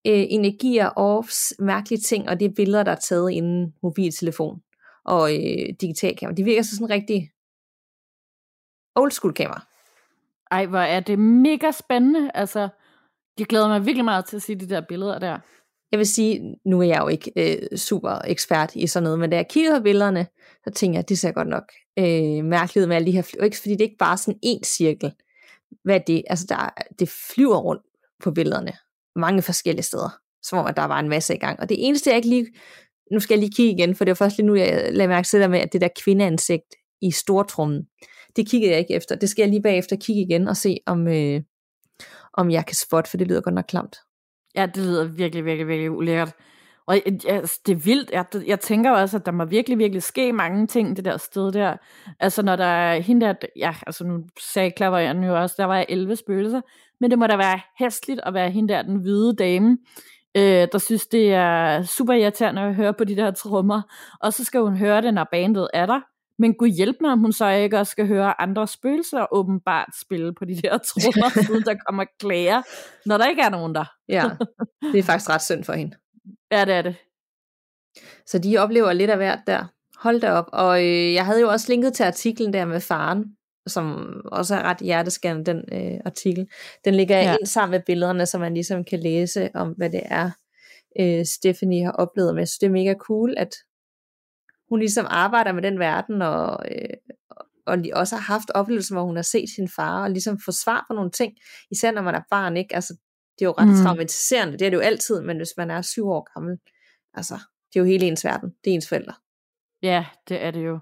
øh, 0.08 0.26
energier 0.30 0.88
og 0.88 1.26
mærkelige 1.60 2.00
ting, 2.00 2.30
og 2.30 2.40
det 2.40 2.46
er 2.46 2.54
billeder, 2.56 2.84
der 2.84 2.92
er 2.92 2.96
taget 2.96 3.32
inden 3.32 3.74
mobiltelefon 3.84 4.62
og 5.06 5.34
øh, 5.34 5.74
digitalkamera. 5.82 6.36
De 6.36 6.44
virker 6.44 6.62
så 6.62 6.76
sådan 6.76 6.90
rigtig 6.90 7.32
old 8.96 9.12
school 9.12 9.34
kamera. 9.34 9.77
Ej, 10.52 10.66
hvor 10.66 10.80
er 10.80 11.00
det 11.00 11.20
mega 11.20 11.72
spændende. 11.72 12.32
Altså, 12.34 12.70
jeg 13.40 13.48
glæder 13.48 13.68
mig 13.68 13.86
virkelig 13.86 14.06
meget 14.06 14.26
til 14.26 14.36
at 14.36 14.42
se 14.42 14.56
de 14.56 14.70
der 14.70 14.82
billeder 14.90 15.20
der. 15.20 15.38
Jeg 15.92 15.98
vil 15.98 16.08
sige, 16.08 16.56
nu 16.66 16.82
er 16.82 16.86
jeg 16.86 17.00
jo 17.00 17.08
ikke 17.08 17.32
øh, 17.36 17.78
super 17.78 18.20
ekspert 18.26 18.76
i 18.76 18.88
sådan 18.88 19.04
noget, 19.04 19.20
men 19.20 19.30
da 19.30 19.36
jeg 19.36 19.48
kigger 19.50 19.80
på 19.80 19.84
billederne, 19.84 20.28
så 20.64 20.74
tænker 20.74 20.98
jeg, 20.98 21.04
at 21.04 21.10
det 21.10 21.20
ser 21.20 21.32
godt 21.32 21.48
nok 21.48 21.64
øh, 22.00 22.46
mærkeligt 22.46 22.88
med 22.88 22.96
alle 22.96 23.06
de 23.06 23.12
her 23.12 23.22
fly- 23.22 23.44
ikke, 23.44 23.58
fordi 23.58 23.72
det 23.72 23.82
er 23.82 23.86
ikke 23.86 23.98
bare 23.98 24.18
sådan 24.18 24.40
en 24.44 24.64
cirkel. 24.64 25.14
Hvad 25.84 26.00
det? 26.08 26.24
Altså, 26.28 26.46
der, 26.50 26.70
det 27.00 27.10
flyver 27.10 27.58
rundt 27.58 27.82
på 28.24 28.32
billederne. 28.32 28.74
Mange 29.16 29.42
forskellige 29.42 29.84
steder. 29.84 30.18
Som 30.44 30.60
om, 30.60 30.66
at 30.66 30.78
der 30.78 30.86
var 30.86 31.00
en 31.00 31.10
masse 31.10 31.36
i 31.36 31.40
gang. 31.40 31.60
Og 31.60 31.70
det 31.70 31.88
eneste, 31.88 32.10
jeg 32.10 32.18
ikke 32.18 32.30
lige... 32.30 32.48
Nu 33.12 33.20
skal 33.20 33.36
jeg 33.36 33.40
lige 33.40 33.56
kigge 33.56 33.74
igen, 33.74 33.96
for 33.96 34.06
det 34.06 34.10
var 34.10 34.16
først 34.16 34.38
lige 34.38 34.48
nu, 34.48 34.56
jeg 34.56 34.94
lagde 34.94 35.08
mærke 35.08 35.28
til 35.28 35.42
det 35.42 35.50
med, 35.50 35.60
at 35.60 35.74
det 35.74 35.82
der 35.82 35.88
kvindeansigt 36.04 36.76
i 37.02 37.12
stortrummen, 37.12 37.88
det 38.36 38.50
kiggede 38.50 38.72
jeg 38.72 38.80
ikke 38.80 38.94
efter. 38.94 39.16
Det 39.16 39.30
skal 39.30 39.42
jeg 39.42 39.50
lige 39.50 39.62
bagefter 39.62 39.96
kigge 39.96 40.22
igen 40.22 40.48
og 40.48 40.58
se, 40.58 40.78
om, 40.86 41.08
øh, 41.08 41.42
om 42.34 42.52
jeg 42.52 42.66
kan 42.66 42.76
spotte, 42.76 43.10
for 43.10 43.18
det 43.18 43.28
lyder 43.28 43.42
godt 43.42 43.56
nok 43.56 43.66
klamt. 43.68 43.96
Ja, 44.56 44.66
det 44.66 44.84
lyder 44.84 45.04
virkelig, 45.04 45.46
virkelig, 45.46 45.68
virkelig 45.68 45.92
ulækkert. 45.92 46.34
Og 46.88 47.02
øh, 47.06 47.20
altså, 47.28 47.60
det 47.66 47.72
er 47.72 47.76
vildt. 47.76 48.12
Jeg, 48.12 48.26
jeg 48.48 48.60
tænker 48.60 48.92
også, 48.92 49.18
at 49.18 49.26
der 49.26 49.32
må 49.32 49.46
virkelig, 49.46 49.78
virkelig 49.78 50.04
ske 50.04 50.34
mange 50.34 50.68
ting 50.68 50.98
det 50.98 51.06
der 51.06 51.18
sted 51.18 51.52
der. 51.52 51.78
Altså 52.20 52.42
når 52.42 52.56
der 52.56 52.66
er 52.66 53.00
hende 53.00 53.26
der, 53.26 53.34
ja, 53.56 53.76
altså 53.88 54.04
nu 54.04 54.24
sagde 54.54 54.72
Klaverjern 54.72 55.24
jo 55.24 55.42
også, 55.42 55.56
der 55.58 55.66
var 55.66 55.86
11 55.90 56.16
spøgelser, 56.16 56.62
men 57.00 57.12
det 57.12 57.20
må 57.20 57.28
da 57.28 57.36
være 57.36 57.60
hæstligt 57.80 58.20
at 58.24 58.34
være 58.34 58.52
hende 58.52 58.74
der, 58.74 58.82
den 58.82 58.96
hvide 58.96 59.36
dame, 59.36 59.78
øh, 60.38 60.68
der 60.72 60.78
synes, 60.78 61.08
det 61.08 61.34
er 61.34 61.84
super 61.84 62.14
irriterende 62.14 62.62
at 62.62 62.76
høre 62.76 62.94
på 62.94 63.04
de 63.04 63.16
der 63.16 63.32
trommer. 63.32 63.82
Og 64.22 64.34
så 64.34 64.44
skal 64.44 64.60
hun 64.60 64.78
høre 64.78 65.02
det, 65.02 65.14
når 65.14 65.28
bandet 65.32 65.68
er 65.74 65.86
der. 65.86 66.02
Men 66.40 66.54
gud 66.54 66.68
hjælp 66.68 66.98
mig, 67.02 67.12
om 67.12 67.20
hun 67.20 67.34
så 67.34 67.50
ikke 67.50 67.80
også 67.80 67.92
skal 67.92 68.08
høre 68.08 68.42
andre 68.42 68.68
spøgelser 68.68 69.34
åbenbart 69.34 69.90
spille 70.02 70.34
på 70.34 70.46
de 70.46 70.56
der 70.56 70.78
trommer, 70.88 71.44
siden 71.44 71.64
der 71.64 71.76
kommer 71.88 72.06
klager, 72.20 72.62
når 73.06 73.18
der 73.18 73.28
ikke 73.28 73.42
er 73.42 73.50
nogen 73.50 73.76
der. 73.76 73.86
Ja, 74.10 74.24
det 74.94 75.00
er 75.00 75.04
faktisk 75.04 75.30
ret 75.30 75.44
synd 75.44 75.64
for 75.64 75.74
hende. 75.74 75.98
Ja, 76.52 76.66
det 76.66 76.74
er 76.74 76.82
det. 76.82 76.96
Så 78.26 78.40
de 78.40 78.58
oplever 78.58 78.94
lidt 78.94 79.10
af 79.10 79.18
hvert 79.18 79.40
der. 79.48 79.66
Hold 79.98 80.22
da 80.22 80.32
op. 80.32 80.50
Og 80.54 80.86
øh, 80.86 81.14
jeg 81.14 81.26
havde 81.26 81.42
jo 81.42 81.50
også 81.50 81.66
linket 81.70 81.94
til 81.94 82.04
artiklen 82.04 82.54
der 82.54 82.66
med 82.66 82.80
faren, 82.80 83.26
som 83.68 84.14
også 84.26 84.56
er 84.56 84.64
ret 84.64 84.78
hjerteskærende, 84.78 85.46
den 85.46 85.64
øh, 85.72 86.00
artikel. 86.06 86.48
Den 86.86 86.96
ligger 86.96 87.18
ja. 87.18 87.36
ind 87.40 87.46
sammen 87.46 87.72
med 87.72 87.82
billederne, 87.86 88.26
så 88.26 88.38
man 88.38 88.54
ligesom 88.54 88.84
kan 88.84 89.00
læse 89.00 89.50
om, 89.54 89.70
hvad 89.70 89.90
det 89.90 90.02
er, 90.06 90.32
øh, 91.00 91.26
Stephanie 91.26 91.86
har 91.86 91.92
oplevet. 91.92 92.38
Jeg 92.38 92.48
synes, 92.48 92.60
det 92.60 92.68
er 92.68 92.72
mega 92.72 92.94
cool, 92.94 93.34
at 93.38 93.56
hun 94.70 94.80
ligesom 94.80 95.06
arbejder 95.10 95.52
med 95.52 95.64
den 95.64 95.80
verden, 95.80 96.22
og, 96.22 96.60
øh, 96.72 97.18
og 97.66 97.78
også 97.94 98.16
har 98.16 98.34
haft 98.34 98.52
oplevelser, 98.56 98.96
hvor 98.96 99.04
hun 99.04 99.16
har 99.16 99.24
set 99.24 99.50
sin 99.56 99.70
far, 99.76 100.04
og 100.04 100.12
ligesom 100.12 100.40
få 100.46 100.52
svar 100.52 100.86
på 100.90 100.94
nogle 100.94 101.12
ting, 101.12 101.34
især 101.72 101.92
når 101.92 102.02
man 102.02 102.16
er 102.16 102.22
barn, 102.30 102.58
ikke? 102.58 102.76
Altså, 102.76 102.94
det 103.40 103.46
er 103.46 103.50
jo 103.50 103.56
ret 103.58 103.68
mm. 103.68 103.84
traumatiserende, 103.84 104.54
det 104.54 104.66
er 104.66 104.70
det 104.70 104.78
jo 104.78 104.82
altid, 104.82 105.22
men 105.22 105.38
hvis 105.38 105.54
man 105.58 105.72
er 105.72 105.82
syv 105.82 106.08
år 106.08 106.34
gammel, 106.34 106.58
altså, 107.14 107.34
det 107.74 107.80
er 107.80 107.84
jo 107.84 107.86
hele 107.86 108.06
ens 108.06 108.26
verden, 108.26 108.50
det 108.64 108.72
er 108.72 108.76
ens 108.76 108.90
forældre. 108.90 109.14
Ja, 109.84 110.06
det 110.30 110.44
er 110.44 110.52
det 110.52 110.66
jo. 110.66 110.80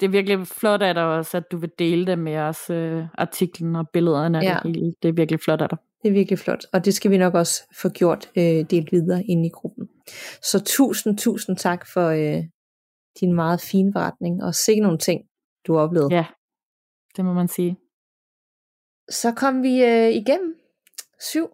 Det 0.00 0.06
er 0.06 0.10
virkelig 0.10 0.46
flot 0.46 0.82
af 0.82 0.94
dig 0.94 1.04
også, 1.04 1.36
at 1.36 1.44
du 1.52 1.56
vil 1.56 1.70
dele 1.78 2.06
det 2.06 2.18
med 2.18 2.36
os, 2.36 2.70
øh, 2.70 3.04
artiklen 3.14 3.76
og 3.76 3.88
billederne 3.92 4.38
af 4.38 4.42
ja. 4.42 4.58
det 4.62 4.76
hele. 4.76 4.94
Det 5.02 5.08
er 5.08 5.12
virkelig 5.12 5.40
flot 5.40 5.60
af 5.60 5.68
dig. 5.68 5.78
Det 6.02 6.08
er 6.08 6.12
virkelig 6.12 6.38
flot, 6.38 6.64
og 6.72 6.84
det 6.84 6.94
skal 6.94 7.10
vi 7.10 7.18
nok 7.18 7.34
også 7.34 7.62
få 7.82 7.88
gjort 7.88 8.28
øh, 8.36 8.64
delt 8.70 8.92
videre 8.92 9.24
ind 9.24 9.46
i 9.46 9.48
gruppen. 9.48 9.88
Så 10.42 10.62
tusind, 10.64 11.18
tusind 11.18 11.56
tak 11.56 11.86
for 11.92 12.08
øh, 12.08 12.44
din 13.20 13.34
meget 13.34 13.60
fine 13.60 13.92
beretning, 13.92 14.44
og 14.44 14.54
se 14.54 14.80
nogle 14.80 14.98
ting, 14.98 15.24
du 15.66 15.74
har 15.74 15.80
oplevet. 15.80 16.12
Ja, 16.12 16.26
det 17.16 17.24
må 17.24 17.32
man 17.32 17.48
sige. 17.48 17.78
Så 19.10 19.32
kom 19.32 19.62
vi 19.62 19.84
øh, 19.84 20.08
igennem 20.08 20.54
syv 21.20 21.48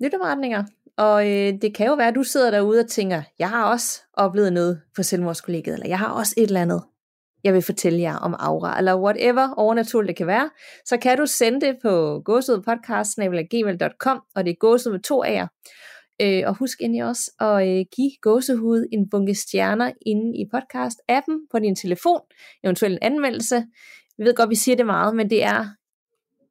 lytteberetninger, 0.00 0.64
og 0.96 1.30
øh, 1.30 1.52
det 1.62 1.74
kan 1.74 1.86
jo 1.86 1.94
være, 1.94 2.08
at 2.08 2.14
du 2.14 2.22
sidder 2.22 2.50
derude 2.50 2.80
og 2.80 2.88
tænker, 2.88 3.22
jeg 3.38 3.48
har 3.48 3.70
også 3.70 4.02
oplevet 4.12 4.52
noget 4.52 4.82
på 4.96 5.02
selvmordskollegiet, 5.02 5.74
eller 5.74 5.88
jeg 5.88 5.98
har 5.98 6.08
også 6.08 6.34
et 6.36 6.42
eller 6.42 6.62
andet, 6.62 6.82
jeg 7.44 7.54
vil 7.54 7.62
fortælle 7.62 8.00
jer 8.00 8.16
om 8.16 8.34
aura, 8.38 8.78
eller 8.78 9.00
whatever 9.00 9.54
overnaturligt 9.56 10.08
det 10.08 10.16
kan 10.16 10.26
være, 10.26 10.50
så 10.84 10.96
kan 10.96 11.18
du 11.18 11.26
sende 11.26 11.66
det 11.66 11.78
på 11.82 12.22
gåsehudpodcast.gmail.com, 12.24 14.22
og 14.34 14.44
det 14.44 14.50
er 14.50 14.56
gåsehud 14.60 14.92
med 14.92 15.00
to 15.02 15.24
A'er. 15.24 15.46
Øh, 16.20 16.42
og 16.46 16.56
husk 16.56 16.78
endelig 16.80 17.04
også 17.04 17.30
at 17.40 17.68
øh, 17.68 17.84
give 17.96 18.10
gåsehud 18.22 18.86
en 18.92 19.10
bunke 19.10 19.34
stjerner 19.34 19.92
inde 20.06 20.38
i 20.38 20.44
podcast-appen 20.54 21.48
på 21.50 21.58
din 21.58 21.76
telefon, 21.76 22.20
eventuelt 22.64 22.92
en 22.92 23.12
anmeldelse. 23.12 23.66
Vi 24.18 24.24
ved 24.24 24.34
godt, 24.34 24.50
vi 24.50 24.54
siger 24.54 24.76
det 24.76 24.86
meget, 24.86 25.16
men 25.16 25.30
det 25.30 25.44
er 25.44 25.66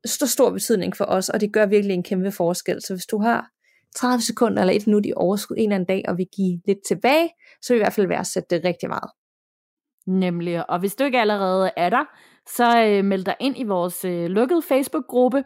stor, 0.05 0.25
stor 0.25 0.49
betydning 0.49 0.97
for 0.97 1.05
os, 1.05 1.29
og 1.29 1.41
det 1.41 1.53
gør 1.53 1.65
virkelig 1.65 1.93
en 1.93 2.03
kæmpe 2.03 2.31
forskel. 2.31 2.81
Så 2.81 2.93
hvis 2.93 3.05
du 3.05 3.21
har 3.21 3.49
30 3.95 4.21
sekunder 4.21 4.61
eller 4.61 4.73
et 4.73 4.87
minut 4.87 5.05
i 5.05 5.13
overskud 5.15 5.55
en 5.55 5.63
eller 5.63 5.75
anden 5.75 5.87
dag, 5.87 6.03
og 6.07 6.17
vil 6.17 6.27
give 6.35 6.61
lidt 6.67 6.79
tilbage, 6.87 7.29
så 7.61 7.73
vil 7.73 7.75
vi 7.75 7.81
i 7.81 7.83
hvert 7.83 7.93
fald 7.93 8.07
værdsætte 8.07 8.55
det 8.55 8.65
rigtig 8.65 8.89
meget. 8.89 9.11
Nemlig, 10.07 10.69
og 10.69 10.79
hvis 10.79 10.95
du 10.95 11.03
ikke 11.03 11.19
allerede 11.19 11.71
er 11.77 11.89
der, 11.89 12.05
så 12.55 12.83
øh, 12.83 13.05
meld 13.05 13.25
dig 13.25 13.35
ind 13.39 13.57
i 13.57 13.63
vores 13.63 14.05
øh, 14.05 14.25
lukkede 14.25 14.61
Facebook-gruppe, 14.61 15.43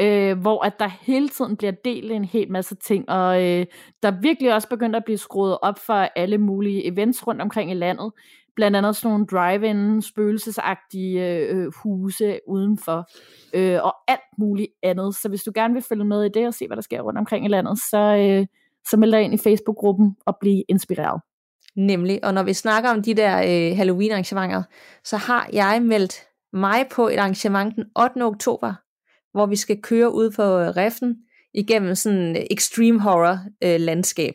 øh, 0.00 0.38
hvor 0.38 0.64
at 0.64 0.78
der 0.78 0.90
hele 1.00 1.28
tiden 1.28 1.56
bliver 1.56 1.72
delt 1.84 2.12
en 2.12 2.24
hel 2.24 2.50
masse 2.50 2.74
ting, 2.74 3.08
og 3.08 3.44
øh, 3.44 3.66
der 4.02 4.20
virkelig 4.20 4.54
også 4.54 4.68
begyndt 4.68 4.96
at 4.96 5.04
blive 5.04 5.18
skruet 5.18 5.58
op 5.62 5.78
for 5.78 5.94
alle 5.94 6.38
mulige 6.38 6.86
events 6.86 7.26
rundt 7.26 7.42
omkring 7.42 7.70
i 7.70 7.74
landet, 7.74 8.12
blandt 8.56 8.76
andet 8.76 8.96
sådan 8.96 9.10
nogle 9.10 9.26
drive-in, 9.26 10.02
spøgelsesagtige 10.02 11.26
øh, 11.26 11.64
øh, 11.64 11.72
huse 11.82 12.38
udenfor, 12.48 13.10
øh, 13.54 13.78
og 13.82 13.94
alt 14.08 14.38
muligt 14.38 14.70
andet. 14.82 15.14
Så 15.14 15.28
hvis 15.28 15.42
du 15.42 15.52
gerne 15.54 15.74
vil 15.74 15.82
følge 15.82 16.04
med 16.04 16.24
i 16.24 16.28
det 16.28 16.46
og 16.46 16.54
se, 16.54 16.66
hvad 16.66 16.76
der 16.76 16.82
sker 16.82 17.00
rundt 17.00 17.18
omkring 17.18 17.44
i 17.44 17.48
landet, 17.48 17.78
så, 17.78 17.98
øh, 17.98 18.46
så 18.88 18.96
meld 18.96 19.12
dig 19.12 19.22
ind 19.22 19.34
i 19.34 19.38
Facebook-gruppen 19.38 20.16
og 20.26 20.36
bliv 20.40 20.62
inspireret. 20.68 21.20
Nemlig, 21.76 22.24
og 22.24 22.34
når 22.34 22.42
vi 22.42 22.52
snakker 22.52 22.90
om 22.90 23.02
de 23.02 23.14
der 23.14 23.38
øh, 23.38 23.76
Halloween-arrangementer, 23.76 24.62
så 25.04 25.16
har 25.16 25.48
jeg 25.52 25.82
meldt 25.82 26.28
mig 26.52 26.86
på 26.90 27.08
et 27.08 27.16
arrangement 27.16 27.76
den 27.76 27.84
8. 27.98 28.22
oktober, 28.22 28.74
hvor 29.36 29.46
vi 29.46 29.56
skal 29.56 29.82
køre 29.82 30.14
ud 30.14 30.30
på 30.30 30.42
Reffen 30.58 31.16
igennem 31.54 31.94
sådan 31.94 32.46
extreme 32.50 33.00
horror 33.00 33.38
øh, 33.64 33.80
landskab. 33.80 34.34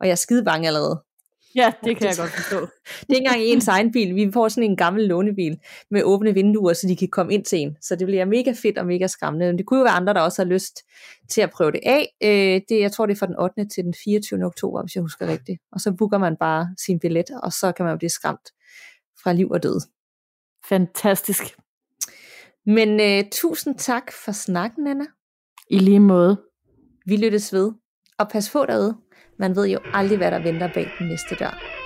Og 0.00 0.06
jeg 0.06 0.12
er 0.12 0.16
skide 0.16 0.44
bange 0.44 0.66
allerede. 0.66 1.02
Ja, 1.54 1.72
det 1.84 1.96
kan 1.96 2.06
jeg 2.06 2.16
godt 2.18 2.30
forstå. 2.30 2.60
det 3.00 3.10
er 3.10 3.14
ikke 3.14 3.26
engang 3.26 3.42
ens 3.42 3.68
egen 3.68 3.92
bil. 3.92 4.14
Vi 4.14 4.30
får 4.32 4.48
sådan 4.48 4.70
en 4.70 4.76
gammel 4.76 5.04
lånebil 5.04 5.58
med 5.90 6.02
åbne 6.02 6.34
vinduer, 6.34 6.72
så 6.72 6.88
de 6.88 6.96
kan 6.96 7.08
komme 7.08 7.34
ind 7.34 7.44
til 7.44 7.58
en. 7.58 7.76
Så 7.80 7.96
det 7.96 8.06
bliver 8.06 8.24
mega 8.24 8.52
fedt 8.62 8.78
og 8.78 8.86
mega 8.86 9.06
skræmmende. 9.06 9.46
Men 9.46 9.58
det 9.58 9.66
kunne 9.66 9.78
jo 9.78 9.84
være 9.84 9.94
andre, 9.94 10.14
der 10.14 10.20
også 10.20 10.42
har 10.42 10.48
lyst 10.48 10.82
til 11.30 11.40
at 11.40 11.50
prøve 11.50 11.72
det 11.72 11.80
af. 11.82 12.08
Øh, 12.22 12.60
det, 12.68 12.80
jeg 12.80 12.92
tror, 12.92 13.06
det 13.06 13.14
er 13.14 13.18
fra 13.18 13.26
den 13.26 13.38
8. 13.38 13.68
til 13.68 13.84
den 13.84 13.94
24. 14.04 14.44
oktober, 14.44 14.82
hvis 14.82 14.94
jeg 14.94 15.02
husker 15.02 15.26
rigtigt. 15.26 15.60
Og 15.72 15.80
så 15.80 15.92
booker 15.92 16.18
man 16.18 16.36
bare 16.40 16.68
sin 16.86 16.98
billet, 17.00 17.30
og 17.42 17.52
så 17.52 17.72
kan 17.72 17.84
man 17.84 17.92
jo 17.92 17.98
blive 17.98 18.10
skræmt 18.10 18.48
fra 19.22 19.32
liv 19.32 19.50
og 19.50 19.62
død. 19.62 19.80
Fantastisk. 20.68 21.42
Men 22.76 23.00
øh, 23.00 23.30
tusind 23.32 23.78
tak 23.78 24.12
for 24.24 24.32
snakken, 24.32 24.86
Anna. 24.86 25.04
I 25.70 25.78
lige 25.78 26.00
måde. 26.00 26.42
Vi 27.06 27.16
lyttes 27.16 27.52
ved. 27.52 27.72
Og 28.18 28.28
pas 28.32 28.50
på 28.50 28.66
derude. 28.66 28.96
Man 29.38 29.56
ved 29.56 29.68
jo 29.68 29.78
aldrig, 29.94 30.18
hvad 30.18 30.30
der 30.30 30.42
venter 30.42 30.72
bag 30.74 30.86
den 30.98 31.08
næste 31.08 31.34
dør. 31.34 31.77